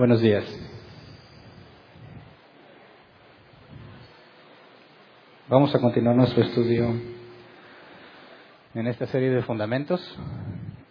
Buenos 0.00 0.22
días. 0.22 0.46
Vamos 5.46 5.74
a 5.74 5.78
continuar 5.78 6.16
nuestro 6.16 6.42
estudio 6.42 6.98
en 8.72 8.86
esta 8.86 9.04
serie 9.08 9.28
de 9.28 9.42
fundamentos. 9.42 10.00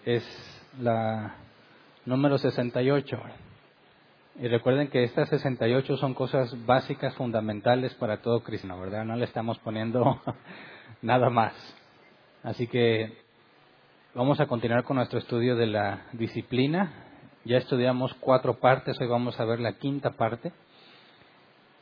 Es 0.05 0.23
la 0.80 1.38
número 2.05 2.38
68. 2.38 3.20
Y 4.41 4.48
recuerden 4.48 4.90
que 4.90 5.03
estas 5.03 5.28
68 5.30 5.98
son 5.98 6.14
cosas 6.14 6.55
básicas, 6.67 7.16
fundamentales 7.16 7.95
para 7.95 8.22
todo 8.22 8.44
cristiano, 8.44 8.80
¿verdad? 8.80 9.06
No 9.06 9.16
le 9.16 9.25
estamos 9.25 9.58
poniendo 9.58 10.22
nada 11.02 11.31
más. 11.31 11.56
Así 12.44 12.67
que 12.67 13.17
vamos 14.14 14.39
a 14.39 14.45
continuar 14.45 14.84
con 14.84 14.97
nuestro 14.97 15.17
estudio 15.17 15.56
de 15.56 15.66
la 15.66 16.03
disciplina 16.14 17.09
ya 17.45 17.58
estudiamos 17.58 18.14
cuatro 18.16 18.59
partes, 18.59 19.00
hoy 19.00 19.08
vamos 19.08 19.40
a 19.40 19.45
ver 19.45 19.59
la 19.59 19.73
quinta 19.73 20.12
parte. 20.12 20.52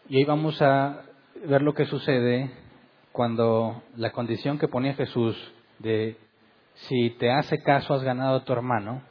Y 0.09 0.17
hoy 0.17 0.23
vamos 0.25 0.61
a 0.61 1.03
ver 1.45 1.61
lo 1.61 1.73
que 1.73 1.86
sucede 1.86 2.52
cuando 3.11 3.81
la 3.95 4.11
condición 4.11 4.59
que 4.59 4.67
ponía 4.67 4.94
Jesús 4.94 5.36
de 5.80 6.17
si 6.75 7.09
te 7.11 7.31
hace 7.31 7.61
caso 7.64 7.94
has 7.94 8.03
ganado 8.03 8.38
a 8.38 8.45
tu 8.45 8.53
hermano, 8.53 9.02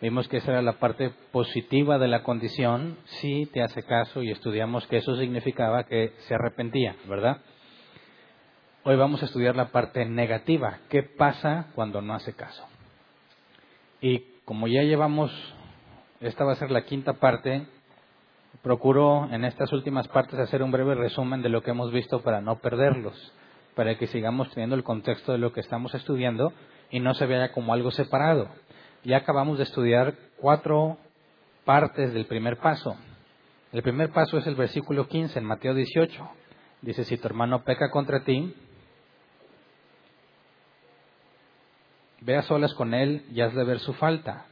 vimos 0.00 0.26
que 0.28 0.38
esa 0.38 0.52
era 0.52 0.62
la 0.62 0.78
parte 0.78 1.10
positiva 1.30 1.98
de 1.98 2.08
la 2.08 2.22
condición, 2.22 2.96
si 3.04 3.46
te 3.46 3.62
hace 3.62 3.82
caso 3.82 4.22
y 4.22 4.30
estudiamos 4.30 4.86
que 4.86 4.96
eso 4.96 5.14
significaba 5.16 5.84
que 5.84 6.14
se 6.26 6.34
arrepentía, 6.34 6.96
¿verdad? 7.06 7.42
Hoy 8.84 8.96
vamos 8.96 9.22
a 9.22 9.26
estudiar 9.26 9.54
la 9.54 9.68
parte 9.68 10.04
negativa, 10.06 10.80
qué 10.88 11.02
pasa 11.02 11.66
cuando 11.74 12.00
no 12.00 12.14
hace 12.14 12.32
caso. 12.32 12.66
Y 14.00 14.24
como 14.44 14.66
ya 14.66 14.82
llevamos 14.82 15.30
esta 16.22 16.44
va 16.44 16.52
a 16.52 16.56
ser 16.56 16.70
la 16.70 16.82
quinta 16.82 17.14
parte. 17.14 17.66
Procuro 18.62 19.28
en 19.32 19.44
estas 19.44 19.72
últimas 19.72 20.06
partes 20.08 20.38
hacer 20.38 20.62
un 20.62 20.70
breve 20.70 20.94
resumen 20.94 21.42
de 21.42 21.48
lo 21.48 21.62
que 21.62 21.72
hemos 21.72 21.90
visto 21.90 22.22
para 22.22 22.40
no 22.40 22.60
perderlos, 22.60 23.32
para 23.74 23.98
que 23.98 24.06
sigamos 24.06 24.50
teniendo 24.50 24.76
el 24.76 24.84
contexto 24.84 25.32
de 25.32 25.38
lo 25.38 25.52
que 25.52 25.60
estamos 25.60 25.94
estudiando 25.94 26.52
y 26.90 27.00
no 27.00 27.14
se 27.14 27.26
vea 27.26 27.50
como 27.52 27.72
algo 27.72 27.90
separado. 27.90 28.48
Ya 29.02 29.18
acabamos 29.18 29.58
de 29.58 29.64
estudiar 29.64 30.14
cuatro 30.36 30.96
partes 31.64 32.14
del 32.14 32.26
primer 32.26 32.58
paso. 32.58 32.96
El 33.72 33.82
primer 33.82 34.10
paso 34.10 34.38
es 34.38 34.46
el 34.46 34.54
versículo 34.54 35.08
15 35.08 35.38
en 35.38 35.44
Mateo 35.44 35.74
18. 35.74 36.28
Dice, 36.82 37.04
si 37.04 37.16
tu 37.16 37.26
hermano 37.26 37.64
peca 37.64 37.90
contra 37.90 38.22
ti, 38.22 38.54
ve 42.20 42.36
a 42.36 42.42
solas 42.42 42.74
con 42.74 42.94
él 42.94 43.24
y 43.32 43.40
hazle 43.40 43.64
ver 43.64 43.80
su 43.80 43.92
falta. 43.94 44.46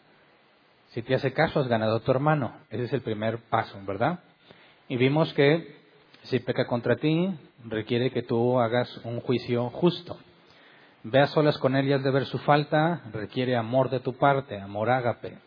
Si 0.90 1.02
te 1.02 1.14
hace 1.14 1.32
caso, 1.32 1.60
has 1.60 1.68
ganado 1.68 1.96
a 1.96 2.00
tu 2.00 2.10
hermano. 2.10 2.52
Ese 2.70 2.84
es 2.84 2.92
el 2.92 3.02
primer 3.02 3.38
paso, 3.48 3.78
¿verdad? 3.86 4.20
Y 4.88 4.96
vimos 4.96 5.32
que 5.34 5.76
si 6.22 6.40
peca 6.40 6.66
contra 6.66 6.96
ti, 6.96 7.32
requiere 7.64 8.10
que 8.10 8.22
tú 8.22 8.58
hagas 8.60 9.00
un 9.04 9.20
juicio 9.20 9.70
justo. 9.70 10.18
Ve 11.02 11.20
a 11.20 11.28
solas 11.28 11.58
con 11.58 11.76
él 11.76 11.88
y 11.88 11.92
has 11.92 12.02
de 12.02 12.10
ver 12.10 12.26
su 12.26 12.38
falta, 12.38 13.02
requiere 13.12 13.56
amor 13.56 13.88
de 13.88 14.00
tu 14.00 14.14
parte, 14.16 14.60
amor 14.60 14.90
ágape. 14.90 15.38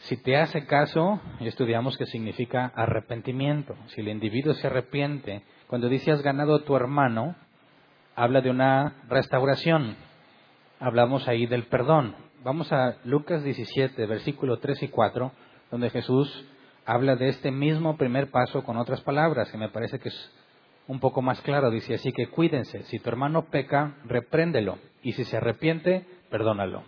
Si 0.00 0.16
te 0.16 0.38
hace 0.38 0.64
caso, 0.64 1.20
estudiamos 1.40 1.98
que 1.98 2.06
significa 2.06 2.72
arrepentimiento. 2.74 3.76
Si 3.88 4.00
el 4.00 4.08
individuo 4.08 4.54
se 4.54 4.66
arrepiente, 4.66 5.42
cuando 5.66 5.88
dice 5.88 6.10
has 6.10 6.22
ganado 6.22 6.54
a 6.54 6.64
tu 6.64 6.74
hermano, 6.74 7.36
habla 8.16 8.40
de 8.40 8.50
una 8.50 9.04
restauración. 9.08 9.96
Hablamos 10.80 11.28
ahí 11.28 11.46
del 11.46 11.64
perdón. 11.64 12.16
Vamos 12.42 12.72
a 12.72 12.96
Lucas 13.04 13.44
17, 13.44 14.06
versículo 14.06 14.60
3 14.60 14.84
y 14.84 14.88
4, 14.88 15.30
donde 15.70 15.90
Jesús 15.90 16.46
habla 16.86 17.14
de 17.14 17.28
este 17.28 17.50
mismo 17.50 17.98
primer 17.98 18.30
paso 18.30 18.64
con 18.64 18.78
otras 18.78 19.02
palabras, 19.02 19.50
que 19.50 19.58
me 19.58 19.68
parece 19.68 19.98
que 19.98 20.08
es 20.08 20.32
un 20.88 21.00
poco 21.00 21.20
más 21.20 21.38
claro. 21.42 21.70
Dice 21.70 21.92
así 21.92 22.12
que 22.12 22.28
cuídense, 22.28 22.84
si 22.84 22.98
tu 22.98 23.10
hermano 23.10 23.50
peca, 23.50 23.94
repréndelo, 24.06 24.78
y 25.02 25.12
si 25.12 25.24
se 25.24 25.36
arrepiente, 25.36 26.06
perdónalo. 26.30 26.84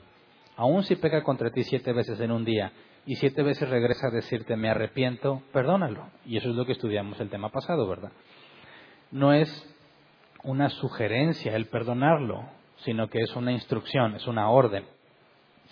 Aun 0.56 0.84
si 0.84 0.96
peca 0.96 1.22
contra 1.22 1.50
ti 1.50 1.64
siete 1.64 1.92
veces 1.92 2.18
en 2.20 2.32
un 2.32 2.46
día, 2.46 2.72
y 3.04 3.16
siete 3.16 3.42
veces 3.42 3.68
regresa 3.68 4.06
a 4.06 4.10
decirte 4.10 4.56
me 4.56 4.70
arrepiento, 4.70 5.42
perdónalo. 5.52 6.08
Y 6.24 6.38
eso 6.38 6.48
es 6.48 6.56
lo 6.56 6.64
que 6.64 6.72
estudiamos 6.72 7.20
el 7.20 7.28
tema 7.28 7.50
pasado, 7.50 7.86
¿verdad? 7.86 8.12
No 9.10 9.34
es 9.34 9.50
una 10.44 10.70
sugerencia 10.70 11.54
el 11.54 11.66
perdonarlo, 11.66 12.42
sino 12.86 13.08
que 13.08 13.20
es 13.20 13.36
una 13.36 13.52
instrucción, 13.52 14.14
es 14.14 14.26
una 14.26 14.48
orden. 14.48 14.86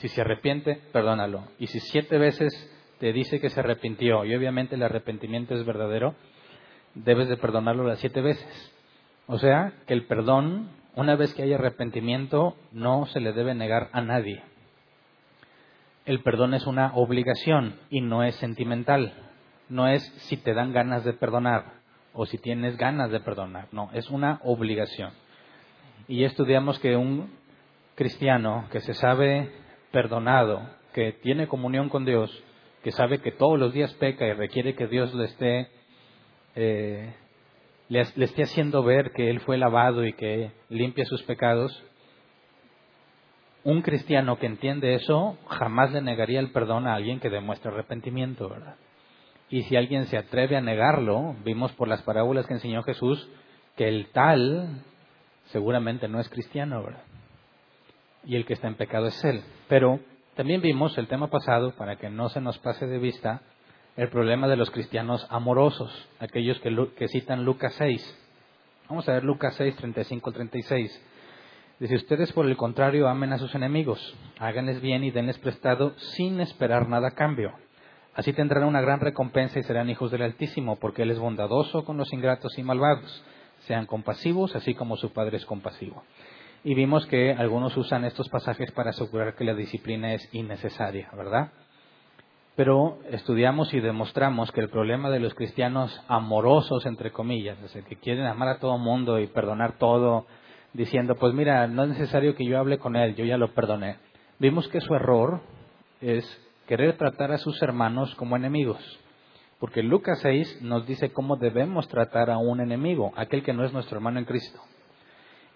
Si 0.00 0.08
se 0.08 0.22
arrepiente, 0.22 0.80
perdónalo. 0.92 1.44
Y 1.58 1.66
si 1.66 1.78
siete 1.78 2.16
veces 2.16 2.52
te 3.00 3.12
dice 3.12 3.38
que 3.38 3.50
se 3.50 3.60
arrepintió 3.60 4.24
y 4.24 4.34
obviamente 4.34 4.74
el 4.74 4.82
arrepentimiento 4.82 5.54
es 5.54 5.64
verdadero, 5.66 6.14
debes 6.94 7.28
de 7.28 7.36
perdonarlo 7.36 7.84
las 7.84 7.98
siete 7.98 8.22
veces. 8.22 8.74
O 9.26 9.38
sea, 9.38 9.74
que 9.86 9.92
el 9.92 10.06
perdón, 10.06 10.70
una 10.96 11.16
vez 11.16 11.34
que 11.34 11.42
hay 11.42 11.52
arrepentimiento, 11.52 12.56
no 12.72 13.04
se 13.06 13.20
le 13.20 13.34
debe 13.34 13.54
negar 13.54 13.90
a 13.92 14.00
nadie. 14.00 14.42
El 16.06 16.22
perdón 16.22 16.54
es 16.54 16.66
una 16.66 16.94
obligación 16.94 17.76
y 17.90 18.00
no 18.00 18.24
es 18.24 18.36
sentimental. 18.36 19.12
No 19.68 19.86
es 19.86 20.02
si 20.28 20.38
te 20.38 20.54
dan 20.54 20.72
ganas 20.72 21.04
de 21.04 21.12
perdonar 21.12 21.74
o 22.14 22.24
si 22.24 22.38
tienes 22.38 22.78
ganas 22.78 23.10
de 23.10 23.20
perdonar. 23.20 23.68
No, 23.70 23.90
es 23.92 24.08
una 24.08 24.40
obligación. 24.44 25.12
Y 26.08 26.24
estudiamos 26.24 26.78
que 26.78 26.96
un 26.96 27.30
cristiano 27.96 28.66
que 28.72 28.80
se 28.80 28.94
sabe 28.94 29.52
perdonado, 29.90 30.62
que 30.92 31.12
tiene 31.12 31.48
comunión 31.48 31.88
con 31.88 32.04
Dios, 32.04 32.30
que 32.82 32.92
sabe 32.92 33.20
que 33.20 33.32
todos 33.32 33.58
los 33.58 33.72
días 33.72 33.92
peca 33.94 34.26
y 34.26 34.32
requiere 34.32 34.74
que 34.74 34.86
Dios 34.86 35.14
le 35.14 35.24
esté, 35.24 35.68
eh, 36.56 37.14
le, 37.88 38.00
esté 38.00 38.42
haciendo 38.42 38.82
ver 38.82 39.12
que 39.12 39.30
Él 39.30 39.40
fue 39.40 39.58
lavado 39.58 40.04
y 40.04 40.12
que 40.14 40.52
limpia 40.68 41.04
sus 41.04 41.22
pecados, 41.24 41.82
un 43.62 43.82
cristiano 43.82 44.38
que 44.38 44.46
entiende 44.46 44.94
eso 44.94 45.36
jamás 45.48 45.92
le 45.92 46.00
negaría 46.00 46.40
el 46.40 46.50
perdón 46.50 46.86
a 46.86 46.94
alguien 46.94 47.20
que 47.20 47.28
demuestra 47.28 47.70
arrepentimiento, 47.70 48.48
¿verdad? 48.48 48.76
Y 49.50 49.62
si 49.64 49.76
alguien 49.76 50.06
se 50.06 50.16
atreve 50.16 50.56
a 50.56 50.62
negarlo, 50.62 51.34
vimos 51.44 51.72
por 51.72 51.88
las 51.88 52.02
parábolas 52.02 52.46
que 52.46 52.54
enseñó 52.54 52.82
Jesús 52.84 53.28
que 53.76 53.88
el 53.88 54.06
tal 54.12 54.82
seguramente 55.46 56.08
no 56.08 56.20
es 56.20 56.28
cristiano, 56.28 56.82
¿verdad? 56.84 57.02
Y 58.24 58.36
el 58.36 58.44
que 58.44 58.54
está 58.54 58.68
en 58.68 58.74
pecado 58.74 59.06
es 59.06 59.24
Él. 59.24 59.42
Pero 59.68 60.00
también 60.34 60.60
vimos 60.60 60.96
el 60.98 61.08
tema 61.08 61.28
pasado, 61.28 61.72
para 61.76 61.96
que 61.96 62.10
no 62.10 62.28
se 62.28 62.40
nos 62.40 62.58
pase 62.58 62.86
de 62.86 62.98
vista, 62.98 63.42
el 63.96 64.08
problema 64.08 64.48
de 64.48 64.56
los 64.56 64.70
cristianos 64.70 65.26
amorosos, 65.30 66.08
aquellos 66.18 66.60
que, 66.60 67.08
citan 67.08 67.44
Lucas 67.44 67.74
6. 67.74 68.18
Vamos 68.88 69.08
a 69.08 69.12
ver 69.12 69.24
Lucas 69.24 69.54
6, 69.56 69.76
35 69.76 70.32
36. 70.32 71.06
Dice, 71.78 71.94
ustedes 71.94 72.32
por 72.32 72.46
el 72.46 72.56
contrario 72.56 73.08
amen 73.08 73.32
a 73.32 73.38
sus 73.38 73.54
enemigos, 73.54 74.14
háganles 74.38 74.80
bien 74.80 75.02
y 75.02 75.10
denles 75.10 75.38
prestado 75.38 75.94
sin 75.96 76.40
esperar 76.40 76.88
nada 76.88 77.08
a 77.08 77.14
cambio. 77.14 77.52
Así 78.14 78.32
tendrán 78.32 78.64
una 78.64 78.80
gran 78.80 79.00
recompensa 79.00 79.58
y 79.58 79.62
serán 79.62 79.88
hijos 79.88 80.10
del 80.10 80.22
Altísimo, 80.22 80.76
porque 80.76 81.02
Él 81.02 81.10
es 81.10 81.18
bondadoso 81.18 81.84
con 81.84 81.96
los 81.96 82.12
ingratos 82.12 82.58
y 82.58 82.62
malvados. 82.62 83.24
Sean 83.60 83.86
compasivos, 83.86 84.56
así 84.56 84.74
como 84.74 84.96
su 84.96 85.12
Padre 85.12 85.36
es 85.36 85.46
compasivo 85.46 86.02
y 86.62 86.74
vimos 86.74 87.06
que 87.06 87.32
algunos 87.32 87.76
usan 87.76 88.04
estos 88.04 88.28
pasajes 88.28 88.70
para 88.72 88.90
asegurar 88.90 89.34
que 89.34 89.44
la 89.44 89.54
disciplina 89.54 90.12
es 90.12 90.28
innecesaria, 90.32 91.10
¿verdad? 91.16 91.52
Pero 92.56 92.98
estudiamos 93.10 93.72
y 93.72 93.80
demostramos 93.80 94.52
que 94.52 94.60
el 94.60 94.68
problema 94.68 95.08
de 95.08 95.20
los 95.20 95.34
cristianos 95.34 95.98
amorosos, 96.08 96.84
entre 96.84 97.10
comillas, 97.10 97.58
es 97.62 97.74
el 97.76 97.84
que 97.84 97.96
quieren 97.96 98.26
amar 98.26 98.48
a 98.48 98.58
todo 98.58 98.76
mundo 98.76 99.18
y 99.18 99.28
perdonar 99.28 99.78
todo, 99.78 100.26
diciendo, 100.74 101.14
pues 101.14 101.32
mira, 101.32 101.66
no 101.66 101.84
es 101.84 101.90
necesario 101.90 102.34
que 102.34 102.44
yo 102.44 102.58
hable 102.58 102.78
con 102.78 102.96
él, 102.96 103.14
yo 103.14 103.24
ya 103.24 103.38
lo 103.38 103.54
perdoné. 103.54 103.96
Vimos 104.38 104.68
que 104.68 104.80
su 104.80 104.94
error 104.94 105.40
es 106.00 106.24
querer 106.66 106.96
tratar 106.96 107.32
a 107.32 107.38
sus 107.38 107.60
hermanos 107.62 108.14
como 108.14 108.36
enemigos 108.36 108.78
Porque 109.58 109.82
Lucas 109.82 110.20
6 110.22 110.62
nos 110.62 110.86
dice 110.86 111.12
cómo 111.12 111.36
debemos 111.36 111.88
tratar 111.88 112.30
a 112.30 112.38
un 112.38 112.60
enemigo, 112.60 113.12
aquel 113.16 113.42
que 113.42 113.52
no 113.52 113.64
es 113.64 113.72
nuestro 113.72 113.96
hermano 113.96 114.18
en 114.18 114.24
Cristo. 114.24 114.60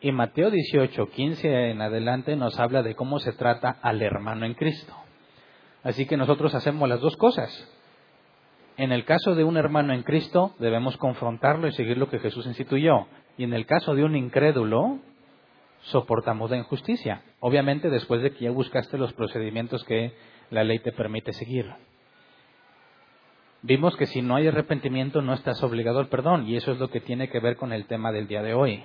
Y 0.05 0.13
Mateo 0.13 0.51
18, 0.51 1.07
15 1.07 1.71
en 1.71 1.81
adelante 1.81 2.37
nos 2.37 2.61
habla 2.61 2.83
de 2.83 2.95
cómo 2.95 3.21
se 3.21 3.33
trata 3.33 3.79
al 3.81 4.03
hermano 4.03 4.45
en 4.45 4.53
Cristo. 4.53 4.93
Así 5.83 6.05
que 6.05 6.19
nosotros 6.19 6.55
hacemos 6.55 6.87
las 6.91 7.01
dos 7.01 7.17
cosas. 7.17 7.51
En 8.77 8.93
el 8.93 9.07
caso 9.07 9.35
de 9.35 9.45
un 9.45 9.57
hermano 9.57 9.95
en 9.95 10.03
Cristo, 10.03 10.53
debemos 10.59 10.99
confrontarlo 10.99 11.69
y 11.69 11.73
seguir 11.73 11.97
lo 11.97 12.11
que 12.11 12.19
Jesús 12.19 12.45
instituyó. 12.45 13.07
Y 13.39 13.45
en 13.45 13.55
el 13.55 13.65
caso 13.65 13.95
de 13.95 14.05
un 14.05 14.15
incrédulo, 14.15 14.99
soportamos 15.85 16.51
la 16.51 16.59
injusticia. 16.59 17.23
Obviamente 17.41 17.89
después 17.89 18.21
de 18.21 18.33
que 18.33 18.45
ya 18.45 18.51
buscaste 18.51 18.99
los 18.99 19.15
procedimientos 19.15 19.85
que 19.85 20.13
la 20.51 20.65
ley 20.65 20.81
te 20.81 20.93
permite 20.93 21.33
seguir. 21.33 21.65
Vimos 23.63 23.97
que 23.97 24.05
si 24.05 24.21
no 24.21 24.37
hay 24.37 24.49
arrepentimiento 24.49 25.23
no 25.23 25.33
estás 25.33 25.63
obligado 25.63 25.99
al 25.99 26.09
perdón 26.09 26.47
y 26.47 26.57
eso 26.57 26.73
es 26.73 26.79
lo 26.79 26.91
que 26.91 27.01
tiene 27.01 27.31
que 27.31 27.41
ver 27.41 27.57
con 27.57 27.73
el 27.73 27.87
tema 27.87 28.13
del 28.13 28.29
día 28.29 28.43
de 28.43 28.53
hoy. 28.53 28.85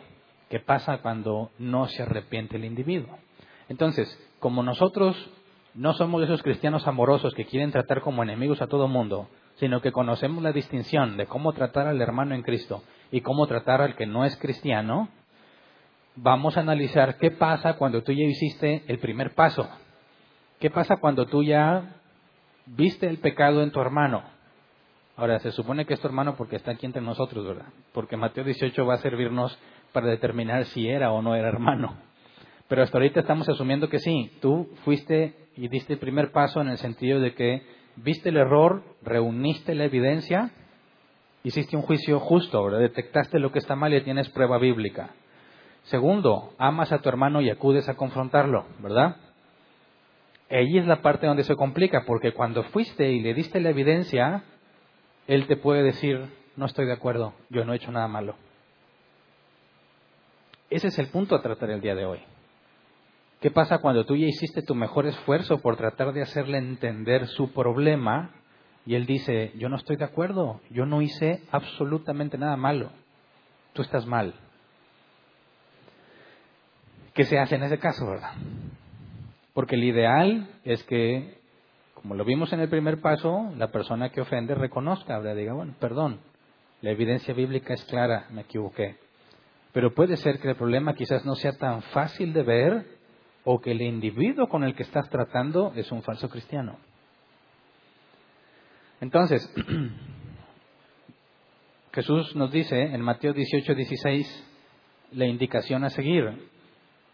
¿Qué 0.50 0.60
pasa 0.60 0.98
cuando 1.00 1.52
no 1.60 1.88
se 1.88 2.04
arrepiente 2.04 2.58
el 2.58 2.66
individuo? 2.66 3.18
Entonces, 3.70 4.08
como 4.40 4.64
nosotros 4.64 5.16
no 5.76 5.94
somos 5.94 6.24
esos 6.24 6.42
cristianos 6.42 6.88
amorosos 6.88 7.34
que 7.36 7.46
quieren 7.46 7.72
tratar 7.72 8.02
como 8.02 8.24
enemigos 8.24 8.62
a 8.62 8.68
todo 8.68 8.88
mundo, 8.88 9.30
sino 9.58 9.82
que 9.82 9.92
conocemos 9.92 10.42
la 10.42 10.52
distinción 10.52 11.18
de 11.18 11.28
cómo 11.28 11.54
tratar 11.54 11.88
al 11.88 12.02
hermano 12.02 12.34
en 12.34 12.42
Cristo 12.42 12.84
y 13.12 13.22
cómo 13.22 13.46
tratar 13.46 13.82
al 13.82 13.96
que 13.96 14.08
no 14.08 14.26
es 14.26 14.36
cristiano, 14.38 15.10
vamos 16.16 16.58
a 16.58 16.62
analizar 16.62 17.18
qué 17.18 17.32
pasa 17.32 17.74
cuando 17.76 18.02
tú 18.02 18.12
ya 18.12 18.26
hiciste 18.26 18.84
el 18.88 19.00
primer 19.00 19.36
paso. 19.36 19.70
¿Qué 20.60 20.70
pasa 20.70 20.98
cuando 20.98 21.26
tú 21.28 21.44
ya 21.44 21.96
viste 22.66 23.08
el 23.08 23.20
pecado 23.20 23.62
en 23.62 23.72
tu 23.72 23.80
hermano? 23.80 24.24
Ahora, 25.16 25.40
se 25.40 25.52
supone 25.52 25.86
que 25.86 25.94
es 25.94 26.00
tu 26.00 26.08
hermano 26.08 26.36
porque 26.36 26.56
está 26.56 26.72
aquí 26.72 26.86
entre 26.86 27.02
nosotros, 27.02 27.46
¿verdad? 27.46 27.68
Porque 27.94 28.16
Mateo 28.16 28.44
18 28.44 28.86
va 28.86 28.96
a 28.96 28.98
servirnos 28.98 29.58
para 29.92 30.08
determinar 30.08 30.66
si 30.66 30.88
era 30.88 31.12
o 31.12 31.22
no 31.22 31.36
era 31.36 31.48
hermano. 31.48 31.98
Pero 32.68 32.84
hasta 32.84 32.98
ahorita 32.98 33.22
estamos 33.22 33.50
asumiendo 33.50 33.90
que 33.90 34.00
sí, 34.00 34.32
tú 34.42 34.70
fuiste 34.86 35.34
y 35.56 35.68
diste 35.68 35.94
el 35.94 36.00
primer 36.00 36.32
paso 36.32 36.62
en 36.62 36.70
el 36.70 36.78
sentido 36.78 37.20
de 37.20 37.34
que 37.34 37.64
viste 37.96 38.30
el 38.30 38.38
error, 38.38 38.84
reuniste 39.02 39.74
la 39.76 39.86
evidencia, 39.86 40.52
hiciste 41.44 41.76
un 41.76 41.82
juicio 41.82 42.20
justo, 42.20 42.70
detectaste 42.70 43.40
lo 43.40 43.52
que 43.52 43.60
está 43.60 43.76
mal 43.76 43.94
y 43.94 44.02
tienes 44.02 44.30
prueba 44.30 44.58
bíblica. 44.58 45.10
Segundo, 45.84 46.54
amas 46.58 46.92
a 46.92 47.00
tu 47.00 47.10
hermano 47.10 47.42
y 47.42 47.50
acudes 47.50 47.90
a 47.90 47.96
confrontarlo, 47.96 48.66
¿verdad? 48.80 49.16
Ahí 50.52 50.78
es 50.78 50.86
la 50.86 51.02
parte 51.02 51.28
donde 51.28 51.44
se 51.44 51.56
complica, 51.56 52.04
porque 52.06 52.34
cuando 52.34 52.64
fuiste 52.64 53.12
y 53.12 53.22
le 53.22 53.34
diste 53.34 53.60
la 53.60 53.70
evidencia, 53.70 54.44
él 55.28 55.48
te 55.48 55.58
puede 55.58 55.84
decir, 55.84 56.22
no 56.56 56.66
estoy 56.66 56.86
de 56.86 56.94
acuerdo, 56.94 57.34
yo 57.50 57.66
no 57.66 57.74
he 57.74 57.78
hecho 57.78 57.92
nada 57.92 58.08
malo. 58.08 58.36
Ese 60.70 60.88
es 60.88 61.00
el 61.00 61.08
punto 61.08 61.36
a 61.36 61.42
tratar 61.42 61.72
el 61.72 61.82
día 61.82 61.96
de 61.96 62.06
hoy. 62.06 62.20
¿Qué 63.42 63.52
pasa 63.52 63.80
cuando 63.80 64.06
tú 64.06 64.16
ya 64.16 64.28
hiciste 64.28 64.62
tu 64.62 64.76
mejor 64.76 65.08
esfuerzo 65.08 65.60
por 65.60 65.78
tratar 65.78 66.14
de 66.14 66.22
hacerle 66.22 66.58
entender 66.58 67.28
su 67.28 67.52
problema 67.54 68.32
y 68.86 68.96
él 68.96 69.06
dice, 69.06 69.54
yo 69.56 69.70
no 69.70 69.78
estoy 69.78 69.96
de 69.96 70.06
acuerdo, 70.06 70.62
yo 70.70 70.86
no 70.86 71.02
hice 71.02 71.44
absolutamente 71.52 72.38
nada 72.38 72.58
malo, 72.58 72.92
tú 73.74 73.82
estás 73.82 74.06
mal? 74.06 74.34
¿Qué 77.14 77.24
se 77.26 77.40
hace 77.40 77.56
en 77.56 77.64
ese 77.64 77.80
caso, 77.80 78.06
verdad? 78.06 78.34
Porque 79.54 79.76
el 79.76 79.84
ideal 79.84 80.50
es 80.64 80.84
que, 80.84 81.40
como 81.94 82.16
lo 82.16 82.26
vimos 82.26 82.52
en 82.54 82.60
el 82.60 82.70
primer 82.70 83.02
paso, 83.02 83.52
la 83.58 83.72
persona 83.72 84.10
que 84.10 84.22
ofende 84.22 84.54
reconozca, 84.54 85.18
¿verdad? 85.18 85.36
diga, 85.36 85.54
bueno, 85.54 85.76
perdón, 85.80 86.20
la 86.82 86.92
evidencia 86.92 87.34
bíblica 87.34 87.74
es 87.74 87.84
clara, 87.86 88.28
me 88.32 88.42
equivoqué. 88.42 88.98
Pero 89.72 89.94
puede 89.94 90.18
ser 90.18 90.40
que 90.40 90.50
el 90.50 90.56
problema 90.56 90.96
quizás 90.96 91.26
no 91.26 91.36
sea 91.36 91.54
tan 91.54 91.82
fácil 91.82 92.34
de 92.34 92.44
ver 92.44 92.86
o 93.44 93.60
que 93.60 93.72
el 93.72 93.82
individuo 93.82 94.48
con 94.48 94.64
el 94.64 94.76
que 94.76 94.84
estás 94.84 95.10
tratando 95.10 95.74
es 95.76 95.92
un 95.92 96.02
falso 96.02 96.30
cristiano. 96.30 96.78
Entonces, 99.02 99.54
Jesús 101.94 102.36
nos 102.36 102.52
dice 102.52 102.82
en 102.82 103.02
Mateo 103.02 103.34
18, 103.34 103.76
16 103.76 104.48
la 105.12 105.26
indicación 105.26 105.84
a 105.84 105.90
seguir. 105.90 106.50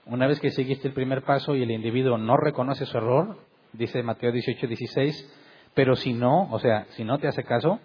Una 0.06 0.28
vez 0.28 0.40
que 0.40 0.52
seguiste 0.52 0.88
el 0.88 0.94
primer 0.94 1.24
paso 1.24 1.56
y 1.56 1.64
el 1.64 1.72
individuo 1.72 2.18
no 2.18 2.38
reconoce 2.38 2.86
su 2.86 2.98
error, 2.98 3.40
dice 3.74 4.04
Mateo 4.04 4.32
18, 4.32 4.68
16, 4.68 5.72
pero 5.74 5.96
si 5.96 6.14
no, 6.14 6.50
o 6.52 6.60
sea, 6.60 6.86
si 6.92 7.04
no 7.04 7.18
te 7.18 7.28
hace 7.28 7.44
caso, 7.44 7.80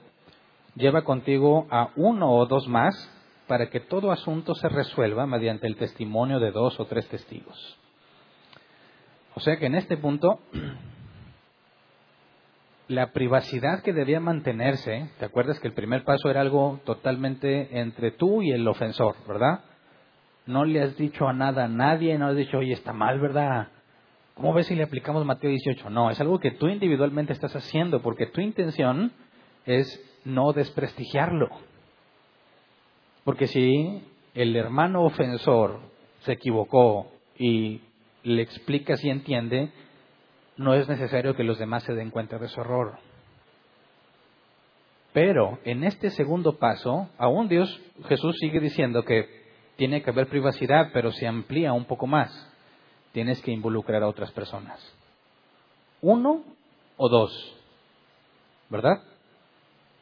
lleva 0.74 1.02
contigo 1.02 1.66
a 1.70 1.90
uno 1.96 2.32
o 2.32 2.46
dos 2.46 2.68
más 2.68 2.94
para 3.50 3.68
que 3.68 3.80
todo 3.80 4.12
asunto 4.12 4.54
se 4.54 4.68
resuelva 4.68 5.26
mediante 5.26 5.66
el 5.66 5.74
testimonio 5.74 6.38
de 6.38 6.52
dos 6.52 6.78
o 6.78 6.84
tres 6.84 7.08
testigos. 7.08 7.76
O 9.34 9.40
sea 9.40 9.56
que 9.56 9.66
en 9.66 9.74
este 9.74 9.96
punto, 9.96 10.38
la 12.86 13.10
privacidad 13.10 13.82
que 13.82 13.92
debía 13.92 14.20
mantenerse, 14.20 15.10
¿te 15.18 15.24
acuerdas 15.24 15.58
que 15.58 15.66
el 15.66 15.74
primer 15.74 16.04
paso 16.04 16.30
era 16.30 16.42
algo 16.42 16.78
totalmente 16.84 17.80
entre 17.80 18.12
tú 18.12 18.40
y 18.40 18.52
el 18.52 18.68
ofensor, 18.68 19.16
verdad? 19.26 19.64
No 20.46 20.64
le 20.64 20.84
has 20.84 20.96
dicho 20.96 21.26
a 21.26 21.32
nada 21.32 21.64
a 21.64 21.68
nadie, 21.68 22.16
no 22.18 22.28
has 22.28 22.36
dicho, 22.36 22.58
oye, 22.58 22.74
está 22.74 22.92
mal, 22.92 23.18
¿verdad? 23.18 23.66
¿Cómo 24.34 24.54
ves 24.54 24.68
si 24.68 24.76
le 24.76 24.84
aplicamos 24.84 25.24
Mateo 25.24 25.50
18? 25.50 25.90
No, 25.90 26.08
es 26.08 26.20
algo 26.20 26.38
que 26.38 26.52
tú 26.52 26.68
individualmente 26.68 27.32
estás 27.32 27.56
haciendo 27.56 28.00
porque 28.00 28.26
tu 28.26 28.40
intención 28.40 29.10
es 29.66 30.00
no 30.24 30.52
desprestigiarlo. 30.52 31.48
Porque 33.24 33.46
si 33.46 34.02
el 34.34 34.56
hermano 34.56 35.04
ofensor 35.04 35.80
se 36.20 36.32
equivocó 36.32 37.10
y 37.38 37.80
le 38.22 38.42
explicas 38.42 39.02
y 39.04 39.10
entiende, 39.10 39.72
no 40.56 40.74
es 40.74 40.88
necesario 40.88 41.34
que 41.34 41.44
los 41.44 41.58
demás 41.58 41.82
se 41.84 41.94
den 41.94 42.10
cuenta 42.10 42.38
de 42.38 42.48
su 42.48 42.60
error. 42.60 42.98
Pero 45.12 45.58
en 45.64 45.84
este 45.84 46.10
segundo 46.10 46.58
paso, 46.58 47.08
aún 47.18 47.48
Dios, 47.48 47.80
Jesús 48.08 48.36
sigue 48.38 48.60
diciendo 48.60 49.04
que 49.04 49.40
tiene 49.76 50.02
que 50.02 50.10
haber 50.10 50.28
privacidad, 50.28 50.90
pero 50.92 51.10
se 51.12 51.26
amplía 51.26 51.72
un 51.72 51.86
poco 51.86 52.06
más. 52.06 52.30
Tienes 53.12 53.40
que 53.42 53.50
involucrar 53.50 54.02
a 54.02 54.08
otras 54.08 54.30
personas. 54.32 54.78
Uno 56.00 56.44
o 56.96 57.08
dos. 57.08 57.56
¿Verdad? 58.68 59.02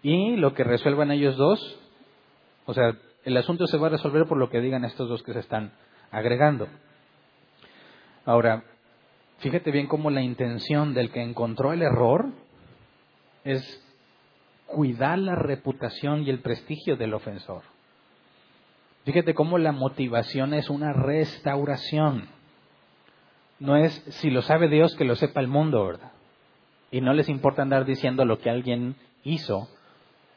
Y 0.02 0.36
lo 0.36 0.52
que 0.52 0.64
resuelvan 0.64 1.10
ellos 1.10 1.36
dos, 1.36 1.80
o 2.66 2.74
sea, 2.74 2.96
el 3.28 3.36
asunto 3.36 3.66
se 3.66 3.76
va 3.76 3.88
a 3.88 3.90
resolver 3.90 4.26
por 4.26 4.38
lo 4.38 4.48
que 4.48 4.60
digan 4.60 4.86
estos 4.86 5.06
dos 5.08 5.22
que 5.22 5.34
se 5.34 5.40
están 5.40 5.72
agregando. 6.10 6.66
Ahora, 8.24 8.64
fíjate 9.40 9.70
bien 9.70 9.86
cómo 9.86 10.08
la 10.10 10.22
intención 10.22 10.94
del 10.94 11.10
que 11.10 11.22
encontró 11.22 11.74
el 11.74 11.82
error 11.82 12.30
es 13.44 13.84
cuidar 14.66 15.18
la 15.18 15.34
reputación 15.34 16.22
y 16.22 16.30
el 16.30 16.40
prestigio 16.40 16.96
del 16.96 17.12
ofensor. 17.12 17.62
Fíjate 19.04 19.34
cómo 19.34 19.58
la 19.58 19.72
motivación 19.72 20.54
es 20.54 20.70
una 20.70 20.94
restauración. 20.94 22.28
No 23.58 23.76
es 23.76 23.92
si 24.08 24.30
lo 24.30 24.40
sabe 24.40 24.68
Dios 24.68 24.96
que 24.96 25.04
lo 25.04 25.16
sepa 25.16 25.40
el 25.40 25.48
mundo, 25.48 25.84
¿verdad? 25.84 26.12
Y 26.90 27.02
no 27.02 27.12
les 27.12 27.28
importa 27.28 27.60
andar 27.60 27.84
diciendo 27.84 28.24
lo 28.24 28.38
que 28.38 28.48
alguien 28.48 28.96
hizo 29.22 29.68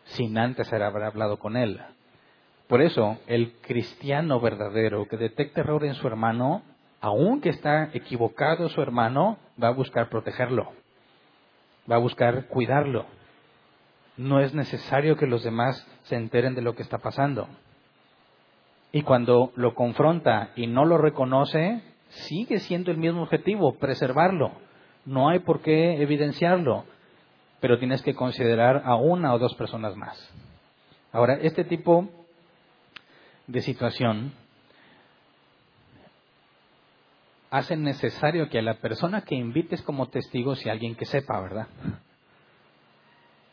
sin 0.03 0.37
antes 0.37 0.73
haber 0.73 1.03
hablado 1.03 1.39
con 1.39 1.55
él. 1.55 1.79
Por 2.71 2.81
eso, 2.81 3.17
el 3.27 3.51
cristiano 3.59 4.39
verdadero 4.39 5.05
que 5.05 5.17
detecta 5.17 5.59
error 5.59 5.83
en 5.83 5.93
su 5.93 6.07
hermano 6.07 6.61
aunque 7.01 7.49
está 7.49 7.89
equivocado 7.91 8.69
su 8.69 8.81
hermano, 8.81 9.37
va 9.61 9.67
a 9.67 9.73
buscar 9.73 10.07
protegerlo, 10.07 10.71
va 11.91 11.97
a 11.97 11.99
buscar 11.99 12.47
cuidarlo. 12.47 13.07
No 14.15 14.39
es 14.39 14.53
necesario 14.53 15.17
que 15.17 15.27
los 15.27 15.43
demás 15.43 15.85
se 16.03 16.15
enteren 16.15 16.55
de 16.55 16.61
lo 16.61 16.73
que 16.73 16.83
está 16.83 16.99
pasando. 16.99 17.49
Y 18.93 19.01
cuando 19.01 19.51
lo 19.57 19.75
confronta 19.75 20.51
y 20.55 20.67
no 20.67 20.85
lo 20.85 20.97
reconoce, 20.97 21.81
sigue 22.07 22.59
siendo 22.59 22.89
el 22.89 22.97
mismo 22.97 23.23
objetivo, 23.23 23.73
preservarlo. 23.79 24.53
No 25.05 25.27
hay 25.27 25.39
por 25.39 25.59
qué 25.59 26.01
evidenciarlo, 26.01 26.85
pero 27.59 27.79
tienes 27.79 28.01
que 28.01 28.15
considerar 28.15 28.83
a 28.85 28.95
una 28.95 29.33
o 29.33 29.39
dos 29.39 29.55
personas 29.55 29.97
más. 29.97 30.33
Ahora, 31.11 31.33
este 31.41 31.65
tipo 31.65 32.20
de 33.51 33.61
situación 33.61 34.33
hacen 37.49 37.83
necesario 37.83 38.49
que 38.49 38.59
a 38.59 38.61
la 38.61 38.75
persona 38.75 39.21
que 39.21 39.35
invites 39.35 39.81
como 39.81 40.07
testigo 40.07 40.55
sea 40.55 40.71
alguien 40.71 40.95
que 40.95 41.05
sepa, 41.05 41.39
¿verdad? 41.41 41.67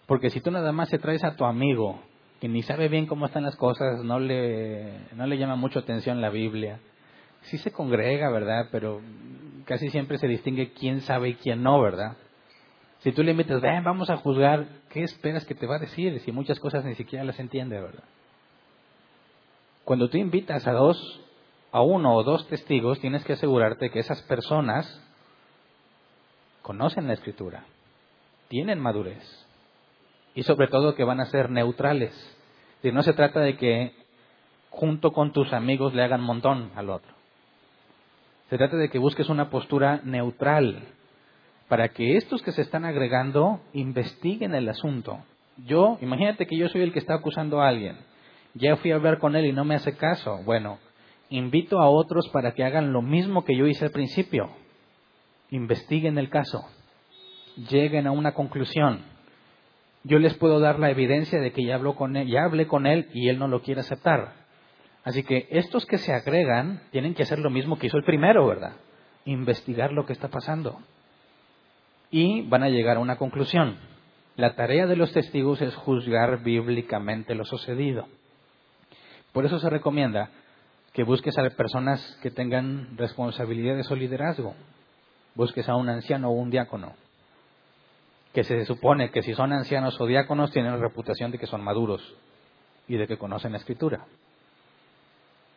Porque 0.07 0.31
si 0.31 0.40
tú 0.40 0.50
nada 0.50 0.73
más 0.73 0.88
te 0.88 0.99
traes 0.99 1.25
a 1.25 1.35
tu 1.35 1.45
amigo, 1.45 2.00
que 2.40 2.49
ni 2.49 2.62
sabe 2.62 2.88
bien 2.88 3.07
cómo 3.07 3.26
están 3.26 3.43
las 3.43 3.57
cosas, 3.57 4.02
no 4.05 4.21
le, 4.21 5.00
no 5.14 5.26
le 5.26 5.37
llama 5.37 5.57
mucho 5.57 5.81
atención 5.81 6.21
la 6.21 6.31
Biblia, 6.31 6.78
sí 7.43 7.59
se 7.59 7.73
congrega, 7.73 8.31
¿verdad? 8.31 8.69
Pero 8.71 9.00
casi 9.64 9.90
siempre 9.90 10.19
se 10.19 10.28
distingue 10.28 10.73
quién 10.73 11.00
sabe 11.00 11.31
y 11.31 11.35
quién 11.35 11.62
no, 11.62 11.81
¿verdad? 11.81 12.17
Si 13.00 13.12
tú 13.12 13.23
le 13.25 13.33
invitas, 13.33 13.61
ven, 13.61 13.83
vamos 13.83 14.11
a 14.11 14.17
juzgar, 14.17 14.67
¿qué 14.90 15.02
esperas 15.02 15.45
que 15.45 15.55
te 15.55 15.67
va 15.67 15.76
a 15.76 15.81
decir 15.81 16.21
si 16.21 16.31
muchas 16.31 16.61
cosas 16.61 16.85
ni 16.85 16.95
siquiera 16.95 17.25
las 17.25 17.38
entiende, 17.40 17.81
verdad? 17.81 18.05
Cuando 19.88 20.11
tú 20.11 20.18
invitas 20.18 20.66
a 20.66 20.73
dos, 20.73 20.99
a 21.73 21.80
uno 21.80 22.14
o 22.14 22.23
dos 22.23 22.47
testigos, 22.49 23.00
tienes 23.00 23.25
que 23.25 23.33
asegurarte 23.33 23.88
que 23.88 24.00
esas 24.00 24.21
personas 24.25 24.87
conocen 26.61 27.07
la 27.07 27.14
escritura, 27.14 27.64
tienen 28.49 28.80
madurez 28.80 29.25
y 30.35 30.42
sobre 30.42 30.68
todo 30.68 30.95
que 30.95 31.04
van 31.04 31.21
a 31.21 31.30
ser 31.30 31.49
neutrales. 31.49 32.12
Si 32.83 32.92
no 32.92 33.02
se 33.02 33.14
trata 33.14 33.40
de 33.40 33.57
que 33.57 33.95
junto 34.68 35.14
con 35.14 35.33
tus 35.33 35.54
amigos 35.54 35.95
le 35.95 36.04
hagan 36.04 36.21
montón 36.21 36.71
al 36.75 36.90
otro. 36.90 37.14
Se 38.50 38.59
trata 38.59 38.76
de 38.76 38.90
que 38.90 38.99
busques 38.99 39.30
una 39.30 39.49
postura 39.49 40.02
neutral 40.04 40.83
para 41.66 41.88
que 41.88 42.18
estos 42.18 42.42
que 42.42 42.52
se 42.52 42.61
están 42.61 42.85
agregando 42.85 43.62
investiguen 43.73 44.54
el 44.54 44.68
asunto. 44.68 45.21
Yo, 45.64 45.97
imagínate 46.02 46.47
que 46.47 46.59
yo 46.59 46.68
soy 46.68 46.83
el 46.83 46.92
que 46.92 46.99
está 46.99 47.14
acusando 47.14 47.62
a 47.62 47.68
alguien. 47.68 47.97
Ya 48.58 48.76
fui 48.76 48.90
a 48.90 48.96
hablar 48.96 49.18
con 49.18 49.36
él 49.36 49.46
y 49.46 49.52
no 49.52 49.64
me 49.64 49.76
hace 49.76 49.96
caso. 49.96 50.40
Bueno, 50.44 50.78
invito 51.30 51.80
a 51.80 51.88
otros 51.88 52.28
para 52.30 52.52
que 52.52 52.64
hagan 52.64 52.92
lo 52.92 53.02
mismo 53.02 53.44
que 53.44 53.56
yo 53.56 53.66
hice 53.66 53.84
al 53.84 53.92
principio. 53.92 54.50
Investiguen 55.50 56.18
el 56.18 56.28
caso. 56.28 56.64
Lleguen 57.70 58.06
a 58.06 58.10
una 58.10 58.34
conclusión. 58.34 59.04
Yo 60.02 60.18
les 60.18 60.34
puedo 60.34 60.58
dar 60.58 60.78
la 60.78 60.90
evidencia 60.90 61.40
de 61.40 61.52
que 61.52 61.64
ya, 61.64 61.76
habló 61.76 61.94
con 61.94 62.16
él, 62.16 62.28
ya 62.28 62.44
hablé 62.44 62.66
con 62.66 62.86
él 62.86 63.08
y 63.12 63.28
él 63.28 63.38
no 63.38 63.46
lo 63.46 63.62
quiere 63.62 63.80
aceptar. 63.80 64.32
Así 65.04 65.22
que 65.22 65.46
estos 65.50 65.86
que 65.86 65.98
se 65.98 66.12
agregan 66.12 66.82
tienen 66.90 67.14
que 67.14 67.22
hacer 67.22 67.38
lo 67.38 67.50
mismo 67.50 67.78
que 67.78 67.86
hizo 67.86 67.96
el 67.96 68.04
primero, 68.04 68.46
¿verdad? 68.46 68.76
Investigar 69.24 69.92
lo 69.92 70.04
que 70.04 70.12
está 70.12 70.28
pasando. 70.28 70.80
Y 72.10 72.42
van 72.42 72.62
a 72.62 72.68
llegar 72.68 72.96
a 72.96 73.00
una 73.00 73.16
conclusión. 73.16 73.78
La 74.36 74.54
tarea 74.54 74.86
de 74.86 74.96
los 74.96 75.12
testigos 75.12 75.60
es 75.62 75.74
juzgar 75.76 76.42
bíblicamente 76.42 77.34
lo 77.34 77.44
sucedido. 77.44 78.06
Por 79.32 79.47
eso 79.47 79.58
se 79.58 79.70
recomienda 79.70 80.30
que 80.92 81.04
busques 81.04 81.37
a 81.38 81.49
personas 81.50 82.18
que 82.23 82.30
tengan 82.30 82.97
responsabilidades 82.97 83.90
o 83.90 83.97
liderazgo. 83.97 84.54
Busques 85.35 85.68
a 85.68 85.76
un 85.76 85.88
anciano 85.88 86.28
o 86.28 86.32
un 86.32 86.50
diácono. 86.50 86.94
Que 88.32 88.44
se 88.44 88.64
supone 88.64 89.11
que 89.11 89.23
si 89.23 89.35
son 89.35 89.52
ancianos 89.52 90.00
o 90.00 90.06
diáconos 90.06 90.50
tienen 90.50 90.73
la 90.73 90.78
reputación 90.78 91.30
de 91.30 91.38
que 91.38 91.47
son 91.47 91.62
maduros 91.62 92.16
y 92.88 92.97
de 92.97 93.06
que 93.06 93.18
conocen 93.18 93.52
la 93.52 93.58
escritura. 93.58 94.06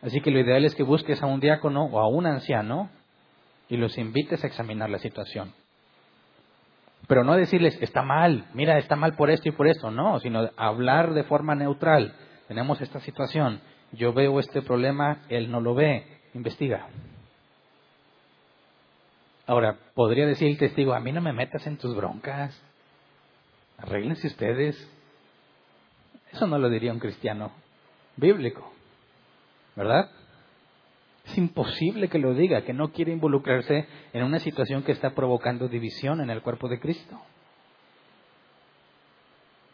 Así 0.02 0.20
que 0.22 0.32
lo 0.32 0.40
ideal 0.40 0.66
es 0.66 0.76
que 0.76 0.84
busques 0.84 1.22
a 1.22 1.28
un 1.28 1.40
diácono 1.40 1.86
o 1.86 2.00
a 2.00 2.08
un 2.08 2.26
anciano 2.26 2.90
y 3.70 3.78
los 3.78 3.98
invites 3.98 4.44
a 4.44 4.48
examinar 4.48 4.90
la 4.90 5.00
situación. 5.00 5.54
Pero 7.08 7.24
no 7.24 7.36
decirles, 7.36 7.78
está 7.82 8.04
mal, 8.04 8.46
mira, 8.54 8.78
está 8.78 8.96
mal 8.96 9.16
por 9.16 9.30
esto 9.32 9.50
y 9.50 9.52
por 9.52 9.68
esto, 9.68 9.92
no, 9.92 10.20
sino 10.20 10.50
hablar 10.56 11.14
de 11.14 11.24
forma 11.24 11.56
neutral. 11.56 12.14
Tenemos 12.52 12.82
esta 12.82 13.00
situación, 13.00 13.62
yo 13.94 14.12
veo 14.12 14.38
este 14.38 14.62
problema, 14.62 15.22
él 15.30 15.50
no 15.50 15.62
lo 15.62 15.74
ve, 15.74 16.06
investiga. 16.34 16.86
Ahora, 19.48 19.78
podría 19.94 20.28
decir 20.28 20.50
el 20.50 20.58
testigo, 20.58 20.94
a 20.94 21.00
mí 21.00 21.14
no 21.14 21.22
me 21.22 21.32
metas 21.32 21.66
en 21.66 21.78
tus 21.78 21.96
broncas, 21.96 22.62
arréglense 23.78 24.28
ustedes. 24.28 24.76
Eso 26.34 26.46
no 26.46 26.60
lo 26.60 26.70
diría 26.70 26.92
un 26.92 27.00
cristiano 27.00 27.54
bíblico. 28.18 28.70
¿verdad? 29.78 30.12
Es 31.28 31.38
imposible 31.38 32.10
que 32.10 32.20
lo 32.20 32.34
diga, 32.34 32.64
que 32.64 32.74
no 32.74 32.92
quiere 32.92 33.14
involucrarse 33.14 33.88
en 34.12 34.24
una 34.24 34.40
situación 34.40 34.84
que 34.84 34.92
está 34.92 35.12
provocando 35.12 35.70
división 35.70 36.20
en 36.20 36.30
el 36.30 36.42
cuerpo 36.42 36.68
de 36.68 36.82
Cristo. 36.82 37.18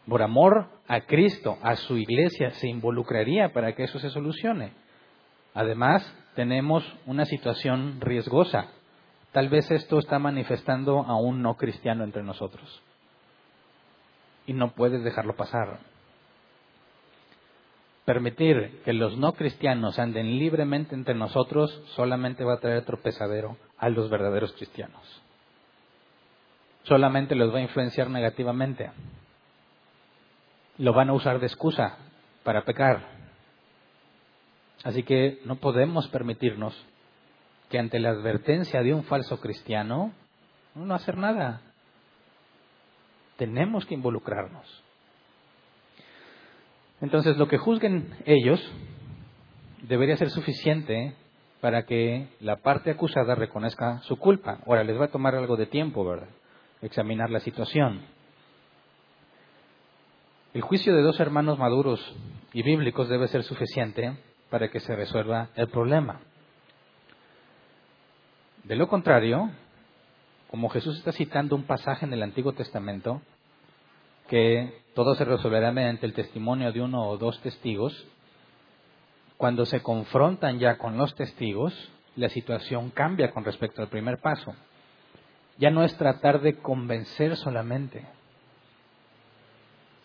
Por 0.08 0.22
amor 0.22 0.68
a 0.86 1.02
Cristo, 1.02 1.58
a 1.62 1.76
su 1.76 1.98
iglesia, 1.98 2.50
se 2.52 2.68
involucraría 2.68 3.52
para 3.52 3.74
que 3.74 3.84
eso 3.84 3.98
se 3.98 4.10
solucione. 4.10 4.72
Además, 5.54 6.02
tenemos 6.34 6.84
una 7.04 7.26
situación 7.26 8.00
riesgosa. 8.00 8.68
Tal 9.32 9.48
vez 9.48 9.70
esto 9.70 9.98
está 9.98 10.18
manifestando 10.18 11.00
a 11.00 11.16
un 11.16 11.42
no 11.42 11.56
cristiano 11.56 12.04
entre 12.04 12.22
nosotros. 12.22 12.82
Y 14.46 14.54
no 14.54 14.72
puedes 14.72 15.04
dejarlo 15.04 15.36
pasar. 15.36 15.80
Permitir 18.06 18.80
que 18.86 18.94
los 18.94 19.18
no 19.18 19.34
cristianos 19.34 19.98
anden 19.98 20.38
libremente 20.38 20.94
entre 20.94 21.14
nosotros 21.14 21.82
solamente 21.94 22.44
va 22.44 22.54
a 22.54 22.60
traer 22.60 22.86
tropezadero 22.86 23.58
a 23.76 23.90
los 23.90 24.08
verdaderos 24.08 24.54
cristianos. 24.54 25.22
Solamente 26.84 27.34
los 27.34 27.52
va 27.52 27.58
a 27.58 27.62
influenciar 27.62 28.08
negativamente. 28.08 28.90
Lo 30.78 30.92
van 30.92 31.10
a 31.10 31.12
usar 31.12 31.40
de 31.40 31.46
excusa 31.46 31.96
para 32.44 32.64
pecar. 32.64 33.18
Así 34.84 35.02
que 35.02 35.40
no 35.44 35.56
podemos 35.56 36.08
permitirnos 36.08 36.74
que 37.68 37.78
ante 37.78 37.98
la 37.98 38.10
advertencia 38.10 38.82
de 38.82 38.94
un 38.94 39.04
falso 39.04 39.40
cristiano 39.40 40.12
no 40.74 40.94
hacer 40.94 41.16
nada. 41.16 41.60
Tenemos 43.36 43.84
que 43.86 43.94
involucrarnos. 43.94 44.84
Entonces, 47.00 47.36
lo 47.36 47.48
que 47.48 47.58
juzguen 47.58 48.16
ellos 48.24 48.60
debería 49.82 50.16
ser 50.16 50.30
suficiente 50.30 51.14
para 51.60 51.84
que 51.84 52.28
la 52.40 52.56
parte 52.56 52.90
acusada 52.90 53.34
reconozca 53.34 54.00
su 54.02 54.16
culpa. 54.16 54.58
Ahora, 54.66 54.84
les 54.84 54.98
va 54.98 55.06
a 55.06 55.10
tomar 55.10 55.34
algo 55.34 55.56
de 55.56 55.66
tiempo, 55.66 56.04
¿verdad? 56.04 56.28
Examinar 56.82 57.30
la 57.30 57.40
situación. 57.40 58.00
El 60.58 60.64
juicio 60.64 60.92
de 60.92 61.02
dos 61.02 61.20
hermanos 61.20 61.56
maduros 61.56 62.00
y 62.52 62.64
bíblicos 62.64 63.08
debe 63.08 63.28
ser 63.28 63.44
suficiente 63.44 64.16
para 64.50 64.68
que 64.72 64.80
se 64.80 64.96
resuelva 64.96 65.50
el 65.54 65.68
problema. 65.68 66.18
De 68.64 68.74
lo 68.74 68.88
contrario, 68.88 69.52
como 70.50 70.68
Jesús 70.68 70.98
está 70.98 71.12
citando 71.12 71.54
un 71.54 71.62
pasaje 71.62 72.06
en 72.06 72.12
el 72.12 72.24
Antiguo 72.24 72.54
Testamento, 72.54 73.22
que 74.26 74.82
todo 74.96 75.14
se 75.14 75.24
resolverá 75.24 75.70
mediante 75.70 76.06
el 76.06 76.12
testimonio 76.12 76.72
de 76.72 76.80
uno 76.80 77.06
o 77.06 77.18
dos 77.18 77.40
testigos. 77.40 78.08
Cuando 79.36 79.64
se 79.64 79.80
confrontan 79.80 80.58
ya 80.58 80.76
con 80.76 80.98
los 80.98 81.14
testigos, 81.14 81.72
la 82.16 82.30
situación 82.30 82.90
cambia 82.90 83.30
con 83.30 83.44
respecto 83.44 83.80
al 83.80 83.90
primer 83.90 84.18
paso. 84.18 84.56
Ya 85.56 85.70
no 85.70 85.84
es 85.84 85.96
tratar 85.96 86.40
de 86.40 86.56
convencer 86.56 87.36
solamente, 87.36 88.08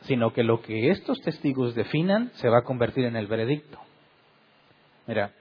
sino 0.03 0.33
que 0.33 0.43
lo 0.43 0.61
que 0.61 0.89
estos 0.89 1.19
testigos 1.21 1.75
definan 1.75 2.31
se 2.35 2.49
va 2.49 2.59
a 2.59 2.63
convertir 2.63 3.05
en 3.05 3.15
el 3.15 3.27
veredicto. 3.27 3.79
Mira, 5.07 5.33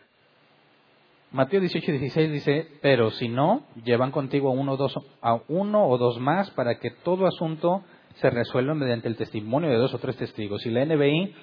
Mateo 1.32 1.60
18 1.60 1.92
y 1.92 1.98
16 1.98 2.32
dice, 2.32 2.68
pero 2.82 3.10
si 3.10 3.28
no, 3.28 3.64
llevan 3.84 4.10
contigo 4.10 4.50
a 4.50 4.52
uno, 4.52 4.76
dos, 4.76 4.98
a 5.22 5.40
uno 5.48 5.86
o 5.88 5.96
dos 5.96 6.18
más 6.18 6.50
para 6.50 6.78
que 6.78 6.90
todo 6.90 7.26
asunto 7.26 7.82
se 8.16 8.28
resuelven 8.28 8.78
mediante 8.78 9.08
el 9.08 9.16
testimonio 9.16 9.70
de 9.70 9.76
dos 9.76 9.94
o 9.94 9.98
tres 9.98 10.16
testigos. 10.16 10.66
Y 10.66 10.70
la 10.70 10.84
NBI 10.84 11.34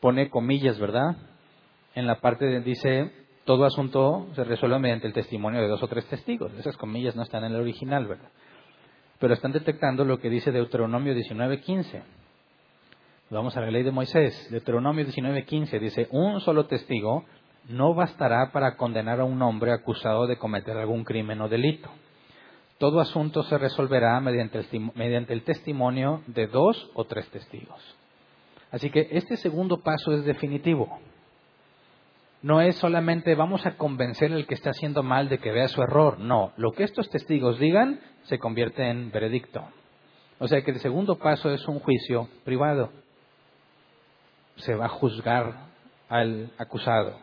pone 0.00 0.30
comillas, 0.30 0.78
¿verdad? 0.80 1.16
En 1.94 2.08
la 2.08 2.20
parte 2.20 2.44
de, 2.44 2.60
dice, 2.60 3.12
todo 3.44 3.64
asunto 3.64 4.26
se 4.34 4.42
resuelve 4.42 4.80
mediante 4.80 5.06
el 5.06 5.12
testimonio 5.12 5.60
de 5.60 5.68
dos 5.68 5.82
o 5.82 5.88
tres 5.88 6.06
testigos. 6.06 6.52
Esas 6.54 6.76
comillas 6.76 7.14
no 7.14 7.22
están 7.22 7.44
en 7.44 7.52
el 7.52 7.60
original, 7.60 8.06
¿verdad? 8.06 8.30
Pero 9.20 9.32
están 9.32 9.52
detectando 9.52 10.04
lo 10.04 10.18
que 10.18 10.28
dice 10.28 10.50
Deuteronomio 10.50 11.14
19.15. 11.14 12.02
Vamos 13.28 13.56
a 13.56 13.60
la 13.60 13.72
ley 13.72 13.82
de 13.82 13.90
Moisés. 13.90 14.48
Deuteronomio 14.52 15.04
19.15 15.04 15.80
dice, 15.80 16.06
un 16.12 16.40
solo 16.40 16.66
testigo 16.66 17.24
no 17.68 17.92
bastará 17.92 18.52
para 18.52 18.76
condenar 18.76 19.18
a 19.18 19.24
un 19.24 19.42
hombre 19.42 19.72
acusado 19.72 20.28
de 20.28 20.36
cometer 20.36 20.76
algún 20.76 21.02
crimen 21.02 21.40
o 21.40 21.48
delito. 21.48 21.90
Todo 22.78 23.00
asunto 23.00 23.42
se 23.42 23.58
resolverá 23.58 24.20
mediante 24.20 24.60
el, 24.60 25.42
testimonio 25.42 26.22
de 26.28 26.46
dos 26.46 26.88
o 26.94 27.04
tres 27.04 27.28
testigos. 27.30 27.80
Así 28.70 28.90
que 28.90 29.08
este 29.10 29.36
segundo 29.36 29.80
paso 29.80 30.12
es 30.12 30.24
definitivo. 30.24 31.00
No 32.42 32.60
es 32.60 32.76
solamente 32.76 33.34
vamos 33.34 33.66
a 33.66 33.76
convencer 33.76 34.32
al 34.32 34.46
que 34.46 34.54
está 34.54 34.70
haciendo 34.70 35.02
mal 35.02 35.28
de 35.28 35.38
que 35.38 35.50
vea 35.50 35.66
su 35.66 35.82
error. 35.82 36.20
No, 36.20 36.52
lo 36.56 36.70
que 36.70 36.84
estos 36.84 37.10
testigos 37.10 37.58
digan 37.58 37.98
se 38.22 38.38
convierte 38.38 38.88
en 38.88 39.10
veredicto. 39.10 39.64
O 40.38 40.46
sea 40.46 40.62
que 40.62 40.70
el 40.70 40.78
segundo 40.78 41.18
paso 41.18 41.50
es 41.50 41.66
un 41.66 41.80
juicio 41.80 42.28
privado. 42.44 42.92
Se 44.56 44.74
va 44.74 44.86
a 44.86 44.90
juzgar 44.90 45.54
al 46.08 46.50
acusado 46.58 47.18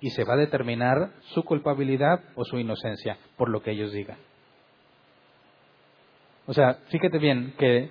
y 0.00 0.10
se 0.10 0.24
va 0.24 0.34
a 0.34 0.38
determinar 0.38 1.10
su 1.34 1.42
culpabilidad 1.44 2.20
o 2.34 2.44
su 2.44 2.58
inocencia 2.58 3.18
por 3.36 3.48
lo 3.48 3.62
que 3.62 3.72
ellos 3.72 3.92
digan. 3.92 4.18
O 6.46 6.52
sea, 6.52 6.74
fíjate 6.88 7.18
bien 7.18 7.54
que 7.58 7.90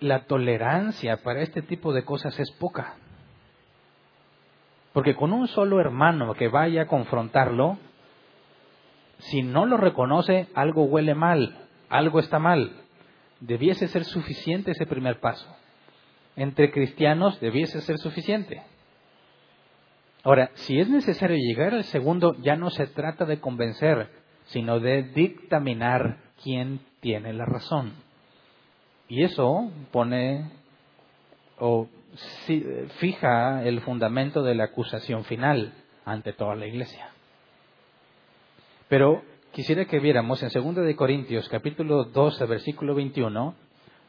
la 0.00 0.24
tolerancia 0.26 1.18
para 1.18 1.40
este 1.40 1.62
tipo 1.62 1.92
de 1.92 2.04
cosas 2.04 2.38
es 2.38 2.50
poca. 2.52 2.96
Porque 4.92 5.14
con 5.14 5.32
un 5.32 5.48
solo 5.48 5.80
hermano 5.80 6.34
que 6.34 6.48
vaya 6.48 6.82
a 6.82 6.86
confrontarlo, 6.86 7.78
si 9.18 9.42
no 9.42 9.66
lo 9.66 9.76
reconoce, 9.76 10.48
algo 10.54 10.84
huele 10.84 11.14
mal, 11.14 11.56
algo 11.88 12.20
está 12.20 12.38
mal. 12.38 12.72
debiese 13.40 13.86
ser 13.86 14.04
suficiente 14.04 14.72
ese 14.72 14.84
primer 14.86 15.20
paso. 15.20 15.48
Entre 16.38 16.70
cristianos 16.70 17.40
debiese 17.40 17.80
ser 17.80 17.98
suficiente. 17.98 18.62
Ahora, 20.22 20.52
si 20.54 20.78
es 20.78 20.88
necesario 20.88 21.36
llegar 21.36 21.74
al 21.74 21.82
segundo, 21.82 22.36
ya 22.40 22.54
no 22.54 22.70
se 22.70 22.86
trata 22.86 23.24
de 23.24 23.40
convencer, 23.40 24.08
sino 24.44 24.78
de 24.78 25.02
dictaminar 25.02 26.18
quién 26.40 26.78
tiene 27.00 27.32
la 27.32 27.44
razón. 27.44 27.92
Y 29.08 29.24
eso 29.24 29.72
pone 29.90 30.48
o 31.58 31.88
fija 33.00 33.64
el 33.64 33.80
fundamento 33.80 34.44
de 34.44 34.54
la 34.54 34.66
acusación 34.66 35.24
final 35.24 35.72
ante 36.04 36.32
toda 36.34 36.54
la 36.54 36.68
iglesia. 36.68 37.10
Pero 38.88 39.24
quisiera 39.50 39.86
que 39.86 39.98
viéramos 39.98 40.40
en 40.44 40.50
2 40.50 40.86
de 40.86 40.94
Corintios 40.94 41.48
capítulo 41.48 42.04
12 42.04 42.46
versículo 42.46 42.94
21 42.94 43.56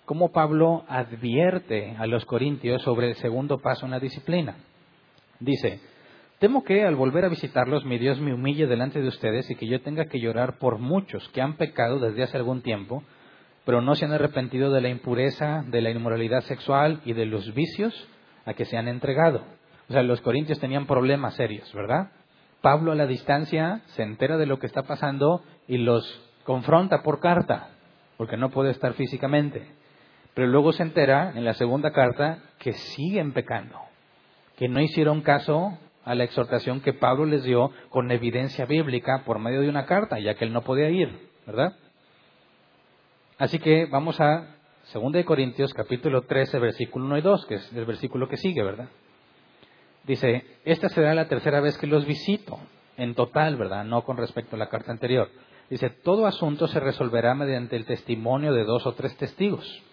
cómo 0.09 0.31
Pablo 0.31 0.85
advierte 0.87 1.95
a 1.99 2.07
los 2.07 2.25
corintios 2.25 2.81
sobre 2.81 3.09
el 3.09 3.15
segundo 3.17 3.59
paso 3.59 3.85
en 3.85 3.91
la 3.91 3.99
disciplina. 3.99 4.55
Dice, 5.39 5.81
Temo 6.39 6.63
que 6.63 6.83
al 6.83 6.95
volver 6.95 7.25
a 7.25 7.29
visitarlos 7.29 7.85
mi 7.85 7.99
Dios 7.99 8.19
me 8.19 8.33
humille 8.33 8.65
delante 8.65 9.03
de 9.03 9.07
ustedes 9.07 9.47
y 9.51 9.55
que 9.55 9.67
yo 9.67 9.81
tenga 9.81 10.05
que 10.05 10.19
llorar 10.19 10.57
por 10.57 10.79
muchos 10.79 11.29
que 11.29 11.43
han 11.43 11.57
pecado 11.57 11.99
desde 11.99 12.23
hace 12.23 12.37
algún 12.37 12.63
tiempo, 12.63 13.03
pero 13.65 13.81
no 13.81 13.93
se 13.93 14.05
han 14.05 14.11
arrepentido 14.11 14.71
de 14.71 14.81
la 14.81 14.89
impureza, 14.89 15.63
de 15.67 15.79
la 15.79 15.91
inmoralidad 15.91 16.41
sexual 16.41 17.01
y 17.05 17.13
de 17.13 17.27
los 17.27 17.53
vicios 17.53 17.93
a 18.45 18.55
que 18.55 18.65
se 18.65 18.77
han 18.77 18.87
entregado. 18.87 19.43
O 19.89 19.93
sea, 19.93 20.01
los 20.01 20.21
corintios 20.21 20.59
tenían 20.59 20.87
problemas 20.87 21.35
serios, 21.35 21.71
¿verdad? 21.71 22.09
Pablo 22.61 22.93
a 22.93 22.95
la 22.95 23.05
distancia 23.05 23.81
se 23.89 24.01
entera 24.01 24.37
de 24.37 24.47
lo 24.47 24.57
que 24.57 24.65
está 24.65 24.81
pasando 24.81 25.43
y 25.67 25.77
los 25.77 26.03
confronta 26.45 27.03
por 27.03 27.19
carta, 27.19 27.69
porque 28.17 28.37
no 28.37 28.49
puede 28.49 28.71
estar 28.71 28.93
físicamente. 28.95 29.77
Pero 30.39 30.51
luego 30.51 30.71
se 30.71 30.83
entera 30.83 31.33
en 31.35 31.43
la 31.43 31.53
segunda 31.53 31.91
carta 31.91 32.39
que 32.59 32.71
siguen 32.71 33.33
pecando, 33.33 33.77
que 34.55 34.69
no 34.69 34.79
hicieron 34.79 35.19
caso 35.19 35.77
a 36.05 36.15
la 36.15 36.23
exhortación 36.23 36.79
que 36.79 36.93
Pablo 36.93 37.25
les 37.25 37.43
dio 37.43 37.71
con 37.89 38.09
evidencia 38.09 38.65
bíblica 38.65 39.23
por 39.25 39.37
medio 39.37 39.59
de 39.59 39.67
una 39.67 39.85
carta, 39.85 40.17
ya 40.17 40.35
que 40.35 40.45
él 40.45 40.53
no 40.53 40.61
podía 40.61 40.89
ir, 40.89 41.27
¿verdad? 41.45 41.75
Así 43.37 43.59
que 43.59 43.85
vamos 43.87 44.21
a 44.21 44.55
2 44.93 45.25
Corintios 45.25 45.73
capítulo 45.73 46.21
13, 46.21 46.57
versículo 46.59 47.03
1 47.07 47.17
y 47.17 47.21
2, 47.21 47.45
que 47.45 47.55
es 47.55 47.73
el 47.73 47.83
versículo 47.83 48.29
que 48.29 48.37
sigue, 48.37 48.63
¿verdad? 48.63 48.87
Dice, 50.05 50.45
esta 50.63 50.87
será 50.87 51.13
la 51.15 51.27
tercera 51.27 51.59
vez 51.59 51.77
que 51.77 51.85
los 51.85 52.05
visito, 52.05 52.59
en 52.95 53.13
total, 53.13 53.57
¿verdad? 53.57 53.83
No 53.83 54.03
con 54.03 54.15
respecto 54.15 54.55
a 54.55 54.59
la 54.59 54.69
carta 54.69 54.93
anterior. 54.93 55.29
Dice, 55.69 55.89
todo 55.89 56.27
asunto 56.27 56.67
se 56.67 56.79
resolverá 56.79 57.35
mediante 57.35 57.75
el 57.75 57.83
testimonio 57.83 58.53
de 58.53 58.63
dos 58.63 58.87
o 58.87 58.93
tres 58.93 59.17
testigos. 59.17 59.83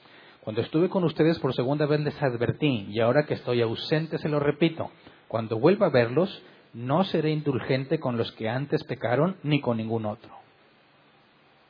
Cuando 0.46 0.62
estuve 0.62 0.88
con 0.88 1.02
ustedes 1.02 1.40
por 1.40 1.52
segunda 1.54 1.86
vez 1.86 1.98
les 2.02 2.22
advertí, 2.22 2.86
y 2.88 3.00
ahora 3.00 3.26
que 3.26 3.34
estoy 3.34 3.62
ausente 3.62 4.16
se 4.18 4.28
lo 4.28 4.38
repito, 4.38 4.92
cuando 5.26 5.58
vuelva 5.58 5.88
a 5.88 5.90
verlos, 5.90 6.40
no 6.72 7.02
seré 7.02 7.30
indulgente 7.30 7.98
con 7.98 8.16
los 8.16 8.30
que 8.30 8.48
antes 8.48 8.84
pecaron 8.84 9.38
ni 9.42 9.60
con 9.60 9.76
ningún 9.76 10.06
otro. 10.06 10.30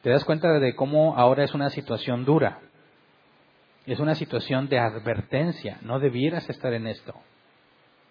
¿Te 0.02 0.10
das 0.10 0.26
cuenta 0.26 0.58
de 0.58 0.74
cómo 0.74 1.16
ahora 1.16 1.44
es 1.44 1.54
una 1.54 1.70
situación 1.70 2.26
dura? 2.26 2.58
Es 3.86 3.98
una 3.98 4.14
situación 4.14 4.68
de 4.68 4.78
advertencia. 4.78 5.78
No 5.80 5.98
debieras 5.98 6.46
estar 6.50 6.74
en 6.74 6.86
esto. 6.86 7.14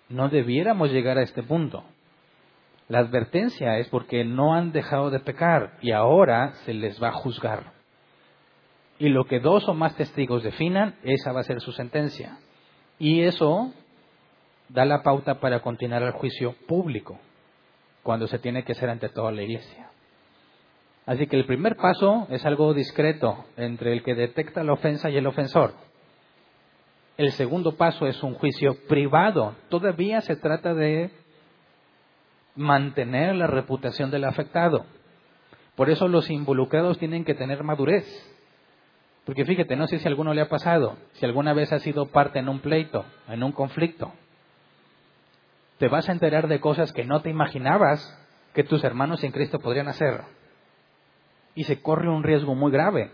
No 0.10 0.30
debiéramos 0.30 0.92
llegar 0.92 1.20
a 1.20 1.22
este 1.22 1.44
punto. 1.44 1.84
La 2.88 2.98
advertencia 3.02 3.78
es 3.78 3.88
porque 3.90 4.26
no 4.26 4.56
han 4.56 4.72
dejado 4.72 5.12
de 5.12 5.20
pecar 5.20 5.78
y 5.84 5.92
ahora 5.92 6.54
se 6.66 6.74
les 6.74 7.00
va 7.00 7.10
a 7.10 7.14
juzgar. 7.14 7.75
Y 8.98 9.10
lo 9.10 9.26
que 9.26 9.40
dos 9.40 9.68
o 9.68 9.74
más 9.74 9.96
testigos 9.96 10.44
definan, 10.44 10.96
esa 11.04 11.32
va 11.34 11.42
a 11.42 11.44
ser 11.44 11.60
su 11.62 11.72
sentencia. 11.72 12.38
Y 12.98 13.22
eso 13.22 13.74
da 14.70 14.86
la 14.86 15.04
pauta 15.04 15.40
para 15.40 15.62
continuar 15.62 16.04
el 16.04 16.12
juicio 16.12 16.56
público, 16.68 17.20
cuando 18.04 18.28
se 18.28 18.40
tiene 18.40 18.64
que 18.64 18.72
hacer 18.72 18.90
ante 18.90 19.10
toda 19.10 19.32
la 19.32 19.44
iglesia. 19.44 19.90
Así 21.06 21.28
que 21.28 21.36
el 21.36 21.46
primer 21.46 21.76
paso 21.76 22.26
es 22.30 22.46
algo 22.46 22.74
discreto 22.74 23.46
entre 23.58 23.94
el 23.94 24.02
que 24.02 24.16
detecta 24.16 24.64
la 24.64 24.74
ofensa 24.74 25.10
y 25.10 25.18
el 25.18 25.28
ofensor. 25.28 25.74
El 27.18 27.32
segundo 27.32 27.76
paso 27.76 28.08
es 28.08 28.22
un 28.24 28.34
juicio 28.34 28.76
privado. 28.88 29.56
Todavía 29.70 30.22
se 30.22 30.36
trata 30.36 30.74
de 30.74 31.12
mantener 32.56 33.36
la 33.36 33.48
reputación 33.48 34.10
del 34.10 34.24
afectado. 34.24 34.86
Por 35.76 35.90
eso 35.90 36.08
los 36.08 36.30
involucrados 36.30 36.98
tienen 36.98 37.24
que 37.24 37.36
tener 37.36 37.64
madurez. 37.64 38.06
Porque 39.26 39.46
fíjate, 39.46 39.76
no 39.76 39.88
sé 39.88 40.00
si 40.00 40.06
a 40.06 40.10
alguno 40.10 40.34
le 40.34 40.42
ha 40.42 40.50
pasado, 40.50 40.98
si 41.14 41.26
alguna 41.26 41.54
vez 41.54 41.72
ha 41.74 41.80
sido 41.80 42.08
parte 42.08 42.40
en 42.40 42.48
un 42.48 42.60
pleito, 42.60 43.06
en 43.28 43.44
un 43.44 43.52
conflicto 43.52 44.14
te 45.78 45.88
vas 45.88 46.08
a 46.08 46.12
enterar 46.12 46.48
de 46.48 46.60
cosas 46.60 46.94
que 46.94 47.04
no 47.04 47.22
te 47.22 47.30
imaginabas 47.30 48.18
que 48.54 48.64
tus 48.64 48.84
hermanos 48.84 49.24
en 49.24 49.32
Cristo 49.32 49.60
podrían 49.60 49.88
hacer. 49.88 50.22
Y 51.54 51.64
se 51.66 51.82
corre 51.82 52.10
un 52.10 52.24
riesgo 52.24 52.56
muy 52.56 52.72
grave 52.72 53.12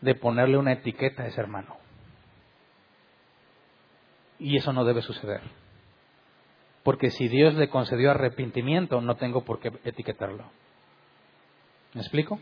de 0.00 0.14
ponerle 0.14 0.56
una 0.56 0.72
etiqueta 0.72 1.24
a 1.24 1.26
ese 1.26 1.40
hermano. 1.40 1.76
Y 4.38 4.56
eso 4.56 4.72
no 4.72 4.84
debe 4.84 5.02
suceder. 5.02 5.42
Porque 6.82 7.10
si 7.10 7.28
Dios 7.28 7.54
le 7.54 7.68
concedió 7.68 8.10
arrepentimiento, 8.10 9.00
no 9.00 9.16
tengo 9.16 9.44
por 9.44 9.60
qué 9.60 9.72
etiquetarlo. 9.84 10.44
¿Me 11.92 12.00
explico? 12.00 12.40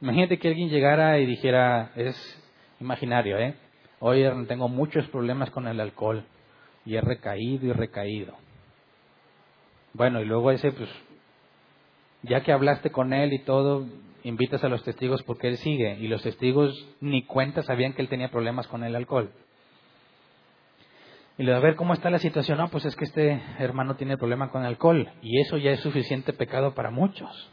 Imagínate 0.00 0.38
que 0.38 0.48
alguien 0.48 0.68
llegara 0.68 1.18
y 1.18 1.26
dijera, 1.26 1.92
es 1.96 2.16
imaginario, 2.80 3.38
¿eh? 3.38 3.54
Hoy 4.00 4.24
tengo 4.48 4.68
muchos 4.68 5.08
problemas 5.08 5.50
con 5.50 5.66
el 5.66 5.80
alcohol 5.80 6.24
y 6.84 6.96
he 6.96 7.00
recaído 7.00 7.66
y 7.66 7.72
recaído. 7.72 8.34
Bueno, 9.94 10.20
y 10.20 10.24
luego 10.24 10.50
ese, 10.50 10.72
pues, 10.72 10.90
ya 12.22 12.42
que 12.42 12.52
hablaste 12.52 12.90
con 12.90 13.12
él 13.12 13.32
y 13.32 13.38
todo, 13.38 13.86
invitas 14.24 14.64
a 14.64 14.68
los 14.68 14.82
testigos 14.82 15.22
porque 15.22 15.48
él 15.48 15.56
sigue. 15.58 15.96
Y 16.00 16.08
los 16.08 16.22
testigos 16.22 16.86
ni 17.00 17.24
cuenta 17.24 17.62
sabían 17.62 17.92
que 17.92 18.02
él 18.02 18.08
tenía 18.08 18.30
problemas 18.30 18.66
con 18.66 18.82
el 18.82 18.96
alcohol. 18.96 19.30
Y 21.38 21.44
le 21.44 21.52
da 21.52 21.58
a 21.58 21.60
ver 21.60 21.76
cómo 21.76 21.94
está 21.94 22.10
la 22.10 22.18
situación. 22.18 22.58
No, 22.58 22.68
pues 22.68 22.84
es 22.84 22.96
que 22.96 23.04
este 23.04 23.40
hermano 23.58 23.96
tiene 23.96 24.18
problema 24.18 24.50
con 24.50 24.62
el 24.62 24.68
alcohol. 24.68 25.08
Y 25.22 25.40
eso 25.40 25.56
ya 25.58 25.70
es 25.70 25.80
suficiente 25.80 26.32
pecado 26.32 26.74
para 26.74 26.90
muchos. 26.90 27.50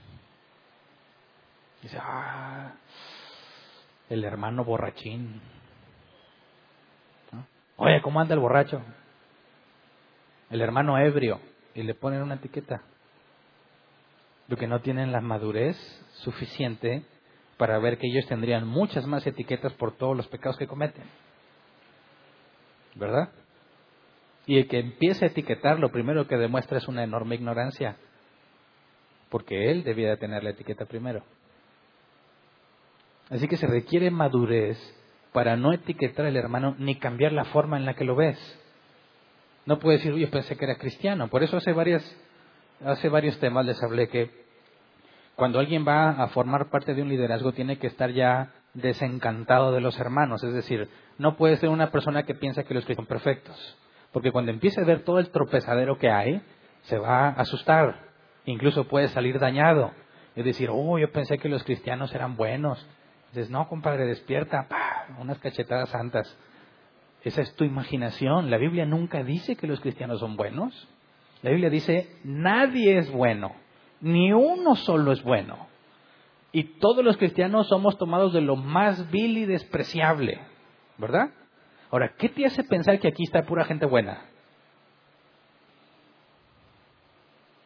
Dice, 1.82 1.98
ah, 2.00 2.74
el 4.10 4.24
hermano 4.24 4.64
borrachín. 4.64 5.42
Oye, 7.78 8.02
¿cómo 8.02 8.20
anda 8.20 8.36
el 8.36 8.40
borracho? 8.40 8.82
El 10.50 10.62
hermano 10.62 10.98
ebrio 10.98 11.40
y 11.74 11.84
le 11.84 11.96
ponen 11.96 12.22
una 12.22 12.36
etiqueta. 12.36 12.84
Lo 14.48 14.58
que 14.58 14.68
no 14.68 14.82
tienen 14.82 15.12
la 15.12 15.22
madurez 15.22 15.78
suficiente 16.24 17.06
para 17.58 17.80
ver 17.80 17.98
que 17.98 18.08
ellos 18.08 18.28
tendrían 18.28 18.68
muchas 18.68 19.06
más 19.08 19.26
etiquetas 19.26 19.74
por 19.74 19.96
todos 19.96 20.16
los 20.16 20.28
pecados 20.28 20.58
que 20.58 20.68
cometen. 20.68 21.06
¿Verdad? 22.96 23.30
Y 24.46 24.58
el 24.58 24.68
que 24.68 24.80
empiece 24.80 25.26
a 25.26 25.28
etiquetar, 25.30 25.80
lo 25.80 25.92
primero 25.92 26.28
que 26.28 26.36
demuestra 26.36 26.80
es 26.80 26.88
una 26.88 27.04
enorme 27.04 27.36
ignorancia, 27.36 27.96
porque 29.30 29.72
él 29.72 29.84
debía 29.84 30.10
de 30.10 30.18
tener 30.18 30.44
la 30.44 30.50
etiqueta 30.50 30.86
primero. 30.86 31.24
Así 33.32 33.48
que 33.48 33.58
se 33.58 33.66
requiere 33.66 34.12
madurez 34.12 34.78
para 35.32 35.56
no 35.56 35.72
etiquetar 35.72 36.26
al 36.26 36.36
hermano 36.36 36.76
ni 36.78 36.96
cambiar 36.96 37.32
la 37.32 37.46
forma 37.46 37.78
en 37.78 37.86
la 37.86 37.94
que 37.94 38.04
lo 38.04 38.16
ves. 38.16 38.38
No 39.66 39.80
puede 39.80 39.98
decir, 39.98 40.14
yo 40.16 40.30
pensé 40.30 40.58
que 40.58 40.66
era 40.66 40.78
cristiano. 40.78 41.30
Por 41.30 41.42
eso 41.42 41.56
hace, 41.58 41.72
varias, 41.72 42.04
hace 42.84 43.08
varios 43.10 43.40
temas 43.40 43.66
les 43.66 43.82
hablé 43.82 44.10
que 44.10 44.30
cuando 45.36 45.60
alguien 45.60 45.88
va 45.88 46.10
a 46.12 46.28
formar 46.28 46.70
parte 46.70 46.94
de 46.94 47.02
un 47.02 47.10
liderazgo 47.10 47.54
tiene 47.54 47.78
que 47.78 47.88
estar 47.88 48.12
ya 48.12 48.52
desencantado 48.74 49.72
de 49.72 49.80
los 49.80 49.98
hermanos. 49.98 50.44
Es 50.44 50.54
decir, 50.54 50.90
no 51.18 51.38
puede 51.38 51.56
ser 51.56 51.70
una 51.70 51.90
persona 51.90 52.24
que 52.24 52.36
piensa 52.36 52.64
que 52.64 52.74
los 52.74 52.84
cristianos 52.84 53.08
son 53.08 53.18
perfectos. 53.18 53.78
Porque 54.12 54.34
cuando 54.34 54.52
empiece 54.52 54.82
a 54.82 54.86
ver 54.86 55.04
todo 55.04 55.20
el 55.20 55.30
tropezadero 55.30 55.98
que 55.98 56.10
hay, 56.10 56.42
se 56.82 56.98
va 56.98 57.30
a 57.30 57.30
asustar. 57.30 57.96
Incluso 58.46 58.90
puede 58.90 59.08
salir 59.08 59.40
dañado. 59.40 59.92
Es 60.36 60.44
decir, 60.44 60.70
oh, 60.70 60.98
yo 61.00 61.12
pensé 61.12 61.38
que 61.38 61.48
los 61.48 61.64
cristianos 61.64 62.14
eran 62.14 62.36
buenos. 62.36 62.86
Dices, 63.32 63.50
no, 63.50 63.68
compadre, 63.68 64.06
despierta. 64.06 64.68
Unas 65.20 65.40
cachetadas 65.40 65.90
santas. 65.90 66.38
Esa 67.24 67.42
es 67.42 67.56
tu 67.56 67.64
imaginación. 67.64 68.50
La 68.50 68.58
Biblia 68.58 68.86
nunca 68.86 69.24
dice 69.24 69.56
que 69.56 69.68
los 69.68 69.80
cristianos 69.80 70.20
son 70.20 70.36
buenos. 70.36 70.88
La 71.42 71.52
Biblia 71.52 71.70
dice, 71.70 72.16
nadie 72.24 72.98
es 72.98 73.12
bueno, 73.12 73.56
ni 74.00 74.32
uno 74.32 74.76
solo 74.76 75.12
es 75.12 75.24
bueno. 75.24 75.68
Y 76.52 76.64
todos 76.80 77.04
los 77.04 77.18
cristianos 77.18 77.68
somos 77.68 77.98
tomados 77.98 78.34
de 78.34 78.42
lo 78.42 78.56
más 78.56 79.10
vil 79.10 79.38
y 79.38 79.46
despreciable, 79.46 80.40
¿verdad? 80.98 81.32
Ahora, 81.90 82.14
¿qué 82.18 82.30
te 82.30 82.46
hace 82.46 82.64
pensar 82.64 83.00
que 83.00 83.08
aquí 83.08 83.24
está 83.24 83.44
pura 83.44 83.66
gente 83.66 83.86
buena? 83.86 84.26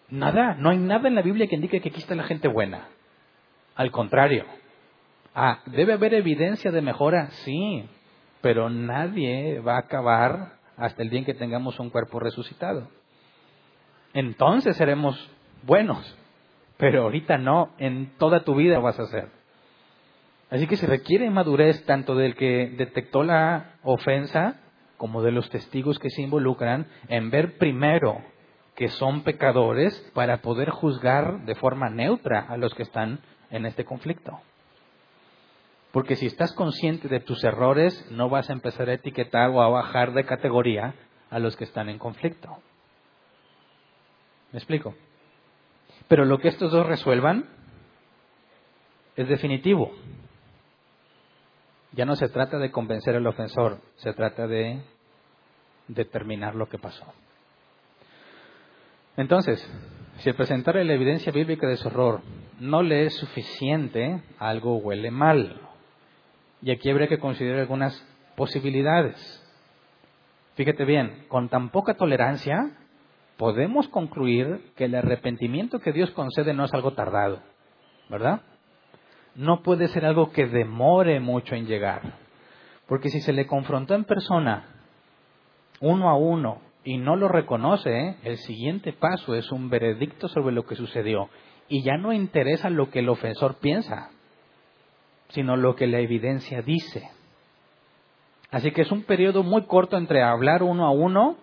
Nada, 0.10 0.56
no 0.56 0.70
hay 0.70 0.78
nada 0.78 1.08
en 1.08 1.16
la 1.16 1.22
Biblia 1.22 1.48
que 1.48 1.56
indique 1.56 1.82
que 1.82 1.90
aquí 1.90 2.00
está 2.00 2.16
la 2.16 2.24
gente 2.24 2.48
buena. 2.48 2.88
Al 3.76 3.92
contrario, 3.92 4.46
Ah, 5.38 5.60
¿debe 5.66 5.94
haber 5.94 6.14
evidencia 6.14 6.72
de 6.72 6.82
mejora? 6.82 7.28
Sí, 7.44 7.86
pero 8.40 8.70
nadie 8.70 9.60
va 9.60 9.76
a 9.76 9.80
acabar 9.80 10.54
hasta 10.78 11.04
el 11.04 11.10
día 11.10 11.20
en 11.20 11.26
que 11.26 11.34
tengamos 11.34 11.78
un 11.78 11.90
cuerpo 11.90 12.22
resucitado. 12.22 12.88
Entonces 14.14 14.78
seremos 14.78 15.30
buenos, 15.64 16.18
pero 16.78 17.04
ahorita 17.04 17.38
no, 17.38 17.72
en 17.80 18.14
toda 18.18 18.46
tu 18.46 18.56
vida 18.56 18.76
lo 18.76 18.84
vas 18.84 18.98
a 18.98 19.04
hacer. 19.04 19.28
Así 20.50 20.68
que 20.68 20.78
se 20.78 20.88
requiere 20.88 21.30
madurez 21.30 21.86
tanto 21.86 22.16
del 22.16 22.36
que 22.36 22.74
detectó 22.78 23.24
la 23.24 23.74
ofensa 23.84 24.62
como 24.96 25.22
de 25.22 25.34
los 25.34 25.50
testigos 25.50 26.00
que 26.00 26.12
se 26.12 26.22
involucran 26.22 26.88
en 27.10 27.30
ver 27.30 27.58
primero 27.58 28.22
que 28.74 28.88
son 28.88 29.24
pecadores 29.24 30.00
para 30.14 30.38
poder 30.38 30.70
juzgar 30.70 31.44
de 31.46 31.56
forma 31.56 31.90
neutra 31.90 32.40
a 32.48 32.56
los 32.56 32.74
que 32.74 32.84
están 32.84 33.20
en 33.50 33.66
este 33.66 33.84
conflicto. 33.84 34.40
Porque 35.96 36.18
si 36.18 36.26
estás 36.26 36.52
consciente 36.52 37.08
de 37.08 37.22
tus 37.22 37.42
errores, 37.46 38.06
no 38.12 38.28
vas 38.28 38.50
a 38.50 38.54
empezar 38.54 38.90
a 38.90 38.96
etiquetar 38.96 39.50
o 39.52 39.62
a 39.62 39.70
bajar 39.70 40.12
de 40.12 40.26
categoría 40.26 40.94
a 41.30 41.40
los 41.40 41.56
que 41.56 41.64
están 41.64 41.88
en 41.88 42.00
conflicto. 42.00 42.50
¿Me 44.52 44.60
explico? 44.60 44.94
Pero 46.10 46.26
lo 46.26 46.40
que 46.40 46.50
estos 46.50 46.74
dos 46.74 46.86
resuelvan 46.86 47.48
es 49.16 49.30
definitivo. 49.30 49.94
Ya 51.94 52.04
no 52.04 52.18
se 52.18 52.28
trata 52.28 52.58
de 52.58 52.72
convencer 52.72 53.16
al 53.16 53.28
ofensor, 53.28 53.80
se 53.96 54.12
trata 54.12 54.48
de 54.48 54.82
determinar 55.88 56.56
lo 56.56 56.68
que 56.68 56.78
pasó. 56.78 57.06
Entonces, 59.16 59.66
si 60.18 60.28
el 60.28 60.36
presentar 60.36 60.76
la 60.76 60.94
evidencia 60.94 61.32
bíblica 61.32 61.68
de 61.68 61.78
su 61.78 61.88
error 61.88 62.20
no 62.60 62.84
le 62.84 63.06
es 63.06 63.16
suficiente, 63.16 64.22
algo 64.40 64.76
huele 64.76 65.10
mal. 65.10 65.62
Y 66.66 66.72
aquí 66.72 66.90
habría 66.90 67.08
que 67.08 67.20
considerar 67.20 67.60
algunas 67.60 67.94
posibilidades. 68.36 69.16
Fíjate 70.56 70.84
bien, 70.84 71.26
con 71.28 71.48
tan 71.48 71.70
poca 71.70 71.94
tolerancia, 71.94 72.72
podemos 73.38 73.88
concluir 73.90 74.74
que 74.76 74.86
el 74.86 74.96
arrepentimiento 74.96 75.78
que 75.78 75.92
Dios 75.92 76.10
concede 76.10 76.56
no 76.56 76.66
es 76.66 76.74
algo 76.74 76.94
tardado, 76.94 77.40
¿verdad? 78.10 78.42
No 79.36 79.62
puede 79.62 79.90
ser 79.90 80.06
algo 80.06 80.32
que 80.32 80.48
demore 80.48 81.20
mucho 81.20 81.54
en 81.54 81.68
llegar. 81.68 82.02
Porque 82.88 83.10
si 83.10 83.22
se 83.22 83.32
le 83.32 83.46
confrontó 83.46 83.94
en 83.94 84.06
persona, 84.06 84.66
uno 85.82 86.10
a 86.10 86.18
uno, 86.18 86.62
y 86.84 86.98
no 86.98 87.16
lo 87.16 87.28
reconoce, 87.28 88.16
el 88.24 88.38
siguiente 88.38 88.92
paso 88.92 89.36
es 89.36 89.52
un 89.52 89.70
veredicto 89.70 90.28
sobre 90.30 90.56
lo 90.56 90.66
que 90.66 90.76
sucedió. 90.76 91.30
Y 91.70 91.84
ya 91.84 91.98
no 91.98 92.12
interesa 92.12 92.72
lo 92.72 92.90
que 92.90 93.00
el 93.02 93.10
ofensor 93.10 93.60
piensa, 93.60 94.10
sino 95.36 95.58
lo 95.58 95.76
que 95.76 95.86
la 95.86 96.00
evidencia 96.00 96.62
dice. 96.62 97.12
Así 98.52 98.72
que 98.72 98.84
es 98.84 98.92
un 98.92 99.04
periodo 99.04 99.44
muy 99.44 99.66
corto 99.66 99.98
entre 99.98 100.24
hablar 100.24 100.64
uno 100.64 100.86
a 100.86 100.92
uno 100.92 101.36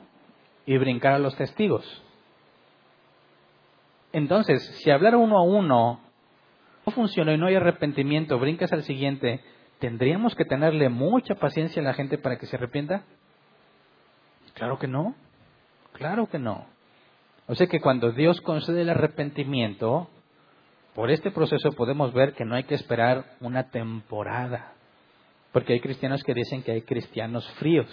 y 0.64 0.78
brincar 0.78 1.12
a 1.12 1.18
los 1.18 1.36
testigos. 1.36 1.84
Entonces, 4.14 4.62
si 4.82 4.90
hablar 4.90 5.14
uno 5.16 5.36
a 5.36 5.42
uno 5.42 6.00
no 6.86 6.92
funciona 6.92 7.34
y 7.34 7.38
no 7.38 7.46
hay 7.46 7.54
arrepentimiento, 7.54 8.38
brincas 8.38 8.72
al 8.72 8.82
siguiente, 8.82 9.40
¿tendríamos 9.78 10.34
que 10.34 10.46
tenerle 10.46 10.88
mucha 10.88 11.34
paciencia 11.34 11.82
a 11.82 11.84
la 11.84 11.94
gente 11.94 12.16
para 12.16 12.38
que 12.38 12.46
se 12.46 12.56
arrepienta? 12.56 13.04
Claro 14.54 14.78
que 14.78 14.88
no. 14.88 15.14
Claro 15.92 16.28
que 16.30 16.38
no. 16.38 16.64
O 17.46 17.54
sea 17.54 17.66
que 17.66 17.80
cuando 17.80 18.12
Dios 18.12 18.40
concede 18.40 18.82
el 18.82 18.90
arrepentimiento, 18.90 20.08
por 20.94 21.10
este 21.10 21.30
proceso 21.30 21.70
podemos 21.72 22.12
ver 22.12 22.34
que 22.34 22.44
no 22.44 22.54
hay 22.54 22.64
que 22.64 22.74
esperar 22.74 23.24
una 23.40 23.70
temporada. 23.70 24.74
Porque 25.52 25.74
hay 25.74 25.80
cristianos 25.80 26.22
que 26.22 26.34
dicen 26.34 26.62
que 26.62 26.72
hay 26.72 26.82
cristianos 26.82 27.48
fríos. 27.52 27.88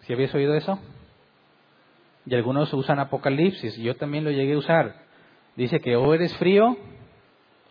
¿Sí 0.00 0.12
habéis 0.12 0.34
oído 0.34 0.54
eso? 0.54 0.78
Y 2.26 2.34
algunos 2.34 2.72
usan 2.74 2.98
Apocalipsis, 2.98 3.78
y 3.78 3.82
yo 3.82 3.96
también 3.96 4.24
lo 4.24 4.30
llegué 4.30 4.54
a 4.54 4.58
usar. 4.58 4.94
Dice 5.56 5.80
que 5.80 5.96
o 5.96 6.14
eres 6.14 6.36
frío 6.36 6.76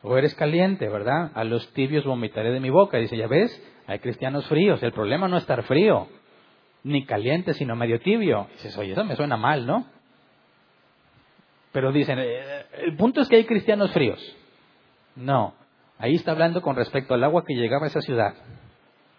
o 0.02 0.18
eres 0.18 0.36
caliente, 0.36 0.88
¿verdad? 0.88 1.32
A 1.34 1.44
los 1.44 1.72
tibios 1.74 2.06
vomitaré 2.06 2.52
de 2.52 2.60
mi 2.60 2.70
boca. 2.70 2.98
Dice, 2.98 3.18
ya 3.18 3.28
ves, 3.28 3.52
hay 3.88 4.00
cristianos 4.00 4.48
fríos. 4.48 4.82
El 4.84 4.92
problema 4.92 5.28
no 5.28 5.38
es 5.38 5.44
estar 5.44 5.64
frío, 5.64 6.08
ni 6.84 7.06
caliente, 7.06 7.54
sino 7.54 7.76
medio 7.76 8.00
tibio. 8.00 8.48
dices, 8.54 8.78
oye, 8.78 8.94
eso 8.94 9.04
me 9.04 9.16
suena 9.16 9.38
mal, 9.38 9.66
¿no? 9.66 9.86
Pero 11.78 11.92
dicen, 11.92 12.18
eh, 12.18 12.66
el 12.86 12.96
punto 12.96 13.22
es 13.22 13.30
que 13.30 13.36
hay 13.36 13.46
cristianos 13.46 13.92
fríos. 13.92 14.20
No, 15.16 15.54
ahí 16.00 16.16
está 16.16 16.32
hablando 16.32 16.64
con 16.64 16.76
respecto 16.76 17.14
al 17.14 17.24
agua 17.24 17.44
que 17.46 17.54
llegaba 17.54 17.86
a 17.86 17.90
esa 17.90 18.02
ciudad. 18.02 18.34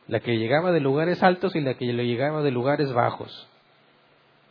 La 0.08 0.18
que 0.18 0.36
llegaba 0.36 0.72
de 0.72 0.80
lugares 0.80 1.22
altos 1.22 1.54
y 1.54 1.60
la 1.60 1.74
que 1.74 1.84
le 1.84 2.04
llegaba 2.04 2.42
de 2.42 2.50
lugares 2.50 2.92
bajos. 2.92 3.48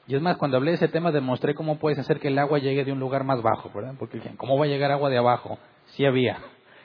Y 0.08 0.16
es 0.16 0.22
más, 0.22 0.38
cuando 0.38 0.56
hablé 0.56 0.72
de 0.72 0.76
ese 0.76 0.88
tema 0.88 1.12
demostré 1.12 1.54
cómo 1.54 1.80
puedes 1.80 2.00
hacer 2.00 2.22
que 2.22 2.30
el 2.30 2.40
agua 2.40 2.60
llegue 2.60 2.86
de 2.86 2.94
un 2.94 3.00
lugar 3.02 3.26
más 3.26 3.42
bajo, 3.42 3.70
¿verdad? 3.76 3.96
Porque 4.00 4.22
¿cómo 4.38 4.58
va 4.58 4.64
a 4.64 4.70
llegar 4.70 4.90
agua 4.94 5.10
de 5.10 5.18
abajo? 5.18 5.60
Sí 5.88 6.06
había. 6.06 6.38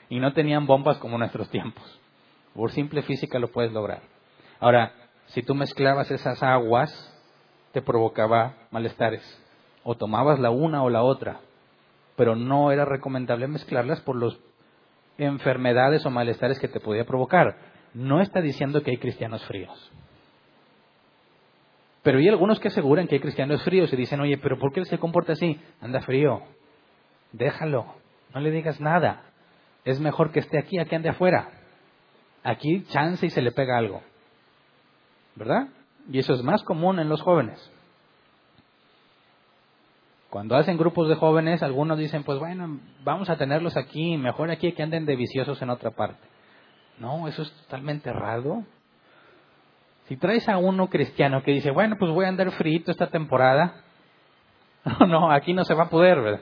Y 0.09 0.19
no 0.19 0.33
tenían 0.33 0.67
bombas 0.67 0.97
como 0.97 1.17
nuestros 1.17 1.49
tiempos. 1.49 2.01
Por 2.53 2.73
simple 2.73 3.01
física 3.01 3.39
lo 3.39 3.49
puedes 3.49 3.71
lograr. 3.71 4.01
Ahora, 4.59 4.91
si 5.27 5.41
tú 5.41 5.55
mezclabas 5.55 6.11
esas 6.11 6.43
aguas, 6.43 6.91
te 7.71 7.81
provocaba 7.81 8.55
malestares. 8.71 9.39
O 9.83 9.95
tomabas 9.95 10.39
la 10.39 10.49
una 10.49 10.83
o 10.83 10.89
la 10.89 11.03
otra. 11.03 11.39
Pero 12.15 12.35
no 12.35 12.71
era 12.71 12.85
recomendable 12.85 13.47
mezclarlas 13.47 14.01
por 14.01 14.21
las 14.21 14.37
enfermedades 15.17 16.05
o 16.05 16.09
malestares 16.09 16.59
que 16.59 16.67
te 16.67 16.79
podía 16.79 17.05
provocar. 17.05 17.57
No 17.93 18.21
está 18.21 18.41
diciendo 18.41 18.81
que 18.81 18.91
hay 18.91 18.97
cristianos 18.97 19.43
fríos. 19.45 19.91
Pero 22.01 22.19
hay 22.19 22.27
algunos 22.27 22.59
que 22.59 22.67
aseguran 22.67 23.07
que 23.07 23.15
hay 23.15 23.21
cristianos 23.21 23.63
fríos 23.63 23.91
y 23.93 23.95
dicen, 23.95 24.19
oye, 24.19 24.37
pero 24.37 24.57
¿por 24.57 24.73
qué 24.73 24.81
él 24.81 24.85
se 24.85 24.97
comporta 24.97 25.33
así? 25.33 25.59
Anda 25.79 26.01
frío. 26.01 26.41
Déjalo. 27.31 27.95
No 28.33 28.41
le 28.41 28.51
digas 28.51 28.81
nada. 28.81 29.23
Es 29.85 29.99
mejor 29.99 30.31
que 30.31 30.39
esté 30.39 30.59
aquí 30.59 30.79
a 30.79 30.85
que 30.85 30.95
ande 30.95 31.09
afuera. 31.09 31.49
Aquí 32.43 32.83
chance 32.89 33.25
y 33.25 33.29
se 33.29 33.41
le 33.41 33.51
pega 33.51 33.77
algo. 33.77 34.01
¿verdad? 35.35 35.67
Y 36.09 36.19
eso 36.19 36.33
es 36.33 36.43
más 36.43 36.63
común 36.63 36.99
en 36.99 37.09
los 37.09 37.21
jóvenes. 37.21 37.71
Cuando 40.33 40.55
hacen 40.55 40.79
grupos 40.79 41.09
de 41.09 41.13
jóvenes, 41.13 41.61
algunos 41.61 41.95
dicen, 41.95 42.23
pues 42.23 42.39
bueno, 42.39 42.79
vamos 43.03 43.29
a 43.29 43.37
tenerlos 43.37 43.77
aquí, 43.77 44.17
mejor 44.17 44.49
aquí 44.49 44.71
que 44.71 44.81
anden 44.81 45.05
de 45.05 45.15
viciosos 45.15 45.61
en 45.61 45.69
otra 45.69 45.91
parte. 45.91 46.27
No, 46.97 47.27
eso 47.27 47.43
es 47.43 47.51
totalmente 47.51 48.09
errado. 48.09 48.63
Si 50.05 50.17
traes 50.17 50.49
a 50.49 50.57
uno 50.57 50.89
cristiano 50.89 51.43
que 51.43 51.51
dice, 51.51 51.69
bueno, 51.69 51.97
pues 51.99 52.11
voy 52.11 52.25
a 52.25 52.29
andar 52.29 52.49
frito 52.49 52.89
esta 52.89 53.11
temporada, 53.11 53.83
no, 54.99 55.05
no, 55.05 55.31
aquí 55.31 55.53
no 55.53 55.65
se 55.65 55.75
va 55.75 55.83
a 55.83 55.89
poder, 55.91 56.19
¿verdad? 56.19 56.41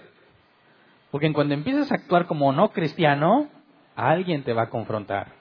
Porque 1.12 1.34
cuando 1.34 1.54
empiezas 1.54 1.92
a 1.92 1.96
actuar 1.96 2.28
como 2.28 2.54
no 2.54 2.70
cristiano, 2.70 3.50
alguien 3.98 4.46
te 4.46 4.54
va 4.54 4.64
a 4.64 4.70
confrontar. 4.70 5.34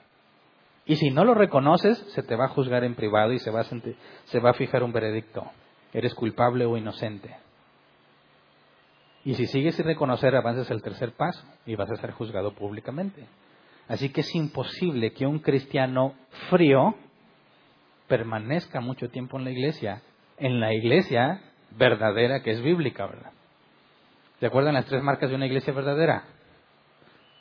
Y 0.87 0.97
si 0.97 1.13
no 1.13 1.25
lo 1.25 1.35
reconoces, 1.35 1.99
se 2.15 2.25
te 2.25 2.35
va 2.35 2.47
a 2.47 2.49
juzgar 2.49 2.83
en 2.83 2.97
privado 2.97 3.33
y 3.33 3.39
se 3.39 3.53
va 3.53 3.61
a, 3.61 3.65
se 3.65 4.41
va 4.41 4.51
a 4.51 4.55
fijar 4.55 4.83
un 4.83 4.93
veredicto. 4.93 5.45
Eres 5.93 6.17
culpable 6.17 6.65
o 6.65 6.77
inocente. 6.77 7.37
Y 9.25 9.35
si 9.35 9.47
sigues 9.47 9.75
sin 9.75 9.85
reconocer, 9.85 10.35
avanzas 10.35 10.71
el 10.71 10.83
tercer 10.83 11.13
paso 11.13 11.45
y 11.67 11.75
vas 11.75 11.91
a 11.91 11.97
ser 11.97 12.13
juzgado 12.13 12.53
públicamente. 12.53 13.27
Así 13.89 14.11
que 14.11 14.23
es 14.23 14.35
imposible 14.35 15.13
que 15.13 15.27
un 15.27 15.41
cristiano 15.41 16.15
frío 16.49 16.95
permanezca 18.09 18.81
mucho 18.81 19.11
tiempo 19.11 19.39
en 19.39 19.45
la 19.45 19.51
iglesia, 19.51 20.03
en 20.39 20.61
la 20.61 20.73
iglesia 20.73 21.43
verdadera 21.77 22.43
que 22.43 22.53
es 22.53 22.63
bíblica, 22.63 23.07
¿verdad? 23.07 23.33
¿Se 24.39 24.47
acuerdan 24.47 24.75
las 24.75 24.87
tres 24.87 25.03
marcas 25.03 25.29
de 25.29 25.37
una 25.37 25.47
iglesia 25.47 25.73
verdadera? 25.73 26.25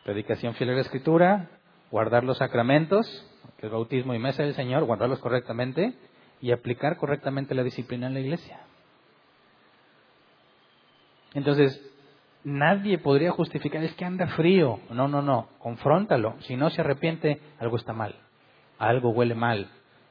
Predicación 0.04 0.54
fiel 0.56 0.72
a 0.72 0.74
la 0.74 0.82
escritura, 0.82 1.50
guardar 1.92 2.24
los 2.24 2.40
sacramentos 2.40 3.26
que 3.58 3.68
el 3.68 3.72
bautismo 3.72 4.14
y 4.14 4.20
mesa 4.20 4.44
del 4.44 4.54
Señor, 4.54 4.86
guardarlos 4.86 5.20
correctamente 5.20 5.94
y 6.42 6.52
aplicar 6.52 6.98
correctamente 6.98 7.56
la 7.56 7.64
disciplina 7.64 8.08
en 8.08 8.14
la 8.14 8.20
iglesia. 8.20 8.60
Entonces, 11.34 11.82
nadie 12.44 12.98
podría 12.98 13.32
justificar, 13.32 13.84
es 13.84 13.94
que 13.96 14.06
anda 14.06 14.28
frío. 14.28 14.80
No, 14.90 15.08
no, 15.08 15.22
no, 15.22 15.50
confróntalo. 15.60 16.36
Si 16.42 16.56
no 16.56 16.70
se 16.70 16.82
arrepiente, 16.82 17.42
algo 17.60 17.78
está 17.78 17.94
mal. 17.94 18.16
Algo 18.78 19.10
huele 19.10 19.36
mal 19.36 19.70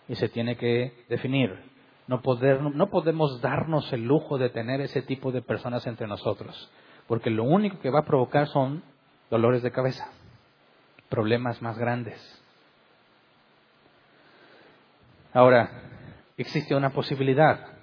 y 0.08 0.14
se 0.16 0.28
tiene 0.28 0.56
que 0.56 1.04
definir. 1.08 1.54
No, 2.06 2.22
poder, 2.22 2.62
no 2.62 2.88
podemos 2.88 3.40
darnos 3.42 3.92
el 3.92 4.04
lujo 4.04 4.38
de 4.38 4.48
tener 4.48 4.80
ese 4.80 5.02
tipo 5.02 5.30
de 5.30 5.42
personas 5.42 5.86
entre 5.86 6.06
nosotros, 6.06 6.70
porque 7.06 7.28
lo 7.28 7.44
único 7.44 7.78
que 7.80 7.90
va 7.90 8.00
a 8.00 8.06
provocar 8.06 8.46
son 8.48 8.82
dolores 9.30 9.62
de 9.62 9.70
cabeza, 9.70 10.08
problemas 11.10 11.60
más 11.60 11.78
grandes. 11.78 12.18
Ahora, 15.34 15.70
existe 16.38 16.74
una 16.74 16.90
posibilidad. 16.90 17.77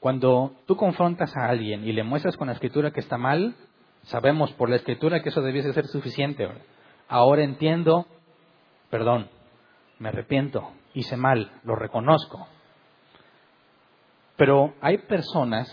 Cuando 0.00 0.54
tú 0.66 0.76
confrontas 0.76 1.36
a 1.36 1.48
alguien 1.48 1.84
y 1.84 1.92
le 1.92 2.04
muestras 2.04 2.36
con 2.36 2.46
la 2.46 2.52
escritura 2.52 2.92
que 2.92 3.00
está 3.00 3.18
mal, 3.18 3.56
sabemos 4.02 4.52
por 4.52 4.70
la 4.70 4.76
escritura 4.76 5.22
que 5.22 5.30
eso 5.30 5.42
debiese 5.42 5.72
ser 5.72 5.86
suficiente. 5.86 6.48
ahora 7.08 7.42
entiendo, 7.42 8.06
perdón, 8.90 9.28
me 9.98 10.10
arrepiento, 10.10 10.70
hice 10.94 11.16
mal, 11.16 11.50
lo 11.64 11.74
reconozco. 11.74 12.46
Pero 14.36 14.74
hay 14.80 14.98
personas, 14.98 15.68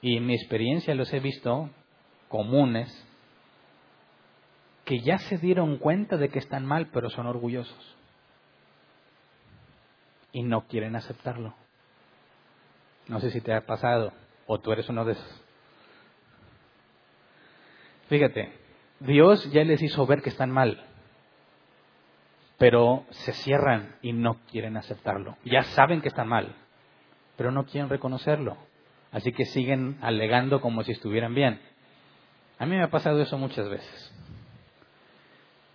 y 0.00 0.16
en 0.16 0.26
mi 0.26 0.34
experiencia 0.34 0.94
los 0.94 1.12
he 1.12 1.20
visto, 1.20 1.68
comunes, 2.28 3.06
que 4.86 5.00
ya 5.00 5.18
se 5.18 5.36
dieron 5.36 5.78
cuenta 5.78 6.16
de 6.16 6.30
que 6.30 6.38
están 6.38 6.64
mal, 6.64 6.88
pero 6.92 7.10
son 7.10 7.26
orgullosos. 7.26 7.96
Y 10.32 10.42
no 10.42 10.66
quieren 10.68 10.96
aceptarlo. 10.96 11.54
No 13.08 13.20
sé 13.20 13.30
si 13.30 13.40
te 13.40 13.54
ha 13.54 13.66
pasado, 13.66 14.12
o 14.46 14.58
tú 14.58 14.72
eres 14.72 14.88
uno 14.88 15.04
de 15.04 15.12
esos. 15.12 15.42
Fíjate, 18.08 18.52
Dios 19.00 19.50
ya 19.52 19.64
les 19.64 19.82
hizo 19.82 20.06
ver 20.06 20.22
que 20.22 20.30
están 20.30 20.50
mal, 20.50 20.82
pero 22.58 23.04
se 23.10 23.32
cierran 23.32 23.96
y 24.02 24.12
no 24.12 24.38
quieren 24.50 24.76
aceptarlo. 24.76 25.36
Ya 25.44 25.62
saben 25.62 26.00
que 26.00 26.08
están 26.08 26.28
mal, 26.28 26.54
pero 27.36 27.50
no 27.50 27.66
quieren 27.66 27.90
reconocerlo. 27.90 28.56
Así 29.12 29.32
que 29.32 29.44
siguen 29.44 29.98
alegando 30.02 30.60
como 30.60 30.82
si 30.82 30.92
estuvieran 30.92 31.34
bien. 31.34 31.60
A 32.58 32.66
mí 32.66 32.76
me 32.76 32.82
ha 32.82 32.90
pasado 32.90 33.20
eso 33.20 33.38
muchas 33.38 33.68
veces. 33.68 34.12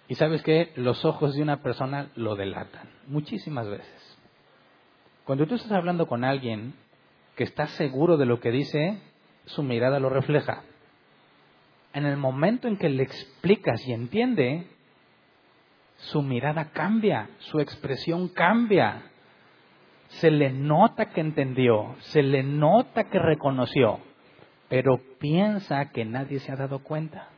Y 0.08 0.16
sabes 0.16 0.42
que 0.44 0.72
los 0.76 1.06
ojos 1.06 1.36
de 1.36 1.42
una 1.42 1.62
persona 1.62 2.10
lo 2.16 2.36
delatan, 2.36 2.90
muchísimas 3.08 3.68
veces. 3.68 4.18
Cuando 5.26 5.48
tú 5.48 5.56
estás 5.56 5.72
hablando 5.72 6.08
con 6.08 6.24
alguien 6.24 6.74
que 7.36 7.44
está 7.44 7.68
seguro 7.68 8.18
de 8.18 8.26
lo 8.26 8.40
que 8.40 8.52
dice, 8.52 9.00
su 9.46 9.64
mirada 9.64 10.00
lo 10.00 10.10
refleja. 10.10 10.64
En 11.94 12.06
el 12.06 12.18
momento 12.18 12.68
en 12.68 12.78
que 12.78 12.90
le 12.90 13.04
explicas 13.04 13.86
y 13.88 13.94
entiende, 13.94 14.68
su 15.96 16.22
mirada 16.22 16.72
cambia, 16.72 17.30
su 17.40 17.60
expresión 17.60 18.30
cambia. 18.30 19.04
Se 20.08 20.30
le 20.30 20.52
nota 20.52 21.08
que 21.08 21.22
entendió, 21.22 21.96
se 22.00 22.22
le 22.22 22.44
nota 22.44 23.06
que 23.06 23.20
reconoció, 23.20 24.00
pero 24.68 25.00
piensa 25.20 25.92
que 25.92 26.06
nadie 26.06 26.40
se 26.40 26.52
ha 26.52 26.56
dado 26.56 26.80
cuenta 26.80 27.30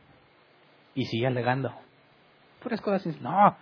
y 0.94 1.04
sigue 1.04 1.26
alegando. 1.26 1.72
Puras 2.60 2.80
cosas, 2.80 3.20
no, 3.20 3.56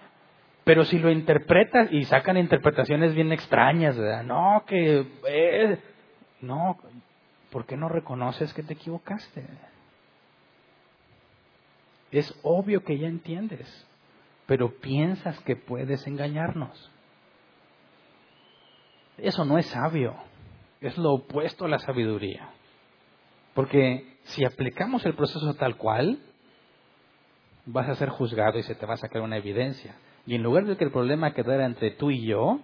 pero 0.64 0.84
si 0.84 0.98
lo 0.98 1.10
interpretas 1.10 1.92
y 1.92 2.04
sacan 2.04 2.36
interpretaciones 2.36 3.14
bien 3.14 3.32
extrañas. 3.32 3.96
No, 4.24 4.62
que 4.66 5.04
eh, 5.28 5.78
no, 6.42 6.78
¿por 7.50 7.66
qué 7.66 7.76
no 7.76 7.88
reconoces 7.88 8.52
que 8.54 8.62
te 8.62 8.74
equivocaste? 8.74 9.46
Es 12.10 12.38
obvio 12.42 12.84
que 12.84 12.98
ya 12.98 13.08
entiendes, 13.08 13.86
pero 14.46 14.74
piensas 14.80 15.38
que 15.40 15.56
puedes 15.56 16.06
engañarnos. 16.06 16.90
Eso 19.18 19.44
no 19.44 19.58
es 19.58 19.66
sabio, 19.66 20.14
es 20.80 20.98
lo 20.98 21.12
opuesto 21.12 21.64
a 21.64 21.68
la 21.68 21.78
sabiduría. 21.78 22.50
Porque 23.54 24.18
si 24.24 24.44
aplicamos 24.44 25.04
el 25.06 25.14
proceso 25.14 25.54
tal 25.54 25.76
cual, 25.76 26.18
vas 27.66 27.88
a 27.88 27.94
ser 27.94 28.08
juzgado 28.08 28.58
y 28.58 28.62
se 28.62 28.74
te 28.74 28.86
va 28.86 28.94
a 28.94 28.98
sacar 28.98 29.22
una 29.22 29.36
evidencia. 29.36 29.94
Y 30.26 30.34
en 30.34 30.42
lugar 30.42 30.66
de 30.66 30.76
que 30.76 30.84
el 30.84 30.92
problema 30.92 31.34
quedara 31.34 31.66
entre 31.66 31.90
tú 31.92 32.10
y 32.10 32.26
yo, 32.26 32.60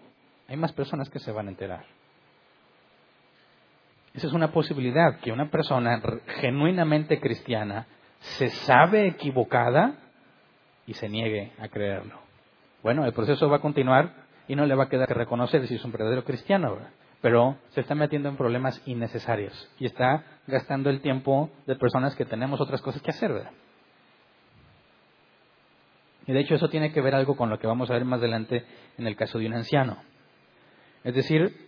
hay 0.48 0.56
más 0.56 0.72
personas 0.72 1.10
que 1.10 1.18
se 1.18 1.32
van 1.32 1.46
a 1.46 1.50
enterar. 1.50 1.84
Esa 4.18 4.26
es 4.26 4.32
una 4.32 4.50
posibilidad, 4.50 5.20
que 5.20 5.30
una 5.30 5.48
persona 5.48 6.02
genuinamente 6.40 7.20
cristiana 7.20 7.86
se 8.18 8.48
sabe 8.48 9.06
equivocada 9.06 9.94
y 10.88 10.94
se 10.94 11.08
niegue 11.08 11.52
a 11.60 11.68
creerlo. 11.68 12.18
Bueno, 12.82 13.04
el 13.04 13.12
proceso 13.12 13.48
va 13.48 13.58
a 13.58 13.60
continuar 13.60 14.12
y 14.48 14.56
no 14.56 14.66
le 14.66 14.74
va 14.74 14.84
a 14.84 14.88
quedar 14.88 15.06
que 15.06 15.14
reconocer 15.14 15.68
si 15.68 15.76
es 15.76 15.84
un 15.84 15.92
verdadero 15.92 16.24
cristiano, 16.24 16.78
pero 17.22 17.58
se 17.68 17.80
está 17.80 17.94
metiendo 17.94 18.28
en 18.28 18.36
problemas 18.36 18.82
innecesarios 18.86 19.70
y 19.78 19.86
está 19.86 20.24
gastando 20.48 20.90
el 20.90 21.00
tiempo 21.00 21.50
de 21.68 21.76
personas 21.76 22.16
que 22.16 22.24
tenemos 22.24 22.60
otras 22.60 22.82
cosas 22.82 23.00
que 23.00 23.12
hacer. 23.12 23.32
¿verdad? 23.32 23.52
Y 26.26 26.32
de 26.32 26.40
hecho 26.40 26.56
eso 26.56 26.68
tiene 26.68 26.90
que 26.90 27.00
ver 27.00 27.14
algo 27.14 27.36
con 27.36 27.50
lo 27.50 27.60
que 27.60 27.68
vamos 27.68 27.88
a 27.88 27.92
ver 27.92 28.04
más 28.04 28.18
adelante 28.18 28.64
en 28.98 29.06
el 29.06 29.14
caso 29.14 29.38
de 29.38 29.46
un 29.46 29.54
anciano. 29.54 29.96
Es 31.04 31.14
decir, 31.14 31.67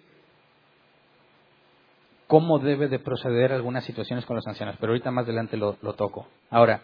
cómo 2.30 2.60
debe 2.60 2.86
de 2.86 3.00
proceder 3.00 3.52
algunas 3.52 3.82
situaciones 3.82 4.24
con 4.24 4.36
los 4.36 4.46
ancianos, 4.46 4.76
pero 4.78 4.92
ahorita 4.92 5.10
más 5.10 5.24
adelante 5.24 5.56
lo, 5.56 5.74
toco. 5.74 6.28
Ahora, 6.48 6.80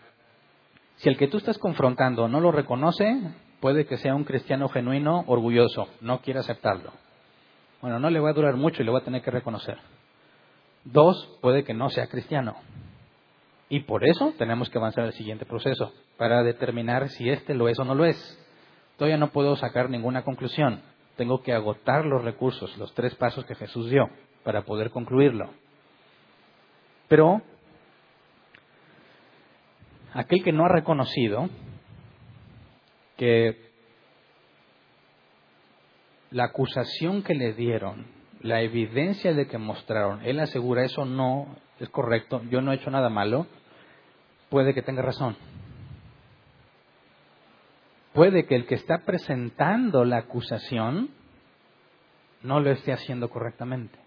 si 0.96 1.08
el 1.08 1.16
que 1.16 1.28
tú 1.28 1.36
estás 1.36 1.56
confrontando 1.56 2.26
no 2.26 2.40
lo 2.40 2.50
reconoce, 2.50 3.16
puede 3.60 3.86
que 3.86 3.96
sea 3.96 4.16
un 4.16 4.24
cristiano 4.24 4.68
genuino, 4.68 5.22
orgulloso, 5.28 5.86
no 6.00 6.20
quiere 6.20 6.40
aceptarlo. 6.40 6.90
Bueno, 7.80 8.00
no 8.00 8.10
le 8.10 8.18
va 8.18 8.30
a 8.30 8.32
durar 8.32 8.56
mucho 8.56 8.82
y 8.82 8.86
le 8.86 8.90
va 8.90 8.98
a 8.98 9.04
tener 9.04 9.22
que 9.22 9.30
reconocer. 9.30 9.78
Dos, 10.82 11.38
puede 11.40 11.62
que 11.62 11.74
no 11.74 11.90
sea 11.90 12.08
cristiano. 12.08 12.56
Y 13.68 13.80
por 13.80 14.04
eso 14.04 14.34
tenemos 14.38 14.68
que 14.68 14.78
avanzar 14.78 15.04
al 15.04 15.12
siguiente 15.12 15.46
proceso, 15.46 15.92
para 16.16 16.42
determinar 16.42 17.08
si 17.10 17.30
este 17.30 17.54
lo 17.54 17.68
es 17.68 17.78
o 17.78 17.84
no 17.84 17.94
lo 17.94 18.04
es. 18.04 18.18
Todavía 18.96 19.16
no 19.16 19.30
puedo 19.30 19.54
sacar 19.54 19.90
ninguna 19.90 20.24
conclusión. 20.24 20.82
Tengo 21.14 21.40
que 21.44 21.52
agotar 21.52 22.04
los 22.04 22.24
recursos, 22.24 22.76
los 22.78 22.92
tres 22.94 23.14
pasos 23.14 23.44
que 23.44 23.54
Jesús 23.54 23.88
dio 23.90 24.10
para 24.46 24.62
poder 24.62 24.90
concluirlo. 24.90 25.50
Pero 27.08 27.42
aquel 30.14 30.44
que 30.44 30.52
no 30.52 30.64
ha 30.64 30.68
reconocido 30.68 31.50
que 33.16 33.72
la 36.30 36.44
acusación 36.44 37.24
que 37.24 37.34
le 37.34 37.54
dieron, 37.54 38.06
la 38.40 38.60
evidencia 38.60 39.34
de 39.34 39.48
que 39.48 39.58
mostraron, 39.58 40.24
él 40.24 40.38
asegura 40.38 40.84
eso 40.84 41.04
no 41.04 41.56
es 41.80 41.88
correcto, 41.88 42.40
yo 42.48 42.60
no 42.60 42.70
he 42.70 42.76
hecho 42.76 42.92
nada 42.92 43.08
malo, 43.08 43.48
puede 44.48 44.74
que 44.74 44.82
tenga 44.82 45.02
razón. 45.02 45.36
Puede 48.12 48.46
que 48.46 48.54
el 48.54 48.66
que 48.66 48.76
está 48.76 48.98
presentando 48.98 50.04
la 50.04 50.18
acusación 50.18 51.10
no 52.44 52.60
lo 52.60 52.70
esté 52.70 52.92
haciendo 52.92 53.28
correctamente. 53.28 54.05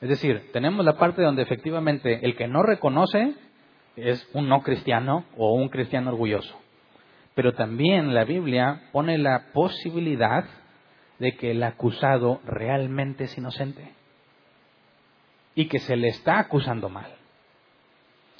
Es 0.00 0.08
decir, 0.08 0.50
tenemos 0.52 0.84
la 0.84 0.98
parte 0.98 1.22
donde 1.22 1.42
efectivamente 1.42 2.20
el 2.22 2.36
que 2.36 2.48
no 2.48 2.62
reconoce 2.62 3.34
es 3.96 4.28
un 4.34 4.48
no 4.48 4.62
cristiano 4.62 5.24
o 5.36 5.54
un 5.54 5.68
cristiano 5.68 6.10
orgulloso. 6.10 6.54
Pero 7.34 7.54
también 7.54 8.14
la 8.14 8.24
Biblia 8.24 8.88
pone 8.92 9.18
la 9.18 9.52
posibilidad 9.52 10.44
de 11.18 11.36
que 11.36 11.52
el 11.52 11.62
acusado 11.62 12.40
realmente 12.44 13.24
es 13.24 13.38
inocente 13.38 13.92
y 15.54 15.68
que 15.68 15.78
se 15.78 15.96
le 15.96 16.08
está 16.08 16.38
acusando 16.38 16.88
mal. 16.90 17.10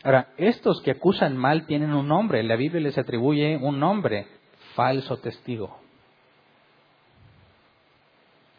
Ahora, 0.02 0.28
estos 0.36 0.82
que 0.82 0.92
acusan 0.92 1.36
mal 1.36 1.66
tienen 1.66 1.92
un 1.92 2.06
nombre, 2.06 2.42
la 2.42 2.56
Biblia 2.56 2.82
les 2.82 2.98
atribuye 2.98 3.56
un 3.56 3.80
nombre, 3.80 4.26
falso 4.74 5.16
testigo. 5.16 5.80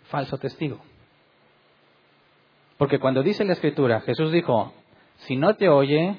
Falso 0.10 0.38
testigo. 0.38 0.82
Porque 2.78 3.00
cuando 3.00 3.24
dice 3.24 3.44
la 3.44 3.54
escritura, 3.54 4.02
Jesús 4.02 4.32
dijo, 4.32 4.74
si 5.18 5.36
no 5.36 5.56
te 5.56 5.68
oye, 5.70 6.16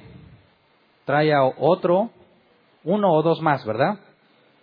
trae 1.05 1.33
a 1.33 1.45
otro, 1.45 2.11
uno 2.85 3.13
o 3.13 3.23
dos 3.23 3.41
más, 3.41 3.65
¿verdad? 3.65 4.01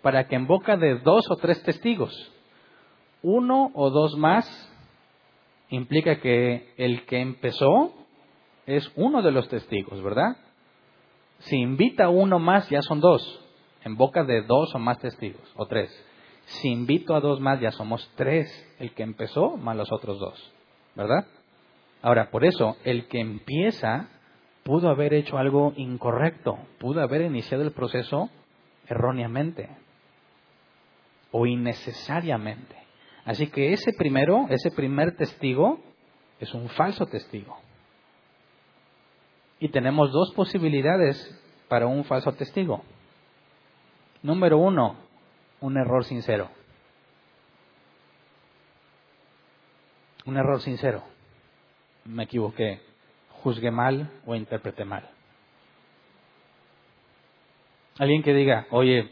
Para 0.02 0.28
que 0.28 0.36
en 0.36 0.46
boca 0.46 0.78
de 0.78 1.00
dos 1.00 1.26
o 1.32 1.38
tres 1.38 1.64
testigos, 1.64 2.14
uno 3.24 3.72
o 3.74 3.90
dos 3.90 4.18
más 4.18 4.46
implica 5.70 6.20
que 6.20 6.74
el 6.78 7.06
que 7.06 7.20
empezó 7.20 7.94
es 8.66 8.92
uno 8.96 9.22
de 9.22 9.32
los 9.32 9.48
testigos, 9.48 10.02
¿verdad? 10.04 10.38
Si 11.40 11.58
invita 11.58 12.06
a 12.06 12.10
uno 12.10 12.40
más, 12.40 12.70
ya 12.70 12.82
son 12.82 13.00
dos, 13.00 13.42
en 13.84 13.96
boca 13.96 14.24
de 14.24 14.42
dos 14.42 14.74
o 14.76 14.80
más 14.80 15.00
testigos, 15.00 15.52
o 15.56 15.66
tres. 15.66 15.90
Si 16.46 16.70
invito 16.70 17.16
a 17.16 17.22
dos 17.22 17.40
más, 17.40 17.60
ya 17.60 17.72
somos 17.72 18.08
tres, 18.16 18.48
el 18.80 18.94
que 18.94 19.04
empezó 19.04 19.58
más 19.58 19.76
los 19.76 19.92
otros 19.92 20.20
dos, 20.20 20.54
¿verdad? 20.96 21.26
Ahora, 22.06 22.30
por 22.30 22.46
eso, 22.46 22.78
el 22.84 23.08
que 23.08 23.20
empieza 23.20 24.10
pudo 24.62 24.90
haber 24.90 25.16
hecho 25.16 25.40
algo 25.40 25.74
incorrecto, 25.76 26.60
pudo 26.78 27.02
haber 27.02 27.22
iniciado 27.22 27.64
el 27.64 27.72
proceso 27.72 28.30
erróneamente 28.86 29.76
o 31.32 31.48
innecesariamente. 31.48 32.76
Así 33.26 33.48
que 33.48 33.74
ese 33.74 33.92
primero, 33.92 34.46
ese 34.52 34.70
primer 34.70 35.18
testigo, 35.18 35.80
es 36.40 36.54
un 36.54 36.70
falso 36.70 37.08
testigo. 37.08 37.58
Y 39.60 39.70
tenemos 39.70 40.12
dos 40.12 40.32
posibilidades 40.36 41.18
para 41.68 41.88
un 41.88 42.04
falso 42.04 42.34
testigo. 42.34 42.84
Número 44.22 44.60
uno, 44.60 44.96
un 45.60 45.76
error 45.76 46.06
sincero. 46.06 46.52
Un 50.28 50.38
error 50.38 50.62
sincero 50.62 51.15
me 52.06 52.24
equivoqué, 52.24 52.82
juzgué 53.44 53.72
mal 53.72 54.10
o 54.26 54.36
interpreté 54.36 54.86
mal. 54.86 55.10
Alguien 57.98 58.24
que 58.24 58.34
diga, 58.34 58.68
oye, 58.72 59.10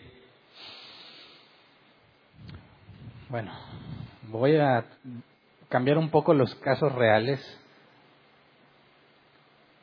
Bueno, 3.34 3.52
voy 4.30 4.58
a 4.58 4.86
cambiar 5.68 5.98
un 5.98 6.12
poco 6.12 6.36
los 6.36 6.54
casos 6.58 6.94
reales 6.94 7.42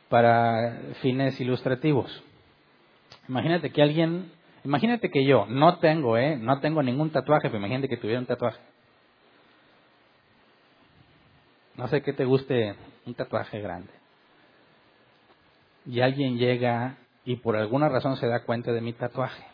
para 0.09 0.79
fines 1.03 1.41
ilustrativos. 1.41 2.23
Imagínate 3.29 3.71
que 3.71 3.83
alguien, 3.83 4.31
imagínate 4.63 5.11
que 5.11 5.25
yo 5.25 5.47
no 5.47 5.81
tengo, 5.81 6.17
¿eh? 6.17 6.37
No 6.37 6.61
tengo 6.61 6.81
ningún 6.85 7.11
tatuaje, 7.11 7.49
pero 7.49 7.59
imagínate 7.59 7.89
que 7.89 7.97
tuviera 7.97 8.21
un 8.21 8.27
tatuaje. 8.27 8.61
No 11.75 11.89
sé 11.89 12.03
qué 12.03 12.13
te 12.13 12.25
guste 12.25 12.77
un 13.07 13.15
tatuaje 13.15 13.61
grande. 13.61 13.93
Y 15.87 16.01
alguien 16.01 16.39
llega 16.39 16.99
y 17.25 17.37
por 17.37 17.57
alguna 17.57 17.89
razón 17.89 18.17
se 18.17 18.27
da 18.27 18.45
cuenta 18.45 18.73
de 18.73 18.81
mi 18.81 18.93
tatuaje. 18.93 19.45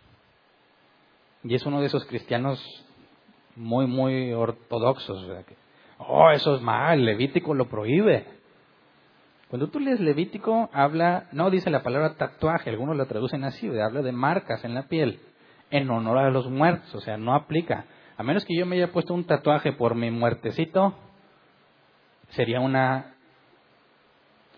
Y 1.45 1.55
es 1.55 1.65
uno 1.65 1.81
de 1.81 1.87
esos 1.87 2.05
cristianos 2.07 2.61
muy, 3.55 3.87
muy 3.87 4.33
ortodoxos. 4.33 5.27
oh, 5.99 6.31
eso 6.31 6.57
es 6.57 6.63
mal, 6.63 7.05
Levítico 7.05 7.55
lo 7.55 7.69
prohíbe. 7.69 8.27
Cuando 9.49 9.69
tú 9.69 9.79
lees 9.79 10.01
Levítico, 10.01 10.69
habla, 10.73 11.29
no 11.33 11.51
dice 11.51 11.71
la 11.71 11.83
palabra 11.83 12.17
tatuaje, 12.17 12.71
algunos 12.71 12.97
lo 12.97 13.07
traducen 13.07 13.45
así, 13.45 13.69
habla 13.79 14.03
de 14.03 14.13
marcas 14.13 14.65
en 14.65 14.75
la 14.75 14.89
piel, 14.89 15.21
en 15.71 15.89
honor 15.89 16.19
a 16.19 16.31
los 16.31 16.51
muertos, 16.51 16.93
o 16.95 17.01
sea, 17.01 17.17
no 17.17 17.35
aplica. 17.35 17.85
A 18.17 18.23
menos 18.23 18.45
que 18.45 18.57
yo 18.57 18.67
me 18.67 18.77
haya 18.77 18.93
puesto 18.93 19.15
un 19.15 19.25
tatuaje 19.25 19.73
por 19.73 19.95
mi 19.95 20.11
muertecito, 20.11 20.95
sería 22.31 22.61
una 22.61 23.16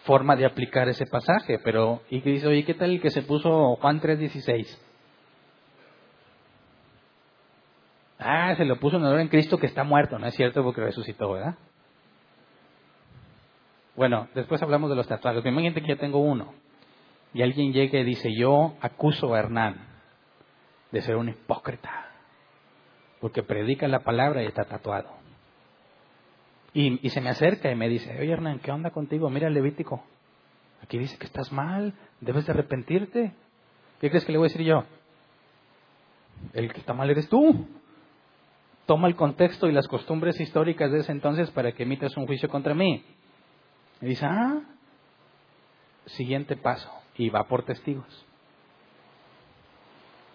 forma 0.09 0.37
de 0.37 0.47
aplicar 0.47 0.89
ese 0.89 1.05
pasaje, 1.05 1.59
pero 1.63 2.01
y 2.09 2.23
dice, 2.23 2.47
oye, 2.47 2.65
¿qué 2.65 2.73
tal 2.73 2.93
el 2.93 3.01
que 3.03 3.11
se 3.11 3.21
puso 3.21 3.77
Juan 3.77 4.01
3:16? 4.01 4.67
Ah, 8.19 8.55
se 8.57 8.65
lo 8.65 8.81
puso 8.81 8.97
en 8.97 9.05
honor 9.05 9.21
en 9.21 9.29
Cristo 9.29 9.59
que 9.59 9.67
está 9.67 9.85
muerto, 9.85 10.19
no 10.19 10.27
es 10.27 10.35
cierto 10.35 10.65
porque 10.65 10.81
resucitó, 10.81 11.33
¿verdad? 11.33 11.57
Bueno, 13.97 14.29
después 14.35 14.63
hablamos 14.63 14.89
de 14.89 14.97
los 14.97 15.07
tatuajes. 15.07 15.45
Imagínate 15.45 15.83
que 15.83 15.89
yo 15.89 15.99
tengo 15.99 16.21
uno 16.21 16.55
y 17.35 17.43
alguien 17.43 17.75
llega 17.75 17.99
y 17.99 18.05
dice, 18.05 18.31
yo 18.35 18.77
acuso 18.81 19.35
a 19.35 19.41
Hernán 19.41 19.77
de 20.91 21.03
ser 21.03 21.17
un 21.17 21.29
hipócrita 21.29 22.07
porque 23.21 23.43
predica 23.43 23.87
la 23.89 24.01
palabra 24.01 24.43
y 24.43 24.47
está 24.47 24.65
tatuado. 24.65 25.11
Y, 26.81 27.11
se 27.11 27.21
me 27.21 27.31
acerca 27.31 27.73
y 27.73 27.75
me 27.75 27.89
dice, 27.89 28.17
oye 28.21 28.31
Hernán, 28.31 28.61
¿qué 28.61 28.71
onda 28.71 28.93
contigo? 28.93 29.29
Mira 29.31 29.49
el 29.49 29.55
Levítico. 29.55 30.01
Aquí 30.81 30.97
dice 30.97 31.19
que 31.19 31.27
estás 31.27 31.51
mal, 31.51 31.93
debes 32.21 32.47
de 32.47 32.53
arrepentirte. 32.53 33.33
¿Qué 34.01 34.09
crees 34.09 34.25
que 34.25 34.31
le 34.31 34.39
voy 34.39 34.47
a 34.47 34.51
decir 34.53 34.65
yo? 34.65 34.85
El 36.53 36.73
que 36.73 36.79
está 36.79 36.95
mal 36.95 37.11
eres 37.11 37.29
tú. 37.29 37.67
Toma 38.87 39.09
el 39.09 39.17
contexto 39.17 39.67
y 39.67 39.73
las 39.73 39.89
costumbres 39.89 40.39
históricas 40.39 40.93
de 40.93 41.01
ese 41.01 41.11
entonces 41.11 41.51
para 41.51 41.73
que 41.73 41.83
emitas 41.83 42.17
un 42.17 42.29
juicio 42.29 42.49
contra 42.49 42.75
mí. 42.75 43.05
Y 44.01 44.07
dice, 44.07 44.25
ah, 44.25 44.61
siguiente 46.07 46.55
paso. 46.55 46.93
Y 47.17 47.29
va 47.29 47.49
por 47.49 47.65
testigos. 47.65 48.25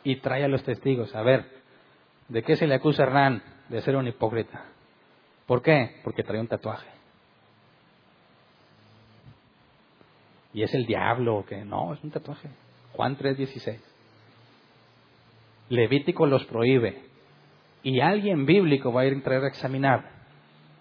Y 0.04 0.18
trae 0.18 0.44
a 0.44 0.50
los 0.50 0.62
testigos. 0.66 1.16
A 1.16 1.22
ver, 1.22 1.46
¿de 2.28 2.44
qué 2.44 2.58
se 2.58 2.68
le 2.68 2.76
acusa 2.76 3.04
Hernán? 3.04 3.42
De 3.70 3.80
ser 3.80 3.96
un 3.96 4.10
hipócrita. 4.10 4.73
¿Por 5.54 5.62
qué? 5.62 5.98
Porque 6.04 6.24
trae 6.24 6.40
un 6.40 6.48
tatuaje. 6.48 6.90
Y 10.52 10.64
es 10.64 10.74
el 10.74 10.88
diablo, 10.88 11.46
que 11.48 11.64
no, 11.64 11.94
es 11.94 12.04
un 12.04 12.10
tatuaje. 12.10 12.50
Juan 12.94 13.16
3:16. 13.16 13.80
Levítico 15.70 16.26
los 16.26 16.44
prohíbe. 16.46 17.04
Y 17.84 18.00
alguien 18.00 18.48
bíblico 18.48 18.92
va 18.92 19.02
a 19.02 19.06
ir 19.06 19.14
a 19.14 19.16
entrar 19.16 19.44
a 19.44 19.48
examinar. 19.48 20.10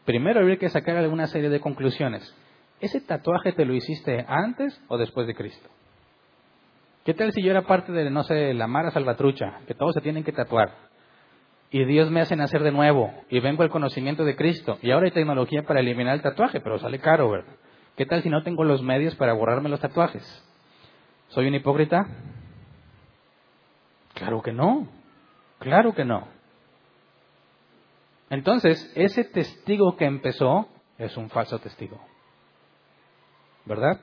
Primero 0.07 0.41
habría 0.41 0.57
que 0.57 0.71
sacar 0.71 0.97
alguna 0.97 1.27
serie 1.27 1.51
de 1.51 1.61
conclusiones. 1.61 2.35
¿Ese 2.81 3.03
tatuaje 3.03 3.53
te 3.53 3.67
lo 3.67 3.75
hiciste 3.75 4.25
antes 4.27 4.83
o 4.89 4.97
después 4.97 5.27
de 5.27 5.35
Cristo? 5.35 5.69
¿Qué 7.05 7.13
tal 7.13 7.31
si 7.35 7.43
yo 7.43 7.51
era 7.51 7.67
parte 7.67 7.93
de, 7.93 8.09
no 8.09 8.23
sé, 8.23 8.55
la 8.55 8.69
Mara 8.69 8.91
Salvatrucha, 8.91 9.59
que 9.67 9.75
todos 9.75 9.93
se 9.93 10.01
tienen 10.01 10.25
que 10.25 10.33
tatuar? 10.33 10.92
Y 11.73 11.85
Dios 11.85 12.11
me 12.11 12.21
hace 12.21 12.37
nacer 12.37 12.63
de 12.63 12.71
nuevo 12.71 13.13
y 13.31 13.41
vengo 13.41 13.63
al 13.63 13.71
conocimiento 13.71 14.25
de 14.25 14.37
Cristo. 14.37 14.79
Y 14.83 14.91
ahora 14.91 15.07
hay 15.07 15.13
tecnología 15.13 15.65
para 15.65 15.81
eliminar 15.81 16.15
el 16.15 16.23
tatuaje, 16.23 16.61
pero 16.61 16.79
sale 16.79 16.99
caro, 17.01 17.31
¿verdad? 17.31 17.55
¿Qué 17.97 18.07
tal 18.07 18.23
si 18.23 18.29
no 18.29 18.43
tengo 18.43 18.63
los 18.63 18.83
medios 18.83 19.17
para 19.17 19.33
borrarme 19.33 19.69
los 19.69 19.81
tatuajes? 19.81 20.23
¿Soy 21.29 21.49
un 21.49 21.55
hipócrita? 21.55 22.07
Claro 24.15 24.43
que 24.43 24.53
no. 24.53 24.87
Claro 25.59 25.95
que 25.95 26.05
no. 26.05 26.29
Entonces, 28.31 28.93
ese 28.95 29.25
testigo 29.25 29.97
que 29.97 30.05
empezó 30.05 30.69
es 30.99 31.17
un 31.17 31.31
falso 31.31 31.59
testigo. 31.59 32.01
¿verdad? 33.65 34.01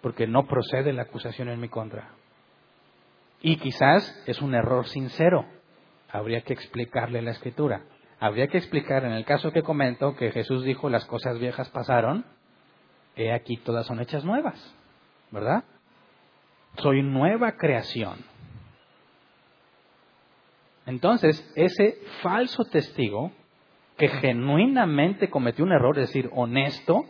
Porque 0.00 0.26
no 0.26 0.46
procede 0.46 0.92
la 0.92 1.02
acusación 1.02 1.48
en 1.48 1.60
mi 1.60 1.68
contra. 1.68 2.10
Y 3.42 3.56
quizás 3.56 4.22
es 4.26 4.40
un 4.40 4.54
error 4.54 4.86
sincero. 4.86 5.44
Habría 6.12 6.42
que 6.42 6.52
explicarle 6.52 7.22
la 7.22 7.30
escritura. 7.30 7.82
Habría 8.18 8.48
que 8.48 8.58
explicar 8.58 9.04
en 9.04 9.12
el 9.12 9.24
caso 9.24 9.52
que 9.52 9.62
comento 9.62 10.14
que 10.16 10.30
Jesús 10.30 10.64
dijo 10.64 10.90
las 10.90 11.06
cosas 11.06 11.38
viejas 11.38 11.70
pasaron, 11.70 12.24
he 13.16 13.32
aquí 13.32 13.56
todas 13.56 13.86
son 13.86 14.00
hechas 14.00 14.24
nuevas, 14.24 14.74
¿verdad? 15.30 15.64
Soy 16.76 17.02
nueva 17.02 17.52
creación. 17.52 18.18
Entonces, 20.86 21.50
ese 21.56 21.98
falso 22.22 22.64
testigo 22.64 23.32
que 23.96 24.08
genuinamente 24.08 25.30
cometió 25.30 25.64
un 25.64 25.72
error, 25.72 25.98
es 25.98 26.08
decir, 26.08 26.30
honesto, 26.32 27.04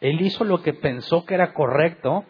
él 0.00 0.20
hizo 0.20 0.44
lo 0.44 0.62
que 0.62 0.72
pensó 0.72 1.24
que 1.24 1.34
era 1.34 1.52
correcto. 1.52 2.24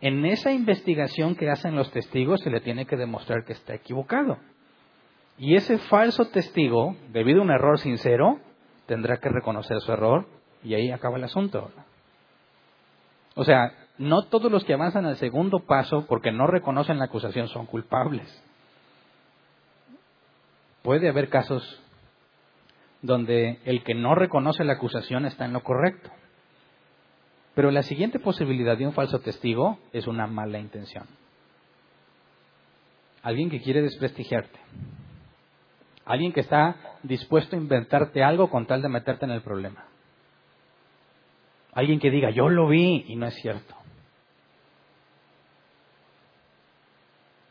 En 0.00 0.26
esa 0.26 0.52
investigación 0.52 1.36
que 1.36 1.48
hacen 1.50 1.74
los 1.74 1.90
testigos 1.90 2.40
se 2.40 2.50
le 2.50 2.60
tiene 2.60 2.86
que 2.86 2.96
demostrar 2.96 3.44
que 3.44 3.54
está 3.54 3.74
equivocado. 3.74 4.38
Y 5.38 5.54
ese 5.56 5.78
falso 5.78 6.26
testigo, 6.26 6.96
debido 7.12 7.40
a 7.40 7.44
un 7.44 7.50
error 7.50 7.78
sincero, 7.78 8.40
tendrá 8.86 9.18
que 9.18 9.28
reconocer 9.28 9.80
su 9.80 9.92
error 9.92 10.26
y 10.62 10.74
ahí 10.74 10.90
acaba 10.90 11.18
el 11.18 11.24
asunto. 11.24 11.70
O 13.34 13.44
sea, 13.44 13.72
no 13.98 14.22
todos 14.22 14.50
los 14.50 14.64
que 14.64 14.74
avanzan 14.74 15.04
al 15.04 15.16
segundo 15.16 15.60
paso 15.60 16.06
porque 16.06 16.32
no 16.32 16.46
reconocen 16.46 16.98
la 16.98 17.04
acusación 17.04 17.48
son 17.48 17.66
culpables. 17.66 18.42
Puede 20.82 21.08
haber 21.08 21.28
casos 21.28 21.82
donde 23.02 23.60
el 23.64 23.82
que 23.84 23.94
no 23.94 24.14
reconoce 24.14 24.64
la 24.64 24.74
acusación 24.74 25.26
está 25.26 25.44
en 25.44 25.52
lo 25.52 25.62
correcto. 25.62 26.10
Pero 27.54 27.70
la 27.70 27.82
siguiente 27.82 28.18
posibilidad 28.18 28.76
de 28.76 28.86
un 28.86 28.92
falso 28.92 29.20
testigo 29.20 29.78
es 29.92 30.06
una 30.06 30.26
mala 30.26 30.58
intención. 30.58 31.06
Alguien 33.22 33.50
que 33.50 33.60
quiere 33.60 33.82
desprestigiarte. 33.82 34.58
Alguien 36.06 36.32
que 36.32 36.40
está 36.40 36.76
dispuesto 37.02 37.56
a 37.56 37.58
inventarte 37.58 38.22
algo 38.22 38.48
con 38.48 38.66
tal 38.66 38.80
de 38.80 38.88
meterte 38.88 39.24
en 39.24 39.32
el 39.32 39.42
problema. 39.42 39.84
Alguien 41.72 42.00
que 42.00 42.10
diga, 42.10 42.30
yo 42.30 42.48
lo 42.48 42.68
vi 42.68 43.04
y 43.08 43.16
no 43.16 43.26
es 43.26 43.34
cierto. 43.34 43.74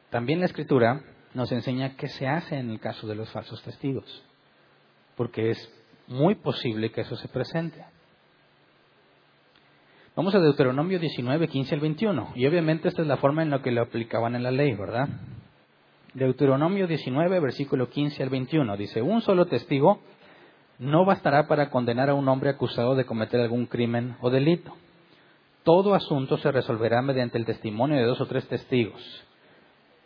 También 0.09 0.39
la 0.39 0.45
escritura 0.45 1.01
nos 1.33 1.51
enseña 1.51 1.97
qué 1.97 2.07
se 2.07 2.27
hace 2.27 2.57
en 2.57 2.71
el 2.71 2.79
caso 2.79 3.05
de 3.05 3.15
los 3.15 3.29
falsos 3.29 3.61
testigos, 3.61 4.23
porque 5.17 5.51
es 5.51 5.69
muy 6.07 6.35
posible 6.35 6.91
que 6.91 7.01
eso 7.01 7.17
se 7.17 7.27
presente. 7.27 7.83
Vamos 10.15 10.33
a 10.33 10.39
Deuteronomio 10.39 10.97
19, 10.97 11.49
15 11.49 11.75
al 11.75 11.81
21. 11.81 12.31
Y 12.35 12.47
obviamente 12.47 12.87
esta 12.87 13.01
es 13.01 13.07
la 13.07 13.17
forma 13.17 13.43
en 13.43 13.49
la 13.49 13.61
que 13.61 13.71
lo 13.71 13.81
aplicaban 13.81 14.33
en 14.35 14.43
la 14.43 14.51
ley, 14.51 14.73
¿verdad? 14.73 15.09
Deuteronomio 16.15 16.87
19, 16.87 17.41
versículo 17.41 17.89
15 17.89 18.23
al 18.23 18.29
21. 18.29 18.77
Dice, 18.77 19.01
un 19.01 19.21
solo 19.21 19.47
testigo 19.47 19.99
no 20.79 21.03
bastará 21.03 21.45
para 21.45 21.69
condenar 21.69 22.09
a 22.09 22.13
un 22.13 22.27
hombre 22.29 22.49
acusado 22.49 22.95
de 22.95 23.05
cometer 23.05 23.41
algún 23.41 23.65
crimen 23.65 24.15
o 24.21 24.29
delito. 24.29 24.73
Todo 25.63 25.93
asunto 25.93 26.37
se 26.37 26.53
resolverá 26.53 27.01
mediante 27.01 27.37
el 27.37 27.45
testimonio 27.45 27.97
de 27.97 28.05
dos 28.05 28.21
o 28.21 28.27
tres 28.27 28.47
testigos. 28.47 29.01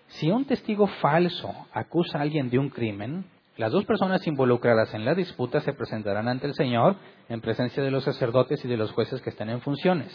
Si 0.08 0.32
un 0.32 0.46
testigo 0.46 0.88
falso 1.00 1.54
acusa 1.74 2.18
a 2.18 2.22
alguien 2.24 2.50
de 2.50 2.58
un 2.58 2.70
crimen, 2.70 3.26
las 3.58 3.72
dos 3.72 3.86
personas 3.86 4.26
involucradas 4.26 4.92
en 4.96 5.06
la 5.06 5.14
disputa 5.14 5.62
se 5.62 5.74
presentarán 5.74 6.28
ante 6.28 6.48
el 6.48 6.56
Señor 6.56 6.96
en 7.28 7.40
presencia 7.40 7.84
de 7.84 7.92
los 7.92 8.04
sacerdotes 8.04 8.66
y 8.66 8.68
de 8.68 8.78
los 8.78 8.92
jueces 8.94 9.22
que 9.22 9.30
están 9.30 9.52
en 9.52 9.62
funciones. 9.62 10.10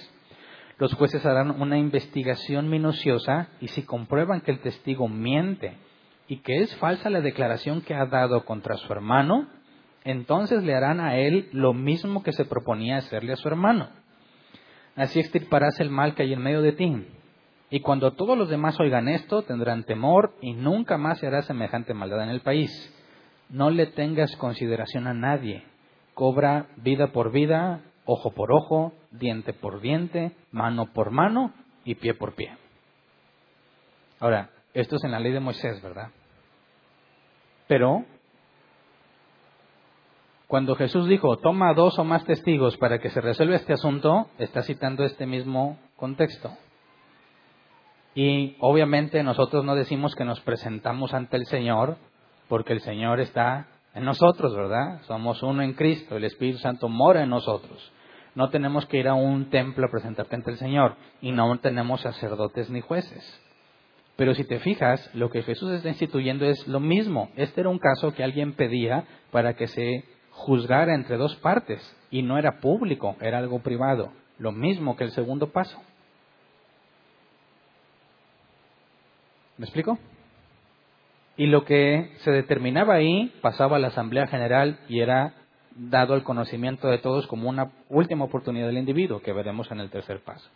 Los 0.78 0.94
jueces 0.94 1.24
harán 1.24 1.60
una 1.60 1.78
investigación 1.78 2.68
minuciosa 2.68 3.48
y 3.60 3.68
si 3.68 3.82
comprueban 3.84 4.40
que 4.40 4.50
el 4.50 4.60
testigo 4.60 5.08
miente 5.08 5.76
y 6.26 6.38
que 6.38 6.62
es 6.62 6.74
falsa 6.76 7.10
la 7.10 7.20
declaración 7.20 7.82
que 7.82 7.94
ha 7.94 8.06
dado 8.06 8.44
contra 8.44 8.76
su 8.76 8.92
hermano, 8.92 9.48
entonces 10.04 10.62
le 10.62 10.74
harán 10.74 11.00
a 11.00 11.16
él 11.16 11.48
lo 11.52 11.72
mismo 11.72 12.22
que 12.22 12.32
se 12.32 12.44
proponía 12.44 12.98
hacerle 12.98 13.32
a 13.32 13.36
su 13.36 13.48
hermano. 13.48 13.88
Así 14.96 15.20
extirparás 15.20 15.80
el 15.80 15.90
mal 15.90 16.14
que 16.14 16.22
hay 16.24 16.32
en 16.32 16.42
medio 16.42 16.62
de 16.62 16.72
ti. 16.72 17.06
Y 17.70 17.80
cuando 17.80 18.12
todos 18.12 18.36
los 18.36 18.48
demás 18.48 18.78
oigan 18.78 19.08
esto, 19.08 19.42
tendrán 19.42 19.84
temor 19.84 20.34
y 20.40 20.52
nunca 20.52 20.98
más 20.98 21.18
se 21.18 21.26
hará 21.26 21.42
semejante 21.42 21.94
maldad 21.94 22.22
en 22.22 22.30
el 22.30 22.40
país 22.40 22.70
no 23.48 23.70
le 23.70 23.86
tengas 23.86 24.34
consideración 24.36 25.06
a 25.06 25.14
nadie. 25.14 25.64
Cobra 26.14 26.66
vida 26.76 27.12
por 27.12 27.32
vida, 27.32 27.80
ojo 28.04 28.32
por 28.32 28.52
ojo, 28.52 28.92
diente 29.10 29.52
por 29.52 29.80
diente, 29.80 30.32
mano 30.50 30.92
por 30.92 31.10
mano 31.10 31.52
y 31.84 31.94
pie 31.94 32.14
por 32.14 32.34
pie. 32.34 32.56
Ahora, 34.20 34.50
esto 34.72 34.96
es 34.96 35.04
en 35.04 35.12
la 35.12 35.20
ley 35.20 35.32
de 35.32 35.40
Moisés, 35.40 35.82
¿verdad? 35.82 36.08
Pero 37.66 38.04
cuando 40.46 40.76
Jesús 40.76 41.08
dijo, 41.08 41.36
toma 41.38 41.74
dos 41.74 41.98
o 41.98 42.04
más 42.04 42.24
testigos 42.24 42.76
para 42.76 42.98
que 42.98 43.10
se 43.10 43.20
resuelva 43.20 43.56
este 43.56 43.72
asunto, 43.72 44.28
está 44.38 44.62
citando 44.62 45.04
este 45.04 45.26
mismo 45.26 45.78
contexto. 45.96 46.52
Y 48.14 48.56
obviamente 48.60 49.22
nosotros 49.22 49.64
no 49.64 49.74
decimos 49.74 50.14
que 50.14 50.24
nos 50.24 50.40
presentamos 50.40 51.12
ante 51.12 51.36
el 51.36 51.46
Señor 51.46 51.96
porque 52.48 52.72
el 52.72 52.80
Señor 52.82 53.20
está 53.20 53.66
en 53.94 54.04
nosotros, 54.04 54.54
¿verdad? 54.54 55.00
Somos 55.02 55.42
uno 55.42 55.62
en 55.62 55.74
Cristo, 55.74 56.16
el 56.16 56.24
Espíritu 56.24 56.58
Santo 56.58 56.88
mora 56.88 57.22
en 57.22 57.30
nosotros. 57.30 57.92
No 58.34 58.50
tenemos 58.50 58.86
que 58.86 58.98
ir 58.98 59.06
a 59.06 59.14
un 59.14 59.48
templo 59.50 59.86
a 59.86 59.90
presentarte 59.90 60.34
ante 60.34 60.50
el 60.50 60.58
Señor 60.58 60.96
y 61.20 61.30
no 61.30 61.56
tenemos 61.58 62.00
sacerdotes 62.00 62.68
ni 62.70 62.80
jueces. 62.80 63.22
Pero 64.16 64.34
si 64.34 64.44
te 64.44 64.58
fijas, 64.58 65.08
lo 65.14 65.30
que 65.30 65.42
Jesús 65.42 65.70
está 65.72 65.88
instituyendo 65.88 66.44
es 66.44 66.66
lo 66.66 66.80
mismo. 66.80 67.30
Este 67.36 67.60
era 67.60 67.70
un 67.70 67.78
caso 67.78 68.12
que 68.12 68.24
alguien 68.24 68.54
pedía 68.54 69.04
para 69.30 69.54
que 69.54 69.68
se 69.68 70.04
juzgara 70.30 70.94
entre 70.94 71.16
dos 71.16 71.36
partes 71.36 71.80
y 72.10 72.22
no 72.22 72.38
era 72.38 72.60
público, 72.60 73.16
era 73.20 73.38
algo 73.38 73.60
privado. 73.60 74.12
Lo 74.38 74.50
mismo 74.50 74.96
que 74.96 75.04
el 75.04 75.12
segundo 75.12 75.50
paso. 75.50 75.80
¿Me 79.56 79.64
explico? 79.64 79.98
Y 81.36 81.46
lo 81.46 81.64
que 81.64 82.12
se 82.18 82.30
determinaba 82.30 82.94
ahí 82.94 83.32
pasaba 83.40 83.76
a 83.76 83.80
la 83.80 83.88
Asamblea 83.88 84.26
General 84.26 84.78
y 84.88 85.00
era 85.00 85.34
dado 85.74 86.14
al 86.14 86.22
conocimiento 86.22 86.88
de 86.88 86.98
todos 86.98 87.26
como 87.26 87.48
una 87.48 87.72
última 87.88 88.24
oportunidad 88.24 88.66
del 88.66 88.78
individuo, 88.78 89.20
que 89.20 89.32
veremos 89.32 89.70
en 89.70 89.80
el 89.80 89.90
tercer 89.90 90.20
paso. 90.22 90.48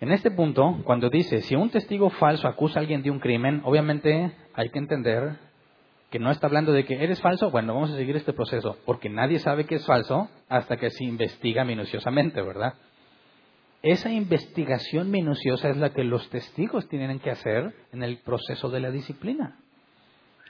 En 0.00 0.10
este 0.10 0.30
punto, 0.30 0.80
cuando 0.84 1.08
dice, 1.08 1.40
si 1.42 1.54
un 1.54 1.70
testigo 1.70 2.10
falso 2.10 2.48
acusa 2.48 2.78
a 2.78 2.82
alguien 2.82 3.02
de 3.02 3.10
un 3.10 3.20
crimen, 3.20 3.62
obviamente 3.64 4.32
hay 4.52 4.68
que 4.70 4.78
entender 4.78 5.36
que 6.10 6.18
no 6.18 6.30
está 6.30 6.46
hablando 6.46 6.72
de 6.72 6.84
que 6.84 7.02
eres 7.02 7.20
falso, 7.20 7.50
bueno, 7.50 7.74
vamos 7.74 7.90
a 7.90 7.96
seguir 7.96 8.16
este 8.16 8.32
proceso, 8.32 8.76
porque 8.84 9.08
nadie 9.08 9.38
sabe 9.38 9.66
que 9.66 9.76
es 9.76 9.86
falso 9.86 10.28
hasta 10.48 10.76
que 10.76 10.90
se 10.90 11.04
investiga 11.04 11.64
minuciosamente, 11.64 12.42
¿verdad? 12.42 12.74
Esa 13.84 14.08
investigación 14.08 15.10
minuciosa 15.10 15.68
es 15.68 15.76
la 15.76 15.90
que 15.90 16.04
los 16.04 16.30
testigos 16.30 16.88
tienen 16.88 17.20
que 17.20 17.30
hacer 17.30 17.74
en 17.92 18.02
el 18.02 18.16
proceso 18.16 18.70
de 18.70 18.80
la 18.80 18.90
disciplina. 18.90 19.58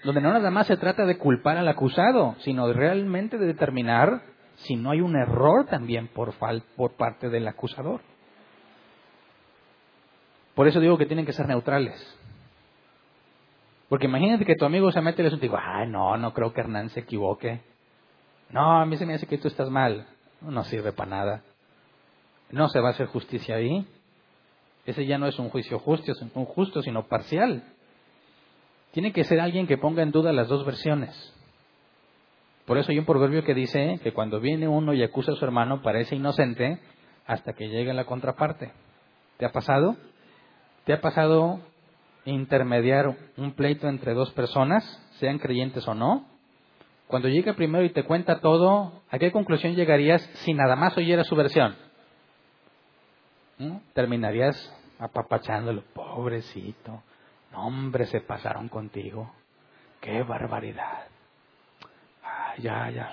Donde 0.05 0.21
no 0.21 0.33
nada 0.33 0.53
más 0.53 0.69
se 0.69 0.77
trata 0.77 1.05
de 1.05 1.19
culpar 1.19 1.57
al 1.57 1.67
acusado, 1.67 2.37
sino 2.39 2.73
realmente 2.73 3.37
de 3.37 3.47
determinar 3.47 4.23
si 4.55 4.77
no 4.77 4.93
hay 4.93 5.01
un 5.01 5.17
error 5.17 5.67
también 5.67 6.07
por, 6.07 6.33
por 6.77 6.93
parte 6.93 7.29
del 7.29 7.49
acusador. 7.49 8.03
Por 10.55 10.69
eso 10.69 10.79
digo 10.79 10.97
que 10.97 11.07
tienen 11.07 11.27
que 11.27 11.33
ser 11.33 11.49
neutrales. 11.49 12.17
Porque 13.89 14.07
imagínate 14.07 14.45
que 14.45 14.55
tu 14.55 14.65
amigo 14.65 14.93
se 14.93 15.01
mete 15.01 15.23
y 15.23 15.29
le 15.29 15.37
dice, 15.37 15.51
ay, 15.61 15.89
no, 15.89 16.17
no 16.17 16.33
creo 16.33 16.53
que 16.53 16.61
Hernán 16.61 16.91
se 16.91 17.01
equivoque. 17.01 17.63
No, 18.51 18.81
a 18.81 18.87
mí 18.87 18.97
se 18.97 19.07
me 19.07 19.15
hace 19.15 19.27
que 19.27 19.39
tú 19.39 19.49
estás 19.49 19.71
mal. 19.71 20.07
No 20.41 20.63
sirve 20.63 20.93
para 20.93 21.11
nada. 21.11 21.43
No 22.51 22.69
se 22.69 22.81
va 22.81 22.89
a 22.89 22.93
hacer 22.93 23.07
justicia 23.07 23.57
ahí. 23.57 23.87
Ese 24.87 25.07
ya 25.07 25.19
no 25.19 25.27
es 25.27 25.39
un 25.39 25.49
juicio 25.49 25.79
justo, 25.79 26.13
un 26.35 26.45
justo, 26.45 26.83
sino 26.83 27.07
parcial. 27.07 27.65
Tiene 28.93 29.13
que 29.13 29.25
ser 29.25 29.41
alguien 29.41 29.67
que 29.67 29.79
ponga 29.79 30.03
en 30.03 30.13
duda 30.13 30.33
las 30.33 30.49
dos 30.49 30.65
versiones. 30.65 31.35
Por 32.67 32.79
eso 32.79 32.93
hay 32.93 32.99
un 32.99 33.05
proverbio 33.05 33.45
que 33.45 33.55
dice 33.55 33.99
que 34.03 34.13
cuando 34.13 34.41
viene 34.41 34.69
uno 34.69 34.95
y 34.95 35.03
acusa 35.03 35.33
a 35.33 35.37
su 35.37 35.45
hermano 35.45 35.83
parece 35.83 36.17
inocente 36.17 36.81
hasta 37.27 37.53
que 37.53 37.69
llegue 37.69 37.93
la 37.93 38.05
contraparte. 38.05 38.73
¿Te 39.37 39.47
ha 39.47 39.53
pasado? 39.53 39.97
¿Te 40.85 40.93
ha 40.93 41.01
pasado 41.01 41.61
intermediar 42.25 43.17
un 43.37 43.53
pleito 43.53 43.89
entre 43.89 44.15
dos 44.15 44.33
personas, 44.33 44.85
sean 45.19 45.39
creyentes 45.39 45.87
o 45.89 45.95
no? 45.95 46.27
Cuando 47.07 47.29
llega 47.29 47.55
primero 47.55 47.85
y 47.85 47.91
te 47.91 48.05
cuenta 48.05 48.41
todo, 48.41 49.03
¿a 49.11 49.19
qué 49.19 49.31
conclusión 49.31 49.75
llegarías 49.75 50.23
si 50.45 50.55
nada 50.55 50.75
más 50.77 50.97
oyera 50.97 51.25
su 51.25 51.37
versión? 51.37 51.77
Terminarías 53.93 54.57
apapachándolo, 54.99 55.83
pobrecito. 55.95 57.03
No, 57.53 57.67
hombre, 57.67 58.07
se 58.07 58.21
pasaron 58.21 58.69
contigo. 58.69 59.33
Qué 60.01 60.23
barbaridad. 60.23 61.07
ya, 62.59 62.91
ya. 62.91 63.13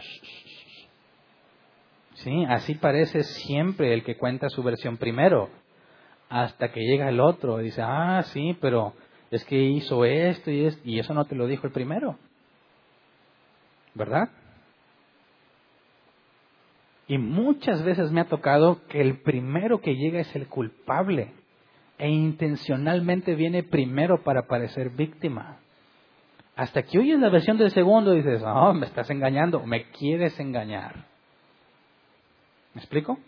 Sí, 2.15 2.45
así 2.49 2.75
parece 2.75 3.23
siempre 3.23 3.93
el 3.93 4.03
que 4.03 4.17
cuenta 4.17 4.49
su 4.49 4.61
versión 4.61 4.97
primero, 4.97 5.49
hasta 6.29 6.71
que 6.71 6.81
llega 6.81 7.09
el 7.09 7.19
otro 7.19 7.59
y 7.59 7.65
dice, 7.65 7.81
ah, 7.83 8.21
sí, 8.25 8.57
pero 8.61 8.93
es 9.31 9.43
que 9.45 9.55
hizo 9.55 10.05
esto 10.05 10.51
y, 10.51 10.65
esto, 10.65 10.81
y 10.83 10.99
eso 10.99 11.13
no 11.13 11.25
te 11.25 11.35
lo 11.35 11.47
dijo 11.47 11.65
el 11.65 11.73
primero. 11.73 12.17
¿Verdad? 13.93 14.29
Y 17.12 17.18
muchas 17.18 17.84
veces 17.84 18.09
me 18.09 18.22
ha 18.22 18.30
tocado 18.30 18.88
que 18.88 19.01
el 19.01 19.20
primero 19.20 19.82
que 19.82 19.97
llega 19.97 20.22
es 20.22 20.34
el 20.34 20.47
culpable 20.47 21.34
e 21.97 22.07
intencionalmente 22.07 23.36
viene 23.36 23.64
primero 23.64 24.24
para 24.24 24.47
parecer 24.47 24.91
víctima. 24.91 25.57
Hasta 26.55 26.84
que 26.84 26.99
oyes 26.99 27.20
la 27.20 27.28
versión 27.28 27.57
del 27.57 27.72
segundo 27.72 28.14
y 28.14 28.22
dices, 28.22 28.41
oh, 28.45 28.74
me 28.74 28.86
estás 28.86 29.09
engañando, 29.09 29.59
me 29.66 29.89
quieres 29.89 30.39
engañar. 30.39 31.03
¿Me 32.74 32.80
explico? 32.80 33.20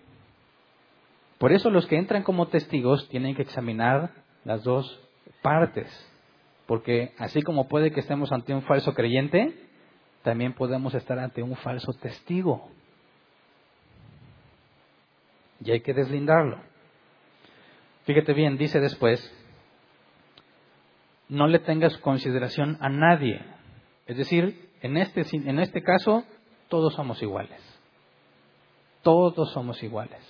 Por 1.37 1.51
eso 1.51 1.69
los 1.69 1.85
que 1.85 1.97
entran 1.97 2.23
como 2.23 2.47
testigos 2.47 3.09
tienen 3.09 3.35
que 3.35 3.41
examinar 3.41 4.11
las 4.45 4.63
dos 4.63 4.97
partes, 5.41 5.89
porque 6.67 7.11
así 7.17 7.41
como 7.41 7.67
puede 7.67 7.91
que 7.91 7.99
estemos 7.99 8.31
ante 8.31 8.53
un 8.53 8.61
falso 8.61 8.93
creyente, 8.93 9.53
también 10.21 10.53
podemos 10.53 10.95
estar 10.95 11.19
ante 11.19 11.43
un 11.43 11.57
falso 11.57 11.91
testigo. 11.91 12.69
Y 15.63 15.71
hay 15.71 15.81
que 15.81 15.93
deslindarlo. 15.93 16.59
Fíjate 18.05 18.33
bien, 18.33 18.57
dice 18.57 18.79
después, 18.79 19.19
no 21.29 21.47
le 21.47 21.59
tengas 21.59 21.97
consideración 21.97 22.77
a 22.81 22.89
nadie. 22.89 23.41
Es 24.05 24.17
decir, 24.17 24.69
en 24.81 24.97
este, 24.97 25.23
en 25.31 25.59
este 25.59 25.81
caso, 25.81 26.25
todos 26.67 26.93
somos 26.95 27.21
iguales. 27.21 27.61
Todos 29.01 29.51
somos 29.53 29.81
iguales. 29.83 30.21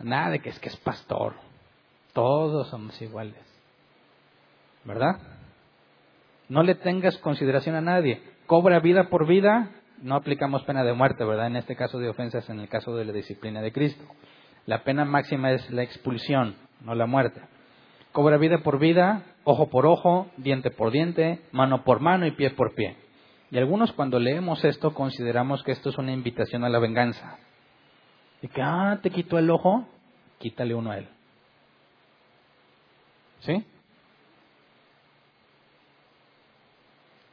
Nada 0.00 0.30
de 0.30 0.40
que 0.40 0.50
es 0.50 0.58
que 0.58 0.68
es 0.68 0.76
pastor. 0.78 1.34
Todos 2.12 2.68
somos 2.68 3.00
iguales. 3.00 3.44
¿Verdad? 4.84 5.20
No 6.48 6.62
le 6.62 6.74
tengas 6.74 7.16
consideración 7.18 7.76
a 7.76 7.80
nadie. 7.80 8.22
Cobra 8.46 8.80
vida 8.80 9.08
por 9.10 9.26
vida. 9.26 9.70
No 10.02 10.14
aplicamos 10.14 10.62
pena 10.64 10.84
de 10.84 10.92
muerte, 10.92 11.24
¿verdad? 11.24 11.48
En 11.48 11.56
este 11.56 11.76
caso 11.76 11.98
de 11.98 12.08
ofensas, 12.08 12.48
en 12.50 12.60
el 12.60 12.68
caso 12.68 12.94
de 12.96 13.04
la 13.04 13.12
disciplina 13.12 13.60
de 13.60 13.72
Cristo. 13.72 14.04
La 14.66 14.84
pena 14.84 15.04
máxima 15.04 15.50
es 15.52 15.70
la 15.70 15.82
expulsión, 15.82 16.56
no 16.82 16.94
la 16.94 17.06
muerte. 17.06 17.40
Cobra 18.12 18.36
vida 18.36 18.58
por 18.58 18.78
vida, 18.78 19.22
ojo 19.44 19.68
por 19.70 19.86
ojo, 19.86 20.30
diente 20.36 20.70
por 20.70 20.90
diente, 20.90 21.40
mano 21.52 21.84
por 21.84 22.00
mano 22.00 22.26
y 22.26 22.32
pie 22.32 22.50
por 22.50 22.74
pie. 22.74 22.96
Y 23.50 23.58
algunos 23.58 23.92
cuando 23.92 24.18
leemos 24.18 24.64
esto 24.64 24.92
consideramos 24.92 25.62
que 25.62 25.72
esto 25.72 25.88
es 25.88 25.98
una 25.98 26.12
invitación 26.12 26.64
a 26.64 26.68
la 26.68 26.78
venganza. 26.78 27.38
Y 28.42 28.48
que, 28.48 28.60
ah, 28.62 28.98
te 29.02 29.10
quitó 29.10 29.38
el 29.38 29.50
ojo, 29.50 29.86
quítale 30.38 30.74
uno 30.74 30.90
a 30.90 30.98
él. 30.98 31.08
¿Sí? 33.40 33.64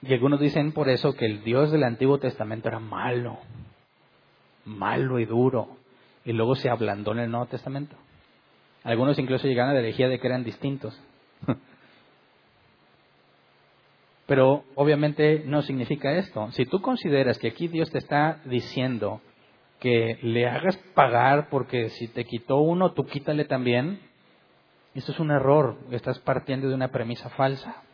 Y 0.07 0.13
algunos 0.13 0.39
dicen 0.39 0.71
por 0.71 0.87
eso 0.89 1.15
que 1.15 1.25
el 1.25 1.43
Dios 1.43 1.71
del 1.71 1.83
Antiguo 1.83 2.19
Testamento 2.19 2.67
era 2.67 2.79
malo, 2.79 3.39
malo 4.65 5.19
y 5.19 5.25
duro 5.25 5.77
y 6.23 6.33
luego 6.33 6.55
se 6.55 6.69
ablandó 6.69 7.13
en 7.13 7.19
el 7.19 7.31
Nuevo 7.31 7.47
Testamento. 7.47 7.95
Algunos 8.83 9.17
incluso 9.17 9.47
llegaron 9.47 9.71
a 9.71 9.73
la 9.73 9.79
herejía 9.79 10.07
de 10.07 10.19
que 10.19 10.27
eran 10.27 10.43
distintos. 10.43 10.99
Pero 14.27 14.63
obviamente 14.75 15.43
no 15.45 15.63
significa 15.63 16.11
esto. 16.13 16.51
Si 16.51 16.65
tú 16.65 16.81
consideras 16.81 17.39
que 17.39 17.47
aquí 17.47 17.67
Dios 17.67 17.89
te 17.89 17.97
está 17.97 18.41
diciendo 18.45 19.21
que 19.79 20.19
le 20.21 20.47
hagas 20.47 20.77
pagar 20.93 21.49
porque 21.49 21.89
si 21.89 22.07
te 22.07 22.25
quitó 22.25 22.57
uno, 22.57 22.93
tú 22.93 23.05
quítale 23.05 23.45
también, 23.45 23.99
esto 24.93 25.11
es 25.11 25.19
un 25.19 25.31
error. 25.31 25.77
Estás 25.89 26.19
partiendo 26.19 26.69
de 26.69 26.75
una 26.75 26.89
premisa 26.89 27.29
falsa. 27.29 27.84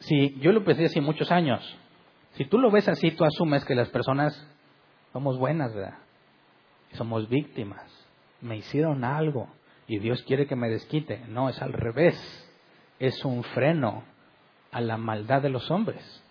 Si 0.00 0.38
yo 0.40 0.52
lo 0.52 0.64
pensé 0.64 0.86
hace 0.86 1.00
muchos 1.00 1.30
años, 1.30 1.62
si 2.32 2.44
tú 2.44 2.58
lo 2.58 2.70
ves 2.70 2.88
así, 2.88 3.10
tú 3.12 3.24
asumes 3.24 3.64
que 3.64 3.74
las 3.74 3.88
personas 3.88 4.46
somos 5.12 5.38
buenas, 5.38 5.74
¿verdad? 5.74 5.98
somos 6.96 7.28
víctimas. 7.28 7.84
Me 8.40 8.56
hicieron 8.56 9.04
algo 9.04 9.48
y 9.86 9.98
Dios 9.98 10.22
quiere 10.22 10.46
que 10.46 10.56
me 10.56 10.68
desquite. 10.68 11.22
No, 11.28 11.48
es 11.48 11.60
al 11.62 11.72
revés. 11.72 12.16
Es 12.98 13.24
un 13.24 13.44
freno 13.44 14.04
a 14.72 14.80
la 14.80 14.96
maldad 14.96 15.42
de 15.42 15.50
los 15.50 15.70
hombres. 15.70 16.22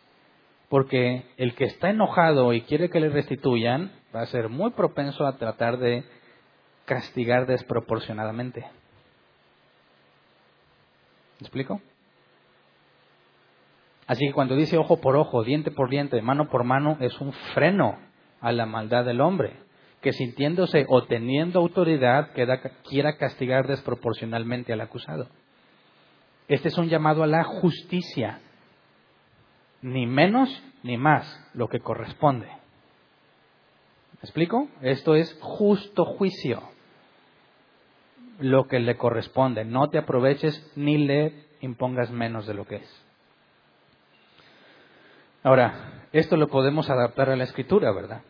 Porque 0.70 1.26
el 1.38 1.56
que 1.56 1.66
está 1.66 1.90
enojado 1.90 2.54
y 2.54 2.62
quiere 2.62 2.90
que 2.90 3.00
le 3.00 3.10
restituyan 3.10 3.92
va 4.14 4.22
a 4.22 4.28
ser 4.28 4.50
muy 4.50 4.72
propenso 4.72 5.26
a 5.26 5.38
tratar 5.38 5.78
de 5.78 6.04
castigar 6.86 7.46
desproporcionadamente. 7.46 8.62
¿Me 11.40 11.48
explico? 11.48 11.82
Así 14.08 14.28
que 14.28 14.34
cuando 14.34 14.56
dice 14.56 14.78
ojo 14.78 15.02
por 15.02 15.16
ojo, 15.16 15.44
diente 15.44 15.72
por 15.72 15.90
diente, 15.90 16.22
mano 16.22 16.48
por 16.48 16.64
mano, 16.64 16.98
es 17.00 17.20
un 17.20 17.34
freno 17.54 17.98
a 18.40 18.52
la 18.52 18.66
maldad 18.66 19.04
del 19.06 19.22
hombre, 19.22 19.58
que 20.02 20.14
sintiéndose 20.14 20.86
o 20.88 21.06
teniendo 21.06 21.60
autoridad 21.60 22.30
quiera 22.88 23.18
castigar 23.18 23.68
desproporcionalmente 23.68 24.72
al 24.74 24.82
acusado. 24.82 25.28
Este 26.48 26.68
es 26.68 26.78
un 26.78 26.90
llamado 26.90 27.24
a 27.24 27.28
la 27.28 27.44
justicia, 27.44 28.40
ni 29.82 30.06
menos 30.06 30.64
ni 30.84 30.98
más 30.98 31.26
lo 31.56 31.68
que 31.68 31.80
corresponde. 31.80 32.46
¿Me 32.46 34.22
explico? 34.22 34.68
Esto 34.82 35.16
es 35.16 35.36
justo 35.42 36.06
juicio, 36.06 36.62
lo 38.40 38.68
que 38.68 38.80
le 38.80 38.96
corresponde. 38.98 39.66
No 39.66 39.90
te 39.90 39.98
aproveches 39.98 40.72
ni 40.76 41.00
le 41.00 41.34
impongas 41.62 42.12
menos 42.12 42.46
de 42.46 42.54
lo 42.54 42.66
que 42.66 42.76
es. 42.76 43.05
Ahora, 45.46 46.08
esto 46.12 46.38
lo 46.38 46.48
podemos 46.48 46.90
adaptar 46.90 47.30
a 47.30 47.36
la 47.36 47.44
escritura, 47.44 47.92
¿verdad? 47.92 48.24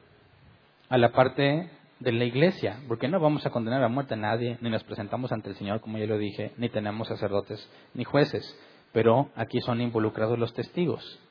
A 0.89 0.97
la 0.97 1.13
parte 1.13 1.69
de 2.01 2.11
la 2.11 2.25
iglesia, 2.25 2.81
porque 2.89 3.07
no 3.07 3.21
vamos 3.21 3.45
a 3.45 3.51
condenar 3.51 3.81
a 3.85 3.87
muerte 3.87 4.15
a 4.15 4.17
nadie, 4.17 4.57
ni 4.59 4.69
nos 4.69 4.83
presentamos 4.83 5.31
ante 5.31 5.47
el 5.47 5.55
Señor, 5.55 5.79
como 5.79 5.97
ya 5.97 6.07
lo 6.07 6.17
dije, 6.17 6.51
ni 6.57 6.67
tenemos 6.67 7.07
sacerdotes 7.07 7.71
ni 7.93 8.03
jueces, 8.03 8.59
pero 8.91 9.29
aquí 9.37 9.61
son 9.61 9.79
involucrados 9.79 10.37
los 10.37 10.53
testigos. 10.53 11.21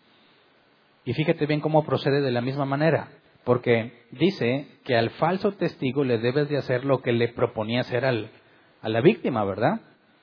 Y 1.04 1.12
fíjate 1.12 1.44
bien 1.44 1.60
cómo 1.60 1.84
procede 1.84 2.22
de 2.22 2.32
la 2.32 2.40
misma 2.40 2.64
manera, 2.64 3.08
porque 3.44 4.06
dice 4.10 4.66
que 4.84 4.96
al 4.96 5.10
falso 5.10 5.52
testigo 5.52 6.02
le 6.02 6.16
debes 6.16 6.48
de 6.48 6.56
hacer 6.56 6.86
lo 6.86 7.02
que 7.02 7.12
le 7.12 7.28
proponía 7.28 7.82
hacer 7.82 8.06
al, 8.06 8.30
a 8.80 8.88
la 8.88 9.02
víctima, 9.02 9.44
¿verdad? 9.44 9.82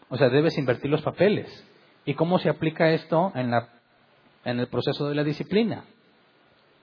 O 0.10 0.18
sea, 0.18 0.30
debes 0.30 0.58
invertir 0.58 0.90
los 0.90 1.04
papeles. 1.04 1.68
¿Y 2.04 2.16
cómo 2.16 2.40
se 2.40 2.50
aplica 2.50 2.90
esto 2.90 3.32
en 3.36 3.52
la 3.52 3.70
en 4.46 4.60
el 4.60 4.68
proceso 4.68 5.08
de 5.10 5.16
la 5.16 5.24
disciplina. 5.24 5.86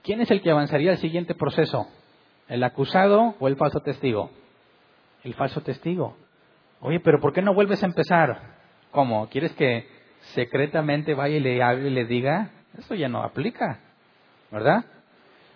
¿Quién 0.03 0.21
es 0.21 0.31
el 0.31 0.41
que 0.41 0.51
avanzaría 0.51 0.91
al 0.91 0.97
siguiente 0.97 1.35
proceso? 1.35 1.87
¿El 2.47 2.63
acusado 2.63 3.35
o 3.39 3.47
el 3.47 3.57
falso 3.57 3.81
testigo? 3.81 4.31
El 5.23 5.33
falso 5.33 5.61
testigo. 5.61 6.17
Oye, 6.79 6.99
pero 6.99 7.19
¿por 7.19 7.33
qué 7.33 7.41
no 7.41 7.53
vuelves 7.53 7.83
a 7.83 7.87
empezar? 7.87 8.55
¿Cómo? 8.91 9.27
¿Quieres 9.29 9.53
que 9.53 9.87
secretamente 10.33 11.13
vaya 11.13 11.37
y 11.37 11.41
le 11.41 11.61
hable 11.61 11.89
y 11.89 11.93
le 11.93 12.05
diga? 12.05 12.51
Eso 12.77 12.95
ya 12.95 13.09
no 13.09 13.21
aplica, 13.23 13.79
¿verdad? 14.51 14.85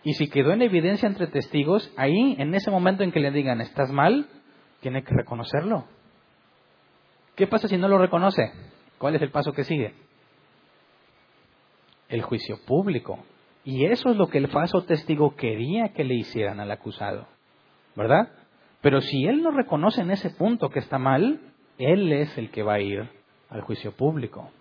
Y 0.04 0.14
si 0.14 0.30
quedó 0.30 0.52
en 0.52 0.62
evidencia 0.62 1.08
entre 1.08 1.28
testigos, 1.28 1.92
ahí, 1.96 2.36
en 2.38 2.54
ese 2.54 2.70
momento 2.70 3.04
en 3.04 3.12
que 3.12 3.22
le 3.22 3.32
digan, 3.32 3.62
estás 3.62 3.92
mal, 3.92 4.28
tiene 4.82 5.04
que 5.04 5.16
reconocerlo. 5.16 5.86
¿Qué 7.36 7.48
pasa 7.48 7.68
si 7.68 7.78
no 7.78 7.88
lo 7.88 7.98
reconoce? 7.98 8.52
¿Cuál 8.98 9.16
es 9.16 9.22
el 9.22 9.32
paso 9.32 9.54
que 9.54 9.64
sigue? 9.64 9.94
El 12.14 12.22
juicio 12.22 12.60
público. 12.68 13.18
Y 13.64 13.86
eso 13.86 14.10
es 14.10 14.18
lo 14.18 14.28
que 14.28 14.38
el 14.38 14.48
falso 14.50 14.84
testigo 14.84 15.36
quería 15.36 15.94
que 15.94 16.04
le 16.04 16.14
hicieran 16.14 16.60
al 16.60 16.70
acusado, 16.70 17.28
¿verdad? 17.96 18.32
Pero 18.82 19.02
si 19.02 19.26
él 19.26 19.42
no 19.42 19.50
reconoce 19.50 20.02
en 20.02 20.12
ese 20.12 20.30
punto 20.30 20.70
que 20.70 20.80
está 20.80 21.00
mal, 21.00 21.40
él 21.80 22.14
es 22.14 22.38
el 22.38 22.52
que 22.52 22.62
va 22.62 22.76
a 22.76 22.82
ir 22.82 23.10
al 23.50 23.62
juicio 23.62 23.94
público 23.94 24.52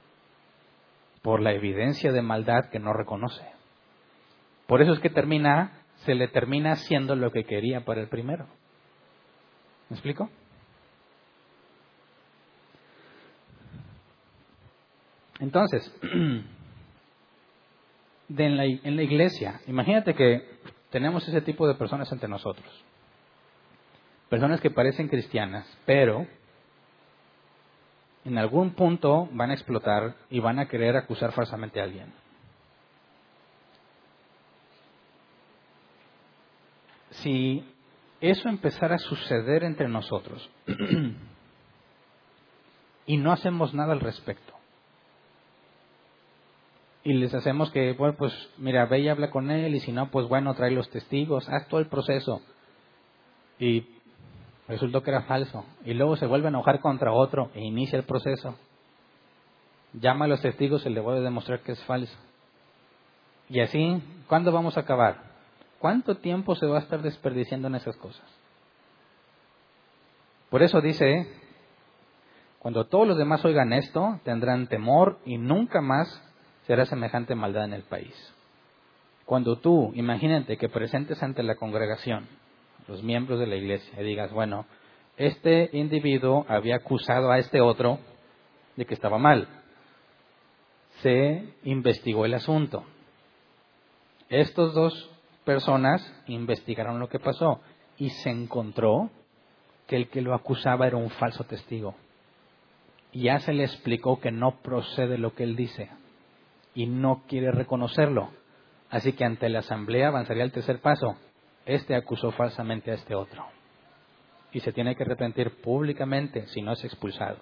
por 1.20 1.42
la 1.42 1.52
evidencia 1.52 2.10
de 2.10 2.22
maldad 2.22 2.70
que 2.70 2.78
no 2.78 2.94
reconoce. 2.94 3.44
Por 4.66 4.80
eso 4.80 4.94
es 4.94 5.00
que 5.00 5.10
termina, 5.10 5.84
se 6.06 6.14
le 6.14 6.28
termina 6.28 6.72
haciendo 6.72 7.16
lo 7.16 7.32
que 7.32 7.44
quería 7.44 7.84
para 7.84 8.00
el 8.00 8.08
primero. 8.08 8.46
¿Me 9.90 9.96
explico? 9.96 10.30
Entonces, 15.38 15.94
en, 18.28 18.56
la, 18.56 18.64
en 18.64 18.96
la 18.96 19.02
iglesia. 19.02 19.60
Imagínate 19.66 20.14
que 20.14 20.58
tenemos 20.90 21.26
ese 21.26 21.40
tipo 21.40 21.66
de 21.66 21.74
personas 21.74 22.10
entre 22.12 22.28
nosotros. 22.28 22.68
Personas 24.28 24.60
que 24.60 24.70
parecen 24.70 25.08
cristianas, 25.08 25.66
pero 25.84 26.26
en 28.24 28.38
algún 28.38 28.74
punto 28.74 29.28
van 29.32 29.50
a 29.50 29.54
explotar 29.54 30.14
y 30.30 30.40
van 30.40 30.58
a 30.58 30.68
querer 30.68 30.96
acusar 30.96 31.32
falsamente 31.32 31.80
a 31.80 31.84
alguien. 31.84 32.12
Si 37.10 37.64
eso 38.20 38.48
empezara 38.48 38.94
a 38.94 38.98
suceder 38.98 39.64
entre 39.64 39.88
nosotros 39.88 40.48
y 43.06 43.16
no 43.16 43.32
hacemos 43.32 43.74
nada 43.74 43.92
al 43.92 44.00
respecto, 44.00 44.54
y 47.04 47.14
les 47.14 47.34
hacemos 47.34 47.70
que, 47.70 47.92
bueno, 47.94 48.14
pues 48.16 48.32
mira, 48.58 48.86
ve 48.86 49.00
y 49.00 49.08
habla 49.08 49.30
con 49.30 49.50
él 49.50 49.74
y 49.74 49.80
si 49.80 49.90
no, 49.90 50.10
pues 50.10 50.28
bueno, 50.28 50.54
trae 50.54 50.70
los 50.70 50.88
testigos, 50.90 51.48
haz 51.48 51.66
todo 51.68 51.80
el 51.80 51.88
proceso. 51.88 52.40
Y 53.58 53.86
resultó 54.68 55.02
que 55.02 55.10
era 55.10 55.22
falso. 55.22 55.64
Y 55.84 55.94
luego 55.94 56.16
se 56.16 56.26
vuelve 56.26 56.46
a 56.46 56.50
enojar 56.50 56.80
contra 56.80 57.12
otro 57.12 57.50
e 57.54 57.60
inicia 57.60 57.98
el 57.98 58.04
proceso. 58.04 58.56
Llama 59.94 60.26
a 60.26 60.28
los 60.28 60.40
testigos 60.40 60.86
y 60.86 60.90
le 60.90 61.00
vuelve 61.00 61.20
a 61.20 61.24
demostrar 61.24 61.60
que 61.60 61.72
es 61.72 61.84
falso. 61.84 62.16
Y 63.48 63.60
así, 63.60 64.00
¿cuándo 64.28 64.52
vamos 64.52 64.76
a 64.76 64.80
acabar? 64.80 65.32
¿Cuánto 65.80 66.16
tiempo 66.16 66.54
se 66.54 66.66
va 66.66 66.78
a 66.78 66.82
estar 66.82 67.02
desperdiciando 67.02 67.66
en 67.66 67.74
esas 67.74 67.96
cosas? 67.96 68.24
Por 70.48 70.62
eso 70.62 70.80
dice, 70.80 71.26
cuando 72.60 72.86
todos 72.86 73.08
los 73.08 73.18
demás 73.18 73.44
oigan 73.44 73.72
esto, 73.72 74.20
tendrán 74.22 74.68
temor 74.68 75.18
y 75.24 75.36
nunca 75.36 75.80
más 75.80 76.22
será 76.66 76.86
semejante 76.86 77.34
maldad 77.34 77.64
en 77.64 77.74
el 77.74 77.82
país. 77.82 78.14
Cuando 79.24 79.56
tú, 79.56 79.92
imagínate 79.94 80.56
que 80.56 80.68
presentes 80.68 81.22
ante 81.22 81.42
la 81.42 81.56
congregación, 81.56 82.26
los 82.88 83.02
miembros 83.02 83.38
de 83.38 83.46
la 83.46 83.56
iglesia, 83.56 84.00
y 84.00 84.04
digas, 84.04 84.32
bueno, 84.32 84.66
este 85.16 85.70
individuo 85.72 86.44
había 86.48 86.76
acusado 86.76 87.30
a 87.30 87.38
este 87.38 87.60
otro 87.60 87.98
de 88.76 88.84
que 88.84 88.94
estaba 88.94 89.18
mal. 89.18 89.48
Se 91.02 91.44
investigó 91.64 92.24
el 92.24 92.34
asunto. 92.34 92.84
Estos 94.28 94.74
dos 94.74 95.10
personas 95.44 96.00
investigaron 96.26 96.98
lo 96.98 97.08
que 97.08 97.18
pasó 97.18 97.60
y 97.98 98.10
se 98.10 98.30
encontró 98.30 99.10
que 99.86 99.96
el 99.96 100.08
que 100.08 100.22
lo 100.22 100.34
acusaba 100.34 100.86
era 100.86 100.96
un 100.96 101.10
falso 101.10 101.44
testigo. 101.44 101.94
Y 103.12 103.24
ya 103.24 103.40
se 103.40 103.52
le 103.52 103.64
explicó 103.64 104.20
que 104.20 104.30
no 104.30 104.62
procede 104.62 105.18
lo 105.18 105.34
que 105.34 105.42
él 105.42 105.54
dice 105.54 105.90
y 106.74 106.86
no 106.86 107.24
quiere 107.26 107.50
reconocerlo. 107.50 108.30
Así 108.90 109.12
que 109.12 109.24
ante 109.24 109.48
la 109.48 109.60
asamblea 109.60 110.08
avanzaría 110.08 110.44
el 110.44 110.52
tercer 110.52 110.80
paso. 110.80 111.16
Este 111.64 111.94
acusó 111.94 112.30
falsamente 112.32 112.90
a 112.90 112.94
este 112.94 113.14
otro. 113.14 113.44
Y 114.52 114.60
se 114.60 114.72
tiene 114.72 114.94
que 114.96 115.04
arrepentir 115.04 115.62
públicamente 115.62 116.46
si 116.48 116.60
no 116.60 116.72
es 116.72 116.84
expulsado. 116.84 117.38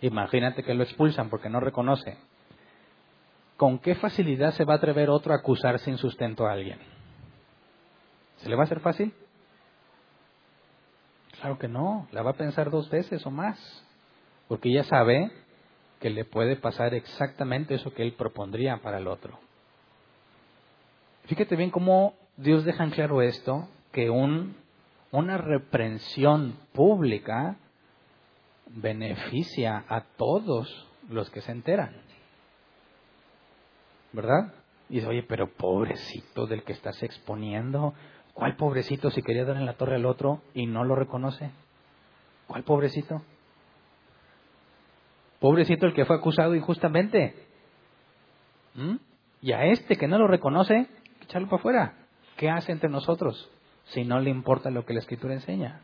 Imagínate 0.00 0.62
que 0.62 0.74
lo 0.74 0.82
expulsan 0.82 1.30
porque 1.30 1.48
no 1.48 1.60
reconoce. 1.60 2.18
¿Con 3.56 3.78
qué 3.78 3.94
facilidad 3.94 4.52
se 4.52 4.64
va 4.64 4.74
a 4.74 4.76
atrever 4.76 5.10
otro 5.10 5.32
a 5.32 5.36
acusar 5.36 5.78
sin 5.78 5.96
sustento 5.96 6.46
a 6.46 6.52
alguien? 6.52 6.78
¿Se 8.38 8.48
le 8.48 8.56
va 8.56 8.62
a 8.62 8.64
hacer 8.64 8.80
fácil? 8.80 9.14
Claro 11.40 11.58
que 11.58 11.68
no, 11.68 12.08
la 12.10 12.22
va 12.22 12.30
a 12.30 12.36
pensar 12.36 12.70
dos 12.70 12.90
veces 12.90 13.24
o 13.26 13.30
más, 13.30 13.58
porque 14.48 14.72
ya 14.72 14.84
sabe 14.84 15.30
que 16.00 16.10
le 16.10 16.24
puede 16.24 16.56
pasar 16.56 16.94
exactamente 16.94 17.74
eso 17.74 17.94
que 17.94 18.02
él 18.02 18.12
propondría 18.12 18.78
para 18.78 18.98
el 18.98 19.08
otro. 19.08 19.38
Fíjate 21.26 21.56
bien 21.56 21.70
cómo 21.70 22.14
Dios 22.36 22.64
deja 22.64 22.84
en 22.84 22.90
claro 22.90 23.22
esto, 23.22 23.68
que 23.92 24.10
un, 24.10 24.56
una 25.10 25.38
reprensión 25.38 26.58
pública 26.72 27.56
beneficia 28.66 29.84
a 29.88 30.02
todos 30.16 30.88
los 31.08 31.30
que 31.30 31.40
se 31.40 31.52
enteran. 31.52 31.96
¿Verdad? 34.12 34.52
Y 34.88 34.96
dice, 34.96 35.06
oye, 35.06 35.22
pero 35.22 35.50
pobrecito 35.50 36.46
del 36.46 36.62
que 36.62 36.72
estás 36.72 37.02
exponiendo. 37.02 37.94
¿Cuál 38.34 38.56
pobrecito 38.56 39.10
si 39.10 39.22
quería 39.22 39.44
dar 39.44 39.56
en 39.56 39.66
la 39.66 39.74
torre 39.74 39.96
al 39.96 40.06
otro 40.06 40.42
y 40.54 40.66
no 40.66 40.84
lo 40.84 40.94
reconoce? 40.94 41.50
¿Cuál 42.46 42.64
pobrecito? 42.64 43.22
Pobrecito 45.44 45.84
el 45.84 45.92
que 45.92 46.06
fue 46.06 46.16
acusado 46.16 46.54
injustamente. 46.54 47.34
¿Mm? 48.72 48.96
Y 49.42 49.52
a 49.52 49.66
este 49.66 49.96
que 49.96 50.08
no 50.08 50.16
lo 50.16 50.26
reconoce, 50.26 50.86
echarlo 51.20 51.48
para 51.48 51.60
afuera. 51.60 51.94
¿Qué 52.38 52.48
hace 52.48 52.72
entre 52.72 52.88
nosotros 52.88 53.50
si 53.88 54.04
no 54.06 54.20
le 54.20 54.30
importa 54.30 54.70
lo 54.70 54.86
que 54.86 54.94
la 54.94 55.00
Escritura 55.00 55.34
enseña? 55.34 55.82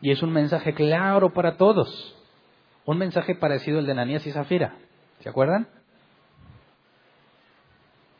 Y 0.00 0.10
es 0.10 0.24
un 0.24 0.32
mensaje 0.32 0.74
claro 0.74 1.32
para 1.32 1.56
todos. 1.56 2.16
Un 2.84 2.98
mensaje 2.98 3.36
parecido 3.36 3.78
al 3.78 3.86
de 3.86 3.92
Ananías 3.92 4.26
y 4.26 4.32
Zafira. 4.32 4.74
¿Se 5.20 5.28
acuerdan? 5.28 5.68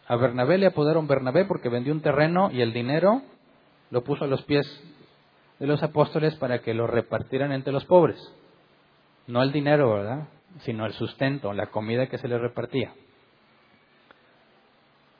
A 0.07 0.15
Bernabé 0.15 0.57
le 0.57 0.67
apodaron 0.67 1.09
Bernabé 1.09 1.47
porque 1.47 1.69
vendió 1.69 1.93
un 1.93 2.01
terreno 2.01 2.49
y 2.53 2.61
el 2.61 2.73
dinero 2.73 3.23
lo 3.91 4.05
puso 4.05 4.23
a 4.23 4.29
los 4.29 4.45
pies 4.45 4.67
de 5.59 5.67
los 5.67 5.83
apóstoles 5.83 6.37
para 6.37 6.61
que 6.61 6.75
lo 6.75 6.87
repartieran 6.87 7.51
entre 7.51 7.73
los 7.73 7.85
pobres. 7.87 8.21
No 9.27 9.43
el 9.43 9.53
dinero, 9.53 9.93
¿verdad? 9.93 10.29
Sino 10.61 10.87
el 10.87 10.93
sustento, 10.93 11.53
la 11.53 11.67
comida 11.67 12.09
que 12.09 12.19
se 12.19 12.29
les 12.29 12.41
repartía. 12.41 12.93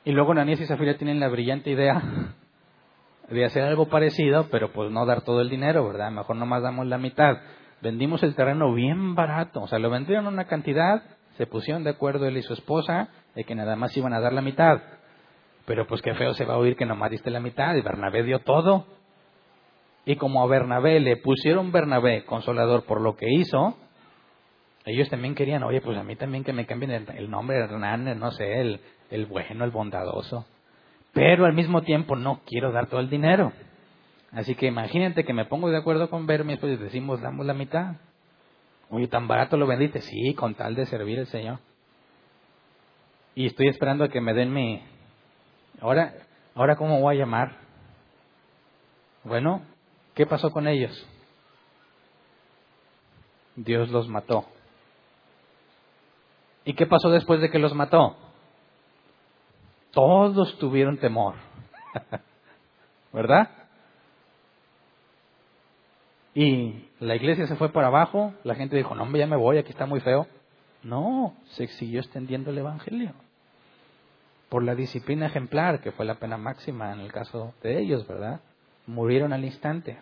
Y 0.05 0.11
luego 0.11 0.33
Ananías 0.33 0.59
y 0.59 0.65
Zafira 0.65 0.97
tienen 0.97 1.19
la 1.19 1.29
brillante 1.29 1.69
idea 1.69 2.01
de 3.29 3.45
hacer 3.45 3.63
algo 3.63 3.87
parecido, 3.87 4.47
pero 4.51 4.71
pues 4.73 4.91
no 4.91 5.05
dar 5.05 5.21
todo 5.21 5.41
el 5.41 5.49
dinero, 5.49 5.87
¿verdad? 5.87 6.11
Mejor 6.11 6.35
nomás 6.35 6.61
damos 6.61 6.87
la 6.87 6.97
mitad. 6.97 7.37
Vendimos 7.81 8.21
el 8.23 8.35
terreno 8.35 8.73
bien 8.73 9.15
barato, 9.15 9.61
o 9.61 9.67
sea, 9.67 9.79
lo 9.79 9.89
vendieron 9.89 10.27
una 10.27 10.45
cantidad, 10.45 11.03
se 11.37 11.47
pusieron 11.47 11.83
de 11.83 11.91
acuerdo 11.91 12.27
él 12.27 12.37
y 12.37 12.41
su 12.41 12.53
esposa 12.53 13.09
de 13.35 13.43
que 13.43 13.55
nada 13.55 13.75
más 13.75 13.95
iban 13.97 14.13
a 14.13 14.19
dar 14.19 14.33
la 14.33 14.41
mitad. 14.41 14.81
Pero 15.65 15.87
pues 15.87 16.01
qué 16.01 16.13
feo 16.13 16.33
se 16.33 16.45
va 16.45 16.55
a 16.55 16.57
oír 16.57 16.75
que 16.75 16.85
nomás 16.85 17.11
diste 17.11 17.29
la 17.29 17.39
mitad 17.39 17.73
y 17.75 17.81
Bernabé 17.81 18.23
dio 18.23 18.39
todo. 18.39 18.85
Y 20.05 20.17
como 20.17 20.43
a 20.43 20.47
Bernabé 20.47 20.99
le 20.99 21.17
pusieron 21.17 21.71
Bernabé 21.71 22.25
consolador 22.25 22.83
por 22.83 23.01
lo 23.01 23.15
que 23.15 23.31
hizo, 23.31 23.77
ellos 24.85 25.09
también 25.09 25.35
querían, 25.35 25.63
oye, 25.63 25.81
pues 25.81 25.97
a 25.97 26.03
mí 26.03 26.15
también 26.15 26.43
que 26.43 26.53
me 26.53 26.65
cambien 26.65 26.91
el, 26.91 27.29
nombre 27.29 27.57
de 27.57 27.63
Hernán, 27.63 28.19
no 28.19 28.31
sé, 28.31 28.59
el, 28.59 28.81
el 29.09 29.25
bueno, 29.25 29.63
el 29.63 29.71
bondadoso. 29.71 30.45
Pero 31.13 31.45
al 31.45 31.53
mismo 31.53 31.83
tiempo 31.83 32.15
no 32.15 32.41
quiero 32.45 32.71
dar 32.71 32.87
todo 32.87 32.99
el 32.99 33.09
dinero. 33.09 33.53
Así 34.31 34.55
que 34.55 34.65
imagínate 34.65 35.23
que 35.23 35.33
me 35.33 35.45
pongo 35.45 35.69
de 35.69 35.77
acuerdo 35.77 36.09
con 36.09 36.25
verme 36.25 36.59
y 36.61 36.75
decimos, 36.75 37.21
damos 37.21 37.45
la 37.45 37.53
mitad. 37.53 37.95
Oye, 38.89 39.07
tan 39.07 39.27
barato 39.27 39.57
lo 39.57 39.67
vendiste. 39.67 40.01
Sí, 40.01 40.33
con 40.33 40.55
tal 40.55 40.75
de 40.75 40.85
servir 40.87 41.19
al 41.19 41.27
Señor. 41.27 41.59
Y 43.35 43.45
estoy 43.45 43.67
esperando 43.67 44.03
a 44.03 44.09
que 44.09 44.21
me 44.21 44.33
den 44.33 44.51
mi... 44.51 44.83
Ahora, 45.81 46.13
ahora 46.55 46.75
¿cómo 46.75 46.99
voy 46.99 47.15
a 47.15 47.19
llamar? 47.19 47.57
Bueno, 49.23 49.61
¿qué 50.13 50.25
pasó 50.25 50.51
con 50.51 50.67
ellos? 50.67 51.07
Dios 53.55 53.89
los 53.89 54.07
mató. 54.09 54.45
¿Y 56.65 56.73
qué 56.73 56.85
pasó 56.85 57.09
después 57.09 57.41
de 57.41 57.49
que 57.49 57.59
los 57.59 57.73
mató? 57.73 58.15
Todos 59.91 60.57
tuvieron 60.57 60.97
temor. 60.97 61.35
¿Verdad? 63.13 63.49
Y 66.33 66.87
la 66.99 67.15
iglesia 67.15 67.45
se 67.47 67.55
fue 67.55 67.69
para 67.69 67.87
abajo, 67.87 68.33
la 68.43 68.55
gente 68.55 68.75
dijo, 68.75 68.95
no, 68.95 69.03
hombre, 69.03 69.19
ya 69.19 69.27
me 69.27 69.35
voy, 69.35 69.57
aquí 69.57 69.69
está 69.69 69.85
muy 69.85 69.99
feo. 69.99 70.27
No, 70.81 71.35
se 71.51 71.67
siguió 71.67 71.99
extendiendo 71.99 72.49
el 72.49 72.57
Evangelio. 72.57 73.13
Por 74.49 74.63
la 74.63 74.75
disciplina 74.75 75.27
ejemplar, 75.27 75.81
que 75.81 75.91
fue 75.91 76.05
la 76.05 76.15
pena 76.15 76.37
máxima 76.37 76.91
en 76.91 76.99
el 76.99 77.11
caso 77.11 77.53
de 77.61 77.79
ellos, 77.79 78.07
¿verdad? 78.07 78.41
Murieron 78.87 79.31
al 79.31 79.45
instante. 79.45 79.97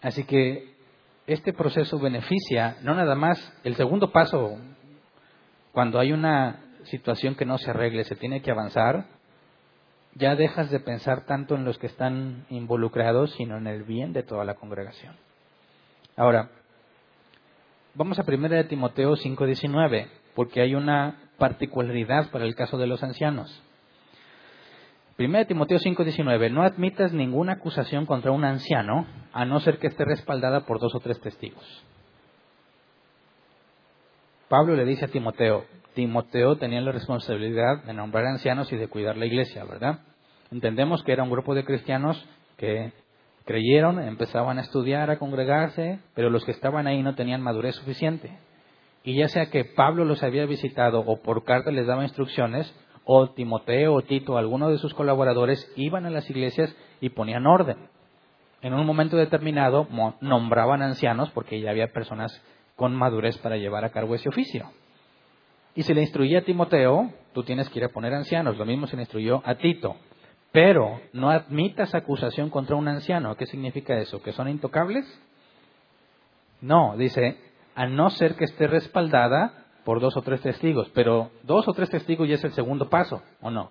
Así 0.00 0.24
que 0.24 0.71
este 1.32 1.52
proceso 1.52 1.98
beneficia 1.98 2.76
no 2.82 2.94
nada 2.94 3.14
más 3.14 3.38
el 3.64 3.74
segundo 3.76 4.12
paso, 4.12 4.58
cuando 5.72 5.98
hay 5.98 6.12
una 6.12 6.60
situación 6.84 7.34
que 7.34 7.44
no 7.44 7.58
se 7.58 7.70
arregle, 7.70 8.04
se 8.04 8.16
tiene 8.16 8.42
que 8.42 8.50
avanzar, 8.50 9.06
ya 10.14 10.36
dejas 10.36 10.70
de 10.70 10.80
pensar 10.80 11.24
tanto 11.24 11.54
en 11.54 11.64
los 11.64 11.78
que 11.78 11.86
están 11.86 12.44
involucrados, 12.50 13.32
sino 13.32 13.56
en 13.56 13.66
el 13.66 13.84
bien 13.84 14.12
de 14.12 14.22
toda 14.22 14.44
la 14.44 14.54
congregación. 14.54 15.16
Ahora, 16.16 16.50
vamos 17.94 18.18
a 18.18 18.24
1 18.26 18.48
de 18.48 18.64
Timoteo 18.64 19.16
5:19, 19.16 20.08
porque 20.34 20.60
hay 20.60 20.74
una 20.74 21.30
particularidad 21.38 22.30
para 22.30 22.44
el 22.44 22.54
caso 22.54 22.76
de 22.76 22.86
los 22.86 23.02
ancianos. 23.02 23.62
1 25.24 25.38
de 25.38 25.44
Timoteo 25.44 25.78
5:19, 25.78 26.50
no 26.50 26.62
admitas 26.62 27.12
ninguna 27.12 27.54
acusación 27.54 28.06
contra 28.06 28.32
un 28.32 28.44
anciano, 28.44 29.06
a 29.32 29.44
no 29.44 29.60
ser 29.60 29.78
que 29.78 29.86
esté 29.86 30.04
respaldada 30.04 30.66
por 30.66 30.80
dos 30.80 30.94
o 30.94 31.00
tres 31.00 31.20
testigos. 31.20 31.84
Pablo 34.48 34.76
le 34.76 34.84
dice 34.84 35.06
a 35.06 35.08
Timoteo, 35.08 35.64
Timoteo 35.94 36.56
tenía 36.56 36.80
la 36.80 36.92
responsabilidad 36.92 37.84
de 37.84 37.94
nombrar 37.94 38.26
ancianos 38.26 38.72
y 38.72 38.76
de 38.76 38.88
cuidar 38.88 39.16
la 39.16 39.26
iglesia, 39.26 39.64
¿verdad? 39.64 40.00
Entendemos 40.50 41.02
que 41.02 41.12
era 41.12 41.22
un 41.22 41.30
grupo 41.30 41.54
de 41.54 41.64
cristianos 41.64 42.22
que 42.56 42.92
creyeron, 43.44 43.98
empezaban 44.00 44.58
a 44.58 44.62
estudiar, 44.62 45.10
a 45.10 45.18
congregarse, 45.18 46.00
pero 46.14 46.30
los 46.30 46.44
que 46.44 46.52
estaban 46.52 46.86
ahí 46.86 47.02
no 47.02 47.14
tenían 47.14 47.40
madurez 47.42 47.74
suficiente. 47.76 48.38
Y 49.04 49.16
ya 49.16 49.28
sea 49.28 49.46
que 49.46 49.64
Pablo 49.64 50.04
los 50.04 50.22
había 50.22 50.46
visitado 50.46 51.00
o 51.00 51.22
por 51.22 51.44
carta 51.44 51.70
les 51.70 51.86
daba 51.86 52.04
instrucciones, 52.04 52.72
o 53.04 53.30
Timoteo 53.30 53.94
o 53.94 54.02
Tito, 54.02 54.38
alguno 54.38 54.70
de 54.70 54.78
sus 54.78 54.94
colaboradores, 54.94 55.70
iban 55.76 56.06
a 56.06 56.10
las 56.10 56.28
iglesias 56.30 56.74
y 57.00 57.10
ponían 57.10 57.46
orden. 57.46 57.88
En 58.60 58.74
un 58.74 58.86
momento 58.86 59.16
determinado 59.16 59.88
nombraban 60.20 60.82
ancianos 60.82 61.30
porque 61.30 61.60
ya 61.60 61.70
había 61.70 61.92
personas 61.92 62.42
con 62.76 62.94
madurez 62.94 63.36
para 63.38 63.56
llevar 63.56 63.84
a 63.84 63.90
cargo 63.90 64.14
ese 64.14 64.28
oficio. 64.28 64.70
Y 65.74 65.82
se 65.82 65.94
le 65.94 66.02
instruía 66.02 66.40
a 66.40 66.42
Timoteo, 66.42 67.10
tú 67.32 67.42
tienes 67.42 67.68
que 67.70 67.78
ir 67.78 67.84
a 67.84 67.88
poner 67.88 68.14
ancianos, 68.14 68.56
lo 68.56 68.64
mismo 68.64 68.86
se 68.86 68.96
le 68.96 69.02
instruyó 69.02 69.42
a 69.44 69.56
Tito. 69.56 69.96
Pero 70.52 71.00
no 71.12 71.30
admitas 71.30 71.94
acusación 71.94 72.50
contra 72.50 72.76
un 72.76 72.86
anciano. 72.86 73.36
¿Qué 73.36 73.46
significa 73.46 73.96
eso? 73.98 74.22
¿Que 74.22 74.32
son 74.32 74.48
intocables? 74.48 75.06
No, 76.60 76.94
dice, 76.96 77.38
a 77.74 77.86
no 77.86 78.10
ser 78.10 78.36
que 78.36 78.44
esté 78.44 78.66
respaldada 78.66 79.61
por 79.84 80.00
dos 80.00 80.16
o 80.16 80.22
tres 80.22 80.40
testigos. 80.40 80.88
Pero 80.94 81.30
dos 81.42 81.66
o 81.68 81.72
tres 81.72 81.90
testigos 81.90 82.28
ya 82.28 82.34
es 82.34 82.44
el 82.44 82.52
segundo 82.52 82.88
paso, 82.88 83.22
¿o 83.40 83.50
no? 83.50 83.70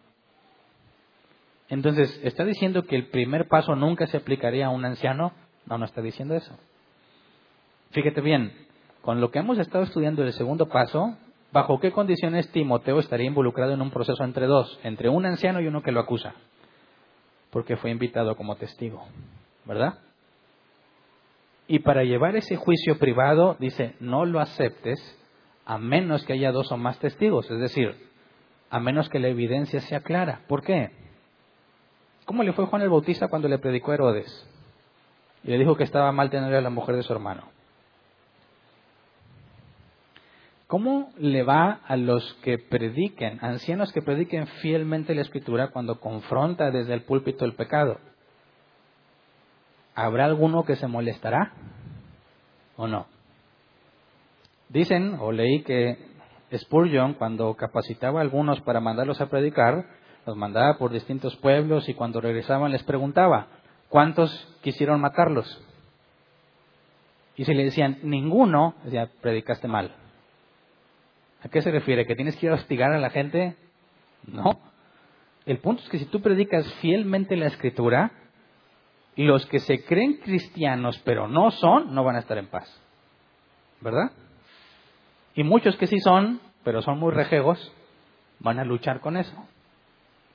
Entonces, 1.69 2.19
¿está 2.23 2.43
diciendo 2.43 2.83
que 2.83 2.97
el 2.97 3.07
primer 3.07 3.47
paso 3.47 3.75
nunca 3.75 4.05
se 4.07 4.17
aplicaría 4.17 4.67
a 4.67 4.71
un 4.71 4.83
anciano? 4.83 5.31
No, 5.65 5.77
no 5.77 5.85
está 5.85 6.01
diciendo 6.01 6.35
eso. 6.35 6.57
Fíjate 7.91 8.19
bien, 8.19 8.51
con 9.01 9.21
lo 9.21 9.31
que 9.31 9.39
hemos 9.39 9.57
estado 9.57 9.85
estudiando 9.85 10.21
del 10.21 10.33
segundo 10.33 10.67
paso, 10.67 11.15
¿bajo 11.51 11.79
qué 11.79 11.91
condiciones 11.91 12.51
Timoteo 12.51 12.99
estaría 12.99 13.27
involucrado 13.27 13.73
en 13.73 13.81
un 13.81 13.91
proceso 13.91 14.23
entre 14.23 14.47
dos, 14.47 14.79
entre 14.83 15.09
un 15.09 15.25
anciano 15.25 15.61
y 15.61 15.67
uno 15.67 15.81
que 15.81 15.91
lo 15.93 16.01
acusa? 16.01 16.33
Porque 17.51 17.77
fue 17.77 17.91
invitado 17.91 18.35
como 18.35 18.55
testigo, 18.55 19.05
¿verdad? 19.65 19.99
Y 21.67 21.79
para 21.79 22.03
llevar 22.03 22.35
ese 22.35 22.57
juicio 22.57 22.97
privado, 22.97 23.55
dice, 23.59 23.95
no 24.01 24.25
lo 24.25 24.41
aceptes 24.41 24.99
a 25.71 25.77
menos 25.77 26.25
que 26.25 26.33
haya 26.33 26.51
dos 26.51 26.69
o 26.73 26.75
más 26.75 26.99
testigos, 26.99 27.49
es 27.49 27.57
decir, 27.57 27.95
a 28.69 28.81
menos 28.81 29.07
que 29.07 29.19
la 29.19 29.29
evidencia 29.29 29.79
sea 29.79 30.01
clara. 30.01 30.41
¿Por 30.49 30.63
qué? 30.63 30.91
¿Cómo 32.25 32.43
le 32.43 32.51
fue 32.51 32.65
Juan 32.65 32.81
el 32.81 32.89
Bautista 32.89 33.29
cuando 33.29 33.47
le 33.47 33.57
predicó 33.57 33.91
a 33.91 33.93
Herodes? 33.93 34.49
Y 35.45 35.47
le 35.49 35.57
dijo 35.57 35.77
que 35.77 35.85
estaba 35.85 36.11
mal 36.11 36.29
tener 36.29 36.53
a 36.53 36.59
la 36.59 36.69
mujer 36.69 36.97
de 36.97 37.03
su 37.03 37.13
hermano. 37.13 37.43
¿Cómo 40.67 41.13
le 41.17 41.41
va 41.43 41.79
a 41.87 41.95
los 41.95 42.33
que 42.43 42.57
prediquen, 42.57 43.39
ancianos 43.41 43.93
que 43.93 44.01
prediquen 44.01 44.47
fielmente 44.47 45.15
la 45.15 45.21
escritura 45.21 45.69
cuando 45.69 46.01
confronta 46.01 46.69
desde 46.69 46.93
el 46.95 47.03
púlpito 47.03 47.45
el 47.45 47.53
pecado? 47.53 47.97
¿Habrá 49.95 50.25
alguno 50.25 50.65
que 50.65 50.75
se 50.75 50.87
molestará 50.87 51.53
o 52.75 52.89
no? 52.89 53.07
Dicen, 54.71 55.17
o 55.19 55.33
leí 55.33 55.63
que 55.63 55.97
Spurgeon, 56.55 57.15
cuando 57.15 57.53
capacitaba 57.55 58.19
a 58.19 58.23
algunos 58.23 58.61
para 58.61 58.79
mandarlos 58.79 59.19
a 59.19 59.29
predicar, 59.29 59.85
los 60.25 60.37
mandaba 60.37 60.77
por 60.77 60.91
distintos 60.91 61.35
pueblos 61.37 61.89
y 61.89 61.93
cuando 61.93 62.21
regresaban 62.21 62.71
les 62.71 62.83
preguntaba, 62.83 63.47
¿cuántos 63.89 64.31
quisieron 64.61 65.01
matarlos? 65.01 65.61
Y 67.35 67.43
si 67.43 67.53
le 67.53 67.65
decían, 67.65 67.99
ninguno, 68.03 68.75
decía, 68.85 69.09
predicaste 69.21 69.67
mal. 69.67 69.93
¿A 71.43 71.49
qué 71.49 71.61
se 71.61 71.71
refiere? 71.71 72.05
¿Que 72.05 72.15
tienes 72.15 72.37
que 72.37 72.45
ir 72.45 72.51
a 72.53 72.55
a 72.55 72.99
la 72.99 73.09
gente? 73.09 73.57
No. 74.25 74.57
El 75.45 75.57
punto 75.57 75.81
es 75.83 75.89
que 75.89 75.97
si 75.97 76.05
tú 76.05 76.21
predicas 76.21 76.71
fielmente 76.75 77.35
la 77.35 77.47
escritura, 77.47 78.11
los 79.17 79.45
que 79.47 79.59
se 79.59 79.83
creen 79.83 80.19
cristianos 80.23 81.01
pero 81.03 81.27
no 81.27 81.51
son, 81.51 81.93
no 81.93 82.05
van 82.05 82.15
a 82.15 82.19
estar 82.19 82.37
en 82.37 82.47
paz. 82.47 82.69
¿Verdad? 83.81 84.11
Y 85.35 85.43
muchos 85.43 85.77
que 85.77 85.87
sí 85.87 85.99
son, 85.99 86.41
pero 86.63 86.81
son 86.81 86.99
muy 86.99 87.11
rejegos, 87.11 87.73
van 88.39 88.59
a 88.59 88.65
luchar 88.65 88.99
con 88.99 89.17
eso. 89.17 89.35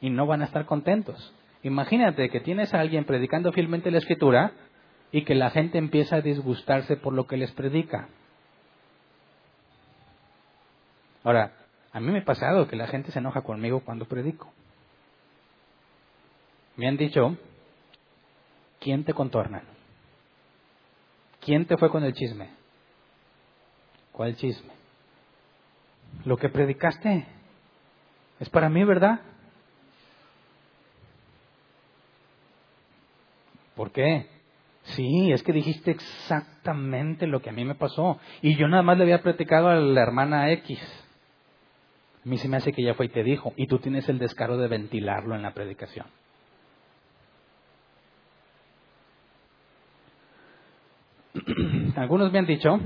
Y 0.01 0.11
no 0.11 0.27
van 0.27 0.43
a 0.43 0.47
estar 0.47 0.67
contentos. 0.67 1.35
Imagínate 1.63 2.29
que 2.31 2.41
tienes 2.41 2.73
a 2.75 2.81
alguien 2.81 3.05
predicando 3.05 3.53
fielmente 3.53 3.91
la 3.91 3.99
escritura 3.99 4.53
y 5.13 5.25
que 5.25 5.35
la 5.35 5.51
gente 5.51 5.79
empieza 5.79 6.17
a 6.17 6.21
disgustarse 6.21 6.97
por 6.97 7.13
lo 7.13 7.27
que 7.27 7.37
les 7.37 7.51
predica. 7.53 8.09
Ahora, 11.25 11.53
a 11.93 12.01
mí 12.01 12.13
me 12.13 12.21
ha 12.21 12.25
pasado 12.25 12.69
que 12.69 12.77
la 12.77 12.87
gente 12.87 13.11
se 13.11 13.19
enoja 13.19 13.43
conmigo 13.43 13.81
cuando 13.81 14.05
predico. 14.05 14.53
Me 16.77 16.87
han 16.87 16.97
dicho, 16.97 17.37
¿quién 18.79 19.05
te 19.05 19.15
contorna? 19.15 19.61
¿Quién 19.61 19.69
te 19.69 19.77
¿Quién 21.47 21.67
te 21.67 21.77
fue 21.79 21.91
con 21.91 22.05
el 22.05 22.13
chisme? 22.13 22.51
¿Cuál 24.13 24.37
chisme? 24.37 24.73
Lo 26.25 26.37
que 26.37 26.49
predicaste 26.49 27.27
es 28.41 28.51
para 28.51 28.69
mí, 28.69 28.85
¿verdad? 28.85 29.21
¿Por 33.75 33.93
qué? 33.93 34.27
Sí, 34.83 35.33
es 35.33 35.43
que 35.43 35.53
dijiste 35.53 35.91
exactamente 35.91 37.27
lo 37.27 37.41
que 37.41 37.51
a 37.51 37.53
mí 37.53 37.65
me 37.65 37.75
pasó. 37.75 38.19
Y 38.41 38.57
yo 38.57 38.69
nada 38.69 38.83
más 38.83 38.97
le 38.97 39.05
había 39.05 39.23
platicado 39.23 39.69
a 39.69 39.75
la 39.75 40.03
hermana 40.03 40.51
X. 40.53 40.81
A 42.25 42.29
mí 42.29 42.39
se 42.39 42.49
me 42.49 42.57
hace 42.57 42.73
que 42.73 42.83
ya 42.83 42.95
fue 42.95 43.07
y 43.07 43.11
te 43.11 43.23
dijo. 43.23 43.53
Y 43.57 43.67
tú 43.67 43.79
tienes 43.79 44.09
el 44.09 44.19
descaro 44.19 44.57
de 44.57 44.69
ventilarlo 44.69 45.35
en 45.35 45.43
la 45.43 45.55
predicación. 45.55 46.07
Algunos 51.97 52.33
me 52.33 52.39
han 52.39 52.47
dicho 52.47 52.81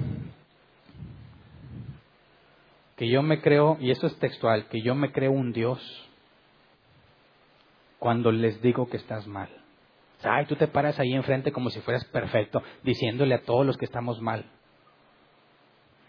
que 3.01 3.09
yo 3.09 3.23
me 3.23 3.41
creo, 3.41 3.79
y 3.81 3.91
eso 3.91 4.07
es 4.07 4.19
textual, 4.19 4.67
que 4.67 4.83
yo 4.83 4.95
me 4.95 5.11
creo 5.11 5.33
un 5.33 5.55
Dios 5.55 5.81
cuando 7.99 8.31
les 8.31 8.61
digo 8.61 8.91
que 8.91 8.99
estás 8.99 9.27
mal. 9.27 9.49
Ay, 10.23 10.45
tú 10.45 10.55
te 10.55 10.69
paras 10.69 11.01
ahí 11.01 11.15
enfrente 11.15 11.51
como 11.51 11.71
si 11.71 11.81
fueras 11.81 12.05
perfecto, 12.05 12.63
diciéndole 12.83 13.37
a 13.37 13.43
todos 13.43 13.65
los 13.65 13.79
que 13.79 13.87
estamos 13.87 14.21
mal. 14.21 14.45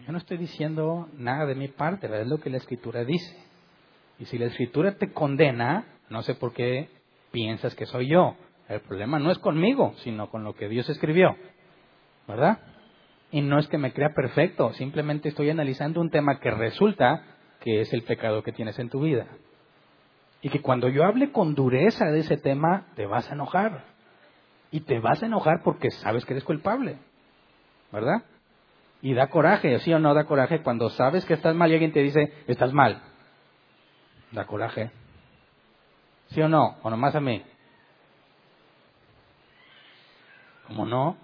Yo 0.05 0.11
no 0.11 0.17
estoy 0.17 0.35
diciendo 0.35 1.07
nada 1.13 1.45
de 1.45 1.55
mi 1.55 1.69
parte, 1.69 2.09
¿verdad? 2.09 2.23
es 2.23 2.27
lo 2.27 2.41
que 2.41 2.49
la 2.49 2.57
escritura 2.57 3.05
dice. 3.05 3.37
Y 4.19 4.25
si 4.25 4.37
la 4.37 4.47
escritura 4.47 4.97
te 4.97 5.13
condena, 5.13 5.85
no 6.09 6.23
sé 6.23 6.35
por 6.35 6.51
qué 6.51 6.89
piensas 7.31 7.73
que 7.73 7.85
soy 7.85 8.09
yo. 8.09 8.35
El 8.67 8.81
problema 8.81 9.17
no 9.17 9.31
es 9.31 9.39
conmigo, 9.39 9.93
sino 9.99 10.29
con 10.29 10.43
lo 10.43 10.55
que 10.55 10.67
Dios 10.67 10.89
escribió. 10.89 11.37
¿Verdad? 12.27 12.59
Y 13.32 13.41
no 13.41 13.59
es 13.59 13.67
que 13.67 13.77
me 13.77 13.93
crea 13.93 14.09
perfecto, 14.13 14.73
simplemente 14.73 15.29
estoy 15.29 15.49
analizando 15.49 16.01
un 16.01 16.09
tema 16.09 16.39
que 16.39 16.51
resulta 16.51 17.23
que 17.61 17.82
es 17.82 17.93
el 17.93 18.03
pecado 18.03 18.43
que 18.43 18.51
tienes 18.51 18.77
en 18.79 18.89
tu 18.89 19.01
vida. 19.01 19.27
Y 20.41 20.49
que 20.49 20.61
cuando 20.61 20.89
yo 20.89 21.05
hable 21.05 21.32
con 21.32 21.55
dureza 21.55 22.05
de 22.05 22.19
ese 22.19 22.36
tema, 22.38 22.88
te 22.95 23.05
vas 23.05 23.29
a 23.29 23.34
enojar. 23.34 23.86
Y 24.71 24.82
te 24.82 24.99
vas 24.99 25.21
a 25.23 25.27
enojar 25.27 25.61
porque 25.63 25.91
sabes 25.91 26.25
que 26.25 26.34
eres 26.34 26.43
culpable. 26.43 26.97
¿Verdad? 27.91 28.23
Y 29.01 29.13
da 29.13 29.27
coraje, 29.27 29.79
¿sí 29.79 29.93
o 29.93 29.99
no 29.99 30.13
da 30.13 30.25
coraje? 30.25 30.61
Cuando 30.61 30.89
sabes 30.89 31.25
que 31.25 31.34
estás 31.34 31.55
mal 31.55 31.69
y 31.69 31.73
alguien 31.73 31.93
te 31.93 32.01
dice, 32.01 32.34
estás 32.47 32.73
mal. 32.73 33.01
Da 34.32 34.45
coraje. 34.45 34.91
¿Sí 36.27 36.41
o 36.41 36.49
no? 36.49 36.77
¿O 36.82 36.89
nomás 36.89 37.15
a 37.15 37.21
mí? 37.21 37.43
¿Cómo 40.67 40.86
no? 40.86 41.17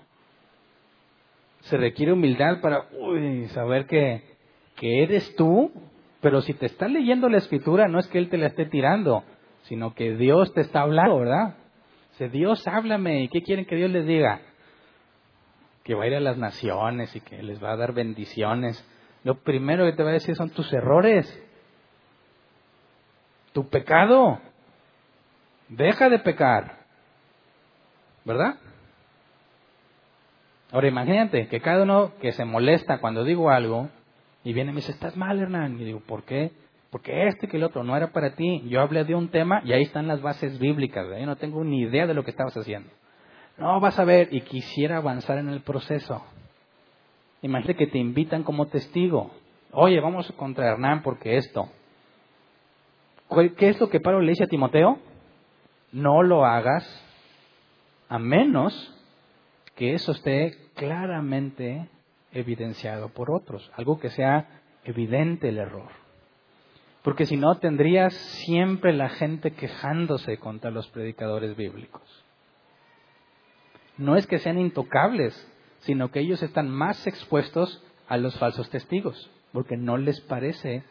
Se 1.69 1.77
requiere 1.77 2.13
humildad 2.13 2.61
para 2.61 2.87
uy, 2.91 3.47
saber 3.49 3.85
que, 3.85 4.23
que 4.75 5.03
eres 5.03 5.35
tú, 5.35 5.71
pero 6.21 6.41
si 6.41 6.53
te 6.53 6.65
está 6.65 6.87
leyendo 6.87 7.29
la 7.29 7.37
escritura, 7.37 7.87
no 7.87 7.99
es 7.99 8.07
que 8.07 8.17
Él 8.17 8.29
te 8.29 8.37
la 8.37 8.47
esté 8.47 8.65
tirando, 8.65 9.23
sino 9.63 9.93
que 9.93 10.15
Dios 10.15 10.53
te 10.53 10.61
está 10.61 10.81
hablando, 10.81 11.19
¿verdad? 11.19 11.55
Dice, 12.11 12.29
Dios, 12.29 12.67
háblame. 12.67 13.23
¿Y 13.23 13.27
qué 13.27 13.43
quieren 13.43 13.65
que 13.65 13.75
Dios 13.75 13.91
les 13.91 14.05
diga? 14.07 14.41
Que 15.83 15.93
va 15.93 16.05
a 16.05 16.07
ir 16.07 16.15
a 16.15 16.19
las 16.19 16.37
naciones 16.37 17.15
y 17.15 17.19
que 17.19 17.43
les 17.43 17.61
va 17.63 17.73
a 17.73 17.77
dar 17.77 17.93
bendiciones. 17.93 18.83
Lo 19.23 19.35
primero 19.43 19.85
que 19.85 19.93
te 19.93 20.03
va 20.03 20.09
a 20.09 20.13
decir 20.13 20.35
son 20.35 20.49
tus 20.49 20.71
errores, 20.73 21.27
tu 23.53 23.67
pecado. 23.67 24.39
Deja 25.69 26.09
de 26.09 26.19
pecar. 26.19 26.77
¿Verdad? 28.23 28.55
Ahora 30.71 30.87
imagínate 30.87 31.47
que 31.47 31.61
cada 31.61 31.83
uno 31.83 32.11
que 32.21 32.33
se 32.33 32.43
molesta 32.43 32.99
cuando 32.99 33.23
digo 33.23 33.49
algo 33.49 33.89
y 34.43 34.53
viene 34.53 34.71
y 34.71 34.73
me 34.75 34.81
dice, 34.81 34.91
estás 34.91 35.15
mal, 35.15 35.39
Hernán. 35.39 35.79
Y 35.79 35.85
digo, 35.85 36.01
¿por 36.01 36.23
qué? 36.23 36.51
Porque 36.89 37.27
este 37.27 37.47
que 37.47 37.57
el 37.57 37.63
otro 37.63 37.83
no 37.83 37.95
era 37.95 38.11
para 38.11 38.35
ti. 38.35 38.63
Yo 38.67 38.81
hablé 38.81 39.03
de 39.03 39.15
un 39.15 39.29
tema 39.29 39.61
y 39.63 39.73
ahí 39.73 39.83
están 39.83 40.07
las 40.07 40.21
bases 40.21 40.59
bíblicas. 40.59 41.05
Yo 41.07 41.25
no 41.25 41.35
tengo 41.35 41.63
ni 41.63 41.81
idea 41.81 42.07
de 42.07 42.13
lo 42.13 42.23
que 42.23 42.31
estabas 42.31 42.55
haciendo. 42.55 42.89
No, 43.57 43.79
vas 43.79 43.97
a 43.97 44.05
ver, 44.05 44.29
y 44.31 44.41
quisiera 44.41 44.97
avanzar 44.97 45.37
en 45.39 45.49
el 45.49 45.61
proceso. 45.61 46.23
Imagínate 47.41 47.75
que 47.75 47.87
te 47.87 47.97
invitan 47.97 48.43
como 48.43 48.67
testigo. 48.67 49.31
Oye, 49.71 49.99
vamos 49.99 50.31
contra 50.33 50.71
Hernán 50.71 51.01
porque 51.01 51.37
esto. 51.37 51.69
¿Qué 53.57 53.69
es 53.69 53.79
lo 53.79 53.89
que 53.89 53.99
Pablo 53.99 54.21
le 54.21 54.31
dice 54.31 54.45
a 54.45 54.47
Timoteo? 54.47 54.99
No 55.91 56.23
lo 56.23 56.45
hagas 56.45 56.85
a 58.09 58.19
menos 58.19 58.93
que 59.77 59.93
eso 59.93 60.11
esté 60.11 60.57
claramente 60.75 61.87
evidenciado 62.31 63.09
por 63.09 63.31
otros, 63.31 63.71
algo 63.75 63.99
que 63.99 64.09
sea 64.09 64.61
evidente 64.83 65.49
el 65.49 65.59
error. 65.59 65.91
Porque 67.03 67.25
si 67.25 67.37
no, 67.37 67.59
tendrías 67.59 68.13
siempre 68.13 68.91
la 68.91 69.07
gente 69.07 69.51
quejándose 69.51 70.39
contra 70.39 70.71
los 70.71 70.87
predicadores 70.89 71.55
bíblicos. 71.55 72.01
No 73.97 74.17
es 74.17 74.25
que 74.25 74.39
sean 74.39 74.57
intocables, 74.57 75.33
sino 75.79 76.11
que 76.11 76.19
ellos 76.19 76.41
están 76.41 76.69
más 76.69 77.05
expuestos 77.05 77.83
a 78.07 78.17
los 78.17 78.37
falsos 78.39 78.69
testigos, 78.71 79.29
porque 79.53 79.77
no 79.77 79.97
les 79.97 80.19
parece 80.21 80.83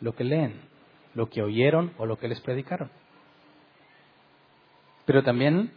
lo 0.00 0.14
que 0.14 0.24
leen, 0.24 0.60
lo 1.14 1.30
que 1.30 1.42
oyeron 1.42 1.92
o 1.96 2.06
lo 2.06 2.18
que 2.18 2.28
les 2.28 2.40
predicaron. 2.40 2.90
Pero 5.06 5.22
también, 5.22 5.72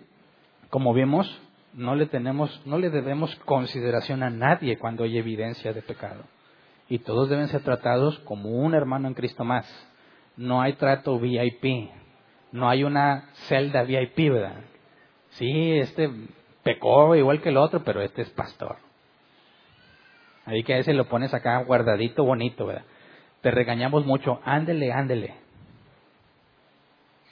como 0.69 0.93
vimos, 0.93 1.41
no 1.75 1.95
le 1.95 2.05
tenemos, 2.05 2.61
no 2.65 2.77
le 2.77 2.89
debemos 2.89 3.35
consideración 3.45 4.23
a 4.23 4.29
nadie 4.29 4.77
cuando 4.77 5.03
hay 5.03 5.17
evidencia 5.17 5.73
de 5.73 5.81
pecado 5.81 6.23
y 6.87 6.99
todos 6.99 7.29
deben 7.29 7.47
ser 7.47 7.61
tratados 7.63 8.17
como 8.19 8.49
un 8.49 8.73
hermano 8.73 9.07
en 9.07 9.13
Cristo 9.13 9.43
más. 9.43 9.65
No 10.37 10.61
hay 10.61 10.73
trato 10.73 11.19
VIP, 11.19 11.89
no 12.51 12.69
hay 12.69 12.83
una 12.83 13.29
celda 13.47 13.83
VIP, 13.83 14.31
¿verdad? 14.31 14.61
Sí, 15.31 15.71
este 15.77 16.09
pecó 16.63 17.15
igual 17.15 17.41
que 17.41 17.49
el 17.49 17.57
otro, 17.57 17.83
pero 17.83 18.01
este 18.01 18.21
es 18.21 18.29
pastor. 18.31 18.77
Ahí 20.45 20.63
que 20.63 20.75
a 20.75 20.77
ese 20.77 20.93
lo 20.93 21.09
pones 21.09 21.33
acá 21.33 21.57
guardadito, 21.63 22.23
bonito, 22.23 22.67
¿verdad? 22.67 22.85
Te 23.41 23.51
regañamos 23.51 24.05
mucho, 24.05 24.39
ándele, 24.43 24.91
ándele. 24.91 25.44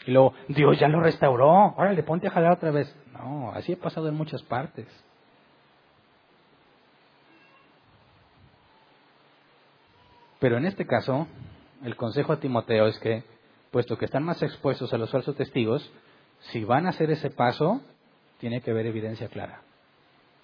Y 0.05 0.11
luego, 0.11 0.33
Dios 0.47 0.79
ya 0.79 0.87
lo 0.87 0.99
restauró, 0.99 1.73
órale, 1.77 2.03
ponte 2.03 2.27
a 2.27 2.31
jalar 2.31 2.53
otra 2.53 2.71
vez. 2.71 2.93
No, 3.13 3.51
así 3.53 3.73
ha 3.73 3.77
pasado 3.77 4.09
en 4.09 4.15
muchas 4.15 4.41
partes. 4.43 4.87
Pero 10.39 10.57
en 10.57 10.65
este 10.65 10.85
caso, 10.85 11.27
el 11.83 11.95
consejo 11.95 12.33
a 12.33 12.39
Timoteo 12.39 12.87
es 12.87 12.99
que, 12.99 13.23
puesto 13.71 13.97
que 13.97 14.05
están 14.05 14.23
más 14.23 14.43
expuestos 14.43 14.93
a 14.93 14.97
los 14.97 15.09
falsos 15.09 15.37
testigos, 15.37 15.89
si 16.51 16.65
van 16.65 16.85
a 16.85 16.89
hacer 16.89 17.09
ese 17.11 17.29
paso, 17.29 17.81
tiene 18.39 18.59
que 18.59 18.71
haber 18.71 18.85
evidencia 18.85 19.29
clara. 19.29 19.61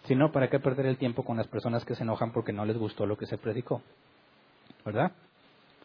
Si 0.06 0.16
no, 0.16 0.32
¿para 0.32 0.50
qué 0.50 0.60
perder 0.60 0.86
el 0.86 0.98
tiempo 0.98 1.26
con 1.26 1.36
las 1.36 1.48
personas 1.48 1.84
que 1.84 1.96
se 1.96 2.04
enojan 2.04 2.32
porque 2.32 2.54
no 2.54 2.64
les 2.64 2.78
gustó 2.78 3.06
lo 3.06 3.18
que 3.18 3.26
se 3.26 3.38
predicó? 3.38 3.82
¿Verdad? 4.86 5.12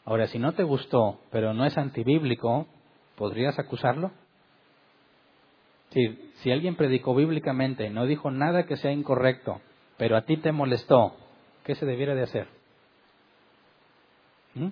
Ahora, 0.04 0.28
si 0.28 0.38
no 0.38 0.52
te 0.52 0.62
gustó, 0.62 1.18
pero 1.32 1.52
no 1.52 1.64
es 1.64 1.76
antibíblico, 1.76 2.68
¿podrías 3.16 3.58
acusarlo? 3.58 4.12
Si, 5.90 6.50
alguien 6.50 6.74
predicó 6.74 7.14
bíblicamente, 7.14 7.88
no 7.88 8.06
dijo 8.06 8.30
nada 8.30 8.66
que 8.66 8.76
sea 8.76 8.90
incorrecto, 8.90 9.60
pero 9.96 10.16
a 10.16 10.22
ti 10.22 10.36
te 10.36 10.50
molestó, 10.50 11.16
¿qué 11.62 11.76
se 11.76 11.86
debiera 11.86 12.16
de 12.16 12.22
hacer? 12.22 12.48
¿Mm? 14.54 14.70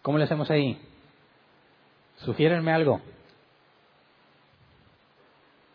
¿Cómo 0.00 0.16
le 0.16 0.24
hacemos 0.24 0.50
ahí? 0.50 0.80
Sugiérenme 2.16 2.72
algo. 2.72 3.02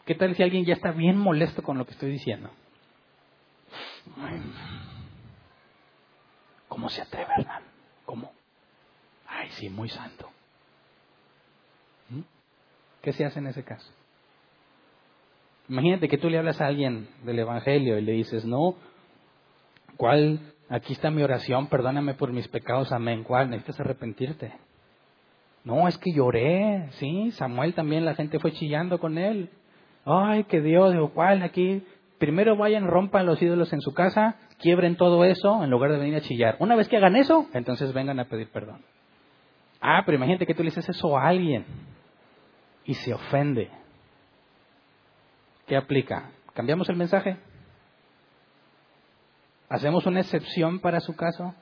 ¿Qué 0.06 0.16
tal 0.16 0.36
si 0.36 0.42
alguien 0.42 0.66
ya 0.66 0.74
está 0.74 0.92
bien 0.92 1.18
molesto 1.18 1.62
con 1.62 1.78
lo 1.78 1.86
que 1.86 1.92
estoy 1.92 2.12
diciendo? 2.12 2.50
¿Cómo 6.68 6.90
se 6.90 7.02
atreve, 7.02 7.32
Hernán? 7.38 7.65
¿Cómo? 8.06 8.32
Ay, 9.28 9.50
sí, 9.52 9.70
muy 9.70 9.90
santo. 9.90 10.30
¿Mm? 12.10 12.22
¿Qué 13.02 13.14
se 13.14 13.26
hace 13.26 13.40
en 13.40 13.48
ese 13.48 13.64
caso? 13.64 13.92
Imagínate 15.68 16.08
que 16.08 16.18
tú 16.18 16.30
le 16.30 16.38
hablas 16.38 16.62
a 16.62 16.68
alguien 16.68 17.10
del 17.24 17.40
Evangelio 17.40 17.98
y 17.98 18.02
le 18.02 18.12
dices, 18.14 18.46
no, 18.46 18.76
¿Cuál? 19.98 20.40
Aquí 20.70 20.94
está 20.94 21.10
mi 21.10 21.22
oración, 21.24 21.68
perdóname 21.68 22.16
por 22.16 22.32
mis 22.32 22.48
pecados, 22.48 22.92
amén. 22.92 23.24
¿Cuál? 23.24 23.50
Necesitas 23.50 23.80
arrepentirte. 23.80 24.54
No, 25.64 25.88
es 25.88 25.98
que 25.98 26.12
lloré, 26.12 26.90
sí, 26.94 27.32
Samuel 27.32 27.74
también, 27.74 28.06
la 28.06 28.16
gente 28.16 28.40
fue 28.40 28.52
chillando 28.52 29.00
con 29.00 29.18
él. 29.18 29.50
Ay, 30.06 30.44
que 30.44 30.62
Dios, 30.62 30.94
digo, 30.94 31.12
¿cuál? 31.12 31.42
Aquí, 31.42 31.84
primero 32.18 32.56
vayan, 32.56 32.88
rompan 32.88 33.26
los 33.26 33.42
ídolos 33.42 33.74
en 33.74 33.82
su 33.82 33.94
casa, 33.94 34.36
quiebren 34.60 34.96
todo 34.96 35.26
eso, 35.26 35.64
en 35.64 35.70
lugar 35.70 35.92
de 35.92 35.98
venir 35.98 36.16
a 36.16 36.22
chillar. 36.22 36.58
Una 36.60 36.76
vez 36.76 36.88
que 36.88 36.98
hagan 36.98 37.16
eso, 37.16 37.48
entonces 37.54 37.94
vengan 37.94 38.20
a 38.20 38.26
pedir 38.26 38.50
perdón. 38.52 38.84
Ah, 39.82 40.04
pero 40.06 40.18
imagínate 40.18 40.46
que 40.46 40.54
tú 40.54 40.64
le 40.64 40.70
dices 40.70 40.90
eso 40.90 41.18
a 41.18 41.28
alguien 41.28 41.66
y 42.86 42.94
se 42.94 43.14
ofende. 43.14 43.70
¿Qué 45.68 45.76
aplica? 45.76 46.32
¿Cambiamos 46.54 46.90
el 46.90 46.96
mensaje? 46.96 47.38
¿Hacemos 49.70 50.06
una 50.06 50.22
excepción 50.22 50.80
para 50.80 51.00
su 51.00 51.16
caso? 51.16 51.54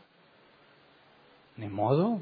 Ni 1.56 1.68
modo. 1.68 2.20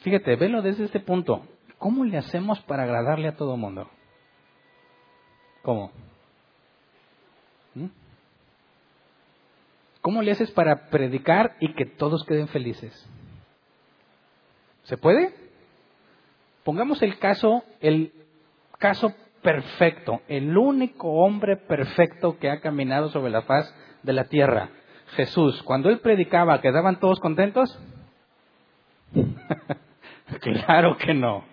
Fíjate, 0.00 0.36
velo 0.36 0.60
desde 0.60 0.84
este 0.84 1.00
punto. 1.00 1.46
¿Cómo 1.78 2.04
le 2.04 2.18
hacemos 2.18 2.60
para 2.62 2.82
agradarle 2.82 3.28
a 3.28 3.36
todo 3.36 3.56
mundo? 3.56 3.88
¿Cómo? 5.62 5.92
¿Mm? 7.74 7.86
¿Cómo 10.00 10.22
le 10.22 10.32
haces 10.32 10.50
para 10.50 10.90
predicar 10.90 11.56
y 11.60 11.72
que 11.74 11.86
todos 11.86 12.24
queden 12.24 12.48
felices? 12.48 13.08
¿Se 14.84 14.98
puede? 14.98 15.34
Pongamos 16.62 17.02
el 17.02 17.18
caso, 17.18 17.64
el 17.80 18.12
caso 18.78 19.14
perfecto, 19.42 20.20
el 20.28 20.56
único 20.56 21.08
hombre 21.08 21.56
perfecto 21.56 22.38
que 22.38 22.50
ha 22.50 22.60
caminado 22.60 23.10
sobre 23.10 23.30
la 23.30 23.42
faz 23.42 23.74
de 24.02 24.12
la 24.12 24.24
tierra, 24.24 24.70
Jesús. 25.16 25.62
Cuando 25.62 25.90
él 25.90 26.00
predicaba, 26.00 26.60
¿quedaban 26.60 27.00
todos 27.00 27.20
contentos? 27.20 27.78
claro 30.40 30.96
que 30.98 31.14
no. 31.14 31.44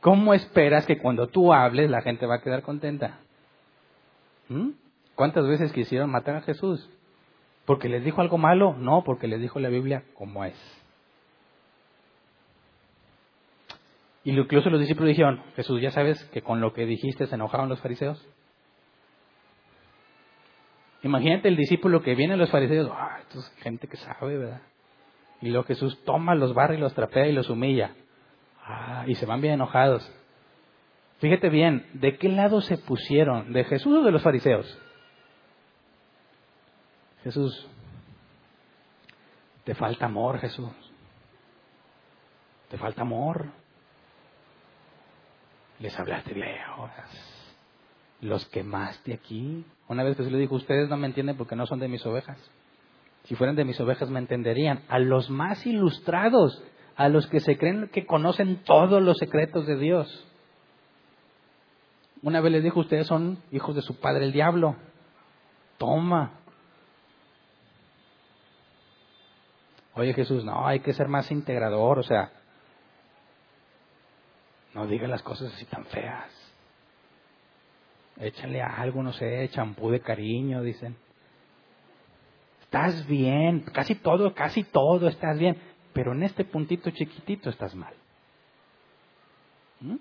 ¿Cómo 0.00 0.34
esperas 0.34 0.86
que 0.86 0.98
cuando 0.98 1.26
tú 1.28 1.52
hables 1.52 1.90
la 1.90 2.02
gente 2.02 2.26
va 2.26 2.36
a 2.36 2.42
quedar 2.42 2.62
contenta? 2.62 3.18
¿Mm? 4.48 4.70
¿Cuántas 5.16 5.46
veces 5.48 5.72
quisieron 5.72 6.10
matar 6.10 6.36
a 6.36 6.42
Jesús? 6.42 6.88
¿Porque 7.64 7.88
les 7.88 8.04
dijo 8.04 8.20
algo 8.20 8.38
malo? 8.38 8.74
No, 8.78 9.02
porque 9.02 9.26
les 9.26 9.40
dijo 9.40 9.58
la 9.58 9.70
Biblia 9.70 10.04
como 10.14 10.44
es. 10.44 10.54
Y 14.22 14.30
incluso 14.30 14.70
los 14.70 14.80
discípulos 14.80 15.08
dijeron, 15.08 15.42
Jesús, 15.56 15.80
¿ya 15.80 15.90
sabes 15.90 16.22
que 16.26 16.42
con 16.42 16.60
lo 16.60 16.72
que 16.72 16.84
dijiste 16.84 17.26
se 17.26 17.34
enojaron 17.34 17.68
los 17.68 17.80
fariseos? 17.80 18.24
Imagínate 21.02 21.48
el 21.48 21.56
discípulo 21.56 22.02
que 22.02 22.14
viene 22.14 22.34
a 22.34 22.36
los 22.36 22.50
fariseos, 22.50 22.90
ah, 22.92 23.18
esto 23.20 23.38
es 23.38 23.48
gente 23.62 23.86
que 23.88 23.96
sabe, 23.96 24.36
¿verdad? 24.36 24.62
Y 25.40 25.48
luego 25.48 25.64
Jesús 25.64 26.02
toma 26.04 26.34
los 26.34 26.54
barra 26.54 26.74
y 26.74 26.78
los 26.78 26.94
trapea 26.94 27.26
y 27.28 27.32
los 27.32 27.48
humilla. 27.48 27.94
Ah, 28.64 29.04
y 29.06 29.14
se 29.14 29.26
van 29.26 29.40
bien 29.40 29.54
enojados. 29.54 30.12
Fíjate 31.18 31.48
bien, 31.48 31.86
¿de 31.94 32.18
qué 32.18 32.28
lado 32.28 32.60
se 32.60 32.76
pusieron? 32.76 33.52
¿De 33.52 33.64
Jesús 33.64 33.98
o 33.98 34.02
de 34.02 34.10
los 34.10 34.22
fariseos? 34.22 34.78
Jesús, 37.26 37.66
te 39.64 39.74
falta 39.74 40.06
amor, 40.06 40.38
Jesús. 40.38 40.70
Te 42.68 42.78
falta 42.78 43.02
amor. 43.02 43.46
Les 45.80 45.98
hablaste 45.98 46.40
horas. 46.78 47.56
Los 48.20 48.46
quemaste 48.46 49.12
aquí. 49.12 49.66
Una 49.88 50.04
vez 50.04 50.16
Jesús 50.16 50.30
le 50.30 50.38
dijo, 50.38 50.54
ustedes 50.54 50.88
no 50.88 50.96
me 50.96 51.08
entienden 51.08 51.36
porque 51.36 51.56
no 51.56 51.66
son 51.66 51.80
de 51.80 51.88
mis 51.88 52.06
ovejas. 52.06 52.38
Si 53.24 53.34
fueran 53.34 53.56
de 53.56 53.64
mis 53.64 53.80
ovejas 53.80 54.08
me 54.08 54.20
entenderían. 54.20 54.84
A 54.86 55.00
los 55.00 55.28
más 55.28 55.66
ilustrados, 55.66 56.62
a 56.94 57.08
los 57.08 57.26
que 57.26 57.40
se 57.40 57.58
creen 57.58 57.90
que 57.92 58.06
conocen 58.06 58.62
todos 58.62 59.02
los 59.02 59.18
secretos 59.18 59.66
de 59.66 59.76
Dios. 59.76 60.28
Una 62.22 62.40
vez 62.40 62.52
les 62.52 62.62
dijo, 62.62 62.78
ustedes 62.78 63.08
son 63.08 63.42
hijos 63.50 63.74
de 63.74 63.82
su 63.82 63.98
padre 63.98 64.26
el 64.26 64.32
diablo. 64.32 64.76
Toma, 65.76 66.45
Oye 69.96 70.12
Jesús, 70.12 70.44
no, 70.44 70.66
hay 70.66 70.80
que 70.80 70.92
ser 70.92 71.08
más 71.08 71.30
integrador, 71.30 71.98
o 71.98 72.02
sea, 72.02 72.30
no 74.74 74.86
diga 74.86 75.08
las 75.08 75.22
cosas 75.22 75.52
así 75.54 75.64
tan 75.64 75.86
feas. 75.86 76.30
Échale 78.18 78.60
algo, 78.60 79.02
no 79.02 79.12
sé, 79.12 79.48
champú 79.48 79.90
de 79.90 80.00
cariño, 80.00 80.62
dicen. 80.62 80.96
Estás 82.60 83.06
bien, 83.06 83.60
casi 83.72 83.94
todo, 83.94 84.34
casi 84.34 84.64
todo 84.64 85.08
estás 85.08 85.38
bien, 85.38 85.56
pero 85.94 86.12
en 86.12 86.24
este 86.24 86.44
puntito 86.44 86.90
chiquitito 86.90 87.48
estás 87.48 87.74
mal. 87.74 87.94
¿Mm? 89.80 89.96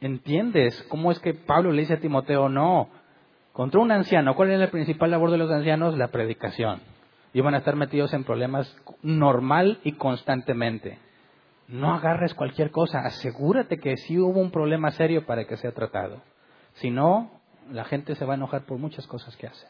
¿Entiendes 0.00 0.84
cómo 0.88 1.12
es 1.12 1.20
que 1.20 1.34
Pablo 1.34 1.70
le 1.70 1.82
dice 1.82 1.94
a 1.94 2.00
Timoteo, 2.00 2.48
no, 2.48 2.88
contra 3.58 3.80
un 3.80 3.90
anciano, 3.90 4.36
¿cuál 4.36 4.52
es 4.52 4.60
la 4.60 4.70
principal 4.70 5.10
labor 5.10 5.32
de 5.32 5.36
los 5.36 5.50
ancianos? 5.50 5.98
La 5.98 6.12
predicación. 6.12 6.80
Iban 7.32 7.54
a 7.54 7.58
estar 7.58 7.74
metidos 7.74 8.14
en 8.14 8.22
problemas 8.22 8.72
normal 9.02 9.80
y 9.82 9.94
constantemente. 9.94 11.00
No 11.66 11.92
agarres 11.92 12.34
cualquier 12.34 12.70
cosa, 12.70 13.00
asegúrate 13.00 13.78
que 13.78 13.96
sí 13.96 14.16
hubo 14.16 14.38
un 14.38 14.52
problema 14.52 14.92
serio 14.92 15.26
para 15.26 15.44
que 15.44 15.56
sea 15.56 15.72
tratado. 15.72 16.22
Si 16.74 16.92
no, 16.92 17.32
la 17.68 17.84
gente 17.84 18.14
se 18.14 18.24
va 18.24 18.34
a 18.34 18.36
enojar 18.36 18.62
por 18.62 18.78
muchas 18.78 19.08
cosas 19.08 19.36
que 19.36 19.48
hacen. 19.48 19.68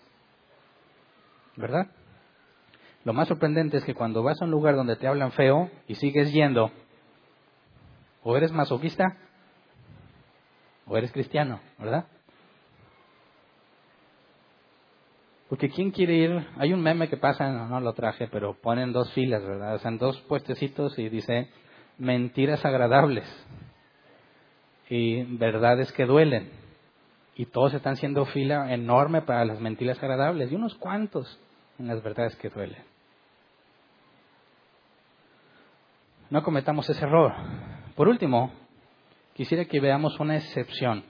¿Verdad? 1.56 1.86
Lo 3.06 3.14
más 3.14 3.26
sorprendente 3.26 3.78
es 3.78 3.84
que 3.86 3.94
cuando 3.94 4.22
vas 4.22 4.38
a 4.42 4.44
un 4.44 4.50
lugar 4.50 4.76
donde 4.76 4.96
te 4.96 5.08
hablan 5.08 5.32
feo 5.32 5.70
y 5.86 5.94
sigues 5.94 6.30
yendo, 6.30 6.70
o 8.22 8.36
eres 8.36 8.52
masoquista 8.52 9.16
o 10.86 10.98
eres 10.98 11.10
cristiano, 11.10 11.60
¿verdad? 11.78 12.04
Porque 15.48 15.70
¿quién 15.70 15.90
quiere 15.90 16.14
ir? 16.14 16.46
Hay 16.58 16.72
un 16.72 16.82
meme 16.82 17.08
que 17.08 17.16
pasa, 17.16 17.50
no, 17.50 17.80
lo 17.80 17.94
traje, 17.94 18.28
pero 18.28 18.54
ponen 18.60 18.92
dos 18.92 19.10
filas, 19.12 19.42
¿verdad? 19.42 19.76
O 19.76 19.78
sea, 19.78 19.90
dos 19.92 20.20
puestecitos 20.22 20.98
y 20.98 21.08
dice 21.08 21.48
mentiras 21.96 22.64
agradables 22.64 23.26
y 24.90 25.22
verdades 25.38 25.90
que 25.92 26.04
duelen. 26.04 26.50
Y 27.34 27.46
todos 27.46 27.72
están 27.72 27.94
haciendo 27.94 28.26
fila 28.26 28.72
enorme 28.74 29.22
para 29.22 29.44
las 29.44 29.60
mentiras 29.60 30.02
agradables 30.02 30.52
y 30.52 30.54
unos 30.54 30.74
cuantos 30.74 31.40
en 31.78 31.86
las 31.86 32.02
verdades 32.02 32.36
que 32.36 32.50
duelen. 32.50 32.82
No 36.30 36.42
cometamos 36.42 36.88
ese 36.90 37.04
error. 37.04 37.32
Por 37.94 38.08
último, 38.08 38.52
quisiera 39.34 39.64
que 39.64 39.80
veamos 39.80 40.20
una 40.20 40.36
excepción 40.36 41.04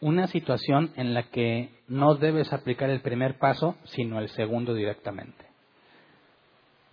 una 0.00 0.26
situación 0.28 0.92
en 0.96 1.14
la 1.14 1.24
que 1.24 1.70
no 1.88 2.14
debes 2.14 2.52
aplicar 2.52 2.90
el 2.90 3.00
primer 3.00 3.38
paso, 3.38 3.76
sino 3.84 4.18
el 4.20 4.28
segundo 4.28 4.74
directamente. 4.74 5.46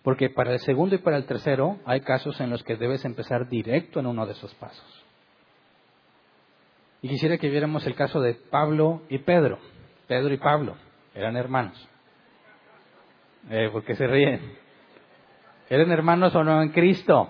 Porque 0.03 0.30
para 0.30 0.53
el 0.53 0.60
segundo 0.60 0.95
y 0.95 0.99
para 0.99 1.18
el 1.18 1.26
tercero 1.26 1.80
hay 1.86 2.01
casos 2.01 2.39
en 2.39 2.49
los 2.49 2.64
que 2.64 2.76
debes 2.76 3.06
empezar 3.06 3.49
directo 3.49 3.99
en 3.99 4.08
uno 4.08 4.26
de 4.26 4.34
esos 4.34 4.53
pasos. 4.56 5.03
Y 7.01 7.10
quisiera 7.10 7.38
que 7.38 7.49
viéramos 7.49 7.86
el 7.86 7.95
caso 7.95 8.22
de 8.22 8.34
Pablo 8.34 9.01
y 9.10 9.20
Pedro. 9.20 9.60
Pedro 10.08 10.34
y 10.34 10.38
Pablo 10.38 10.76
eran 11.14 11.36
hermanos. 11.38 11.89
Eh, 13.49 13.70
¿Por 13.72 13.84
qué 13.84 13.95
se 13.95 14.08
ríen? 14.08 14.58
¿Eran 15.70 15.91
hermanos 15.91 16.36
o 16.36 16.43
no 16.43 16.62
en 16.62 16.70
Cristo? 16.70 17.30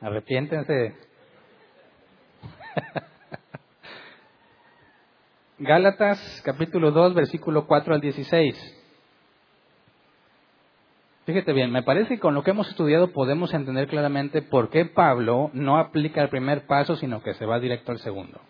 Arrepiéntense. 0.00 0.96
Gálatas 5.60 6.40
capítulo 6.44 6.92
2, 6.92 7.14
versículo 7.14 7.66
4 7.66 7.92
al 7.92 8.00
16. 8.00 8.80
Fíjate 11.26 11.52
bien, 11.52 11.72
me 11.72 11.82
parece 11.82 12.14
que 12.14 12.20
con 12.20 12.32
lo 12.34 12.44
que 12.44 12.52
hemos 12.52 12.68
estudiado 12.68 13.10
podemos 13.10 13.52
entender 13.52 13.88
claramente 13.88 14.40
por 14.40 14.70
qué 14.70 14.84
Pablo 14.84 15.50
no 15.54 15.78
aplica 15.78 16.22
el 16.22 16.28
primer 16.28 16.66
paso, 16.66 16.94
sino 16.94 17.24
que 17.24 17.34
se 17.34 17.44
va 17.44 17.58
directo 17.58 17.90
al 17.90 17.98
segundo. 17.98 18.40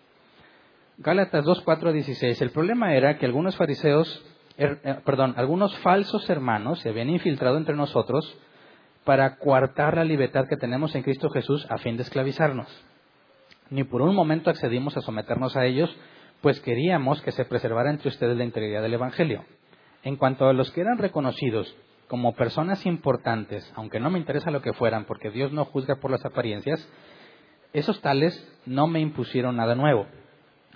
Gálatas 0.99 1.45
2, 1.45 1.61
4 1.61 1.87
al 1.87 1.95
16. 1.95 2.39
El 2.43 2.51
problema 2.51 2.93
era 2.93 3.17
que 3.17 3.25
algunos 3.25 3.55
fariseos, 3.55 4.23
er, 4.55 4.79
eh, 4.83 4.97
perdón, 5.03 5.33
algunos 5.35 5.75
falsos 5.79 6.29
hermanos 6.29 6.79
se 6.81 6.89
habían 6.89 7.09
infiltrado 7.09 7.57
entre 7.57 7.75
nosotros 7.75 8.37
para 9.03 9.37
coartar 9.37 9.95
la 9.95 10.03
libertad 10.03 10.45
que 10.47 10.57
tenemos 10.57 10.93
en 10.93 11.01
Cristo 11.01 11.31
Jesús 11.31 11.65
a 11.71 11.79
fin 11.79 11.97
de 11.97 12.03
esclavizarnos. 12.03 12.67
Ni 13.71 13.83
por 13.83 14.03
un 14.03 14.13
momento 14.13 14.51
accedimos 14.51 14.95
a 14.95 15.01
someternos 15.01 15.57
a 15.57 15.65
ellos, 15.65 15.95
pues 16.41 16.59
queríamos 16.61 17.21
que 17.21 17.31
se 17.31 17.45
preservara 17.45 17.89
entre 17.89 18.09
ustedes 18.09 18.37
la 18.37 18.43
integridad 18.43 18.81
del 18.81 18.93
Evangelio. 18.93 19.43
En 20.03 20.15
cuanto 20.15 20.47
a 20.47 20.53
los 20.53 20.71
que 20.71 20.81
eran 20.81 20.97
reconocidos 20.97 21.75
como 22.07 22.33
personas 22.33 22.85
importantes, 22.85 23.71
aunque 23.75 23.99
no 23.99 24.09
me 24.09 24.19
interesa 24.19 24.51
lo 24.51 24.61
que 24.61 24.73
fueran, 24.73 25.05
porque 25.05 25.29
Dios 25.29 25.51
no 25.51 25.65
juzga 25.65 25.97
por 25.97 26.11
las 26.11 26.25
apariencias, 26.25 26.87
esos 27.73 28.01
tales 28.01 28.33
no 28.65 28.87
me 28.87 28.99
impusieron 28.99 29.57
nada 29.57 29.75
nuevo. 29.75 30.07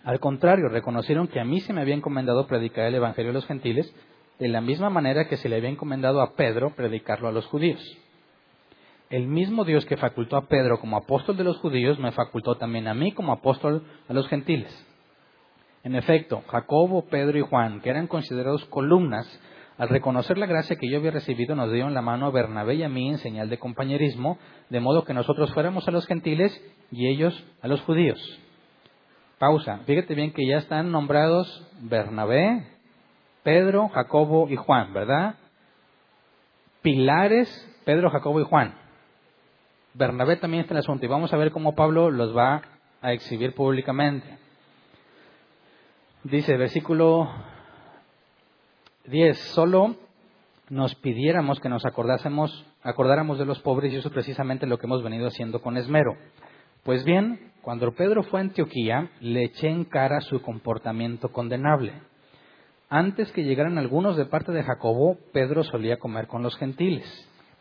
Al 0.04 0.20
contrario, 0.20 0.68
reconocieron 0.68 1.28
que 1.28 1.40
a 1.40 1.46
mí 1.46 1.62
se 1.62 1.74
me 1.74 1.82
había 1.82 1.96
encomendado 1.96 2.46
predicar 2.46 2.86
el 2.86 2.96
Evangelio 2.96 3.32
a 3.32 3.34
los 3.34 3.48
gentiles, 3.48 3.92
de 4.38 4.48
la 4.50 4.62
misma 4.62 4.90
manera 4.90 5.28
que 5.28 5.38
se 5.38 5.48
le 5.48 5.56
había 5.56 5.70
encomendado 5.70 6.22
a 6.22 6.36
Pedro 6.36 6.76
predicarlo 6.76 7.30
a 7.30 7.32
los 7.32 7.46
judíos. 7.46 7.82
El 9.10 9.28
mismo 9.28 9.64
Dios 9.64 9.86
que 9.86 9.96
facultó 9.96 10.38
a 10.38 10.48
Pedro 10.48 10.80
como 10.80 10.98
apóstol 10.98 11.38
de 11.38 11.44
los 11.44 11.58
judíos, 11.58 12.00
me 12.00 12.12
facultó 12.12 12.56
también 12.56 12.88
a 12.88 12.94
mí 12.94 13.12
como 13.12 13.32
apóstol 13.32 13.86
a 14.10 14.14
los 14.14 14.28
gentiles. 14.28 14.74
En 15.84 15.96
efecto, 15.96 16.44
Jacobo, 16.48 17.06
Pedro 17.06 17.38
y 17.38 17.42
Juan, 17.42 17.82
que 17.82 17.90
eran 17.90 18.08
considerados 18.08 18.64
columnas, 18.66 19.28
al 19.78 19.90
reconocer 19.90 20.38
la 20.38 20.46
gracia 20.46 20.78
que 20.78 20.90
yo 20.90 20.98
había 20.98 21.12
recibido, 21.12 21.56
nos 21.56 21.72
dieron 21.72 21.94
la 21.94 22.02
mano 22.02 22.28
a 22.28 22.32
Bernabé 22.32 22.76
y 22.76 22.84
a 22.84 22.90
mí 22.90 23.10
en 23.10 23.18
señal 23.18 23.50
de 23.50 23.60
compañerismo, 23.60 24.38
de 24.70 24.80
modo 24.80 25.04
que 25.04 25.14
nosotros 25.14 25.54
fuéramos 25.54 25.86
a 25.88 25.92
los 25.92 26.06
gentiles 26.06 26.58
y 26.90 27.08
ellos 27.08 27.44
a 27.62 27.68
los 27.68 27.82
judíos. 27.82 28.20
pausa. 29.40 29.80
Fíjate 29.86 30.16
bien 30.16 30.32
que 30.32 30.48
ya 30.48 30.58
están 30.58 30.90
nombrados 30.90 31.68
Bernabé, 31.82 32.66
Pedro, 33.44 33.90
Jacobo 33.90 34.48
y 34.50 34.56
Juan, 34.56 34.94
¿verdad? 34.94 35.36
Pilares, 36.82 37.50
Pedro, 37.84 38.10
Jacobo 38.10 38.40
y 38.40 38.46
Juan. 38.46 38.74
Bernabé 39.96 40.38
también 40.38 40.62
está 40.62 40.76
en 40.76 40.78
el 40.78 40.84
asunto 40.84 41.06
y 41.06 41.10
vamos 41.10 41.34
a 41.34 41.38
ver 41.38 41.52
cómo 41.52 41.76
Pablo 41.76 42.10
los 42.10 42.36
va 42.36 42.62
a 43.02 43.12
exhibir 43.12 43.54
públicamente. 43.54 44.43
Dice, 46.24 46.56
versículo 46.56 47.30
10, 49.08 49.38
solo 49.54 49.98
nos 50.70 50.96
pidiéramos 50.96 51.60
que 51.60 51.68
nos 51.68 51.86
acordásemos, 51.86 52.66
acordáramos 52.82 53.38
de 53.40 53.46
los 53.46 53.60
pobres 53.60 53.92
y 53.92 53.98
eso 53.98 54.08
es 54.08 54.14
precisamente 54.14 54.66
lo 54.66 54.78
que 54.78 54.86
hemos 54.86 55.04
venido 55.04 55.28
haciendo 55.28 55.62
con 55.62 55.76
esmero. 55.76 56.16
Pues 56.84 57.04
bien, 57.04 57.52
cuando 57.62 57.92
Pedro 57.92 58.24
fue 58.24 58.40
a 58.40 58.44
Antioquía, 58.44 59.10
le 59.20 59.44
eché 59.44 59.68
en 59.68 59.84
cara 59.84 60.22
su 60.22 60.42
comportamiento 60.42 61.30
condenable. 61.30 61.92
Antes 62.88 63.30
que 63.34 63.44
llegaran 63.44 63.78
algunos 63.78 64.16
de 64.16 64.26
parte 64.26 64.54
de 64.54 64.64
Jacobo, 64.64 65.18
Pedro 65.34 65.64
solía 65.64 65.98
comer 65.98 66.28
con 66.28 66.42
los 66.42 66.56
gentiles. 66.56 67.06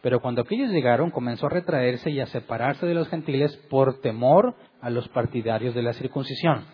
Pero 0.03 0.21
cuando 0.21 0.43
aquellos 0.43 0.71
llegaron, 0.71 1.11
comenzó 1.11 1.47
a 1.47 1.51
retraerse 1.51 2.11
y 2.11 2.21
a 2.21 2.27
separarse 2.27 2.87
de 2.87 2.95
los 2.95 3.09
gentiles 3.09 3.57
por 3.69 4.01
temor 4.01 4.55
a 4.81 4.89
los 4.89 5.09
partidarios 5.09 5.75
de 5.75 5.83
la 5.83 5.95
circuncisión. 5.95 6.65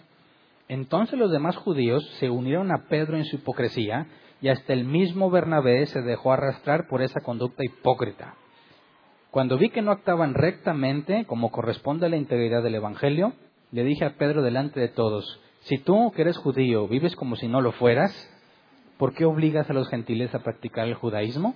Entonces 0.69 1.19
los 1.19 1.31
demás 1.31 1.57
judíos 1.57 2.07
se 2.19 2.29
unieron 2.29 2.71
a 2.71 2.89
Pedro 2.89 3.17
en 3.17 3.25
su 3.25 3.37
hipocresía 3.37 4.07
y 4.41 4.49
hasta 4.49 4.73
el 4.73 4.85
mismo 4.85 5.31
Bernabé 5.31 5.87
se 5.87 6.03
dejó 6.03 6.33
arrastrar 6.33 6.87
por 6.89 7.03
esa 7.03 7.21
conducta 7.21 7.65
hipócrita. 7.65 8.35
Cuando 9.31 9.59
vi 9.59 9.71
que 9.71 9.83
no 9.83 9.91
actuaban 9.91 10.35
rectamente, 10.35 11.25
como 11.27 11.51
corresponde 11.51 12.07
a 12.07 12.09
la 12.09 12.17
integridad 12.17 12.63
del 12.63 12.77
Evangelio, 12.77 13.33
le 13.73 13.85
dije 13.85 14.05
a 14.05 14.17
Pedro 14.17 14.43
delante 14.43 14.81
de 14.81 14.89
todos, 14.89 15.41
si 15.61 15.79
tú, 15.79 16.13
que 16.15 16.23
eres 16.23 16.39
judío, 16.39 16.87
vives 16.89 17.17
como 17.17 17.37
si 17.37 17.49
no 17.49 17.61
lo 17.61 17.73
fueras, 17.73 18.13
¿por 18.97 19.15
qué 19.15 19.25
obligas 19.25 19.69
a 19.69 19.75
los 19.75 19.89
gentiles 19.89 20.35
a 20.35 20.39
practicar 20.39 20.87
el 20.87 20.95
judaísmo? 20.95 21.55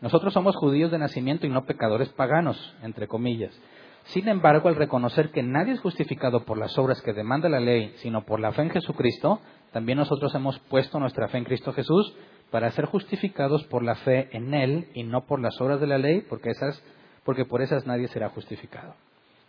Nosotros 0.00 0.34
somos 0.34 0.54
judíos 0.56 0.90
de 0.90 0.98
nacimiento 0.98 1.46
y 1.46 1.50
no 1.50 1.64
pecadores 1.64 2.10
paganos, 2.10 2.76
entre 2.82 3.08
comillas. 3.08 3.58
Sin 4.04 4.28
embargo, 4.28 4.68
al 4.68 4.76
reconocer 4.76 5.30
que 5.30 5.42
nadie 5.42 5.72
es 5.72 5.80
justificado 5.80 6.44
por 6.44 6.58
las 6.58 6.76
obras 6.78 7.00
que 7.00 7.14
demanda 7.14 7.48
la 7.48 7.60
ley, 7.60 7.94
sino 7.96 8.24
por 8.24 8.38
la 8.38 8.52
fe 8.52 8.62
en 8.62 8.70
Jesucristo, 8.70 9.40
también 9.72 9.98
nosotros 9.98 10.34
hemos 10.34 10.58
puesto 10.58 11.00
nuestra 11.00 11.28
fe 11.28 11.38
en 11.38 11.44
Cristo 11.44 11.72
Jesús 11.72 12.14
para 12.50 12.70
ser 12.72 12.84
justificados 12.84 13.64
por 13.64 13.82
la 13.82 13.94
fe 13.96 14.28
en 14.32 14.52
Él 14.52 14.88
y 14.94 15.04
no 15.04 15.24
por 15.26 15.40
las 15.40 15.58
obras 15.60 15.80
de 15.80 15.86
la 15.86 15.98
ley, 15.98 16.20
porque, 16.28 16.50
esas, 16.50 16.82
porque 17.24 17.46
por 17.46 17.62
esas 17.62 17.86
nadie 17.86 18.08
será 18.08 18.28
justificado. 18.28 18.94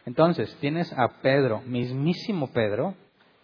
Entonces, 0.06 0.56
tienes 0.62 0.92
a 0.94 1.22
Pedro, 1.22 1.62
mismísimo 1.62 2.52
Pedro, 2.52 2.96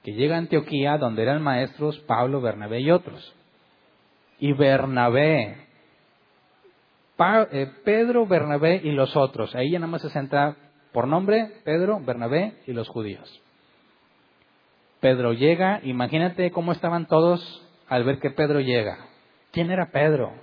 que 0.03 0.14
llega 0.14 0.36
a 0.36 0.39
Antioquía, 0.39 0.97
donde 0.97 1.24
eran 1.24 1.41
maestros 1.41 1.99
Pablo, 1.99 2.39
Bernabé 2.39 2.80
y 2.80 2.91
otros. 2.91 3.36
Y 4.39 4.53
Bernabé, 4.53 5.68
eh, 7.51 7.72
Pedro, 7.84 8.26
Bernabé 8.26 8.82
y 8.84 8.91
los 8.91 9.16
otros. 9.16 9.53
Ahí 9.55 9.72
ya 9.72 9.80
nada 9.80 9.91
más 9.91 10.01
se 10.01 10.09
centra 10.09 10.55
por 10.92 11.08
nombre, 11.08 11.62
Pedro, 11.64 12.00
Bernabé 12.00 12.56
y 12.68 12.74
los 12.74 12.89
judíos. 12.89 13.42
Pedro 15.00 15.34
llega, 15.34 15.80
imagínate 15.84 16.52
cómo 16.52 16.72
estaban 16.72 17.08
todos 17.08 17.66
al 17.88 18.04
ver 18.04 18.20
que 18.20 18.30
Pedro 18.30 18.60
llega. 18.60 18.98
¿Quién 19.52 19.72
era 19.72 19.92
Pedro? 19.92 20.34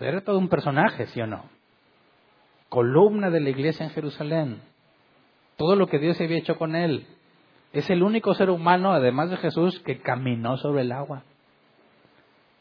Era 0.00 0.22
todo 0.22 0.38
un 0.38 0.48
personaje, 0.48 1.06
¿sí 1.06 1.20
o 1.20 1.26
no? 1.26 1.44
Columna 2.68 3.30
de 3.30 3.40
la 3.40 3.50
iglesia 3.50 3.84
en 3.84 3.92
Jerusalén. 3.92 4.62
Todo 5.56 5.76
lo 5.76 5.86
que 5.86 5.98
Dios 5.98 6.20
había 6.20 6.38
hecho 6.38 6.56
con 6.56 6.74
él. 6.74 7.06
Es 7.72 7.88
el 7.88 8.02
único 8.02 8.34
ser 8.34 8.50
humano, 8.50 8.92
además 8.92 9.30
de 9.30 9.36
Jesús, 9.36 9.78
que 9.80 10.00
caminó 10.00 10.56
sobre 10.56 10.82
el 10.82 10.92
agua. 10.92 11.22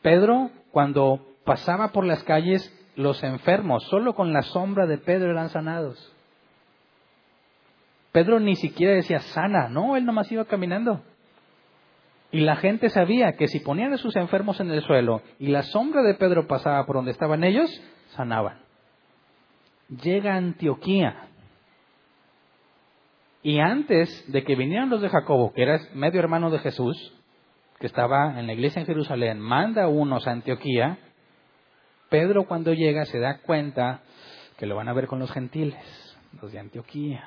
Pedro, 0.02 0.52
cuando 0.72 1.26
pasaba 1.44 1.90
por 1.90 2.06
las 2.06 2.24
calles, 2.24 2.72
los 2.96 3.24
enfermos, 3.24 3.84
solo 3.90 4.14
con 4.14 4.34
la 4.34 4.42
sombra 4.42 4.86
de 4.86 4.98
Pedro 4.98 5.32
eran 5.32 5.50
sanados. 5.50 6.14
Pedro 8.12 8.40
ni 8.40 8.56
siquiera 8.56 8.94
decía 8.94 9.20
sana, 9.20 9.70
no, 9.70 9.96
él 9.96 10.06
nomás 10.06 10.32
iba 10.32 10.46
caminando. 10.46 11.02
Y 12.32 12.42
la 12.42 12.56
gente 12.56 12.90
sabía 12.90 13.34
que 13.34 13.48
si 13.48 13.60
ponían 13.60 13.94
a 13.94 13.98
sus 13.98 14.16
enfermos 14.16 14.60
en 14.60 14.72
el 14.72 14.82
suelo 14.84 15.22
y 15.38 15.48
la 15.48 15.64
sombra 15.64 16.02
de 16.02 16.14
Pedro 16.14 16.48
pasaba 16.48 16.86
por 16.86 16.96
donde 16.96 17.12
estaban 17.12 17.44
ellos, 17.44 17.70
sanaban. 18.16 18.60
Llega 20.02 20.34
a 20.34 20.38
Antioquía. 20.38 21.28
Y 23.44 23.60
antes 23.60 24.32
de 24.32 24.44
que 24.44 24.56
vinieran 24.56 24.90
los 24.90 25.02
de 25.02 25.10
Jacobo, 25.10 25.52
que 25.54 25.64
era 25.64 25.80
medio 25.94 26.20
hermano 26.20 26.50
de 26.50 26.60
Jesús, 26.60 27.14
que 27.80 27.88
estaba 27.88 28.40
en 28.40 28.48
la 28.48 28.54
iglesia 28.54 28.80
en 28.80 28.86
Jerusalén, 28.86 29.40
manda 29.40 29.88
unos 29.88 30.28
a 30.28 30.32
Antioquía, 30.32 31.00
Pedro 32.12 32.46
cuando 32.46 32.74
llega 32.74 33.06
se 33.06 33.20
da 33.20 33.38
cuenta 33.38 34.02
que 34.58 34.66
lo 34.66 34.76
van 34.76 34.90
a 34.90 34.94
ver 34.94 35.08
con 35.08 35.20
los 35.20 35.32
gentiles, 35.32 35.80
los 36.42 36.52
de 36.52 36.60
Antioquía, 36.60 37.24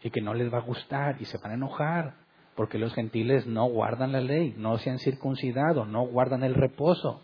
y 0.00 0.10
que 0.10 0.20
no 0.20 0.32
les 0.32 0.50
va 0.50 0.58
a 0.58 0.62
gustar 0.62 1.16
y 1.20 1.24
se 1.24 1.38
van 1.38 1.50
a 1.50 1.54
enojar, 1.54 2.14
porque 2.54 2.78
los 2.78 2.94
gentiles 2.94 3.48
no 3.48 3.64
guardan 3.66 4.12
la 4.12 4.20
ley, 4.20 4.54
no 4.56 4.78
se 4.78 4.90
han 4.90 5.00
circuncidado, 5.00 5.86
no 5.86 6.02
guardan 6.02 6.44
el 6.44 6.54
reposo. 6.54 7.20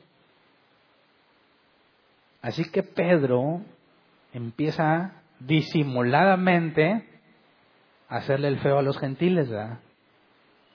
Así 2.42 2.68
que 2.68 2.82
Pedro 2.82 3.60
empieza 4.32 5.22
disimuladamente 5.38 7.04
a 8.08 8.16
hacerle 8.16 8.48
el 8.48 8.58
feo 8.58 8.80
a 8.80 8.82
los 8.82 8.98
gentiles, 8.98 9.48
¿verdad? 9.48 9.78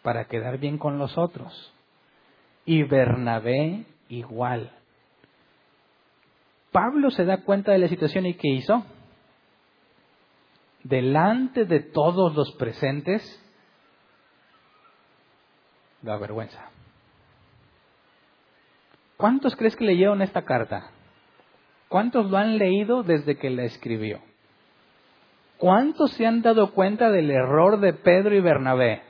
Para 0.04 0.24
quedar 0.30 0.58
bien 0.58 0.78
con 0.78 0.98
los 0.98 1.18
otros. 1.18 1.74
Y 2.66 2.84
Bernabé 2.84 3.84
igual. 4.08 4.72
Pablo 6.74 7.12
se 7.12 7.24
da 7.24 7.38
cuenta 7.38 7.72
de 7.72 7.78
la 7.78 7.88
situación 7.88 8.26
y 8.26 8.34
¿qué 8.34 8.50
hizo? 8.50 8.84
Delante 10.84 11.64
de 11.64 11.80
todos 11.80 12.36
los 12.36 12.52
presentes, 12.56 13.24
da 16.02 16.18
vergüenza. 16.18 16.70
¿Cuántos 19.16 19.56
crees 19.56 19.76
que 19.76 19.86
leyeron 19.86 20.22
esta 20.22 20.44
carta? 20.44 20.90
¿Cuántos 21.88 22.30
lo 22.30 22.38
han 22.38 22.58
leído 22.58 23.04
desde 23.04 23.38
que 23.38 23.52
la 23.52 23.64
escribió? 23.64 24.20
¿Cuántos 25.58 26.12
se 26.14 26.26
han 26.26 26.42
dado 26.42 26.74
cuenta 26.74 27.12
del 27.12 27.30
error 27.30 27.80
de 27.80 27.94
Pedro 27.94 28.36
y 28.36 28.42
Bernabé? 28.42 29.04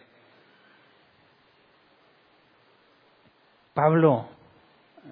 Pablo, 3.73 4.27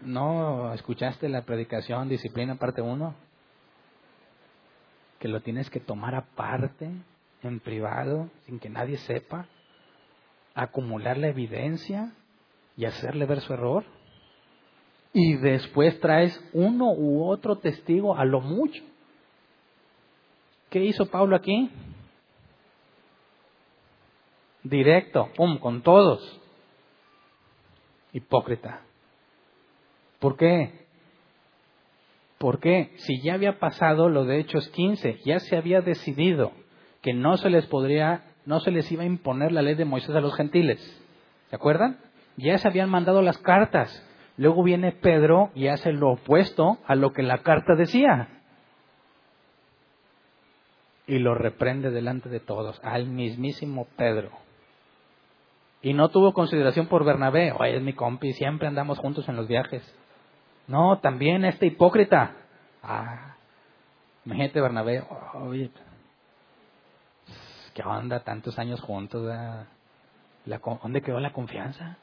¿No 0.02 0.74
escuchaste 0.74 1.30
la 1.30 1.44
predicación 1.44 2.10
disciplina 2.10 2.56
parte 2.56 2.82
1? 2.82 3.14
Que 5.20 5.28
lo 5.28 5.42
tienes 5.42 5.70
que 5.70 5.80
tomar 5.80 6.16
aparte, 6.16 6.90
en 7.44 7.60
privado, 7.60 8.30
sin 8.46 8.60
que 8.60 8.70
nadie 8.70 8.98
sepa, 8.98 9.46
acumular 10.56 11.18
la 11.18 11.28
evidencia 11.28 12.14
y 12.76 12.86
hacerle 12.86 13.26
ver 13.26 13.42
su 13.42 13.54
error. 13.54 13.84
Y 15.14 15.36
después 15.36 16.00
traes 16.00 16.40
uno 16.54 16.92
u 16.94 17.24
otro 17.26 17.58
testigo 17.58 18.16
a 18.18 18.26
lo 18.26 18.42
mucho. 18.42 18.82
¿Qué 20.72 20.84
hizo 20.84 21.06
Pablo 21.08 21.36
aquí? 21.36 21.70
Directo, 24.64 25.30
pum, 25.36 25.60
con 25.60 25.82
todos. 25.84 26.40
Hipócrita. 28.14 28.82
¿Por 30.22 30.38
qué? 30.38 30.86
¿Por 32.38 32.60
qué? 32.60 32.92
Si 32.98 33.22
ya 33.22 33.34
había 33.34 33.58
pasado 33.58 34.08
lo 34.08 34.24
de 34.24 34.40
Hechos 34.40 34.70
15, 34.70 35.20
ya 35.26 35.40
se 35.40 35.58
había 35.58 35.82
decidido 35.82 36.52
que 37.02 37.12
no 37.12 37.38
se 37.38 37.50
les 37.50 37.66
podría, 37.66 38.24
no 38.46 38.60
se 38.60 38.70
les 38.70 38.90
iba 38.92 39.02
a 39.02 39.08
imponer 39.08 39.52
la 39.52 39.64
ley 39.64 39.74
de 39.74 39.84
Moisés 39.84 40.16
a 40.16 40.22
los 40.22 40.36
gentiles. 40.36 40.80
¿Se 41.50 41.56
acuerdan? 41.56 41.98
Ya 42.38 42.56
se 42.60 42.68
habían 42.68 42.92
mandado 42.92 43.24
las 43.24 43.40
cartas. 43.40 44.08
Luego 44.38 44.62
viene 44.62 44.92
Pedro 44.92 45.50
y 45.56 45.68
hace 45.68 45.92
lo 45.92 46.12
opuesto 46.12 46.78
a 46.86 46.94
lo 46.94 47.14
que 47.14 47.24
la 47.24 47.40
carta 47.40 47.74
decía. 47.76 48.30
Y 51.08 51.18
lo 51.18 51.34
reprende 51.34 51.90
delante 51.90 52.30
de 52.30 52.40
todos, 52.40 52.80
al 52.84 53.08
mismísimo 53.08 53.88
Pedro. 53.98 54.30
Y 55.82 55.96
no 55.96 56.10
tuvo 56.10 56.34
consideración 56.34 56.86
por 56.86 57.06
Bernabé. 57.06 57.54
Oye, 57.54 57.78
es 57.78 57.82
mi 57.82 57.94
compi, 57.94 58.34
siempre 58.34 58.68
andamos 58.68 59.00
juntos 59.00 59.28
en 59.28 59.36
los 59.36 59.48
viajes. 59.48 59.98
No, 60.72 61.00
también 61.00 61.44
este 61.44 61.66
hipócrita. 61.66 62.32
Ah, 62.82 63.36
imagínate 64.26 64.62
Bernabé, 64.62 65.04
oye, 65.34 65.70
¿qué 67.74 67.84
onda? 67.84 68.22
Tantos 68.22 68.58
años 68.58 68.80
juntos, 68.80 69.22
la, 70.46 70.62
¿dónde 70.82 71.02
quedó 71.02 71.20
la 71.20 71.34
confianza? 71.34 71.98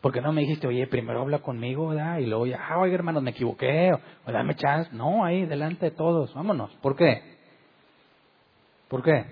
¿Por 0.00 0.10
qué 0.10 0.22
no 0.22 0.32
me 0.32 0.40
dijiste, 0.40 0.66
oye, 0.66 0.86
primero 0.86 1.20
habla 1.20 1.40
conmigo, 1.40 1.88
¿verdad? 1.88 2.16
Y 2.16 2.26
luego 2.26 2.46
ya, 2.46 2.66
ah, 2.66 2.78
oye, 2.78 2.94
hermano, 2.94 3.20
me 3.20 3.32
equivoqué, 3.32 3.92
o, 3.92 4.32
dame 4.32 4.54
chance. 4.54 4.90
No, 4.94 5.22
ahí, 5.22 5.44
delante 5.44 5.90
de 5.90 5.90
todos, 5.90 6.32
vámonos. 6.32 6.74
¿Por 6.76 6.96
qué? 6.96 7.36
¿Por 8.88 9.02
qué? 9.02 9.26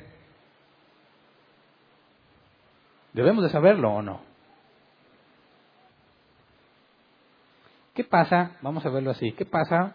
Debemos 3.14 3.42
de 3.42 3.48
saberlo 3.48 3.90
o 3.90 4.02
no. 4.02 4.30
¿Qué 8.01 8.05
pasa? 8.05 8.53
Vamos 8.62 8.86
a 8.86 8.88
verlo 8.88 9.11
así. 9.11 9.32
¿Qué 9.32 9.44
pasa 9.44 9.94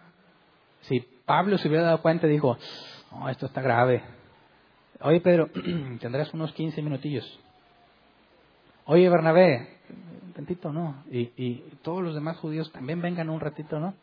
si 0.82 1.00
Pablo 1.00 1.58
se 1.58 1.66
hubiera 1.66 1.86
dado 1.86 2.02
cuenta 2.02 2.28
y 2.28 2.30
dijo, 2.30 2.56
oh, 3.10 3.28
esto 3.28 3.46
está 3.46 3.60
grave? 3.60 4.00
Oye, 5.00 5.20
Pedro, 5.20 5.50
tendrás 6.00 6.32
unos 6.32 6.52
15 6.52 6.82
minutillos. 6.82 7.24
Oye, 8.84 9.08
Bernabé, 9.08 9.80
un 10.24 10.32
tantito, 10.34 10.72
¿no? 10.72 11.02
Y, 11.10 11.64
todos 11.82 12.00
los 12.00 12.14
demás 12.14 12.36
judíos 12.36 12.70
también 12.70 13.02
vengan 13.02 13.28
un 13.28 13.40
ratito, 13.40 13.80
¿no? 13.80 13.94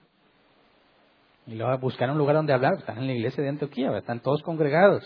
Y 1.48 1.56
luego 1.56 1.72
a 1.72 1.78
buscar 1.78 2.12
un 2.12 2.18
lugar 2.18 2.36
donde 2.36 2.52
hablar. 2.52 2.74
Están 2.80 2.98
en 2.98 3.08
la 3.08 3.14
iglesia 3.14 3.42
de 3.42 3.52
Antioquía, 3.52 3.98
están 3.98 4.20
todos 4.20 4.44
congregados. 4.44 5.02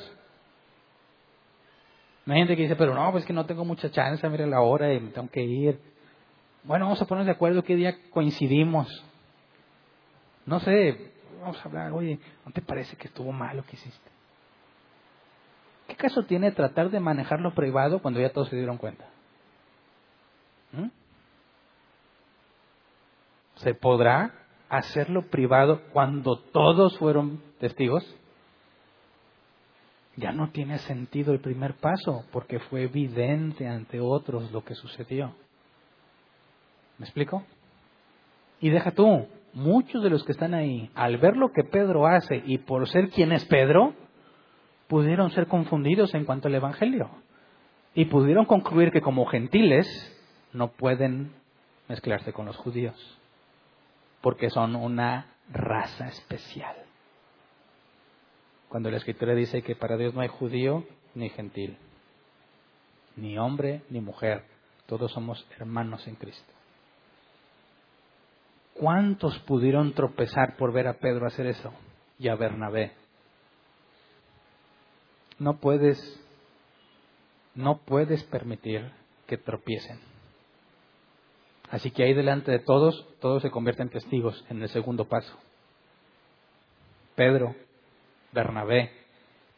hay 2.25 2.39
gente 2.39 2.55
que 2.55 2.63
dice, 2.63 2.75
pero 2.75 2.95
no, 2.95 3.11
pues 3.11 3.25
que 3.25 3.33
no 3.33 3.45
tengo 3.45 3.63
mucha 3.63 3.91
chance, 3.91 4.27
mire 4.27 4.47
la 4.47 4.61
hora 4.61 4.91
y 4.91 4.99
me 4.99 5.11
tengo 5.11 5.29
que 5.29 5.43
ir. 5.43 5.96
Bueno, 6.67 6.83
vamos 6.83 7.01
a 7.01 7.05
ponernos 7.05 7.27
de 7.27 7.31
acuerdo 7.31 7.63
qué 7.63 7.77
día 7.77 7.95
coincidimos. 8.09 8.89
No 10.45 10.59
sé, 10.59 11.13
vamos 11.39 11.57
a 11.57 11.63
hablar, 11.63 11.93
oye, 11.93 12.19
¿no 12.45 12.51
te 12.51 12.61
parece 12.61 12.97
que 12.97 13.07
estuvo 13.07 13.31
mal 13.31 13.55
lo 13.55 13.63
que 13.63 13.77
hiciste? 13.77 14.11
¿Qué 15.87 15.95
caso 15.95 16.23
tiene 16.23 16.51
tratar 16.51 16.89
de 16.89 16.99
manejar 16.99 17.39
lo 17.39 17.53
privado 17.55 18.01
cuando 18.01 18.19
ya 18.19 18.33
todos 18.33 18.49
se 18.49 18.57
dieron 18.57 18.77
cuenta? 18.77 19.05
¿Mm? 20.73 20.89
¿Se 23.55 23.73
podrá 23.73 24.33
hacerlo 24.67 25.27
privado 25.29 25.81
cuando 25.93 26.37
todos 26.37 26.97
fueron 26.97 27.41
testigos? 27.61 28.03
Ya 30.17 30.33
no 30.33 30.49
tiene 30.49 30.79
sentido 30.79 31.31
el 31.31 31.39
primer 31.39 31.75
paso 31.75 32.25
porque 32.33 32.59
fue 32.59 32.83
evidente 32.83 33.69
ante 33.69 34.01
otros 34.01 34.51
lo 34.51 34.65
que 34.65 34.75
sucedió. 34.75 35.33
¿Me 36.97 37.05
explico? 37.05 37.43
Y 38.59 38.69
deja 38.69 38.91
tú, 38.91 39.27
muchos 39.53 40.03
de 40.03 40.09
los 40.09 40.23
que 40.23 40.31
están 40.31 40.53
ahí, 40.53 40.89
al 40.95 41.17
ver 41.17 41.37
lo 41.37 41.51
que 41.51 41.63
Pedro 41.63 42.07
hace 42.07 42.41
y 42.45 42.57
por 42.59 42.87
ser 42.89 43.09
quien 43.09 43.31
es 43.31 43.45
Pedro, 43.45 43.93
pudieron 44.87 45.31
ser 45.31 45.47
confundidos 45.47 46.13
en 46.13 46.25
cuanto 46.25 46.47
al 46.47 46.55
Evangelio. 46.55 47.09
Y 47.93 48.05
pudieron 48.05 48.45
concluir 48.45 48.91
que 48.91 49.01
como 49.01 49.25
gentiles 49.25 49.87
no 50.53 50.69
pueden 50.71 51.33
mezclarse 51.87 52.33
con 52.33 52.45
los 52.45 52.57
judíos, 52.57 52.95
porque 54.21 54.49
son 54.49 54.75
una 54.75 55.33
raza 55.51 56.07
especial. 56.07 56.75
Cuando 58.69 58.91
la 58.91 58.97
escritura 58.97 59.33
dice 59.33 59.61
que 59.61 59.75
para 59.75 59.97
Dios 59.97 60.13
no 60.13 60.21
hay 60.21 60.27
judío 60.27 60.85
ni 61.15 61.29
gentil, 61.29 61.77
ni 63.15 63.37
hombre 63.37 63.81
ni 63.89 64.01
mujer, 64.01 64.43
todos 64.85 65.11
somos 65.11 65.47
hermanos 65.57 66.05
en 66.07 66.15
Cristo. 66.15 66.56
¿Cuántos 68.79 69.39
pudieron 69.39 69.93
tropezar 69.93 70.55
por 70.55 70.71
ver 70.71 70.87
a 70.87 70.99
Pedro 70.99 71.25
hacer 71.25 71.47
eso? 71.47 71.73
Y 72.19 72.27
a 72.27 72.35
Bernabé. 72.35 72.93
No 75.39 75.57
puedes, 75.57 75.97
no 77.55 77.79
puedes 77.79 78.23
permitir 78.25 78.91
que 79.25 79.37
tropiecen. 79.37 79.99
Así 81.69 81.91
que 81.91 82.03
ahí 82.03 82.13
delante 82.13 82.51
de 82.51 82.59
todos, 82.59 83.07
todos 83.19 83.41
se 83.41 83.51
convierten 83.51 83.87
en 83.87 83.93
testigos 83.93 84.45
en 84.49 84.61
el 84.61 84.69
segundo 84.69 85.05
paso. 85.05 85.35
Pedro, 87.15 87.55
Bernabé, 88.31 88.91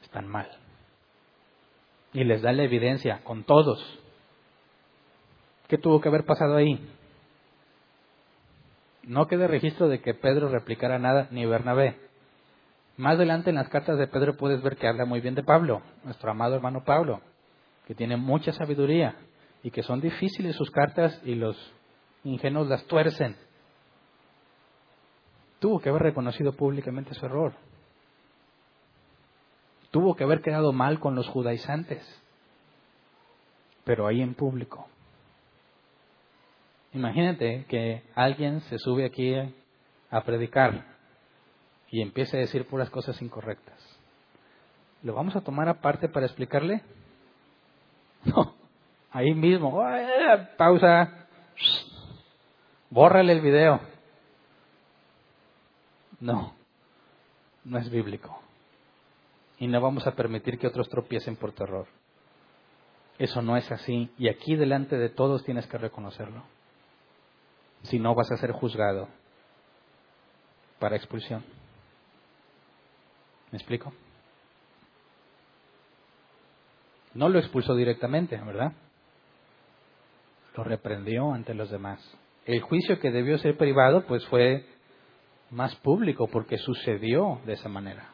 están 0.01 0.27
mal. 0.27 0.49
Y 2.13 2.23
les 2.23 2.41
da 2.41 2.53
la 2.53 2.63
evidencia 2.63 3.21
con 3.23 3.43
todos. 3.43 3.99
¿Qué 5.67 5.77
tuvo 5.77 5.99
que 5.99 6.07
haber 6.07 6.25
pasado 6.25 6.55
ahí? 6.55 6.79
No 9.03 9.27
quede 9.27 9.47
registro 9.47 9.87
de 9.87 10.01
que 10.01 10.13
Pedro 10.13 10.49
replicara 10.49 10.99
nada 10.99 11.27
ni 11.31 11.45
Bernabé. 11.45 11.97
Más 12.97 13.15
adelante 13.15 13.49
en 13.49 13.55
las 13.55 13.69
cartas 13.69 13.97
de 13.97 14.07
Pedro 14.07 14.35
puedes 14.35 14.61
ver 14.61 14.75
que 14.75 14.87
habla 14.87 15.05
muy 15.05 15.21
bien 15.21 15.35
de 15.35 15.43
Pablo, 15.43 15.81
nuestro 16.03 16.31
amado 16.31 16.55
hermano 16.55 16.83
Pablo, 16.83 17.21
que 17.87 17.95
tiene 17.95 18.17
mucha 18.17 18.51
sabiduría 18.51 19.15
y 19.63 19.71
que 19.71 19.83
son 19.83 20.01
difíciles 20.01 20.55
sus 20.55 20.69
cartas 20.69 21.21
y 21.23 21.35
los 21.35 21.55
ingenuos 22.23 22.67
las 22.67 22.85
tuercen. 22.85 23.37
Tuvo 25.59 25.79
que 25.79 25.89
haber 25.89 26.03
reconocido 26.03 26.53
públicamente 26.53 27.13
su 27.13 27.25
error. 27.25 27.53
Tuvo 29.91 30.15
que 30.15 30.23
haber 30.23 30.41
quedado 30.41 30.71
mal 30.71 30.99
con 30.99 31.15
los 31.15 31.27
judaizantes, 31.27 32.03
pero 33.83 34.07
ahí 34.07 34.21
en 34.21 34.35
público. 34.35 34.87
Imagínate 36.93 37.65
que 37.67 38.01
alguien 38.15 38.61
se 38.61 38.79
sube 38.79 39.05
aquí 39.05 39.35
a 40.09 40.23
predicar 40.23 40.85
y 41.91 42.01
empieza 42.01 42.37
a 42.37 42.39
decir 42.39 42.65
puras 42.65 42.89
cosas 42.89 43.21
incorrectas. 43.21 43.77
¿Lo 45.03 45.13
vamos 45.13 45.35
a 45.35 45.41
tomar 45.41 45.69
aparte 45.69 46.09
para 46.09 46.25
explicarle? 46.25 46.81
No, 48.25 48.53
ahí 49.11 49.33
mismo, 49.33 49.81
pausa, 50.57 51.25
bórrale 52.89 53.31
el 53.31 53.39
video. 53.39 53.79
No, 56.19 56.53
no 57.63 57.77
es 57.77 57.89
bíblico. 57.89 58.37
Y 59.57 59.69
no 59.69 59.79
vamos 59.79 60.05
a 60.05 60.15
permitir 60.15 60.59
que 60.59 60.67
otros 60.67 60.89
tropiecen 60.89 61.37
por 61.37 61.53
terror. 61.53 61.87
Eso 63.17 63.41
no 63.41 63.55
es 63.55 63.71
así. 63.71 64.11
Y 64.17 64.27
aquí 64.27 64.57
delante 64.57 64.97
de 64.97 65.07
todos 65.07 65.45
tienes 65.45 65.65
que 65.67 65.77
reconocerlo 65.77 66.43
si 67.83 67.99
no 67.99 68.15
vas 68.15 68.31
a 68.31 68.37
ser 68.37 68.51
juzgado 68.51 69.07
para 70.79 70.95
expulsión. 70.95 71.43
¿Me 73.51 73.57
explico? 73.57 73.93
No 77.13 77.29
lo 77.29 77.39
expulsó 77.39 77.75
directamente, 77.75 78.37
¿verdad? 78.37 78.73
Lo 80.55 80.63
reprendió 80.63 81.33
ante 81.33 81.53
los 81.53 81.69
demás. 81.69 81.99
El 82.45 82.61
juicio 82.61 82.99
que 82.99 83.11
debió 83.11 83.37
ser 83.37 83.57
privado, 83.57 84.05
pues 84.05 84.25
fue 84.27 84.65
más 85.49 85.75
público 85.77 86.27
porque 86.27 86.57
sucedió 86.57 87.41
de 87.45 87.53
esa 87.53 87.69
manera. 87.69 88.09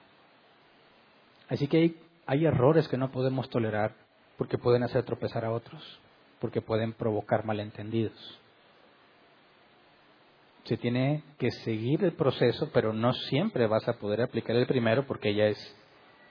Así 1.50 1.68
que 1.68 1.78
hay, 1.78 2.02
hay 2.26 2.46
errores 2.46 2.88
que 2.88 2.98
no 2.98 3.12
podemos 3.12 3.50
tolerar 3.50 3.94
porque 4.38 4.58
pueden 4.58 4.84
hacer 4.84 5.04
tropezar 5.04 5.46
a 5.46 5.52
otros, 5.52 6.00
porque 6.40 6.62
pueden 6.62 6.94
provocar 6.94 7.46
malentendidos 7.46 8.40
se 10.66 10.78
tiene 10.78 11.24
que 11.38 11.52
seguir 11.52 12.04
el 12.04 12.14
proceso, 12.14 12.70
pero 12.74 12.92
no 12.92 13.14
siempre 13.14 13.68
vas 13.68 13.88
a 13.88 13.94
poder 13.94 14.22
aplicar 14.22 14.56
el 14.56 14.66
primero 14.66 15.06
porque 15.06 15.34
ya 15.36 15.46
es 15.46 15.76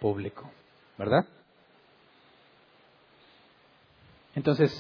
público, 0.01 0.51
¿verdad? 0.99 1.25
Entonces, 4.35 4.73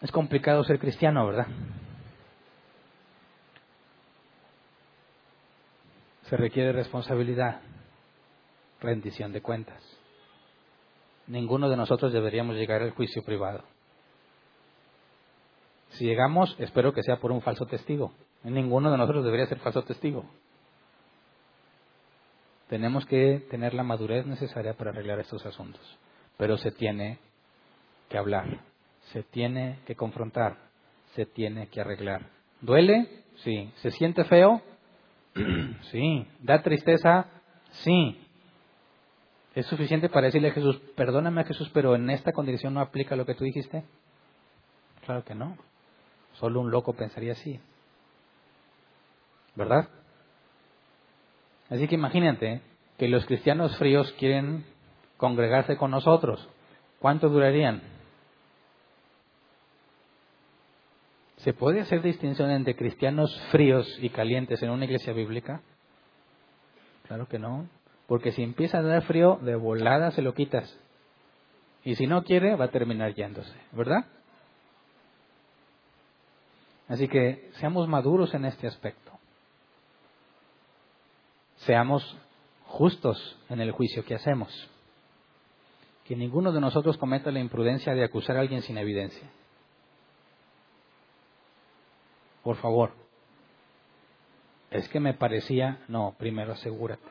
es 0.00 0.12
complicado 0.12 0.62
ser 0.62 0.78
cristiano, 0.78 1.26
¿verdad? 1.26 1.48
Se 6.22 6.36
requiere 6.36 6.72
responsabilidad, 6.72 7.60
rendición 8.80 9.32
de 9.32 9.42
cuentas. 9.42 9.82
Ninguno 11.26 11.68
de 11.68 11.76
nosotros 11.76 12.12
deberíamos 12.12 12.54
llegar 12.54 12.82
al 12.82 12.92
juicio 12.92 13.24
privado. 13.24 13.64
Si 15.90 16.04
llegamos, 16.04 16.54
espero 16.60 16.92
que 16.92 17.02
sea 17.02 17.18
por 17.18 17.32
un 17.32 17.42
falso 17.42 17.66
testigo. 17.66 18.12
Ninguno 18.44 18.90
de 18.90 18.98
nosotros 18.98 19.24
debería 19.24 19.46
ser 19.46 19.58
falso 19.58 19.82
testigo. 19.82 20.24
Tenemos 22.68 23.06
que 23.06 23.46
tener 23.50 23.74
la 23.74 23.82
madurez 23.82 24.26
necesaria 24.26 24.74
para 24.74 24.90
arreglar 24.90 25.18
estos 25.20 25.44
asuntos. 25.46 25.98
Pero 26.36 26.56
se 26.56 26.70
tiene 26.70 27.18
que 28.08 28.18
hablar, 28.18 28.60
se 29.12 29.22
tiene 29.22 29.80
que 29.86 29.96
confrontar, 29.96 30.56
se 31.14 31.26
tiene 31.26 31.68
que 31.68 31.80
arreglar. 31.80 32.26
¿Duele? 32.60 33.08
Sí. 33.42 33.72
¿Se 33.76 33.90
siente 33.90 34.24
feo? 34.24 34.62
sí. 35.90 36.26
¿Da 36.40 36.62
tristeza? 36.62 37.26
Sí. 37.70 38.20
¿Es 39.54 39.66
suficiente 39.66 40.08
para 40.08 40.26
decirle 40.26 40.48
a 40.48 40.52
Jesús, 40.52 40.78
perdóname 40.94 41.40
a 41.40 41.44
Jesús, 41.44 41.70
pero 41.72 41.94
en 41.94 42.10
esta 42.10 42.32
condición 42.32 42.74
no 42.74 42.80
aplica 42.80 43.16
lo 43.16 43.26
que 43.26 43.34
tú 43.34 43.44
dijiste? 43.44 43.82
Claro 45.04 45.24
que 45.24 45.34
no. 45.34 45.56
Solo 46.34 46.60
un 46.60 46.70
loco 46.70 46.92
pensaría 46.92 47.32
así. 47.32 47.58
¿Verdad? 49.54 49.88
Así 51.70 51.86
que 51.86 51.94
imagínate 51.94 52.62
que 52.96 53.08
los 53.08 53.26
cristianos 53.26 53.76
fríos 53.78 54.12
quieren 54.18 54.64
congregarse 55.16 55.76
con 55.76 55.90
nosotros. 55.90 56.48
¿Cuánto 56.98 57.28
durarían? 57.28 57.82
¿Se 61.38 61.52
puede 61.52 61.80
hacer 61.80 62.02
distinción 62.02 62.50
entre 62.50 62.74
cristianos 62.74 63.40
fríos 63.52 63.86
y 64.00 64.10
calientes 64.10 64.62
en 64.62 64.70
una 64.70 64.86
iglesia 64.86 65.12
bíblica? 65.12 65.60
Claro 67.06 67.28
que 67.28 67.38
no. 67.38 67.68
Porque 68.08 68.32
si 68.32 68.42
empieza 68.42 68.78
a 68.78 68.82
dar 68.82 69.02
frío, 69.02 69.38
de 69.42 69.54
volada 69.54 70.10
se 70.10 70.22
lo 70.22 70.34
quitas. 70.34 70.78
Y 71.84 71.94
si 71.94 72.06
no 72.06 72.24
quiere, 72.24 72.56
va 72.56 72.66
a 72.66 72.70
terminar 72.70 73.14
yéndose, 73.14 73.54
¿verdad? 73.72 74.06
Así 76.88 77.06
que 77.06 77.50
seamos 77.52 77.86
maduros 77.86 78.34
en 78.34 78.46
este 78.46 78.66
aspecto. 78.66 79.07
Seamos 81.58 82.16
justos 82.66 83.36
en 83.48 83.60
el 83.60 83.72
juicio 83.72 84.04
que 84.04 84.14
hacemos. 84.14 84.70
Que 86.04 86.16
ninguno 86.16 86.52
de 86.52 86.60
nosotros 86.60 86.96
cometa 86.96 87.30
la 87.30 87.40
imprudencia 87.40 87.94
de 87.94 88.04
acusar 88.04 88.36
a 88.36 88.40
alguien 88.40 88.62
sin 88.62 88.78
evidencia. 88.78 89.28
Por 92.42 92.56
favor. 92.56 92.92
Es 94.70 94.88
que 94.88 95.00
me 95.00 95.14
parecía, 95.14 95.84
no, 95.88 96.14
primero 96.18 96.52
asegúrate. 96.52 97.08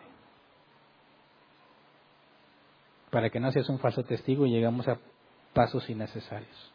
Para 3.10 3.30
que 3.30 3.40
no 3.40 3.52
seas 3.52 3.70
un 3.70 3.80
falso 3.80 4.04
testigo 4.04 4.46
y 4.46 4.52
llegamos 4.52 4.88
a 4.88 4.98
pasos 5.54 5.90
innecesarios. 5.90 6.72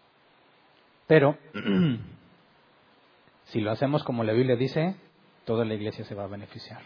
Pero, 1.06 1.36
si 3.46 3.60
lo 3.60 3.70
hacemos 3.70 4.02
como 4.02 4.24
la 4.24 4.32
Biblia 4.32 4.56
dice, 4.56 4.96
toda 5.44 5.64
la 5.64 5.74
iglesia 5.74 6.04
se 6.04 6.14
va 6.14 6.24
a 6.24 6.28
beneficiar. 6.28 6.82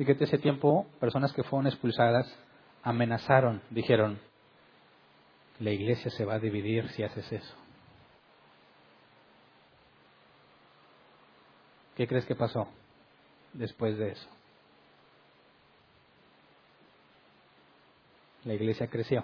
Fíjate, 0.00 0.24
ese 0.24 0.38
tiempo, 0.38 0.86
personas 0.98 1.30
que 1.34 1.42
fueron 1.42 1.66
expulsadas 1.66 2.26
amenazaron, 2.82 3.60
dijeron, 3.68 4.18
la 5.58 5.72
iglesia 5.72 6.10
se 6.10 6.24
va 6.24 6.36
a 6.36 6.38
dividir 6.38 6.88
si 6.92 7.02
haces 7.02 7.30
eso. 7.30 7.54
¿Qué 11.96 12.06
crees 12.06 12.24
que 12.24 12.34
pasó 12.34 12.66
después 13.52 13.98
de 13.98 14.12
eso? 14.12 14.26
La 18.44 18.54
iglesia 18.54 18.86
creció. 18.86 19.22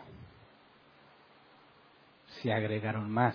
Se 2.43 2.53
agregaron 2.53 3.11
más. 3.11 3.35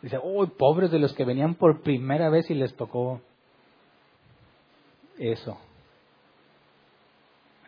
Dice, 0.00 0.18
uy, 0.22 0.46
pobres 0.46 0.90
de 0.90 1.00
los 1.00 1.12
que 1.12 1.26
venían 1.26 1.54
por 1.54 1.82
primera 1.82 2.30
vez 2.30 2.50
y 2.50 2.54
les 2.54 2.74
tocó 2.76 3.20
eso. 5.18 5.60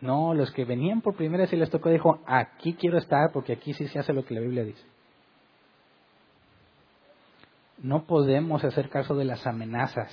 No, 0.03 0.33
los 0.33 0.51
que 0.51 0.65
venían 0.65 0.99
por 0.99 1.15
primera 1.15 1.43
vez 1.43 1.53
y 1.53 1.55
les 1.55 1.69
tocó, 1.69 1.89
dijo, 1.89 2.19
aquí 2.25 2.73
quiero 2.73 2.97
estar 2.97 3.31
porque 3.31 3.53
aquí 3.53 3.73
sí 3.73 3.87
se 3.87 3.99
hace 3.99 4.11
lo 4.11 4.25
que 4.25 4.33
la 4.33 4.41
Biblia 4.41 4.65
dice. 4.65 4.83
No 7.77 8.03
podemos 8.03 8.65
hacer 8.65 8.89
caso 8.89 9.15
de 9.15 9.23
las 9.23 9.47
amenazas 9.47 10.11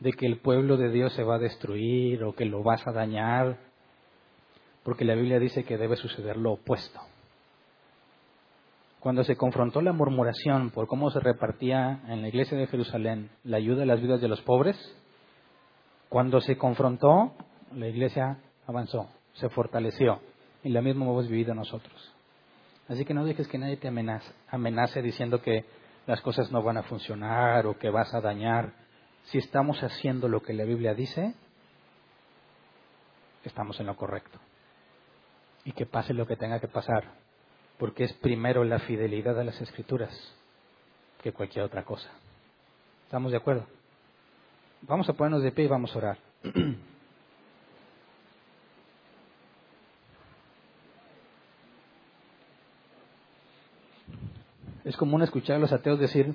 de 0.00 0.12
que 0.12 0.24
el 0.24 0.38
pueblo 0.38 0.78
de 0.78 0.88
Dios 0.88 1.12
se 1.12 1.22
va 1.22 1.34
a 1.34 1.38
destruir 1.38 2.24
o 2.24 2.34
que 2.34 2.46
lo 2.46 2.62
vas 2.62 2.86
a 2.86 2.92
dañar, 2.92 3.58
porque 4.84 5.04
la 5.04 5.16
Biblia 5.16 5.38
dice 5.38 5.64
que 5.64 5.76
debe 5.76 5.96
suceder 5.96 6.38
lo 6.38 6.52
opuesto. 6.52 6.98
Cuando 9.00 9.22
se 9.22 9.36
confrontó 9.36 9.82
la 9.82 9.92
murmuración 9.92 10.70
por 10.70 10.86
cómo 10.86 11.10
se 11.10 11.20
repartía 11.20 12.00
en 12.08 12.22
la 12.22 12.28
iglesia 12.28 12.56
de 12.56 12.66
Jerusalén 12.68 13.28
la 13.44 13.58
ayuda 13.58 13.82
a 13.82 13.86
las 13.86 14.00
vidas 14.00 14.22
de 14.22 14.28
los 14.28 14.40
pobres, 14.40 14.78
cuando 16.08 16.40
se 16.40 16.56
confrontó, 16.56 17.34
la 17.74 17.88
iglesia 17.88 18.38
avanzó, 18.66 19.08
se 19.34 19.48
fortaleció 19.48 20.20
y 20.62 20.68
lo 20.68 20.82
mismo 20.82 21.04
hemos 21.04 21.28
vivido 21.28 21.54
nosotros. 21.54 22.12
Así 22.88 23.04
que 23.04 23.14
no 23.14 23.24
dejes 23.24 23.48
que 23.48 23.58
nadie 23.58 23.76
te 23.76 23.88
amenace, 23.88 24.32
amenace 24.48 25.02
diciendo 25.02 25.40
que 25.40 25.64
las 26.06 26.20
cosas 26.20 26.50
no 26.50 26.62
van 26.62 26.76
a 26.76 26.82
funcionar 26.82 27.66
o 27.66 27.78
que 27.78 27.90
vas 27.90 28.12
a 28.14 28.20
dañar. 28.20 28.72
Si 29.24 29.38
estamos 29.38 29.82
haciendo 29.82 30.28
lo 30.28 30.42
que 30.42 30.52
la 30.52 30.64
Biblia 30.64 30.94
dice, 30.94 31.34
estamos 33.44 33.78
en 33.80 33.86
lo 33.86 33.96
correcto. 33.96 34.38
Y 35.64 35.72
que 35.72 35.86
pase 35.86 36.12
lo 36.12 36.26
que 36.26 36.36
tenga 36.36 36.58
que 36.58 36.66
pasar, 36.66 37.04
porque 37.78 38.04
es 38.04 38.12
primero 38.14 38.64
la 38.64 38.80
fidelidad 38.80 39.38
a 39.38 39.44
las 39.44 39.60
escrituras 39.60 40.12
que 41.22 41.32
cualquier 41.32 41.64
otra 41.64 41.84
cosa. 41.84 42.10
¿Estamos 43.04 43.30
de 43.30 43.38
acuerdo? 43.38 43.66
Vamos 44.82 45.08
a 45.08 45.12
ponernos 45.12 45.42
de 45.42 45.52
pie 45.52 45.66
y 45.66 45.68
vamos 45.68 45.94
a 45.94 45.98
orar. 45.98 46.18
es 54.84 54.96
común 54.96 55.22
escuchar 55.22 55.56
a 55.56 55.60
los 55.60 55.72
ateos 55.72 55.98
decir, 55.98 56.34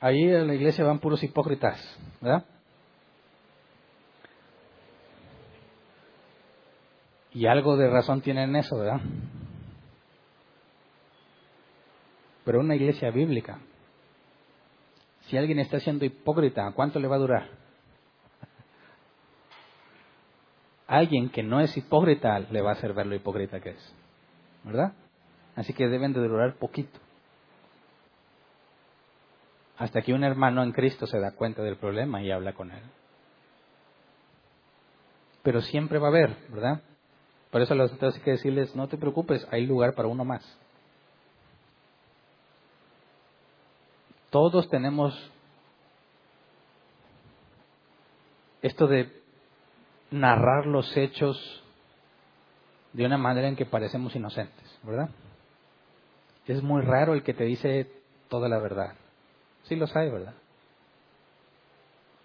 ahí 0.00 0.22
en 0.22 0.46
la 0.46 0.54
iglesia 0.54 0.84
van 0.84 1.00
puros 1.00 1.22
hipócritas, 1.22 1.78
¿verdad? 2.20 2.44
Y 7.34 7.46
algo 7.46 7.76
de 7.76 7.88
razón 7.88 8.20
tienen 8.20 8.54
eso, 8.56 8.78
¿verdad? 8.78 9.00
Pero 12.44 12.60
una 12.60 12.76
iglesia 12.76 13.10
bíblica, 13.10 13.58
si 15.22 15.36
alguien 15.36 15.58
está 15.58 15.80
siendo 15.80 16.04
hipócrita, 16.04 16.70
¿cuánto 16.72 17.00
le 17.00 17.08
va 17.08 17.16
a 17.16 17.20
durar? 17.20 17.48
Alguien 20.88 21.30
que 21.30 21.42
no 21.42 21.60
es 21.60 21.76
hipócrita 21.76 22.38
le 22.40 22.60
va 22.60 22.70
a 22.70 22.74
hacer 22.74 22.92
ver 22.92 23.06
lo 23.06 23.14
hipócrita 23.14 23.60
que 23.60 23.70
es, 23.70 23.94
¿verdad? 24.64 24.92
Así 25.54 25.72
que 25.72 25.88
deben 25.88 26.12
de 26.12 26.20
durar 26.20 26.56
poquito 26.56 26.98
hasta 29.82 30.00
que 30.00 30.12
un 30.12 30.22
hermano 30.22 30.62
en 30.62 30.70
Cristo 30.70 31.08
se 31.08 31.18
da 31.18 31.32
cuenta 31.32 31.60
del 31.60 31.76
problema 31.76 32.22
y 32.22 32.30
habla 32.30 32.52
con 32.52 32.70
él. 32.70 32.82
Pero 35.42 35.60
siempre 35.60 35.98
va 35.98 36.06
a 36.06 36.10
haber, 36.10 36.36
¿verdad? 36.50 36.82
Por 37.50 37.62
eso 37.62 37.74
los 37.74 37.92
otros 37.92 38.14
hay 38.14 38.20
que 38.20 38.30
decirles, 38.30 38.76
no 38.76 38.86
te 38.86 38.96
preocupes, 38.96 39.44
hay 39.50 39.66
lugar 39.66 39.94
para 39.94 40.06
uno 40.06 40.24
más. 40.24 40.40
Todos 44.30 44.68
tenemos 44.68 45.18
esto 48.62 48.86
de 48.86 49.20
narrar 50.12 50.66
los 50.66 50.96
hechos 50.96 51.64
de 52.92 53.04
una 53.04 53.18
manera 53.18 53.48
en 53.48 53.56
que 53.56 53.66
parecemos 53.66 54.14
inocentes, 54.14 54.78
¿verdad? 54.84 55.10
Es 56.46 56.62
muy 56.62 56.82
raro 56.82 57.14
el 57.14 57.24
que 57.24 57.34
te 57.34 57.42
dice 57.42 57.90
toda 58.28 58.48
la 58.48 58.60
verdad. 58.60 59.01
Sí 59.64 59.76
los 59.76 59.94
hay, 59.96 60.10
¿verdad? 60.10 60.34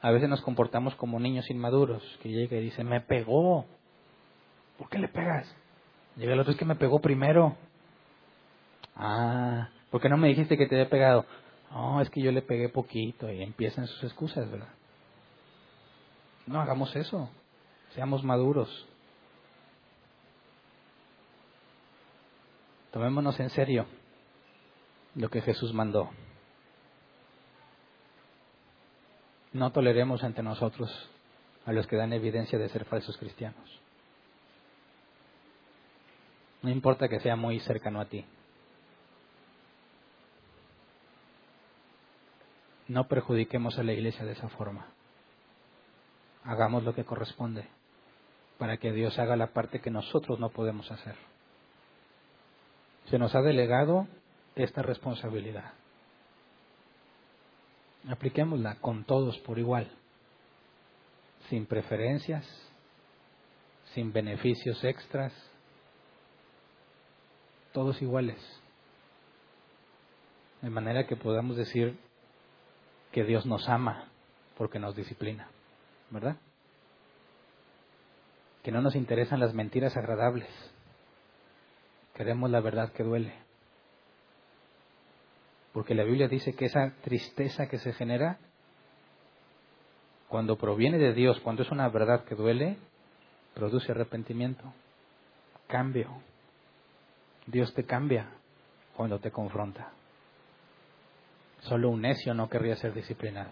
A 0.01 0.11
veces 0.11 0.29
nos 0.29 0.41
comportamos 0.41 0.95
como 0.95 1.19
niños 1.19 1.49
inmaduros, 1.49 2.03
que 2.21 2.29
llega 2.29 2.57
y 2.57 2.61
dice, 2.61 2.83
me 2.83 3.01
pegó. 3.01 3.65
¿Por 4.77 4.89
qué 4.89 4.99
le 4.99 5.07
pegas? 5.07 5.53
Llega 6.15 6.33
el 6.33 6.39
otro, 6.39 6.51
es 6.51 6.57
que 6.57 6.65
me 6.65 6.75
pegó 6.75 6.99
primero. 6.99 7.55
Ah, 8.95 9.69
¿por 9.91 10.01
qué 10.01 10.09
no 10.09 10.17
me 10.17 10.27
dijiste 10.27 10.57
que 10.57 10.67
te 10.67 10.75
había 10.75 10.89
pegado? 10.89 11.25
No, 11.71 12.01
es 12.01 12.09
que 12.09 12.21
yo 12.21 12.31
le 12.31 12.41
pegué 12.41 12.69
poquito 12.69 13.31
y 13.31 13.41
empiezan 13.41 13.87
sus 13.87 14.03
excusas, 14.03 14.49
¿verdad? 14.49 14.69
No 16.45 16.61
hagamos 16.61 16.95
eso. 16.95 17.29
Seamos 17.93 18.23
maduros. 18.23 18.87
Tomémonos 22.91 23.39
en 23.39 23.49
serio 23.49 23.85
lo 25.15 25.29
que 25.29 25.41
Jesús 25.41 25.73
mandó. 25.73 26.09
No 29.57 29.71
toleremos 29.71 30.23
ante 30.23 30.43
nosotros 30.43 30.91
a 31.65 31.73
los 31.73 31.87
que 31.87 31.95
dan 31.95 32.13
evidencia 32.13 32.59
de 32.59 32.69
ser 32.69 32.85
falsos 32.85 33.17
cristianos. 33.17 33.81
No 36.61 36.69
importa 36.69 37.07
que 37.07 37.19
sea 37.21 37.35
muy 37.35 37.59
cercano 37.61 37.99
a 37.99 38.05
ti. 38.05 38.23
No 42.87 43.07
perjudiquemos 43.07 43.79
a 43.79 43.83
la 43.83 43.93
iglesia 43.93 44.25
de 44.25 44.33
esa 44.33 44.47
forma. 44.47 44.89
Hagamos 46.43 46.83
lo 46.83 46.93
que 46.93 47.03
corresponde 47.03 47.67
para 48.59 48.77
que 48.77 48.91
Dios 48.91 49.17
haga 49.17 49.35
la 49.35 49.53
parte 49.53 49.81
que 49.81 49.89
nosotros 49.89 50.39
no 50.39 50.49
podemos 50.49 50.91
hacer. 50.91 51.15
Se 53.09 53.17
nos 53.17 53.33
ha 53.33 53.41
delegado 53.41 54.07
esta 54.55 54.83
responsabilidad 54.83 55.73
apliquémosla 58.09 58.75
con 58.75 59.03
todos 59.03 59.37
por 59.39 59.59
igual, 59.59 59.91
sin 61.49 61.65
preferencias, 61.65 62.45
sin 63.93 64.11
beneficios 64.11 64.83
extras, 64.83 65.33
todos 67.73 68.01
iguales, 68.01 68.39
de 70.61 70.69
manera 70.69 71.05
que 71.05 71.15
podamos 71.15 71.57
decir 71.57 71.97
que 73.11 73.23
Dios 73.23 73.45
nos 73.45 73.67
ama 73.69 74.09
porque 74.57 74.79
nos 74.79 74.95
disciplina, 74.95 75.49
¿verdad? 76.09 76.37
Que 78.63 78.71
no 78.71 78.81
nos 78.81 78.95
interesan 78.95 79.39
las 79.39 79.53
mentiras 79.53 79.95
agradables, 79.95 80.49
queremos 82.15 82.49
la 82.49 82.59
verdad 82.59 82.91
que 82.91 83.03
duele. 83.03 83.46
Porque 85.77 85.93
la 85.93 86.03
Biblia 86.03 86.27
dice 86.27 86.55
que 86.55 86.65
esa 86.65 86.95
tristeza 87.03 87.67
que 87.67 87.77
se 87.77 87.93
genera, 87.93 88.39
cuando 90.27 90.57
proviene 90.57 90.97
de 90.97 91.13
Dios, 91.13 91.39
cuando 91.41 91.61
es 91.61 91.69
una 91.69 91.87
verdad 91.89 92.25
que 92.25 92.33
duele, 92.33 92.79
produce 93.53 93.91
arrepentimiento, 93.91 94.73
cambio. 95.67 96.19
Dios 97.45 97.75
te 97.75 97.85
cambia 97.85 98.27
cuando 98.95 99.19
te 99.19 99.29
confronta. 99.29 99.91
Solo 101.59 101.91
un 101.91 102.01
necio 102.01 102.33
no 102.33 102.49
querría 102.49 102.75
ser 102.77 102.95
disciplinado. 102.95 103.51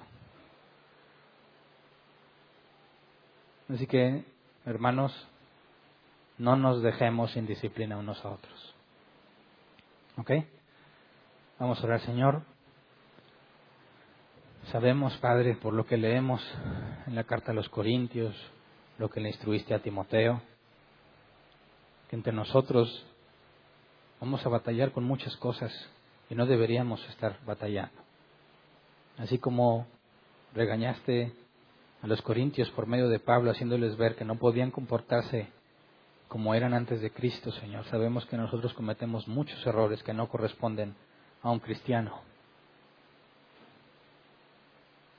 Así 3.70 3.86
que, 3.86 4.26
hermanos, 4.66 5.28
no 6.40 6.56
nos 6.56 6.82
dejemos 6.82 7.34
sin 7.34 7.46
disciplina 7.46 7.98
unos 7.98 8.26
a 8.26 8.30
otros. 8.30 8.76
¿Ok? 10.18 10.32
Vamos 11.58 11.80
a 11.80 11.86
orar, 11.86 12.02
Señor. 12.02 12.42
Sabemos, 14.74 15.16
Padre, 15.20 15.56
por 15.56 15.74
lo 15.74 15.86
que 15.86 15.96
leemos 15.96 16.46
en 17.08 17.16
la 17.16 17.24
carta 17.24 17.52
a 17.52 17.56
los 17.56 17.70
Corintios, 17.70 18.36
lo 18.98 19.10
que 19.10 19.22
le 19.22 19.30
instruiste 19.30 19.74
a 19.74 19.82
Timoteo, 19.82 20.42
que 22.10 22.18
entre 22.18 22.34
nosotros 22.34 23.06
vamos 24.20 24.46
a 24.46 24.50
batallar 24.50 24.92
con 24.92 25.06
muchas 25.06 25.38
cosas 25.38 25.72
y 26.30 26.36
no 26.36 26.46
deberíamos 26.46 27.02
estar 27.08 27.40
batallando. 27.46 28.02
Así 29.18 29.38
como 29.38 29.88
regañaste 30.54 31.32
a 32.02 32.08
los 32.08 32.22
corintios 32.22 32.70
por 32.72 32.86
medio 32.86 33.08
de 33.08 33.20
Pablo, 33.20 33.52
haciéndoles 33.52 33.96
ver 33.96 34.18
que 34.18 34.26
no 34.26 34.36
podían 34.36 34.72
comportarse 34.72 35.48
como 36.28 36.54
eran 36.54 36.74
antes 36.74 37.00
de 37.00 37.12
Cristo, 37.12 37.54
Señor. 37.54 37.86
Sabemos 37.86 38.26
que 38.26 38.36
nosotros 38.36 38.74
cometemos 38.74 39.26
muchos 39.30 39.66
errores 39.66 40.04
que 40.04 40.14
no 40.14 40.28
corresponden 40.28 40.96
a 41.46 41.52
un 41.52 41.60
cristiano. 41.60 42.22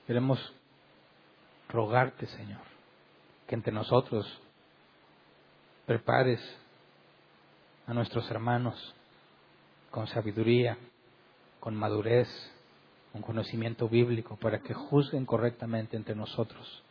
Queremos 0.08 0.40
rogarte, 1.68 2.26
Señor, 2.26 2.62
que 3.46 3.54
entre 3.54 3.72
nosotros 3.72 4.26
prepares 5.86 6.40
a 7.86 7.94
nuestros 7.94 8.28
hermanos 8.28 8.94
con 9.92 10.08
sabiduría, 10.08 10.76
con 11.60 11.76
madurez, 11.76 12.28
con 13.12 13.22
conocimiento 13.22 13.88
bíblico, 13.88 14.36
para 14.36 14.58
que 14.58 14.74
juzguen 14.74 15.26
correctamente 15.26 15.96
entre 15.96 16.16
nosotros, 16.16 16.82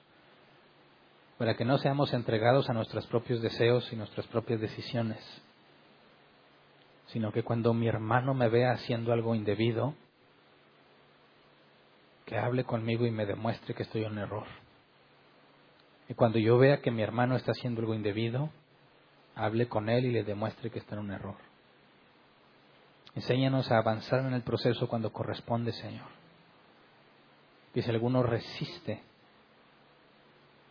para 1.37 1.57
que 1.57 1.65
no 1.65 1.77
seamos 1.77 2.13
entregados 2.13 2.69
a 2.69 2.73
nuestros 2.73 3.05
propios 3.07 3.41
deseos 3.41 3.91
y 3.91 3.97
nuestras 3.97 4.27
propias 4.27 4.61
decisiones, 4.61 5.19
sino 7.07 7.31
que 7.31 7.43
cuando 7.43 7.73
mi 7.73 7.87
hermano 7.87 8.33
me 8.33 8.49
vea 8.49 8.71
haciendo 8.71 9.13
algo 9.13 9.35
indebido, 9.35 9.95
que 12.25 12.37
hable 12.37 12.63
conmigo 12.63 13.05
y 13.05 13.11
me 13.11 13.25
demuestre 13.25 13.73
que 13.75 13.83
estoy 13.83 14.03
en 14.03 14.17
error. 14.17 14.47
Y 16.09 16.13
cuando 16.13 16.39
yo 16.39 16.57
vea 16.57 16.81
que 16.81 16.91
mi 16.91 17.01
hermano 17.01 17.35
está 17.35 17.51
haciendo 17.51 17.81
algo 17.81 17.93
indebido, 17.93 18.49
hable 19.35 19.67
con 19.67 19.89
él 19.89 20.05
y 20.05 20.11
le 20.11 20.23
demuestre 20.23 20.69
que 20.69 20.79
está 20.79 20.95
en 20.95 21.01
un 21.01 21.11
error. 21.11 21.35
Enséñanos 23.15 23.71
a 23.71 23.77
avanzar 23.77 24.25
en 24.25 24.33
el 24.33 24.41
proceso 24.41 24.87
cuando 24.87 25.13
corresponde, 25.13 25.71
Señor. 25.71 26.07
Que 27.73 27.81
si 27.81 27.89
alguno 27.89 28.23
resiste 28.23 29.01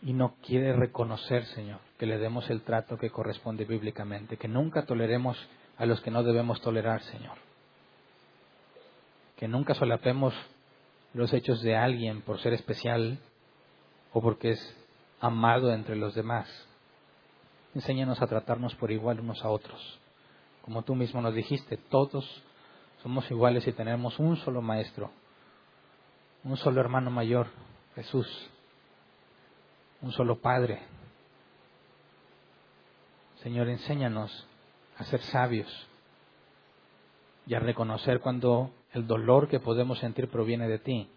y 0.01 0.13
no 0.13 0.35
quiere 0.45 0.73
reconocer, 0.73 1.45
Señor, 1.45 1.79
que 1.97 2.05
le 2.05 2.17
demos 2.17 2.49
el 2.49 2.61
trato 2.61 2.97
que 2.97 3.09
corresponde 3.09 3.65
bíblicamente, 3.65 4.37
que 4.37 4.47
nunca 4.47 4.85
toleremos 4.85 5.37
a 5.77 5.85
los 5.85 6.01
que 6.01 6.11
no 6.11 6.23
debemos 6.23 6.61
tolerar, 6.61 7.01
Señor. 7.03 7.37
Que 9.37 9.47
nunca 9.47 9.73
solapemos 9.73 10.33
los 11.13 11.33
hechos 11.33 11.61
de 11.61 11.75
alguien 11.75 12.21
por 12.21 12.39
ser 12.39 12.53
especial 12.53 13.19
o 14.13 14.21
porque 14.21 14.51
es 14.51 14.77
amado 15.19 15.71
entre 15.73 15.95
los 15.95 16.15
demás. 16.15 16.47
Enséñanos 17.73 18.21
a 18.21 18.27
tratarnos 18.27 18.75
por 18.75 18.91
igual 18.91 19.19
unos 19.19 19.43
a 19.43 19.49
otros. 19.49 19.99
Como 20.61 20.83
tú 20.83 20.95
mismo 20.95 21.21
nos 21.21 21.33
dijiste, 21.33 21.77
todos 21.77 22.25
somos 23.03 23.29
iguales 23.29 23.67
y 23.67 23.73
tenemos 23.73 24.17
un 24.17 24.37
solo 24.37 24.61
maestro, 24.61 25.11
un 26.43 26.57
solo 26.57 26.81
hermano 26.81 27.11
mayor, 27.11 27.47
Jesús, 27.95 28.27
un 30.01 30.11
solo 30.11 30.39
Padre. 30.39 30.81
Señor, 33.43 33.69
enséñanos 33.69 34.47
a 34.97 35.03
ser 35.05 35.21
sabios 35.21 35.87
y 37.47 37.53
a 37.53 37.59
reconocer 37.59 38.19
cuando 38.19 38.71
el 38.93 39.07
dolor 39.07 39.47
que 39.47 39.59
podemos 39.59 39.99
sentir 39.99 40.29
proviene 40.29 40.67
de 40.67 40.79
ti 40.79 41.09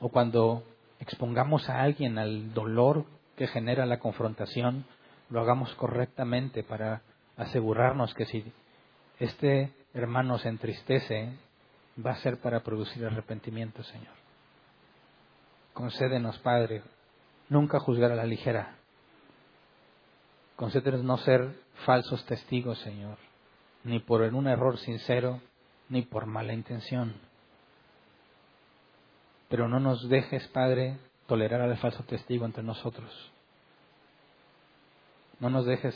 o 0.00 0.08
cuando 0.08 0.64
expongamos 1.00 1.68
a 1.68 1.82
alguien 1.82 2.18
al 2.18 2.52
dolor 2.54 3.04
que 3.36 3.46
genera 3.46 3.86
la 3.86 3.98
confrontación, 3.98 4.84
lo 5.30 5.40
hagamos 5.40 5.74
correctamente 5.74 6.62
para 6.62 7.02
asegurarnos 7.36 8.14
que 8.14 8.26
si 8.26 8.52
este 9.18 9.72
hermano 9.92 10.38
se 10.38 10.48
entristece, 10.48 11.32
va 12.04 12.12
a 12.12 12.16
ser 12.16 12.40
para 12.40 12.60
producir 12.60 13.04
arrepentimiento, 13.04 13.82
Señor. 13.82 14.14
Concédenos, 15.72 16.38
Padre, 16.38 16.82
nunca 17.48 17.80
juzgar 17.80 18.12
a 18.12 18.16
la 18.16 18.24
ligera. 18.24 18.76
Concédenos 20.56 21.02
no 21.02 21.16
ser 21.18 21.54
falsos 21.84 22.24
testigos, 22.26 22.78
Señor, 22.78 23.18
ni 23.82 23.98
por 23.98 24.22
un 24.22 24.46
error 24.46 24.78
sincero, 24.78 25.40
ni 25.88 26.02
por 26.02 26.26
mala 26.26 26.52
intención. 26.52 27.14
Pero 29.48 29.68
no 29.68 29.80
nos 29.80 30.08
dejes, 30.08 30.46
Padre, 30.48 30.98
tolerar 31.26 31.60
al 31.60 31.76
falso 31.78 32.04
testigo 32.04 32.44
entre 32.46 32.62
nosotros. 32.62 33.10
No 35.40 35.50
nos 35.50 35.66
dejes 35.66 35.94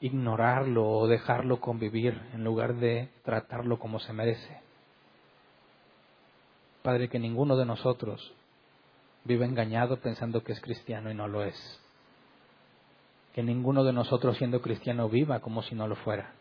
ignorarlo 0.00 0.88
o 0.88 1.06
dejarlo 1.06 1.60
convivir 1.60 2.20
en 2.34 2.44
lugar 2.44 2.74
de 2.74 3.08
tratarlo 3.24 3.78
como 3.78 4.00
se 4.00 4.12
merece. 4.12 4.60
Padre, 6.82 7.08
que 7.08 7.18
ninguno 7.18 7.56
de 7.56 7.66
nosotros 7.66 8.34
vive 9.26 9.44
engañado 9.44 9.98
pensando 9.98 10.42
que 10.42 10.52
es 10.52 10.60
cristiano 10.60 11.10
y 11.10 11.14
no 11.14 11.28
lo 11.28 11.44
es. 11.44 11.80
Que 13.34 13.42
ninguno 13.42 13.84
de 13.84 13.92
nosotros 13.92 14.38
siendo 14.38 14.62
cristiano 14.62 15.08
viva 15.08 15.40
como 15.40 15.62
si 15.62 15.74
no 15.74 15.88
lo 15.88 15.96
fuera. 15.96 16.32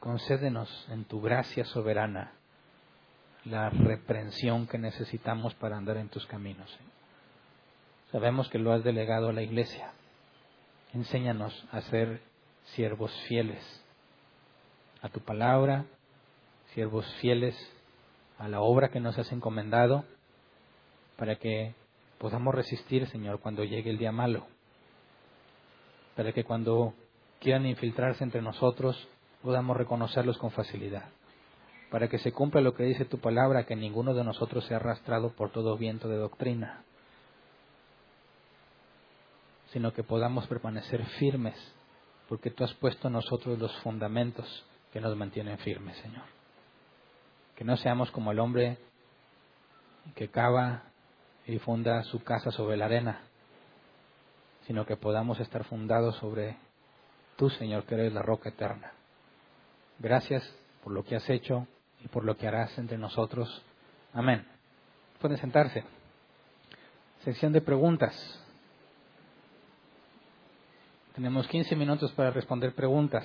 Concédenos 0.00 0.86
en 0.90 1.04
tu 1.04 1.20
gracia 1.20 1.64
soberana 1.64 2.32
la 3.44 3.70
reprensión 3.70 4.66
que 4.66 4.78
necesitamos 4.78 5.54
para 5.54 5.76
andar 5.76 5.98
en 5.98 6.08
tus 6.08 6.26
caminos. 6.26 6.74
Sabemos 8.10 8.48
que 8.48 8.58
lo 8.58 8.72
has 8.72 8.82
delegado 8.82 9.28
a 9.28 9.32
la 9.32 9.42
iglesia. 9.42 9.92
Enséñanos 10.92 11.66
a 11.70 11.80
ser 11.82 12.22
siervos 12.74 13.12
fieles 13.28 13.84
a 15.02 15.10
tu 15.10 15.20
palabra, 15.20 15.84
siervos 16.72 17.06
fieles 17.20 17.54
a 18.38 18.48
la 18.48 18.62
obra 18.62 18.88
que 18.88 19.00
nos 19.00 19.18
has 19.18 19.30
encomendado, 19.32 20.04
para 21.16 21.36
que 21.36 21.74
podamos 22.18 22.54
resistir, 22.54 23.08
Señor, 23.08 23.40
cuando 23.40 23.64
llegue 23.64 23.90
el 23.90 23.98
día 23.98 24.12
malo, 24.12 24.46
para 26.16 26.32
que 26.32 26.44
cuando 26.44 26.94
quieran 27.40 27.66
infiltrarse 27.66 28.24
entre 28.24 28.42
nosotros 28.42 29.08
podamos 29.42 29.76
reconocerlos 29.76 30.38
con 30.38 30.50
facilidad, 30.50 31.04
para 31.90 32.08
que 32.08 32.18
se 32.18 32.32
cumpla 32.32 32.60
lo 32.60 32.74
que 32.74 32.84
dice 32.84 33.04
tu 33.04 33.18
palabra, 33.18 33.66
que 33.66 33.76
ninguno 33.76 34.14
de 34.14 34.24
nosotros 34.24 34.64
sea 34.66 34.78
arrastrado 34.78 35.30
por 35.30 35.50
todo 35.50 35.76
viento 35.76 36.08
de 36.08 36.16
doctrina, 36.16 36.82
sino 39.72 39.92
que 39.92 40.02
podamos 40.02 40.46
permanecer 40.46 41.04
firmes 41.18 41.54
porque 42.28 42.50
tú 42.50 42.64
has 42.64 42.72
puesto 42.74 43.08
en 43.08 43.14
nosotros 43.14 43.58
los 43.58 43.74
fundamentos 43.80 44.64
que 44.92 45.00
nos 45.00 45.16
mantienen 45.16 45.58
firmes, 45.58 45.96
Señor. 45.98 46.24
Que 47.56 47.64
no 47.64 47.76
seamos 47.76 48.10
como 48.10 48.32
el 48.32 48.38
hombre 48.38 48.78
que 50.14 50.28
cava 50.28 50.84
y 51.46 51.58
funda 51.58 52.02
su 52.04 52.22
casa 52.22 52.50
sobre 52.50 52.76
la 52.76 52.86
arena, 52.86 53.20
sino 54.66 54.86
que 54.86 54.96
podamos 54.96 55.40
estar 55.40 55.64
fundados 55.64 56.16
sobre 56.16 56.56
tú, 57.36 57.50
Señor, 57.50 57.84
que 57.84 57.94
eres 57.94 58.12
la 58.12 58.22
roca 58.22 58.48
eterna. 58.48 58.92
Gracias 59.98 60.42
por 60.82 60.92
lo 60.92 61.04
que 61.04 61.16
has 61.16 61.28
hecho 61.28 61.66
y 62.04 62.08
por 62.08 62.24
lo 62.24 62.36
que 62.36 62.46
harás 62.46 62.76
entre 62.78 62.98
nosotros. 62.98 63.62
Amén. 64.12 64.46
Pueden 65.20 65.38
sentarse. 65.38 65.84
Sección 67.24 67.52
de 67.52 67.60
preguntas. 67.60 68.14
Tenemos 71.14 71.46
15 71.46 71.76
minutos 71.76 72.12
para 72.12 72.30
responder 72.30 72.74
preguntas 72.74 73.24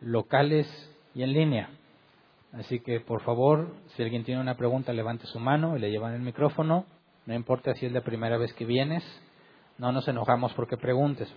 locales 0.00 0.66
y 1.14 1.22
en 1.22 1.32
línea. 1.32 1.70
Así 2.52 2.80
que, 2.80 3.00
por 3.00 3.22
favor, 3.22 3.74
si 3.96 4.02
alguien 4.02 4.22
tiene 4.24 4.40
una 4.40 4.56
pregunta, 4.56 4.92
levante 4.92 5.26
su 5.26 5.40
mano 5.40 5.76
y 5.76 5.80
le 5.80 5.90
llevan 5.90 6.14
el 6.14 6.20
micrófono. 6.20 6.86
No 7.26 7.34
importa 7.34 7.74
si 7.74 7.86
es 7.86 7.92
la 7.92 8.02
primera 8.02 8.36
vez 8.36 8.52
que 8.54 8.64
vienes, 8.64 9.02
no 9.78 9.92
nos 9.92 10.06
enojamos 10.08 10.52
porque 10.54 10.76
preguntes. 10.76 11.32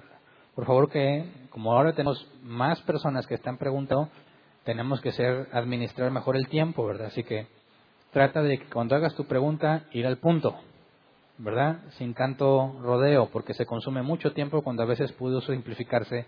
Por 0.56 0.66
favor, 0.66 0.90
que 0.90 1.32
como 1.50 1.74
ahora 1.74 1.94
tenemos 1.94 2.28
más 2.42 2.82
personas 2.82 3.28
que 3.28 3.36
están 3.36 3.58
preguntando, 3.58 4.10
tenemos 4.64 5.02
que 5.02 5.12
ser 5.12 5.48
administrar 5.54 6.12
mejor 6.12 6.36
el 6.36 6.48
tiempo, 6.48 6.86
¿verdad? 6.86 7.08
Así 7.08 7.24
que 7.24 7.48
trata 8.12 8.42
de 8.42 8.58
que 8.58 8.66
cuando 8.70 8.96
hagas 8.96 9.16
tu 9.16 9.26
pregunta, 9.26 9.86
ir 9.92 10.06
al 10.06 10.18
punto. 10.18 10.56
¿verdad? 11.38 11.80
Sin 11.98 12.14
tanto 12.14 12.76
rodeo, 12.82 13.30
porque 13.32 13.54
se 13.54 13.66
consume 13.66 14.02
mucho 14.02 14.34
tiempo 14.34 14.64
cuando 14.64 14.84
a 14.84 14.88
veces 14.88 15.12
pudo 15.14 15.42
simplificarse 15.42 16.26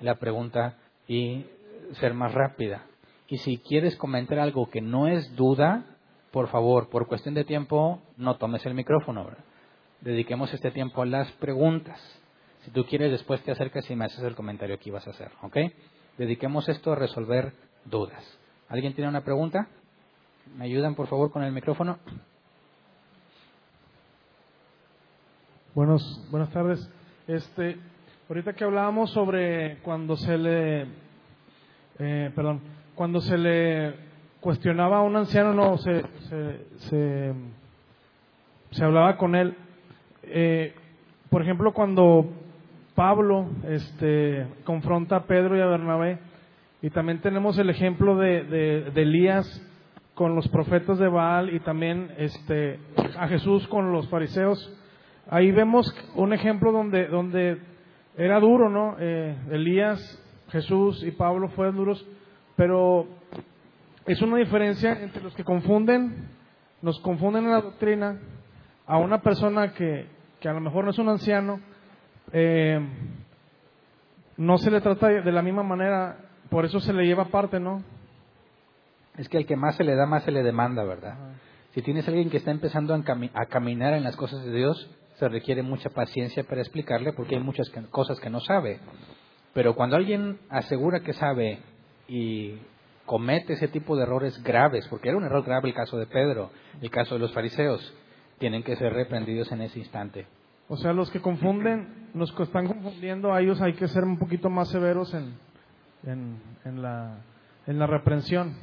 la 0.00 0.16
pregunta 0.16 0.76
y 1.08 1.46
ser 1.94 2.14
más 2.14 2.32
rápida. 2.32 2.84
Y 3.28 3.38
si 3.38 3.58
quieres 3.58 3.96
comentar 3.96 4.38
algo 4.38 4.68
que 4.68 4.80
no 4.80 5.06
es 5.06 5.34
duda, 5.34 5.89
por 6.30 6.48
favor, 6.48 6.88
por 6.88 7.06
cuestión 7.06 7.34
de 7.34 7.44
tiempo, 7.44 8.00
no 8.16 8.36
tomes 8.36 8.64
el 8.66 8.74
micrófono. 8.74 9.28
Dediquemos 10.00 10.52
este 10.54 10.70
tiempo 10.70 11.02
a 11.02 11.06
las 11.06 11.30
preguntas. 11.32 12.00
Si 12.64 12.70
tú 12.70 12.84
quieres, 12.84 13.10
después 13.10 13.42
te 13.42 13.50
acercas 13.50 13.90
y 13.90 13.96
me 13.96 14.04
haces 14.04 14.20
el 14.20 14.36
comentario 14.36 14.78
que 14.78 14.90
ibas 14.90 15.06
a 15.06 15.10
hacer. 15.10 15.30
¿Ok? 15.42 15.56
Dediquemos 16.18 16.68
esto 16.68 16.92
a 16.92 16.94
resolver 16.94 17.52
dudas. 17.84 18.22
¿Alguien 18.68 18.94
tiene 18.94 19.08
una 19.08 19.24
pregunta? 19.24 19.68
¿Me 20.56 20.64
ayudan, 20.66 20.94
por 20.94 21.08
favor, 21.08 21.30
con 21.32 21.42
el 21.42 21.52
micrófono? 21.52 21.98
Buenos, 25.74 26.26
buenas 26.30 26.50
tardes. 26.50 26.88
Este, 27.26 27.76
ahorita 28.28 28.52
que 28.52 28.64
hablábamos 28.64 29.10
sobre 29.10 29.78
cuando 29.78 30.16
se 30.16 30.36
le, 30.36 30.86
eh, 31.98 32.32
perdón, 32.34 32.60
cuando 32.94 33.20
se 33.20 33.38
le 33.38 34.09
cuestionaba 34.40 34.98
a 34.98 35.02
un 35.02 35.16
anciano, 35.16 35.54
no, 35.54 35.78
se, 35.78 36.02
se, 36.78 37.34
se, 38.70 38.84
hablaba 38.84 39.16
con 39.16 39.34
él. 39.34 39.54
Eh, 40.22 40.74
por 41.28 41.42
ejemplo, 41.42 41.72
cuando 41.72 42.26
Pablo 42.94 43.48
este, 43.68 44.46
confronta 44.64 45.16
a 45.16 45.24
Pedro 45.24 45.56
y 45.56 45.60
a 45.60 45.66
Bernabé, 45.66 46.18
y 46.82 46.90
también 46.90 47.20
tenemos 47.20 47.58
el 47.58 47.70
ejemplo 47.70 48.16
de, 48.16 48.44
de, 48.44 49.02
Elías 49.02 49.62
con 50.14 50.34
los 50.34 50.48
profetas 50.48 50.98
de 50.98 51.08
Baal 51.08 51.54
y 51.54 51.60
también 51.60 52.10
este, 52.16 52.78
a 53.18 53.28
Jesús 53.28 53.66
con 53.68 53.92
los 53.92 54.08
fariseos 54.08 54.76
ahí 55.30 55.52
vemos 55.52 55.94
un 56.16 56.32
ejemplo 56.32 56.72
donde, 56.72 57.06
donde 57.06 57.58
era 58.16 58.40
duro, 58.40 58.68
¿no? 58.68 58.96
Eh, 58.98 59.36
Elías, 59.50 60.00
Jesús 60.50 61.02
y 61.04 61.12
Pablo 61.12 61.48
fueron 61.50 61.76
duros, 61.76 62.04
pero 62.56 63.06
es 64.06 64.22
una 64.22 64.36
diferencia 64.38 64.92
entre 65.00 65.22
los 65.22 65.34
que 65.34 65.44
confunden, 65.44 66.28
nos 66.82 66.98
confunden 67.00 67.44
en 67.44 67.50
la 67.50 67.60
doctrina, 67.60 68.18
a 68.86 68.98
una 68.98 69.20
persona 69.20 69.72
que, 69.72 70.06
que 70.40 70.48
a 70.48 70.52
lo 70.52 70.60
mejor 70.60 70.84
no 70.84 70.90
es 70.90 70.98
un 70.98 71.08
anciano, 71.08 71.60
eh, 72.32 72.80
no 74.36 74.58
se 74.58 74.70
le 74.70 74.80
trata 74.80 75.08
de 75.08 75.32
la 75.32 75.42
misma 75.42 75.62
manera, 75.62 76.16
por 76.48 76.64
eso 76.64 76.80
se 76.80 76.92
le 76.92 77.04
lleva 77.04 77.24
aparte, 77.24 77.60
¿no? 77.60 77.82
Es 79.16 79.28
que 79.28 79.36
el 79.36 79.46
que 79.46 79.56
más 79.56 79.76
se 79.76 79.84
le 79.84 79.94
da, 79.94 80.06
más 80.06 80.22
se 80.22 80.30
le 80.30 80.42
demanda, 80.42 80.82
¿verdad? 80.84 81.14
Si 81.74 81.82
tienes 81.82 82.08
alguien 82.08 82.30
que 82.30 82.38
está 82.38 82.50
empezando 82.50 82.94
a, 82.94 83.46
caminar 83.46 83.94
en 83.94 84.02
las 84.02 84.16
cosas 84.16 84.44
de 84.44 84.52
Dios, 84.52 84.90
se 85.16 85.28
requiere 85.28 85.62
mucha 85.62 85.90
paciencia 85.90 86.42
para 86.44 86.62
explicarle 86.62 87.12
porque 87.12 87.36
hay 87.36 87.42
muchas 87.42 87.70
cosas 87.90 88.18
que 88.18 88.30
no 88.30 88.40
sabe. 88.40 88.80
Pero 89.52 89.74
cuando 89.74 89.96
alguien 89.96 90.38
asegura 90.48 91.00
que 91.00 91.12
sabe 91.12 91.60
y 92.08 92.58
comete 93.10 93.54
ese 93.54 93.66
tipo 93.66 93.96
de 93.96 94.04
errores 94.04 94.40
graves, 94.44 94.86
porque 94.86 95.08
era 95.08 95.18
un 95.18 95.24
error 95.24 95.42
grave 95.42 95.68
el 95.68 95.74
caso 95.74 95.98
de 95.98 96.06
Pedro, 96.06 96.52
el 96.80 96.92
caso 96.92 97.16
de 97.16 97.18
los 97.18 97.32
fariseos, 97.32 97.92
tienen 98.38 98.62
que 98.62 98.76
ser 98.76 98.92
reprendidos 98.92 99.50
en 99.50 99.62
ese 99.62 99.80
instante. 99.80 100.28
O 100.68 100.76
sea, 100.76 100.92
los 100.92 101.10
que 101.10 101.20
confunden, 101.20 102.08
los 102.14 102.30
que 102.30 102.44
están 102.44 102.68
confundiendo 102.68 103.32
a 103.32 103.40
ellos 103.40 103.60
hay 103.60 103.72
que 103.72 103.88
ser 103.88 104.04
un 104.04 104.16
poquito 104.16 104.48
más 104.48 104.68
severos 104.68 105.12
en, 105.12 105.34
en, 106.04 106.82
la, 106.82 107.16
en 107.66 107.80
la 107.80 107.88
reprensión. 107.88 108.54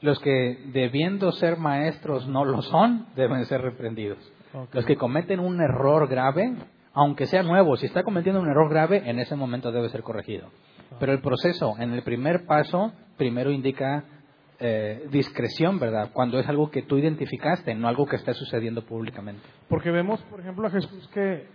Los 0.00 0.18
que 0.18 0.64
debiendo 0.72 1.30
ser 1.30 1.56
maestros 1.56 2.26
no 2.26 2.44
lo 2.44 2.62
son, 2.62 3.06
deben 3.14 3.44
ser 3.44 3.60
reprendidos. 3.60 4.18
Los 4.72 4.84
que 4.84 4.96
cometen 4.96 5.38
un 5.38 5.60
error 5.60 6.08
grave, 6.08 6.56
aunque 6.92 7.26
sea 7.26 7.44
nuevo, 7.44 7.76
si 7.76 7.86
está 7.86 8.02
cometiendo 8.02 8.40
un 8.40 8.48
error 8.48 8.68
grave, 8.68 9.08
en 9.08 9.20
ese 9.20 9.36
momento 9.36 9.70
debe 9.70 9.90
ser 9.90 10.02
corregido. 10.02 10.48
Pero 10.98 11.12
el 11.12 11.20
proceso, 11.20 11.74
en 11.78 11.92
el 11.92 12.02
primer 12.02 12.46
paso, 12.46 12.92
primero 13.16 13.50
indica 13.50 14.04
eh, 14.58 15.06
discreción, 15.10 15.78
¿verdad? 15.78 16.10
Cuando 16.12 16.38
es 16.38 16.48
algo 16.48 16.70
que 16.70 16.82
tú 16.82 16.96
identificaste, 16.96 17.74
no 17.74 17.88
algo 17.88 18.06
que 18.06 18.16
está 18.16 18.32
sucediendo 18.32 18.82
públicamente. 18.84 19.42
Porque 19.68 19.90
vemos, 19.90 20.20
por 20.22 20.40
ejemplo, 20.40 20.66
a 20.66 20.70
Jesús 20.70 21.08
que 21.12 21.46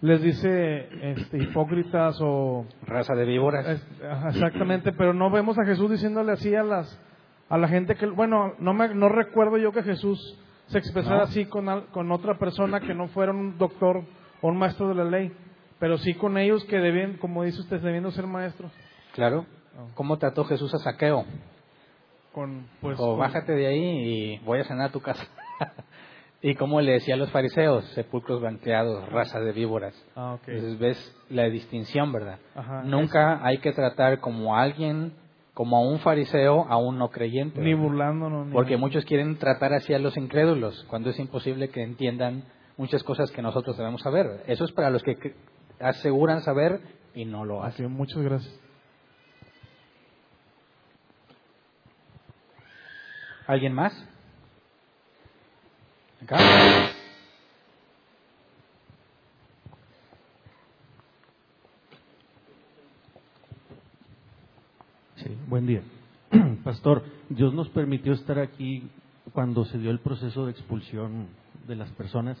les 0.00 0.22
dice 0.22 0.88
este, 1.12 1.38
hipócritas 1.38 2.18
o... 2.22 2.64
Raza 2.86 3.14
de 3.14 3.24
víboras. 3.24 3.82
exactamente, 4.28 4.92
pero 4.92 5.12
no 5.12 5.30
vemos 5.30 5.58
a 5.58 5.64
Jesús 5.64 5.90
diciéndole 5.90 6.32
así 6.32 6.54
a, 6.54 6.62
las, 6.62 7.00
a 7.48 7.58
la 7.58 7.68
gente 7.68 7.96
que... 7.96 8.06
Bueno, 8.06 8.54
no, 8.58 8.72
me, 8.72 8.94
no 8.94 9.08
recuerdo 9.08 9.58
yo 9.58 9.72
que 9.72 9.82
Jesús 9.82 10.38
se 10.68 10.78
expresara 10.78 11.24
así 11.24 11.46
con, 11.46 11.66
con 11.90 12.12
otra 12.12 12.38
persona 12.38 12.80
que 12.80 12.94
no 12.94 13.08
fuera 13.08 13.32
un 13.32 13.58
doctor 13.58 14.04
o 14.40 14.48
un 14.48 14.56
maestro 14.56 14.88
de 14.88 14.94
la 14.94 15.04
ley, 15.04 15.32
pero 15.78 15.98
sí 15.98 16.14
con 16.14 16.38
ellos 16.38 16.64
que 16.64 16.78
deben, 16.78 17.16
como 17.18 17.44
dice 17.44 17.60
usted, 17.60 17.80
debiendo 17.80 18.10
ser 18.10 18.26
maestros. 18.26 18.72
Claro. 19.12 19.46
Ah. 19.76 19.86
¿Cómo 19.94 20.18
trató 20.18 20.44
Jesús 20.44 20.74
a 20.74 20.78
Saqueo? 20.78 21.24
Con, 22.32 22.66
pues, 22.80 22.98
o 23.00 23.16
bájate 23.16 23.52
de 23.52 23.66
ahí 23.66 23.80
y 23.80 24.38
voy 24.40 24.60
a 24.60 24.64
cenar 24.64 24.88
a 24.88 24.92
tu 24.92 25.00
casa. 25.00 25.26
y 26.42 26.54
cómo 26.54 26.80
le 26.80 26.92
decía 26.92 27.14
a 27.14 27.18
los 27.18 27.30
fariseos, 27.30 27.84
sepulcros 27.94 28.40
blanqueados, 28.40 29.08
raza 29.10 29.40
de 29.40 29.52
víboras. 29.52 29.94
Ah, 30.14 30.38
Entonces 30.46 30.78
ves 30.78 31.16
la 31.30 31.44
distinción, 31.44 32.12
¿verdad? 32.12 32.38
Nunca 32.84 33.44
hay 33.44 33.58
que 33.58 33.72
tratar 33.72 34.20
como 34.20 34.56
alguien 34.56 35.12
como 35.54 35.76
a 35.76 35.80
un 35.80 35.98
fariseo 35.98 36.66
a 36.68 36.76
un 36.76 36.98
no 36.98 37.10
creyente. 37.10 37.60
Ni 37.60 37.74
burlándonos. 37.74 38.52
Porque 38.52 38.76
muchos 38.76 39.04
quieren 39.04 39.38
tratar 39.38 39.72
así 39.72 39.92
a 39.92 39.98
los 39.98 40.16
incrédulos, 40.16 40.84
cuando 40.88 41.10
es 41.10 41.18
imposible 41.18 41.70
que 41.70 41.82
entiendan 41.82 42.44
muchas 42.76 43.02
cosas 43.02 43.32
que 43.32 43.42
nosotros 43.42 43.76
debemos 43.76 44.00
saber. 44.02 44.44
Eso 44.46 44.64
es 44.64 44.70
para 44.70 44.90
los 44.90 45.02
que 45.02 45.16
aseguran 45.80 46.42
saber 46.42 46.80
y 47.14 47.24
no 47.24 47.44
lo 47.44 47.62
hacen. 47.62 47.90
muchas 47.90 48.22
gracias. 48.22 48.54
¿Alguien 53.46 53.72
más? 53.72 53.92
¿Acá? 56.22 56.36
Buen 65.48 65.66
día. 65.66 65.82
Pastor, 66.64 67.02
Dios 67.30 67.54
nos 67.54 67.70
permitió 67.70 68.12
estar 68.12 68.38
aquí 68.38 68.90
cuando 69.32 69.64
se 69.64 69.78
dio 69.78 69.90
el 69.90 69.98
proceso 69.98 70.44
de 70.44 70.52
expulsión 70.52 71.28
de 71.66 71.74
las 71.74 71.90
personas, 71.92 72.36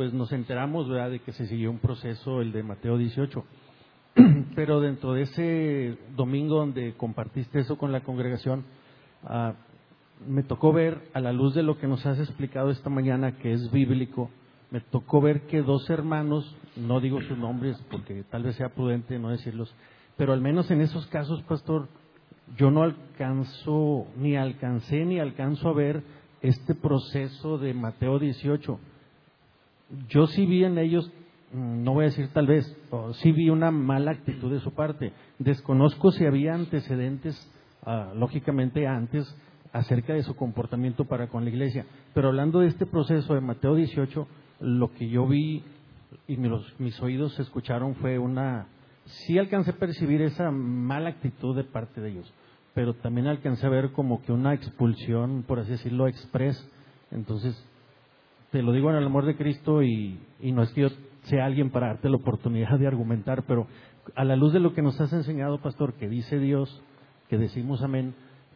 pues 0.00 0.14
nos 0.14 0.32
enteramos 0.32 0.88
¿verdad? 0.88 1.10
de 1.10 1.18
que 1.18 1.32
se 1.32 1.46
siguió 1.46 1.70
un 1.70 1.78
proceso, 1.78 2.40
el 2.40 2.52
de 2.52 2.62
Mateo 2.62 2.96
18. 2.96 3.44
Pero 4.54 4.80
dentro 4.80 5.12
de 5.12 5.24
ese 5.24 5.98
domingo 6.16 6.56
donde 6.56 6.94
compartiste 6.94 7.58
eso 7.58 7.76
con 7.76 7.92
la 7.92 8.00
congregación, 8.00 8.64
ah, 9.24 9.52
me 10.26 10.42
tocó 10.42 10.72
ver, 10.72 11.02
a 11.12 11.20
la 11.20 11.34
luz 11.34 11.54
de 11.54 11.62
lo 11.62 11.76
que 11.76 11.86
nos 11.86 12.06
has 12.06 12.18
explicado 12.18 12.70
esta 12.70 12.88
mañana, 12.88 13.36
que 13.36 13.52
es 13.52 13.70
bíblico, 13.72 14.30
me 14.70 14.80
tocó 14.80 15.20
ver 15.20 15.42
que 15.42 15.60
dos 15.60 15.90
hermanos, 15.90 16.50
no 16.76 17.00
digo 17.00 17.20
sus 17.20 17.36
nombres 17.36 17.76
porque 17.90 18.24
tal 18.30 18.44
vez 18.44 18.56
sea 18.56 18.70
prudente 18.70 19.18
no 19.18 19.28
decirlos, 19.28 19.70
pero 20.16 20.32
al 20.32 20.40
menos 20.40 20.70
en 20.70 20.80
esos 20.80 21.06
casos, 21.08 21.42
pastor, 21.42 21.88
yo 22.56 22.70
no 22.70 22.84
alcanzo, 22.84 24.06
ni 24.16 24.34
alcancé 24.34 25.04
ni 25.04 25.18
alcanzo 25.18 25.68
a 25.68 25.74
ver 25.74 26.02
este 26.40 26.74
proceso 26.74 27.58
de 27.58 27.74
Mateo 27.74 28.18
18. 28.18 28.80
Yo 30.08 30.26
sí 30.26 30.46
vi 30.46 30.64
en 30.64 30.78
ellos, 30.78 31.10
mm, 31.52 31.82
no 31.82 31.94
voy 31.94 32.04
a 32.04 32.08
decir 32.08 32.28
tal 32.32 32.46
vez, 32.46 32.76
sí 33.14 33.32
vi 33.32 33.50
una 33.50 33.70
mala 33.70 34.12
actitud 34.12 34.52
de 34.52 34.60
su 34.60 34.72
parte. 34.72 35.12
Desconozco 35.38 36.10
si 36.12 36.24
había 36.24 36.54
antecedentes, 36.54 37.36
ah, 37.84 38.12
lógicamente 38.14 38.86
antes, 38.86 39.34
acerca 39.72 40.14
de 40.14 40.22
su 40.22 40.34
comportamiento 40.34 41.04
para 41.04 41.28
con 41.28 41.44
la 41.44 41.50
iglesia. 41.50 41.86
Pero 42.14 42.28
hablando 42.28 42.60
de 42.60 42.68
este 42.68 42.86
proceso 42.86 43.34
de 43.34 43.40
Mateo 43.40 43.74
18, 43.74 44.26
lo 44.60 44.92
que 44.92 45.08
yo 45.08 45.26
vi 45.26 45.64
y 46.26 46.36
mis 46.36 47.00
oídos 47.00 47.38
escucharon 47.38 47.94
fue 47.96 48.18
una, 48.18 48.66
sí 49.04 49.38
alcancé 49.38 49.70
a 49.70 49.76
percibir 49.76 50.22
esa 50.22 50.50
mala 50.50 51.10
actitud 51.10 51.56
de 51.56 51.64
parte 51.64 52.00
de 52.00 52.10
ellos 52.10 52.32
pero 52.74 52.94
también 52.94 53.26
alcancé 53.26 53.66
a 53.66 53.70
ver 53.70 53.92
como 53.92 54.22
que 54.22 54.32
una 54.32 54.54
expulsión, 54.54 55.44
por 55.46 55.58
así 55.58 55.72
decirlo, 55.72 56.06
express. 56.06 56.66
Entonces, 57.10 57.62
te 58.50 58.62
lo 58.62 58.72
digo 58.72 58.90
en 58.90 58.96
el 58.96 59.06
amor 59.06 59.26
de 59.26 59.36
Cristo 59.36 59.82
y, 59.82 60.18
no 60.40 60.62
es 60.62 60.70
que 60.72 60.82
yo 60.82 60.88
sea 61.22 61.44
alguien 61.44 61.70
para 61.70 61.88
darte 61.88 62.08
la 62.08 62.16
oportunidad 62.16 62.78
de 62.78 62.86
argumentar, 62.86 63.44
pero 63.46 63.66
a 64.14 64.24
la 64.24 64.36
luz 64.36 64.52
de 64.52 64.60
lo 64.60 64.74
que 64.74 64.82
nos 64.82 65.00
has 65.00 65.12
enseñado, 65.12 65.60
pastor, 65.60 65.94
que 65.94 66.08
dice 66.08 66.38
Dios, 66.38 66.82
que 67.28 67.38
decimos 67.38 67.82
amén, 67.82 68.14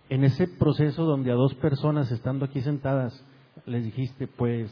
en 0.08 0.24
ese 0.24 0.48
proceso 0.48 1.04
donde 1.04 1.30
a 1.30 1.34
dos 1.34 1.54
personas 1.54 2.10
estando 2.10 2.44
aquí 2.44 2.60
sentadas 2.60 3.24
les 3.66 3.84
dijiste, 3.84 4.26
pues 4.26 4.70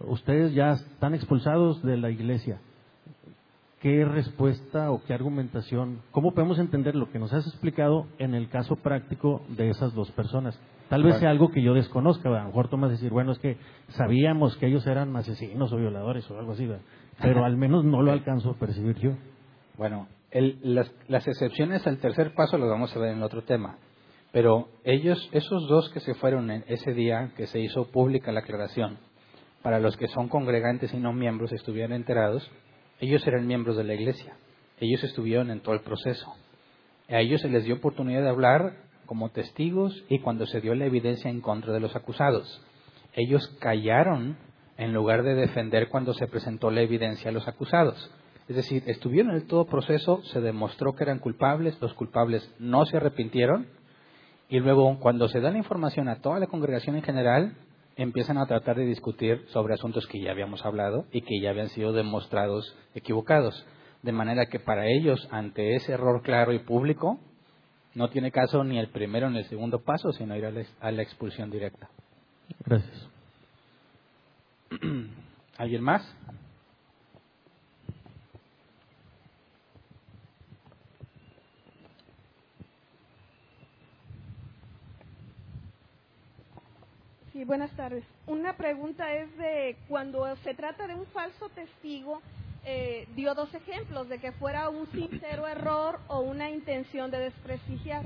ustedes 0.00 0.52
ya 0.52 0.72
están 0.72 1.14
expulsados 1.14 1.82
de 1.82 1.96
la 1.96 2.10
iglesia, 2.10 2.60
qué 3.80 4.04
respuesta 4.04 4.90
o 4.90 5.02
qué 5.04 5.14
argumentación, 5.14 6.00
cómo 6.10 6.32
podemos 6.32 6.58
entender 6.58 6.96
lo 6.96 7.10
que 7.10 7.18
nos 7.18 7.32
has 7.32 7.46
explicado 7.46 8.06
en 8.18 8.34
el 8.34 8.48
caso 8.48 8.76
práctico 8.76 9.42
de 9.50 9.70
esas 9.70 9.94
dos 9.94 10.10
personas. 10.10 10.58
Tal 10.88 11.02
vez 11.02 11.16
sea 11.18 11.30
algo 11.30 11.50
que 11.50 11.62
yo 11.62 11.74
desconozca, 11.74 12.28
a 12.30 12.42
lo 12.42 12.46
mejor 12.46 12.68
tomas 12.68 12.90
decir, 12.90 13.10
bueno, 13.10 13.32
es 13.32 13.38
que 13.38 13.58
sabíamos 13.88 14.56
que 14.56 14.66
ellos 14.68 14.86
eran 14.86 15.14
asesinos 15.16 15.72
o 15.72 15.76
violadores 15.76 16.30
o 16.30 16.38
algo 16.38 16.52
así, 16.52 16.68
pero 17.20 17.44
al 17.44 17.56
menos 17.56 17.84
no 17.84 18.02
lo 18.02 18.12
alcanzo 18.12 18.50
a 18.50 18.54
percibir 18.54 18.96
yo. 18.96 19.10
Bueno, 19.76 20.08
las, 20.32 20.92
las, 21.08 21.28
excepciones 21.28 21.86
al 21.86 21.98
tercer 21.98 22.32
paso 22.34 22.56
lo 22.56 22.68
vamos 22.68 22.94
a 22.96 22.98
ver 22.98 23.12
en 23.12 23.22
otro 23.22 23.42
tema. 23.42 23.78
Pero 24.32 24.68
ellos, 24.84 25.28
esos 25.32 25.68
dos 25.68 25.90
que 25.90 26.00
se 26.00 26.14
fueron 26.14 26.50
en 26.50 26.64
ese 26.68 26.92
día 26.92 27.32
que 27.36 27.46
se 27.46 27.60
hizo 27.60 27.90
pública 27.90 28.32
la 28.32 28.40
aclaración, 28.40 28.98
para 29.62 29.80
los 29.80 29.96
que 29.96 30.08
son 30.08 30.28
congregantes 30.28 30.92
y 30.94 30.98
no 30.98 31.12
miembros 31.12 31.52
estuvieran 31.52 31.92
enterados, 31.92 32.50
ellos 33.00 33.26
eran 33.26 33.46
miembros 33.46 33.76
de 33.76 33.84
la 33.84 33.94
iglesia. 33.94 34.36
Ellos 34.80 35.02
estuvieron 35.04 35.50
en 35.50 35.60
todo 35.60 35.74
el 35.74 35.80
proceso. 35.80 36.32
A 37.08 37.20
ellos 37.20 37.40
se 37.40 37.48
les 37.48 37.64
dio 37.64 37.76
oportunidad 37.76 38.22
de 38.22 38.28
hablar 38.28 38.87
como 39.08 39.30
testigos 39.30 40.04
y 40.10 40.18
cuando 40.18 40.46
se 40.46 40.60
dio 40.60 40.74
la 40.74 40.84
evidencia 40.84 41.30
en 41.30 41.40
contra 41.40 41.72
de 41.72 41.80
los 41.80 41.96
acusados. 41.96 42.60
Ellos 43.14 43.48
callaron 43.58 44.36
en 44.76 44.92
lugar 44.92 45.22
de 45.22 45.34
defender 45.34 45.88
cuando 45.88 46.12
se 46.12 46.28
presentó 46.28 46.70
la 46.70 46.82
evidencia 46.82 47.30
a 47.30 47.32
los 47.32 47.48
acusados. 47.48 48.12
Es 48.48 48.56
decir, 48.56 48.82
estuvieron 48.86 49.34
en 49.34 49.46
todo 49.46 49.64
proceso, 49.64 50.22
se 50.24 50.42
demostró 50.42 50.94
que 50.94 51.04
eran 51.04 51.20
culpables, 51.20 51.80
los 51.80 51.94
culpables 51.94 52.54
no 52.58 52.84
se 52.84 52.98
arrepintieron 52.98 53.66
y 54.50 54.60
luego 54.60 54.98
cuando 55.00 55.26
se 55.28 55.40
da 55.40 55.50
la 55.50 55.58
información 55.58 56.08
a 56.08 56.20
toda 56.20 56.38
la 56.38 56.46
congregación 56.46 56.96
en 56.96 57.02
general, 57.02 57.56
empiezan 57.96 58.36
a 58.36 58.46
tratar 58.46 58.76
de 58.76 58.84
discutir 58.84 59.46
sobre 59.48 59.72
asuntos 59.72 60.06
que 60.06 60.20
ya 60.20 60.32
habíamos 60.32 60.64
hablado 60.66 61.06
y 61.12 61.22
que 61.22 61.40
ya 61.40 61.50
habían 61.50 61.68
sido 61.68 61.92
demostrados 61.94 62.76
equivocados. 62.94 63.66
De 64.02 64.12
manera 64.12 64.46
que 64.46 64.60
para 64.60 64.86
ellos, 64.86 65.26
ante 65.30 65.76
ese 65.76 65.92
error 65.92 66.22
claro 66.22 66.52
y 66.52 66.58
público, 66.58 67.18
no 67.98 68.08
tiene 68.10 68.30
caso 68.30 68.62
ni 68.62 68.78
el 68.78 68.90
primero 68.90 69.28
ni 69.28 69.38
el 69.38 69.48
segundo 69.48 69.80
paso, 69.80 70.12
sino 70.12 70.36
ir 70.36 70.46
a 70.46 70.92
la 70.92 71.02
expulsión 71.02 71.50
directa. 71.50 71.90
Gracias. 72.64 73.08
¿Alguien 75.58 75.82
más? 75.82 76.08
Sí, 87.32 87.42
buenas 87.42 87.72
tardes. 87.72 88.04
Una 88.28 88.52
pregunta 88.56 89.12
es 89.12 89.36
de 89.38 89.76
cuando 89.88 90.36
se 90.44 90.54
trata 90.54 90.86
de 90.86 90.94
un 90.94 91.06
falso 91.06 91.48
testigo, 91.48 92.22
eh, 92.70 93.08
dio 93.16 93.34
dos 93.34 93.48
ejemplos 93.54 94.10
de 94.10 94.18
que 94.18 94.30
fuera 94.32 94.68
un 94.68 94.86
sincero 94.92 95.48
error 95.48 95.98
o 96.06 96.20
una 96.20 96.50
intención 96.50 97.10
de 97.10 97.18
desprestigiar. 97.18 98.04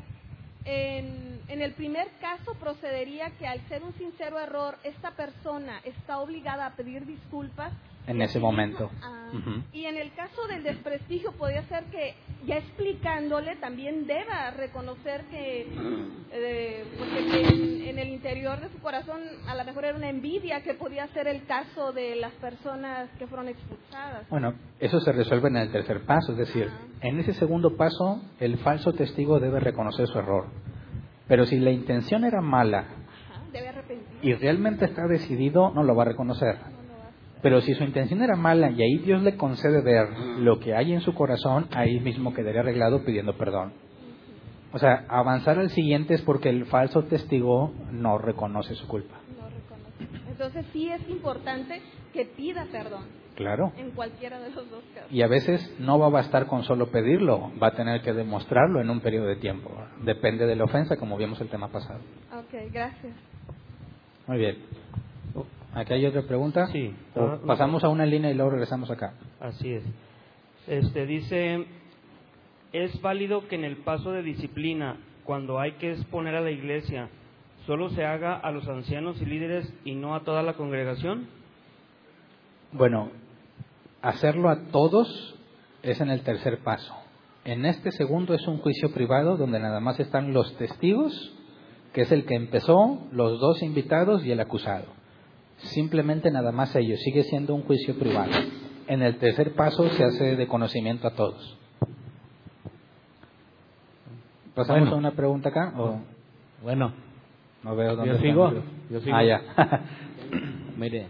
En, 0.64 1.40
en, 1.48 1.62
el 1.62 1.72
primer 1.72 2.08
caso 2.20 2.54
procedería 2.54 3.30
que 3.30 3.48
al 3.48 3.60
ser 3.66 3.82
un 3.82 3.92
sincero 3.94 4.38
error, 4.38 4.78
esta 4.84 5.10
persona 5.10 5.80
está 5.82 6.20
obligada 6.20 6.66
a 6.66 6.76
pedir 6.76 7.04
disculpas 7.06 7.72
en 8.06 8.22
ese 8.22 8.38
momento. 8.38 8.90
Ah, 9.02 9.22
y 9.72 9.86
en 9.86 9.96
el 9.96 10.12
caso 10.12 10.46
del 10.46 10.62
desprestigio 10.62 11.32
podría 11.32 11.62
ser 11.64 11.84
que 11.84 12.14
ya 12.46 12.58
explicándole 12.58 13.56
también 13.56 14.06
deba 14.06 14.50
reconocer 14.50 15.22
que, 15.30 15.68
eh, 16.32 16.84
en, 17.88 17.98
el 17.98 18.08
interior 18.08 18.60
de 18.60 18.68
su 18.68 18.78
corazón 18.80 19.20
a 19.48 19.54
lo 19.54 19.64
mejor 19.64 19.84
era 19.84 19.96
una 19.96 20.10
envidia 20.10 20.62
que 20.62 20.74
podía 20.74 21.06
ser 21.08 21.28
el 21.28 21.44
caso 21.46 21.92
de 21.92 22.16
las 22.16 22.32
personas 22.32 23.08
que 23.18 23.26
fueron 23.26 23.48
expulsadas. 23.48 24.28
Bueno, 24.28 24.54
eso 24.80 25.00
se 25.00 25.12
resuelve 25.12 25.48
en 25.48 25.56
el 25.56 25.72
tercer 25.72 26.04
paso, 26.04 26.32
es 26.32 26.38
decir, 26.38 26.68
en 27.00 27.18
ese 27.20 27.32
segundo 27.32 27.76
paso 27.76 28.20
el 28.38 28.58
falso 28.58 28.92
testigo 28.92 29.40
debe 29.40 29.60
reconocer 29.60 30.06
su 30.08 30.18
error. 30.18 30.46
Pero 31.28 31.46
si 31.46 31.58
la 31.58 31.70
intención 31.70 32.24
era 32.24 32.42
mala 32.42 32.84
y 34.20 34.34
realmente 34.34 34.84
está 34.84 35.06
decidido, 35.06 35.70
no 35.70 35.82
lo 35.84 35.94
va 35.94 36.02
a 36.02 36.06
reconocer 36.06 36.71
pero 37.42 37.60
si 37.60 37.74
su 37.74 37.82
intención 37.82 38.22
era 38.22 38.36
mala 38.36 38.70
y 38.70 38.82
ahí 38.82 38.98
Dios 38.98 39.22
le 39.22 39.36
concede 39.36 39.82
ver 39.82 40.08
lo 40.38 40.60
que 40.60 40.74
hay 40.74 40.92
en 40.92 41.00
su 41.00 41.12
corazón, 41.14 41.66
ahí 41.72 41.98
mismo 42.00 42.32
quedaría 42.32 42.60
arreglado 42.60 43.04
pidiendo 43.04 43.36
perdón. 43.36 43.72
O 44.72 44.78
sea, 44.78 45.04
avanzar 45.08 45.58
al 45.58 45.70
siguiente 45.70 46.14
es 46.14 46.22
porque 46.22 46.48
el 46.48 46.64
falso 46.66 47.04
testigo 47.04 47.72
no 47.90 48.16
reconoce 48.16 48.74
su 48.74 48.86
culpa. 48.86 49.16
No 49.38 49.48
reconoce. 49.48 50.30
Entonces 50.30 50.64
sí 50.72 50.88
es 50.88 51.06
importante 51.10 51.82
que 52.12 52.24
pida 52.24 52.66
perdón. 52.70 53.04
Claro. 53.34 53.72
En 53.76 53.90
cualquiera 53.90 54.38
de 54.40 54.50
los 54.50 54.70
dos 54.70 54.84
casos. 54.94 55.10
Y 55.10 55.22
a 55.22 55.26
veces 55.26 55.74
no 55.78 55.98
va 55.98 56.06
a 56.06 56.10
bastar 56.10 56.46
con 56.46 56.62
solo 56.64 56.90
pedirlo, 56.90 57.50
va 57.60 57.68
a 57.68 57.72
tener 57.72 58.02
que 58.02 58.12
demostrarlo 58.12 58.80
en 58.80 58.90
un 58.90 59.00
periodo 59.00 59.26
de 59.26 59.36
tiempo. 59.36 59.70
Depende 60.04 60.46
de 60.46 60.54
la 60.54 60.64
ofensa, 60.64 60.96
como 60.96 61.16
vimos 61.16 61.40
el 61.40 61.48
tema 61.48 61.68
pasado. 61.68 62.00
Ok, 62.32 62.72
gracias. 62.72 63.14
Muy 64.26 64.38
bien. 64.38 64.81
¿Aquí 65.74 65.94
hay 65.94 66.04
otra 66.04 66.22
pregunta? 66.22 66.66
Sí. 66.66 66.94
pasamos 67.46 67.82
a 67.82 67.88
una 67.88 68.04
línea 68.04 68.30
y 68.30 68.34
luego 68.34 68.50
regresamos 68.50 68.90
acá. 68.90 69.14
Así 69.40 69.72
es. 69.72 69.82
Este 70.66 71.06
dice, 71.06 71.66
¿es 72.72 73.00
válido 73.00 73.48
que 73.48 73.56
en 73.56 73.64
el 73.64 73.78
paso 73.78 74.12
de 74.12 74.22
disciplina, 74.22 74.96
cuando 75.24 75.58
hay 75.58 75.72
que 75.72 75.92
exponer 75.92 76.34
a 76.34 76.40
la 76.40 76.50
iglesia, 76.50 77.08
solo 77.66 77.88
se 77.90 78.04
haga 78.04 78.36
a 78.36 78.50
los 78.50 78.68
ancianos 78.68 79.20
y 79.22 79.24
líderes 79.24 79.72
y 79.84 79.94
no 79.94 80.14
a 80.14 80.24
toda 80.24 80.42
la 80.42 80.54
congregación? 80.54 81.26
Bueno, 82.72 83.10
hacerlo 84.02 84.50
a 84.50 84.64
todos 84.70 85.38
es 85.82 86.00
en 86.00 86.10
el 86.10 86.20
tercer 86.22 86.58
paso. 86.58 86.94
En 87.44 87.64
este 87.64 87.92
segundo 87.92 88.34
es 88.34 88.46
un 88.46 88.58
juicio 88.58 88.92
privado 88.92 89.36
donde 89.36 89.58
nada 89.58 89.80
más 89.80 89.98
están 89.98 90.34
los 90.34 90.54
testigos, 90.58 91.32
que 91.94 92.02
es 92.02 92.12
el 92.12 92.24
que 92.24 92.34
empezó, 92.34 93.08
los 93.10 93.40
dos 93.40 93.62
invitados 93.62 94.24
y 94.24 94.30
el 94.30 94.40
acusado 94.40 95.01
simplemente 95.64 96.30
nada 96.30 96.52
más 96.52 96.74
ellos, 96.76 97.00
sigue 97.00 97.24
siendo 97.24 97.54
un 97.54 97.62
juicio 97.62 97.98
privado. 97.98 98.32
En 98.86 99.02
el 99.02 99.16
tercer 99.16 99.54
paso 99.54 99.88
se 99.90 100.04
hace 100.04 100.36
de 100.36 100.46
conocimiento 100.46 101.06
a 101.08 101.12
todos. 101.12 101.58
¿Pasamos 104.54 104.92
a 104.92 104.96
una 104.96 105.12
pregunta 105.12 105.48
acá? 105.48 105.72
Bueno, 106.62 106.92
no 107.62 107.76
veo 107.76 107.96
dónde 107.96 108.14
yo 108.14 108.20
sigo. 108.20 108.52
Yo 108.90 109.00
sigo. 109.00 109.16
Ah, 109.16 109.24
ya. 109.24 109.42
Mire, 110.76 111.08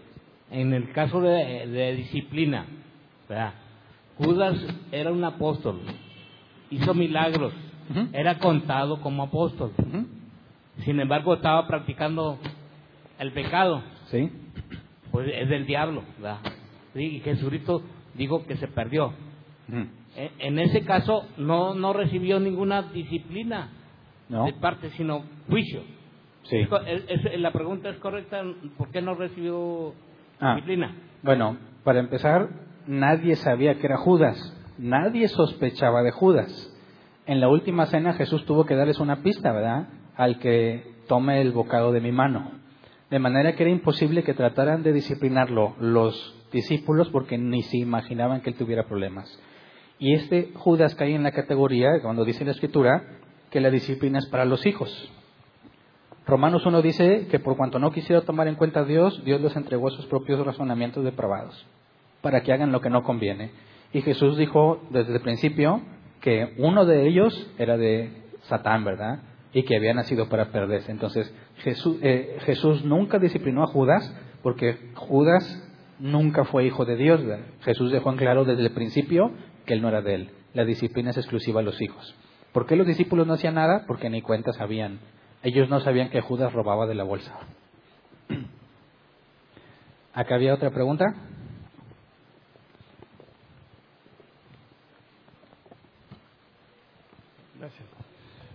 en 0.50 0.72
el 0.72 0.92
caso 0.92 1.20
de, 1.20 1.94
disciplina, 1.96 2.66
Judas 4.18 4.56
era 4.92 5.10
un 5.10 5.24
apóstol, 5.24 5.80
hizo 6.70 6.94
milagros, 6.94 7.52
era 8.12 8.38
contado 8.38 9.00
como 9.00 9.24
apóstol. 9.24 9.72
Sin 10.84 11.00
embargo, 11.00 11.34
estaba 11.34 11.66
practicando 11.66 12.38
el 13.18 13.32
pecado. 13.32 13.82
Sí. 14.06 14.30
Pues 15.12 15.28
es 15.32 15.48
del 15.48 15.66
diablo, 15.66 16.02
¿verdad? 16.18 16.40
y 16.94 17.20
Jesucristo 17.20 17.82
dijo 18.14 18.44
que 18.44 18.56
se 18.56 18.68
perdió. 18.68 19.12
E, 20.16 20.30
en 20.38 20.58
ese 20.58 20.84
caso 20.84 21.26
no, 21.38 21.74
no 21.74 21.92
recibió 21.92 22.40
ninguna 22.40 22.82
disciplina 22.82 23.70
de 24.28 24.52
parte, 24.54 24.90
sino 24.90 25.24
juicio. 25.48 25.82
Sí. 26.44 26.66
la 27.36 27.52
pregunta 27.52 27.90
es 27.90 27.98
correcta, 27.98 28.42
¿por 28.76 28.90
qué 28.90 29.00
no 29.00 29.14
recibió 29.14 29.94
ah. 30.40 30.54
disciplina? 30.54 30.96
Bueno, 31.22 31.56
para 31.84 32.00
empezar, 32.00 32.48
nadie 32.86 33.36
sabía 33.36 33.76
que 33.76 33.86
era 33.86 33.96
Judas, 33.98 34.36
nadie 34.78 35.28
sospechaba 35.28 36.02
de 36.02 36.10
Judas. 36.10 36.68
En 37.26 37.40
la 37.40 37.48
última 37.48 37.86
cena 37.86 38.14
Jesús 38.14 38.44
tuvo 38.44 38.66
que 38.66 38.74
darles 38.74 38.98
una 38.98 39.22
pista, 39.22 39.52
¿verdad? 39.52 39.88
Al 40.16 40.40
que 40.40 40.84
tome 41.06 41.40
el 41.40 41.52
bocado 41.52 41.92
de 41.92 42.00
mi 42.00 42.10
mano. 42.10 42.61
De 43.12 43.18
manera 43.18 43.54
que 43.54 43.64
era 43.64 43.70
imposible 43.70 44.22
que 44.22 44.32
trataran 44.32 44.82
de 44.82 44.90
disciplinarlo 44.90 45.74
los 45.78 46.34
discípulos 46.50 47.10
porque 47.10 47.36
ni 47.36 47.60
se 47.60 47.76
imaginaban 47.76 48.40
que 48.40 48.48
él 48.48 48.56
tuviera 48.56 48.86
problemas. 48.86 49.38
Y 49.98 50.14
este 50.14 50.52
Judas 50.54 50.94
cae 50.94 51.14
en 51.14 51.22
la 51.22 51.32
categoría, 51.32 52.00
cuando 52.00 52.24
dice 52.24 52.46
la 52.46 52.52
escritura, 52.52 53.04
que 53.50 53.60
la 53.60 53.68
disciplina 53.68 54.18
es 54.18 54.26
para 54.30 54.46
los 54.46 54.64
hijos. 54.64 55.12
Romanos 56.26 56.64
1 56.64 56.80
dice 56.80 57.26
que 57.30 57.38
por 57.38 57.58
cuanto 57.58 57.78
no 57.78 57.92
quisiera 57.92 58.22
tomar 58.22 58.48
en 58.48 58.54
cuenta 58.54 58.80
a 58.80 58.84
Dios, 58.84 59.22
Dios 59.26 59.42
les 59.42 59.54
entregó 59.56 59.90
sus 59.90 60.06
propios 60.06 60.42
razonamientos 60.46 61.04
depravados, 61.04 61.66
para 62.22 62.40
que 62.40 62.54
hagan 62.54 62.72
lo 62.72 62.80
que 62.80 62.88
no 62.88 63.02
conviene. 63.02 63.50
Y 63.92 64.00
Jesús 64.00 64.38
dijo 64.38 64.80
desde 64.88 65.12
el 65.12 65.20
principio 65.20 65.82
que 66.22 66.54
uno 66.56 66.86
de 66.86 67.06
ellos 67.06 67.52
era 67.58 67.76
de 67.76 68.10
Satán, 68.44 68.86
¿verdad? 68.86 69.18
Y 69.52 69.64
que 69.64 69.76
había 69.76 69.94
nacido 69.94 70.28
para 70.28 70.50
perderse. 70.50 70.90
Entonces, 70.90 71.32
Jesús, 71.58 71.98
eh, 72.02 72.38
Jesús 72.40 72.84
nunca 72.84 73.18
disciplinó 73.18 73.62
a 73.64 73.66
Judas 73.66 74.14
porque 74.42 74.92
Judas 74.94 75.68
nunca 75.98 76.44
fue 76.44 76.64
hijo 76.64 76.84
de 76.84 76.96
Dios. 76.96 77.20
Jesús 77.60 77.92
dejó 77.92 78.10
en 78.10 78.16
claro 78.16 78.44
desde 78.44 78.62
el 78.62 78.72
principio 78.72 79.30
que 79.66 79.74
él 79.74 79.82
no 79.82 79.88
era 79.88 80.02
de 80.02 80.14
él. 80.14 80.30
La 80.54 80.64
disciplina 80.64 81.10
es 81.10 81.16
exclusiva 81.16 81.60
a 81.60 81.62
los 81.62 81.80
hijos. 81.80 82.14
¿Por 82.52 82.66
qué 82.66 82.76
los 82.76 82.86
discípulos 82.86 83.26
no 83.26 83.34
hacían 83.34 83.54
nada? 83.54 83.84
Porque 83.86 84.10
ni 84.10 84.20
cuenta 84.20 84.52
sabían. 84.52 85.00
Ellos 85.42 85.68
no 85.68 85.80
sabían 85.80 86.10
que 86.10 86.20
Judas 86.20 86.52
robaba 86.52 86.86
de 86.86 86.94
la 86.94 87.04
bolsa. 87.04 87.34
¿Acá 90.14 90.34
había 90.34 90.54
otra 90.54 90.70
pregunta? 90.70 91.04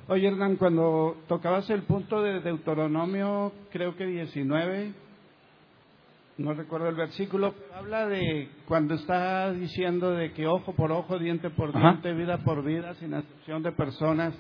Oye, 0.10 0.30
Hernán, 0.30 0.56
cuando 0.56 1.18
tocabas 1.28 1.70
el 1.70 1.84
punto 1.84 2.22
de 2.22 2.40
Deuteronomio, 2.40 3.52
creo 3.74 3.98
que 3.98 4.06
19, 4.06 4.94
no 6.38 6.54
recuerdo 6.54 6.88
el 6.88 6.96
versículo, 6.96 7.54
pero 7.54 7.76
habla 7.76 8.08
de 8.08 8.48
cuando 8.70 8.94
está 8.94 9.52
diciendo 9.52 10.12
de 10.12 10.32
que 10.32 10.48
ojo 10.48 10.72
por 10.72 10.94
ojo, 10.94 11.20
diente 11.20 11.50
por 11.50 11.78
diente, 11.78 12.14
vida 12.14 12.38
por 12.38 12.64
vida, 12.64 12.94
sin 12.94 13.16
excepción 13.16 13.64
de 13.64 13.74
personas. 13.74 14.34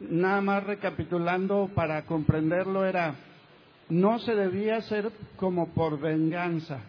Nada 0.00 0.40
más 0.40 0.64
recapitulando 0.64 1.68
para 1.74 2.06
comprenderlo 2.06 2.86
era, 2.86 3.14
no 3.90 4.18
se 4.20 4.34
debía 4.34 4.76
hacer 4.76 5.10
como 5.36 5.74
por 5.74 6.00
venganza, 6.00 6.80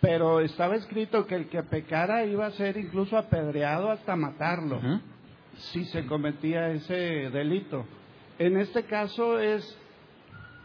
pero 0.00 0.40
estaba 0.40 0.76
escrito 0.76 1.26
que 1.26 1.34
el 1.34 1.50
que 1.50 1.62
pecara 1.62 2.24
iba 2.24 2.46
a 2.46 2.52
ser 2.52 2.78
incluso 2.78 3.18
apedreado 3.18 3.90
hasta 3.90 4.16
matarlo, 4.16 4.80
si 5.56 5.84
se 5.86 6.06
cometía 6.06 6.70
ese 6.70 7.30
delito. 7.30 7.84
En 8.38 8.56
este 8.56 8.84
caso 8.84 9.38
es 9.38 9.78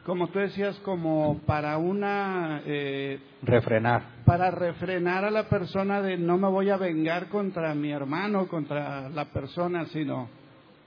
como 0.07 0.29
tú 0.29 0.39
decías, 0.39 0.73
como 0.85 1.41
para 1.45 1.77
una... 1.77 2.61
Eh, 2.65 3.19
refrenar. 3.43 4.03
Para 4.23 4.51
refrenar 4.51 5.25
a 5.25 5.29
la 5.29 5.49
persona 5.49 6.01
de 6.01 6.17
no 6.17 6.37
me 6.37 6.47
voy 6.47 6.69
a 6.69 6.77
vengar 6.77 7.27
contra 7.27 7.75
mi 7.75 7.91
hermano, 7.91 8.47
contra 8.47 9.09
la 9.09 9.25
persona, 9.25 9.85
sino 9.87 10.29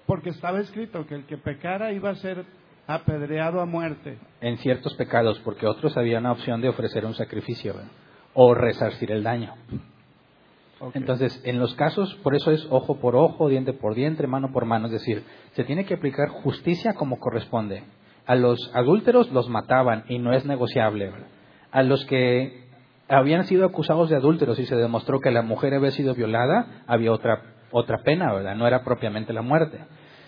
porque 0.06 0.30
estaba 0.30 0.60
escrito 0.60 1.06
que 1.06 1.16
el 1.16 1.26
que 1.26 1.36
pecara 1.36 1.92
iba 1.92 2.08
a 2.08 2.14
ser 2.14 2.46
apedreado 2.86 3.60
a 3.60 3.66
muerte. 3.66 4.16
En 4.40 4.56
ciertos 4.56 4.94
pecados, 4.94 5.38
porque 5.44 5.66
otros 5.66 5.98
habían 5.98 6.22
la 6.22 6.32
opción 6.32 6.62
de 6.62 6.70
ofrecer 6.70 7.04
un 7.04 7.14
sacrificio 7.14 7.74
o 8.32 8.54
resarcir 8.54 9.12
el 9.12 9.22
daño. 9.22 9.54
Entonces, 10.94 11.40
en 11.44 11.58
los 11.58 11.74
casos, 11.74 12.14
por 12.22 12.34
eso 12.34 12.50
es 12.52 12.66
ojo 12.70 12.96
por 13.00 13.14
ojo, 13.14 13.48
diente 13.48 13.72
por 13.72 13.94
diente, 13.94 14.26
mano 14.26 14.50
por 14.52 14.64
mano, 14.64 14.86
es 14.86 14.92
decir, 14.92 15.24
se 15.52 15.64
tiene 15.64 15.84
que 15.84 15.94
aplicar 15.94 16.28
justicia 16.28 16.94
como 16.94 17.18
corresponde 17.18 17.84
a 18.30 18.36
los 18.36 18.70
adúlteros 18.74 19.32
los 19.32 19.48
mataban 19.48 20.04
y 20.08 20.20
no 20.20 20.32
es 20.32 20.44
negociable. 20.46 21.10
A 21.72 21.82
los 21.82 22.04
que 22.06 22.64
habían 23.08 23.44
sido 23.46 23.66
acusados 23.66 24.08
de 24.08 24.14
adúlteros 24.14 24.56
y 24.60 24.66
se 24.66 24.76
demostró 24.76 25.18
que 25.18 25.32
la 25.32 25.42
mujer 25.42 25.74
había 25.74 25.90
sido 25.90 26.14
violada, 26.14 26.84
había 26.86 27.10
otra, 27.10 27.42
otra 27.72 27.98
pena, 28.04 28.32
¿verdad? 28.32 28.54
No 28.54 28.68
era 28.68 28.84
propiamente 28.84 29.32
la 29.32 29.42
muerte. 29.42 29.78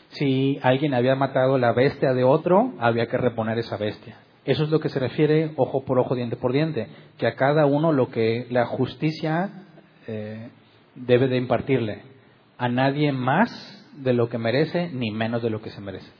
Si 0.09 0.59
alguien 0.65 0.95
había 0.95 1.15
matado 1.15 1.59
la 1.59 1.73
bestia 1.73 2.13
de 2.13 2.25
otro, 2.25 2.73
había 2.81 3.07
que 3.07 3.19
reponer 3.19 3.59
esa 3.59 3.77
bestia. 3.77 4.17
Eso 4.45 4.65
es 4.65 4.71
lo 4.71 4.81
que 4.81 4.89
se 4.89 4.99
refiere 4.99 5.53
ojo 5.57 5.85
por 5.85 6.01
ojo, 6.01 6.17
diente 6.17 6.35
por 6.35 6.53
diente, 6.53 6.89
que 7.19 7.29
a 7.29 7.37
cada 7.37 7.67
uno 7.67 7.93
lo 7.93 8.09
que 8.11 8.49
la 8.51 8.67
justicia 8.67 9.69
eh, 10.07 10.49
debe 10.95 11.29
de 11.29 11.37
impartirle. 11.37 12.03
A 12.59 12.69
nadie 12.69 13.13
más 13.13 13.51
de 13.97 14.13
lo 14.13 14.29
que 14.29 14.39
merece, 14.39 14.91
ni 14.91 15.11
menos 15.11 15.43
de 15.43 15.51
lo 15.51 15.61
que 15.61 15.71
se 15.71 15.81
merece. 15.81 16.11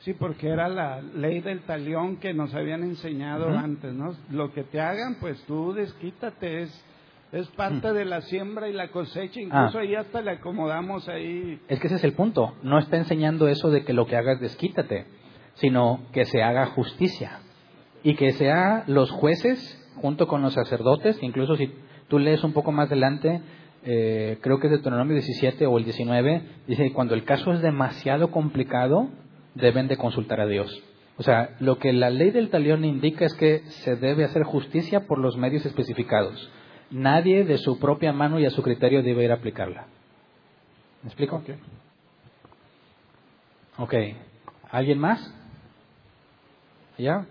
Sí, 0.00 0.12
porque 0.12 0.48
era 0.48 0.68
la 0.68 1.00
ley 1.00 1.40
del 1.40 1.62
talión 1.62 2.16
que 2.16 2.32
nos 2.32 2.54
habían 2.54 2.82
enseñado 2.82 3.48
antes, 3.48 3.92
¿no? 3.92 4.14
Lo 4.30 4.52
que 4.52 4.62
te 4.62 4.80
hagan, 4.80 5.16
pues 5.20 5.42
tú 5.46 5.72
desquítate, 5.72 6.62
es, 6.62 6.84
es 7.32 7.48
parte 7.48 7.92
de 7.92 8.04
la 8.04 8.20
siembra 8.20 8.68
y 8.68 8.72
la 8.72 8.88
cosecha, 8.88 9.40
incluso 9.40 9.78
ah. 9.78 9.80
ahí 9.80 9.94
hasta 9.96 10.20
le 10.20 10.32
acomodamos 10.32 11.08
ahí. 11.08 11.60
Es 11.68 11.80
que 11.80 11.88
ese 11.88 11.96
es 11.96 12.04
el 12.04 12.12
punto, 12.12 12.54
no 12.62 12.78
está 12.78 12.96
enseñando 12.98 13.48
eso 13.48 13.70
de 13.70 13.84
que 13.84 13.92
lo 13.92 14.06
que 14.06 14.16
hagas 14.16 14.38
desquítate, 14.38 15.06
sino 15.54 16.00
que 16.12 16.24
se 16.24 16.42
haga 16.42 16.66
justicia 16.66 17.40
y 18.04 18.14
que 18.14 18.32
sea 18.32 18.84
los 18.86 19.10
jueces 19.10 19.82
junto 19.96 20.28
con 20.28 20.42
los 20.42 20.54
sacerdotes, 20.54 21.18
incluso 21.20 21.56
si 21.56 21.72
tú 22.08 22.18
lees 22.18 22.42
un 22.44 22.52
poco 22.52 22.72
más 22.72 22.88
adelante, 22.88 23.40
eh, 23.84 24.38
creo 24.40 24.58
que 24.58 24.66
es 24.66 24.72
Deuteronomio 24.72 25.14
17 25.14 25.66
o 25.66 25.78
el 25.78 25.84
19, 25.84 26.42
dice 26.66 26.84
que 26.84 26.92
cuando 26.92 27.14
el 27.14 27.24
caso 27.24 27.52
es 27.52 27.62
demasiado 27.62 28.30
complicado, 28.30 29.08
deben 29.54 29.88
de 29.88 29.96
consultar 29.96 30.40
a 30.40 30.46
Dios. 30.46 30.82
O 31.18 31.22
sea, 31.22 31.56
lo 31.60 31.78
que 31.78 31.92
la 31.92 32.10
ley 32.10 32.30
del 32.30 32.50
talión 32.50 32.84
indica 32.84 33.24
es 33.24 33.34
que 33.34 33.60
se 33.66 33.96
debe 33.96 34.24
hacer 34.24 34.42
justicia 34.42 35.06
por 35.06 35.18
los 35.18 35.36
medios 35.36 35.64
especificados. 35.64 36.50
Nadie 36.90 37.44
de 37.44 37.58
su 37.58 37.78
propia 37.78 38.12
mano 38.12 38.38
y 38.38 38.46
a 38.46 38.50
su 38.50 38.62
criterio 38.62 39.02
debe 39.02 39.24
ir 39.24 39.30
a 39.30 39.36
aplicarla. 39.36 39.86
¿Me 41.02 41.08
explico? 41.08 41.36
Ok. 41.36 41.50
Ok. 43.78 43.94
¿Alguien 44.70 44.98
más? 44.98 45.34
¿Ya? 46.98 47.26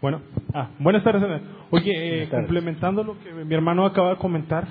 Bueno, 0.00 0.22
ah, 0.54 0.70
buenas 0.78 1.02
tardes. 1.02 1.42
Oye, 1.70 2.22
eh, 2.22 2.28
complementando 2.28 3.02
lo 3.02 3.18
que 3.18 3.32
mi 3.32 3.54
hermano 3.54 3.84
acaba 3.84 4.10
de 4.10 4.16
comentar, 4.16 4.66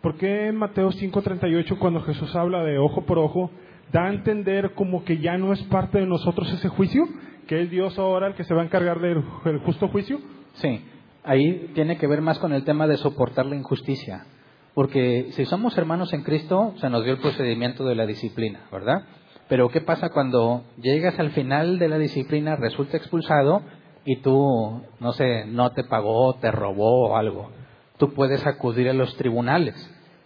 ¿Por 0.00 0.16
qué 0.16 0.46
en 0.46 0.56
Mateo 0.56 0.92
5:38 0.92 1.78
cuando 1.78 2.00
Jesús 2.02 2.34
habla 2.36 2.62
de 2.62 2.78
ojo 2.78 3.04
por 3.04 3.18
ojo, 3.18 3.50
da 3.92 4.04
a 4.04 4.10
entender 4.10 4.74
como 4.74 5.04
que 5.04 5.18
ya 5.18 5.36
no 5.36 5.52
es 5.52 5.60
parte 5.64 5.98
de 5.98 6.06
nosotros 6.06 6.52
ese 6.52 6.68
juicio? 6.68 7.04
¿Que 7.48 7.62
es 7.62 7.70
Dios 7.70 7.98
ahora 7.98 8.28
el 8.28 8.34
que 8.34 8.44
se 8.44 8.54
va 8.54 8.62
a 8.62 8.64
encargar 8.64 9.00
del 9.00 9.22
justo 9.64 9.88
juicio? 9.88 10.20
Sí, 10.54 10.84
ahí 11.24 11.72
tiene 11.74 11.96
que 11.96 12.06
ver 12.06 12.20
más 12.20 12.38
con 12.38 12.52
el 12.52 12.62
tema 12.62 12.86
de 12.86 12.96
soportar 12.96 13.46
la 13.46 13.56
injusticia. 13.56 14.26
Porque 14.74 15.28
si 15.32 15.44
somos 15.46 15.76
hermanos 15.76 16.12
en 16.12 16.22
Cristo, 16.22 16.74
se 16.76 16.88
nos 16.90 17.02
dio 17.02 17.14
el 17.14 17.20
procedimiento 17.20 17.84
de 17.84 17.96
la 17.96 18.06
disciplina, 18.06 18.60
¿verdad? 18.70 19.02
Pero 19.48 19.68
¿qué 19.70 19.80
pasa 19.80 20.10
cuando 20.10 20.62
llegas 20.76 21.18
al 21.18 21.30
final 21.30 21.80
de 21.80 21.88
la 21.88 21.98
disciplina, 21.98 22.54
resulta 22.54 22.98
expulsado 22.98 23.62
y 24.10 24.16
tú, 24.22 24.82
no 25.00 25.12
sé, 25.12 25.44
no 25.46 25.72
te 25.72 25.84
pagó, 25.84 26.34
te 26.34 26.50
robó 26.50 27.10
o 27.10 27.16
algo? 27.16 27.50
tú 27.98 28.14
puedes 28.14 28.46
acudir 28.46 28.88
a 28.88 28.94
los 28.94 29.14
tribunales. 29.16 29.74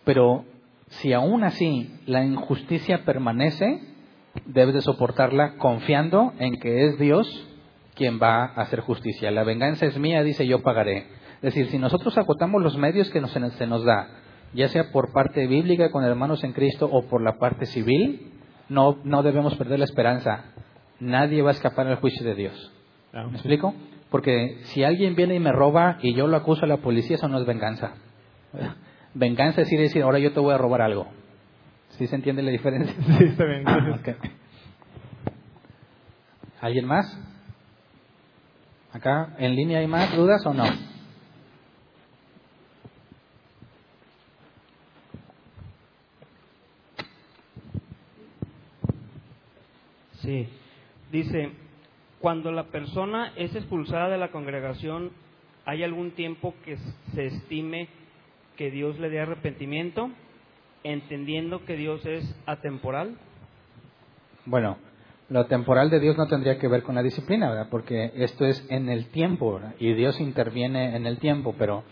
Pero 0.05 0.45
si 0.89 1.13
aún 1.13 1.43
así 1.43 1.91
la 2.07 2.25
injusticia 2.25 3.05
permanece, 3.05 3.81
debes 4.47 4.75
de 4.75 4.83
soportarla 4.83 5.57
confiando 5.57 6.33
en 6.39 6.61
que 6.61 6.87
es 6.87 6.99
Dios 6.99 7.49
quien 7.95 8.21
va 8.23 8.45
a 8.45 8.63
hacer 8.63 8.81
justicia. 8.81 9.31
La 9.31 9.45
venganza 9.45 9.87
es 9.87 9.99
mía, 9.99 10.23
dice 10.23 10.47
yo 10.47 10.63
pagaré. 10.63 11.09
Es 11.37 11.55
decir, 11.55 11.69
si 11.69 11.79
nosotros 11.79 12.17
acotamos 12.17 12.63
los 12.63 12.77
medios 12.77 13.11
que 13.11 13.21
nos, 13.21 13.33
se 13.33 13.67
nos 13.67 13.85
da, 13.85 14.09
ya 14.55 14.69
sea 14.69 14.93
por 14.93 15.13
parte 15.13 15.47
bíblica 15.47 15.91
con 15.91 16.05
hermanos 16.05 16.45
en 16.45 16.53
Cristo 16.53 16.89
o 16.91 17.03
por 17.07 17.23
la 17.23 17.39
parte 17.39 17.67
civil, 17.67 18.33
no, 18.69 18.99
no 19.05 19.23
debemos 19.23 19.57
perder 19.57 19.79
la 19.79 19.85
esperanza. 19.87 20.45
Nadie 21.01 21.43
va 21.43 21.51
a 21.51 21.55
escapar 21.55 21.87
al 21.87 21.97
juicio 21.97 22.25
de 22.25 22.35
Dios. 22.35 22.73
¿Me 23.13 23.33
explico? 23.33 23.75
Porque 24.11 24.61
si 24.65 24.85
alguien 24.85 25.15
viene 25.15 25.35
y 25.35 25.41
me 25.41 25.53
roba 25.53 25.99
y 26.03 26.15
yo 26.15 26.27
lo 26.27 26.37
acuso 26.37 26.65
a 26.65 26.69
la 26.69 26.79
policía, 26.79 27.17
eso 27.17 27.29
no 27.29 27.39
es 27.39 27.47
venganza. 27.47 27.95
Venganza 29.15 29.63
es 29.63 29.73
ir 29.73 29.81
decir, 29.81 30.03
ahora 30.03 30.19
yo 30.19 30.33
te 30.33 30.41
voy 30.41 30.55
a 30.55 30.59
robar 30.59 30.81
algo. 30.81 31.07
¿Sí 31.91 32.07
se 32.07 32.17
entiende 32.17 32.43
la 32.43 32.51
diferencia? 32.51 32.95
Sí, 33.19 33.25
está 33.25 33.45
bien. 33.45 33.65
¿Alguien 36.61 36.87
más? 36.87 37.19
¿Acá 38.93 39.35
en 39.39 39.55
línea 39.55 39.81
hay 39.81 39.87
más 39.87 40.15
dudas 40.17 40.45
o 40.47 40.55
no? 40.55 40.65
Sí. 50.21 50.49
Dice, 51.11 51.53
cuando 52.23 52.53
la 52.53 52.69
persona 52.69 53.33
es 53.35 53.53
expulsada 53.57 54.09
de 54.09 54.17
la 54.17 54.31
congregación, 54.31 55.11
¿hay 55.65 55.83
algún 55.83 56.13
tiempo 56.13 56.55
que 56.65 56.77
se 57.15 57.27
estime 57.27 57.89
que 58.57 58.71
Dios 58.71 58.97
le 59.01 59.11
dé 59.11 59.19
arrepentimiento, 59.19 60.09
entendiendo 60.85 61.65
que 61.65 61.77
Dios 61.77 62.07
es 62.07 62.25
atemporal? 62.47 63.19
Bueno, 64.47 64.79
lo 65.31 65.47
temporal 65.47 65.91
de 65.91 65.99
Dios 65.99 66.17
no 66.17 66.29
tendría 66.29 66.61
que 66.61 66.69
ver 66.69 66.85
con 66.85 66.95
la 66.95 67.03
disciplina, 67.03 67.51
¿verdad? 67.51 67.67
Porque 67.69 68.13
esto 68.15 68.47
es 68.47 68.65
en 68.71 68.89
el 68.89 69.07
tiempo, 69.07 69.61
Y 69.81 69.93
Dios 69.95 70.21
interviene 70.21 70.95
en 70.95 71.07
el 71.07 71.19
tiempo, 71.19 71.57
pero 71.59 71.83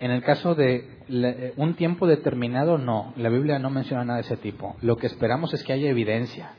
en 0.00 0.10
el 0.10 0.22
caso 0.22 0.54
de 0.54 1.52
un 1.56 1.74
tiempo 1.74 2.06
determinado, 2.06 2.78
no. 2.78 3.12
La 3.16 3.28
Biblia 3.28 3.58
no 3.58 3.68
menciona 3.68 4.06
nada 4.06 4.20
de 4.20 4.24
ese 4.24 4.38
tipo. 4.38 4.76
Lo 4.80 4.96
que 4.96 5.08
esperamos 5.08 5.52
es 5.52 5.62
que 5.62 5.74
haya 5.74 5.90
evidencia 5.90 6.54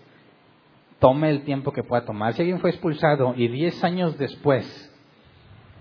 tome 1.00 1.30
el 1.30 1.44
tiempo 1.44 1.72
que 1.72 1.84
pueda 1.84 2.06
tomar. 2.06 2.34
Si 2.34 2.42
alguien 2.42 2.60
fue 2.60 2.70
expulsado 2.70 3.34
y 3.36 3.48
diez 3.48 3.84
años 3.84 4.18
después 4.18 4.66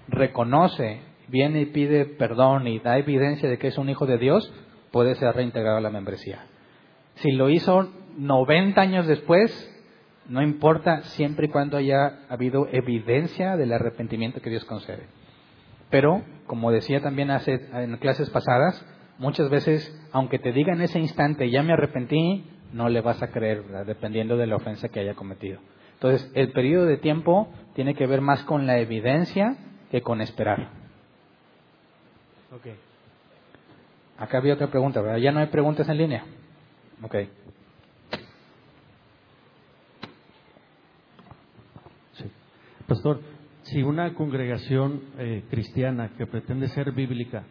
reconoce, 0.09 1.03
viene 1.29 1.63
y 1.63 1.67
pide 1.67 2.07
perdón 2.07 2.67
y 2.67 2.79
da 2.79 2.99
evidencia 2.99 3.49
de 3.49 3.59
que 3.59 3.69
es 3.69 3.79
un 3.79 3.91
hijo 3.91 4.07
de 4.07 4.19
Dios, 4.19 4.53
puede 4.91 5.15
ser 5.17 5.35
reintegrado 5.35 5.79
a 5.79 5.83
la 5.83 5.91
membresía. 5.91 6.47
Si 7.17 7.33
lo 7.33 7.51
hizo 7.51 7.93
90 8.17 8.81
años 8.81 9.07
después, 9.07 9.51
no 10.29 10.43
importa 10.43 11.03
siempre 11.03 11.47
y 11.47 11.51
cuando 11.51 11.77
haya 11.77 12.21
habido 12.29 12.69
evidencia 12.71 13.57
del 13.57 13.73
arrepentimiento 13.73 14.41
que 14.41 14.51
Dios 14.51 14.65
concede. 14.65 15.07
Pero, 15.91 16.23
como 16.47 16.71
decía 16.71 17.01
también 17.01 17.31
hace, 17.31 17.61
en 17.73 17.97
clases 17.97 18.31
pasadas, 18.31 18.85
muchas 19.19 19.49
veces, 19.51 20.09
aunque 20.13 20.39
te 20.39 20.53
diga 20.53 20.75
en 20.75 20.83
ese 20.83 20.99
instante, 20.99 21.51
ya 21.51 21.63
me 21.63 21.73
arrepentí, 21.73 22.45
no 22.73 22.89
le 22.89 23.01
vas 23.01 23.23
a 23.23 23.31
creer, 23.31 23.65
dependiendo 23.87 24.37
de 24.37 24.47
la 24.47 24.57
ofensa 24.57 24.89
que 24.89 25.01
haya 25.01 25.15
cometido. 25.15 25.61
Entonces, 25.95 26.31
el 26.35 26.53
periodo 26.53 26.87
de 26.87 26.97
tiempo 26.97 27.49
tiene 27.75 27.95
que 27.95 28.07
ver 28.07 28.21
más 28.21 28.45
con 28.45 28.67
la 28.67 28.79
evidencia 28.79 29.57
que 29.91 30.03
con 30.03 30.21
esperar. 30.21 30.71
Okay. 32.59 32.77
Acá 34.17 34.39
había 34.39 34.55
otra 34.55 34.69
pregunta, 34.69 35.01
¿verdad? 35.01 35.19
¿Ya 35.19 35.33
no 35.33 35.41
hay 35.41 35.47
preguntas 35.47 35.89
en 35.89 35.97
línea? 35.97 36.25
Ok. 37.03 37.15
Sí. 42.13 42.25
Pastor, 42.87 43.21
si 43.63 43.83
una 43.83 44.15
congregación 44.15 45.03
eh, 45.19 45.45
cristiana 45.51 46.11
que 46.17 46.27
pretende 46.27 46.69
ser 46.69 46.93
bíblica 46.93 47.45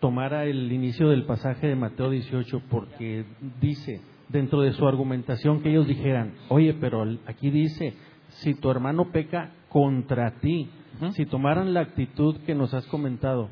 tomara 0.00 0.44
el 0.44 0.70
inicio 0.72 1.08
del 1.08 1.24
pasaje 1.24 1.66
de 1.66 1.76
Mateo 1.76 2.10
18 2.10 2.62
porque 2.70 3.24
dice 3.60 4.00
dentro 4.28 4.60
de 4.60 4.72
su 4.72 4.86
argumentación 4.86 5.62
que 5.62 5.70
ellos 5.70 5.86
dijeran, 5.86 6.34
oye, 6.48 6.74
pero 6.74 7.04
aquí 7.26 7.50
dice, 7.50 7.94
si 8.28 8.54
tu 8.54 8.70
hermano 8.70 9.10
peca 9.10 9.52
contra 9.68 10.32
ti, 10.40 10.70
si 11.12 11.26
tomaran 11.26 11.74
la 11.74 11.80
actitud 11.80 12.36
que 12.46 12.54
nos 12.54 12.74
has 12.74 12.86
comentado, 12.86 13.48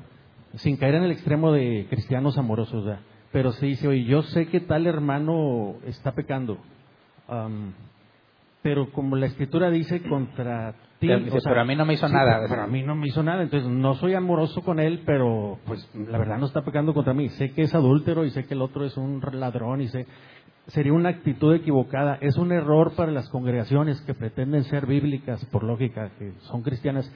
sin 0.54 0.76
caer 0.76 0.96
en 0.96 1.04
el 1.04 1.12
extremo 1.12 1.52
de 1.52 1.86
cristianos 1.88 2.38
amorosos, 2.38 2.84
pero 3.32 3.52
se 3.52 3.66
dice, 3.66 3.88
oye, 3.88 4.04
yo 4.04 4.22
sé 4.22 4.46
que 4.48 4.60
tal 4.60 4.86
hermano 4.86 5.76
está 5.84 6.12
pecando, 6.12 6.58
pero 8.62 8.90
como 8.92 9.16
la 9.16 9.26
escritura 9.26 9.70
dice 9.70 10.02
contra 10.02 10.74
pero, 11.00 11.60
a 11.60 11.64
mí 11.64 11.76
no 11.76 11.84
me 11.84 11.94
hizo 11.94 12.08
nada. 12.08 12.46
Pero 12.48 12.62
a 12.62 12.66
mí 12.66 12.82
no 12.82 12.94
me 12.94 13.06
hizo 13.06 13.22
nada, 13.22 13.42
entonces 13.42 13.68
no 13.68 13.94
soy 13.94 14.14
amoroso 14.14 14.62
con 14.62 14.80
él, 14.80 15.02
pero 15.04 15.58
pues 15.66 15.88
la 15.94 16.18
verdad 16.18 16.38
no 16.38 16.46
está 16.46 16.62
pecando 16.62 16.94
contra 16.94 17.14
mí. 17.14 17.28
Sé 17.30 17.52
que 17.52 17.62
es 17.62 17.74
adúltero 17.74 18.24
y 18.24 18.30
sé 18.30 18.46
que 18.46 18.54
el 18.54 18.62
otro 18.62 18.84
es 18.84 18.96
un 18.96 19.20
ladrón 19.32 19.80
y 19.80 19.88
sé 19.88 20.06
sería 20.68 20.92
una 20.92 21.10
actitud 21.10 21.54
equivocada. 21.54 22.18
Es 22.20 22.36
un 22.36 22.52
error 22.52 22.94
para 22.96 23.12
las 23.12 23.28
congregaciones 23.28 24.00
que 24.02 24.14
pretenden 24.14 24.64
ser 24.64 24.86
bíblicas, 24.86 25.44
por 25.46 25.62
lógica, 25.62 26.10
que 26.18 26.32
son 26.42 26.62
cristianas, 26.62 27.10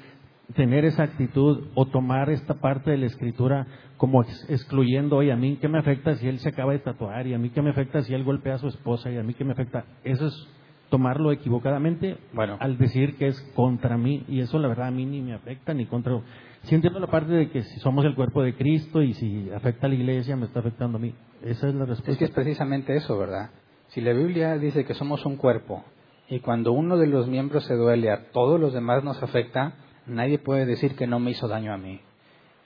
tener 0.54 0.84
esa 0.84 1.04
actitud 1.04 1.68
o 1.74 1.86
tomar 1.86 2.30
esta 2.30 2.54
parte 2.54 2.90
de 2.90 2.98
la 2.98 3.06
escritura 3.06 3.66
como 3.96 4.22
excluyendo, 4.22 5.16
oye, 5.16 5.32
a 5.32 5.36
mí 5.36 5.58
qué 5.60 5.68
me 5.68 5.78
afecta 5.78 6.14
si 6.16 6.26
él 6.26 6.38
se 6.38 6.48
acaba 6.48 6.72
de 6.72 6.78
tatuar 6.78 7.26
y 7.26 7.34
a 7.34 7.38
mí 7.38 7.50
qué 7.50 7.62
me 7.62 7.70
afecta 7.70 8.02
si 8.02 8.14
él 8.14 8.24
golpea 8.24 8.54
a 8.54 8.58
su 8.58 8.68
esposa 8.68 9.10
y 9.10 9.18
a 9.18 9.22
mí 9.22 9.34
qué 9.34 9.44
me 9.44 9.52
afecta. 9.52 9.84
Eso 10.02 10.26
es 10.26 10.48
tomarlo 10.90 11.32
equivocadamente 11.32 12.18
bueno. 12.32 12.56
al 12.60 12.76
decir 12.76 13.16
que 13.16 13.28
es 13.28 13.40
contra 13.54 13.96
mí 13.96 14.24
y 14.28 14.40
eso 14.40 14.58
la 14.58 14.68
verdad 14.68 14.88
a 14.88 14.90
mí 14.90 15.06
ni 15.06 15.20
me 15.20 15.34
afecta 15.34 15.72
ni 15.72 15.86
contra 15.86 16.20
Sí 16.64 16.74
entiendo 16.74 17.00
la 17.00 17.06
parte 17.06 17.32
de 17.32 17.50
que 17.50 17.62
si 17.62 17.80
somos 17.80 18.04
el 18.04 18.14
cuerpo 18.14 18.42
de 18.42 18.54
Cristo 18.54 19.02
y 19.02 19.14
si 19.14 19.50
afecta 19.50 19.86
a 19.86 19.88
la 19.88 19.94
iglesia, 19.94 20.36
me 20.36 20.44
está 20.44 20.60
afectando 20.60 20.98
a 20.98 21.00
mí. 21.00 21.14
Esa 21.42 21.68
es 21.68 21.74
la 21.74 21.86
respuesta. 21.86 22.12
Es 22.12 22.18
que 22.18 22.26
es 22.26 22.30
precisamente 22.30 22.94
eso, 22.94 23.16
¿verdad? 23.18 23.50
Si 23.88 24.00
la 24.00 24.12
Biblia 24.12 24.58
dice 24.58 24.84
que 24.84 24.94
somos 24.94 25.24
un 25.24 25.36
cuerpo 25.36 25.82
y 26.28 26.40
cuando 26.40 26.72
uno 26.72 26.98
de 26.98 27.06
los 27.06 27.28
miembros 27.28 27.64
se 27.64 27.74
duele, 27.74 28.10
a 28.10 28.30
todos 28.30 28.60
los 28.60 28.72
demás 28.74 29.02
nos 29.02 29.22
afecta, 29.22 29.72
nadie 30.06 30.38
puede 30.38 30.66
decir 30.66 30.96
que 30.96 31.06
no 31.06 31.18
me 31.18 31.30
hizo 31.30 31.48
daño 31.48 31.72
a 31.72 31.78
mí. 31.78 32.00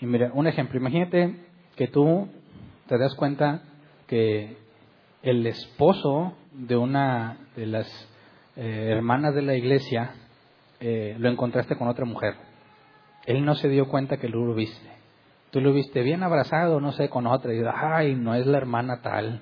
Y 0.01 0.07
mira, 0.07 0.33
un 0.35 0.47
ejemplo, 0.47 0.79
imagínate 0.79 1.37
que 1.77 1.87
tú 1.87 2.29
te 2.89 2.99
das 2.99 3.15
cuenta 3.15 3.63
que 4.09 4.57
el 5.23 5.47
esposo 5.47 6.35
de 6.53 6.77
una 6.77 7.39
de 7.57 7.67
las 7.67 7.87
eh, 8.57 8.89
hermanas 8.91 9.35
de 9.35 9.43
la 9.43 9.55
iglesia 9.55 10.15
eh, 10.81 11.17
lo 11.19 11.29
encontraste 11.29 11.77
con 11.77 11.89
otra 11.89 12.05
mujer 12.05 12.35
él 13.27 13.45
no 13.45 13.55
se 13.55 13.69
dio 13.69 13.89
cuenta 13.89 14.19
que 14.19 14.29
tú 14.29 14.45
lo 14.45 14.55
viste. 14.55 14.91
Tú 15.51 15.61
lo 15.61 15.73
viste 15.73 16.03
bien 16.03 16.23
abrazado, 16.23 16.81
no 16.81 16.93
sé, 16.93 17.09
con 17.09 17.27
otra. 17.27 17.53
Y 17.53 17.59
dices, 17.59 17.73
ay, 17.75 18.15
no 18.15 18.35
es 18.35 18.47
la 18.47 18.59
hermana 18.59 19.01
tal. 19.03 19.41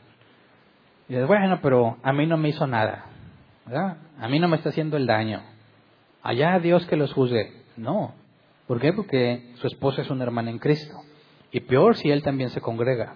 Y 1.09 1.15
dices, 1.15 1.27
bueno, 1.27 1.59
pero 1.63 1.97
a 2.03 2.13
mí 2.13 2.27
no 2.27 2.37
me 2.37 2.51
hizo 2.51 2.67
nada. 2.67 3.07
A 4.19 4.29
mí 4.29 4.39
no 4.39 4.49
me 4.49 4.57
está 4.57 4.69
haciendo 4.69 4.97
el 4.97 5.07
daño. 5.07 5.43
Allá 6.23 6.59
Dios 6.59 6.87
que 6.87 6.97
los 6.97 7.13
juzgue. 7.13 7.53
No. 7.77 8.15
¿Por 8.67 8.81
qué? 8.81 8.93
Porque 8.93 9.53
su 9.57 9.67
esposa 9.67 10.03
es 10.03 10.11
una 10.11 10.25
hermana 10.25 10.51
en 10.51 10.59
Cristo. 10.59 10.95
Y 11.51 11.61
peor 11.61 11.97
si 11.97 12.11
él 12.11 12.23
también 12.23 12.51
se 12.51 12.61
congrega. 12.61 13.15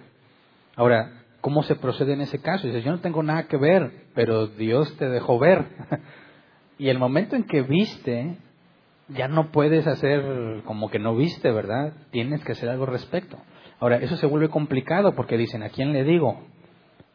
Ahora, 0.75 1.23
¿cómo 1.47 1.63
se 1.63 1.75
procede 1.75 2.11
en 2.11 2.19
ese 2.19 2.41
caso? 2.41 2.67
Dices, 2.67 2.83
yo 2.83 2.91
no 2.91 2.99
tengo 2.99 3.23
nada 3.23 3.47
que 3.47 3.55
ver, 3.55 4.07
pero 4.13 4.47
Dios 4.47 4.93
te 4.97 5.07
dejó 5.07 5.39
ver. 5.39 5.63
y 6.77 6.89
el 6.89 6.99
momento 6.99 7.37
en 7.37 7.45
que 7.45 7.61
viste, 7.61 8.35
ya 9.07 9.29
no 9.29 9.49
puedes 9.49 9.87
hacer 9.87 10.61
como 10.65 10.89
que 10.89 10.99
no 10.99 11.15
viste, 11.15 11.49
¿verdad? 11.49 11.93
Tienes 12.11 12.43
que 12.43 12.51
hacer 12.51 12.67
algo 12.67 12.83
al 12.83 12.91
respecto. 12.91 13.37
Ahora, 13.79 13.95
eso 13.95 14.17
se 14.17 14.25
vuelve 14.25 14.49
complicado 14.49 15.15
porque 15.15 15.37
dicen, 15.37 15.63
¿a 15.63 15.69
quién 15.69 15.93
le 15.93 16.03
digo? 16.03 16.37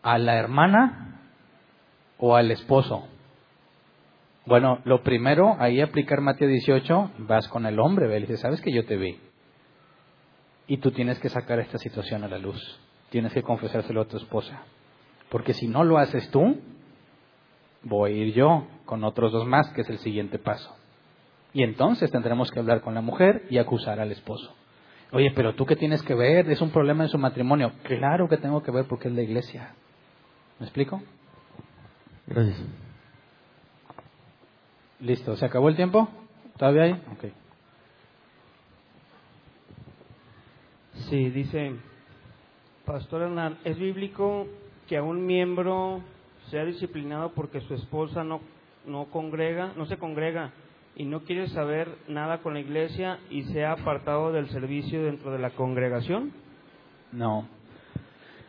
¿A 0.00 0.16
la 0.16 0.38
hermana 0.38 1.20
o 2.16 2.34
al 2.34 2.50
esposo? 2.50 3.06
Bueno, 4.46 4.78
lo 4.84 5.02
primero, 5.02 5.56
ahí 5.58 5.82
aplicar 5.82 6.22
Mateo 6.22 6.48
18, 6.48 7.10
vas 7.18 7.48
con 7.48 7.66
el 7.66 7.78
hombre, 7.78 8.08
ve, 8.08 8.16
y 8.16 8.20
dices, 8.22 8.40
¿sabes 8.40 8.62
que 8.62 8.72
yo 8.72 8.86
te 8.86 8.96
vi? 8.96 9.20
Y 10.68 10.78
tú 10.78 10.90
tienes 10.90 11.18
que 11.18 11.28
sacar 11.28 11.60
esta 11.60 11.76
situación 11.76 12.24
a 12.24 12.28
la 12.28 12.38
luz. 12.38 12.80
Tienes 13.12 13.34
que 13.34 13.42
confesárselo 13.42 14.00
a 14.00 14.04
tu 14.06 14.16
esposa. 14.16 14.62
Porque 15.28 15.52
si 15.52 15.68
no 15.68 15.84
lo 15.84 15.98
haces 15.98 16.30
tú, 16.30 16.58
voy 17.82 18.12
a 18.12 18.16
ir 18.24 18.32
yo 18.32 18.66
con 18.86 19.04
otros 19.04 19.32
dos 19.32 19.46
más, 19.46 19.68
que 19.74 19.82
es 19.82 19.90
el 19.90 19.98
siguiente 19.98 20.38
paso. 20.38 20.74
Y 21.52 21.62
entonces 21.62 22.10
tendremos 22.10 22.50
que 22.50 22.58
hablar 22.58 22.80
con 22.80 22.94
la 22.94 23.02
mujer 23.02 23.44
y 23.50 23.58
acusar 23.58 24.00
al 24.00 24.12
esposo. 24.12 24.54
Oye, 25.10 25.30
pero 25.36 25.54
tú 25.54 25.66
qué 25.66 25.76
tienes 25.76 26.02
que 26.02 26.14
ver, 26.14 26.50
es 26.50 26.62
un 26.62 26.70
problema 26.70 27.04
en 27.04 27.10
su 27.10 27.18
matrimonio. 27.18 27.72
Claro 27.82 28.30
que 28.30 28.38
tengo 28.38 28.62
que 28.62 28.70
ver 28.70 28.86
porque 28.86 29.08
es 29.08 29.14
la 29.14 29.20
iglesia. 29.20 29.74
¿Me 30.58 30.64
explico? 30.64 31.02
Gracias. 32.26 32.64
Listo, 35.00 35.36
¿se 35.36 35.44
acabó 35.44 35.68
el 35.68 35.76
tiempo? 35.76 36.08
¿Todavía 36.56 36.84
hay? 36.84 36.92
Ok. 36.92 37.24
Sí, 41.10 41.28
dice, 41.28 41.76
Pastor 42.84 43.22
Hernán, 43.22 43.58
¿es 43.64 43.78
bíblico 43.78 44.46
que 44.88 44.96
a 44.96 45.02
un 45.04 45.24
miembro 45.24 46.02
sea 46.50 46.64
disciplinado 46.64 47.30
porque 47.32 47.60
su 47.60 47.74
esposa 47.74 48.24
no, 48.24 48.40
no 48.86 49.04
congrega, 49.06 49.72
no 49.76 49.86
se 49.86 49.98
congrega 49.98 50.50
y 50.96 51.04
no 51.04 51.20
quiere 51.20 51.48
saber 51.48 51.88
nada 52.08 52.38
con 52.38 52.54
la 52.54 52.60
iglesia 52.60 53.20
y 53.30 53.44
se 53.44 53.64
ha 53.64 53.72
apartado 53.72 54.32
del 54.32 54.48
servicio 54.48 55.04
dentro 55.04 55.30
de 55.30 55.38
la 55.38 55.50
congregación? 55.50 56.32
No. 57.12 57.46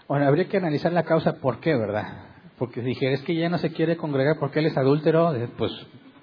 Bueno, 0.07 0.25
habría 0.27 0.49
que 0.49 0.57
analizar 0.57 0.91
la 0.91 1.03
causa 1.03 1.39
por 1.39 1.59
qué, 1.59 1.75
¿verdad? 1.75 2.25
Porque 2.57 2.81
si 2.81 3.23
que 3.23 3.35
ya 3.35 3.49
no 3.49 3.59
se 3.59 3.71
quiere 3.71 3.97
congregar 3.97 4.37
porque 4.39 4.59
él 4.59 4.65
es 4.65 4.77
adúltero, 4.77 5.31
pues, 5.57 5.71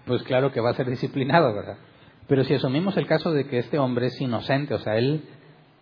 pues 0.04 0.22
claro 0.24 0.50
que 0.50 0.60
va 0.60 0.70
a 0.70 0.74
ser 0.74 0.90
disciplinado, 0.90 1.54
¿verdad? 1.54 1.78
Pero 2.26 2.42
si 2.42 2.54
asumimos 2.54 2.96
el 2.96 3.06
caso 3.06 3.32
de 3.32 3.46
que 3.46 3.58
este 3.58 3.78
hombre 3.78 4.06
es 4.06 4.20
inocente, 4.20 4.74
o 4.74 4.78
sea, 4.78 4.96
él 4.96 5.22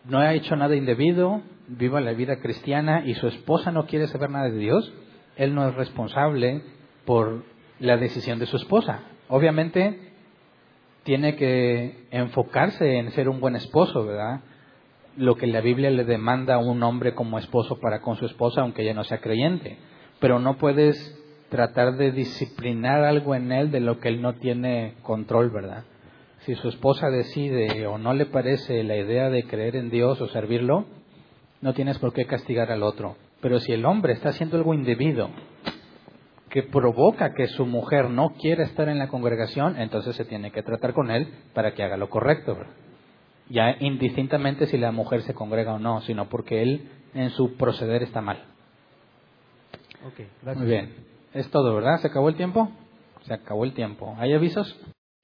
no 0.08 0.18
ha 0.18 0.32
hecho 0.34 0.56
nada 0.56 0.74
indebido, 0.74 1.42
viva 1.68 2.00
la 2.00 2.12
vida 2.12 2.40
cristiana 2.40 3.04
y 3.04 3.14
su 3.14 3.28
esposa 3.28 3.70
no 3.70 3.86
quiere 3.86 4.06
saber 4.06 4.30
nada 4.30 4.48
de 4.48 4.58
Dios, 4.58 4.92
él 5.36 5.54
no 5.54 5.68
es 5.68 5.74
responsable 5.74 6.62
por 7.04 7.44
la 7.78 7.96
decisión 7.96 8.38
de 8.38 8.46
su 8.46 8.56
esposa. 8.56 9.00
Obviamente, 9.28 10.12
tiene 11.04 11.36
que 11.36 12.06
enfocarse 12.10 12.98
en 12.98 13.10
ser 13.12 13.28
un 13.28 13.40
buen 13.40 13.54
esposo, 13.54 14.04
¿verdad? 14.04 14.40
Lo 15.16 15.36
que 15.36 15.46
la 15.46 15.60
Biblia 15.60 15.90
le 15.90 16.04
demanda 16.04 16.54
a 16.54 16.58
un 16.58 16.82
hombre 16.82 17.14
como 17.14 17.38
esposo 17.38 17.78
para 17.78 18.00
con 18.00 18.16
su 18.16 18.26
esposa, 18.26 18.62
aunque 18.62 18.82
ella 18.82 18.94
no 18.94 19.04
sea 19.04 19.20
creyente. 19.20 19.78
Pero 20.20 20.38
no 20.38 20.56
puedes 20.56 20.96
tratar 21.50 21.96
de 21.96 22.12
disciplinar 22.12 23.04
algo 23.04 23.34
en 23.34 23.52
él 23.52 23.70
de 23.70 23.80
lo 23.80 24.00
que 24.00 24.08
él 24.08 24.22
no 24.22 24.34
tiene 24.34 24.94
control, 25.02 25.50
¿verdad? 25.50 25.84
Si 26.48 26.54
su 26.54 26.70
esposa 26.70 27.10
decide 27.10 27.86
o 27.86 27.98
no 27.98 28.14
le 28.14 28.24
parece 28.24 28.82
la 28.82 28.96
idea 28.96 29.28
de 29.28 29.44
creer 29.44 29.76
en 29.76 29.90
Dios 29.90 30.18
o 30.22 30.28
servirlo, 30.28 30.86
no 31.60 31.74
tienes 31.74 31.98
por 31.98 32.14
qué 32.14 32.24
castigar 32.24 32.72
al 32.72 32.84
otro. 32.84 33.18
Pero 33.42 33.60
si 33.60 33.72
el 33.72 33.84
hombre 33.84 34.14
está 34.14 34.30
haciendo 34.30 34.56
algo 34.56 34.72
indebido 34.72 35.28
que 36.48 36.62
provoca 36.62 37.34
que 37.34 37.48
su 37.48 37.66
mujer 37.66 38.08
no 38.08 38.30
quiera 38.40 38.64
estar 38.64 38.88
en 38.88 38.98
la 38.98 39.08
congregación, 39.08 39.78
entonces 39.78 40.16
se 40.16 40.24
tiene 40.24 40.50
que 40.50 40.62
tratar 40.62 40.94
con 40.94 41.10
él 41.10 41.28
para 41.52 41.74
que 41.74 41.82
haga 41.82 41.98
lo 41.98 42.08
correcto. 42.08 42.56
Ya 43.50 43.76
indistintamente 43.80 44.68
si 44.68 44.78
la 44.78 44.90
mujer 44.90 45.20
se 45.24 45.34
congrega 45.34 45.74
o 45.74 45.78
no, 45.78 46.00
sino 46.00 46.30
porque 46.30 46.62
él 46.62 46.88
en 47.12 47.28
su 47.28 47.58
proceder 47.58 48.02
está 48.02 48.22
mal. 48.22 48.42
Muy 50.56 50.66
bien. 50.66 50.94
Es 51.34 51.50
todo, 51.50 51.74
¿verdad? 51.74 51.98
¿Se 51.98 52.06
acabó 52.06 52.30
el 52.30 52.36
tiempo? 52.36 52.70
Se 53.24 53.34
acabó 53.34 53.64
el 53.66 53.74
tiempo. 53.74 54.16
¿Hay 54.18 54.32
avisos? 54.32 54.74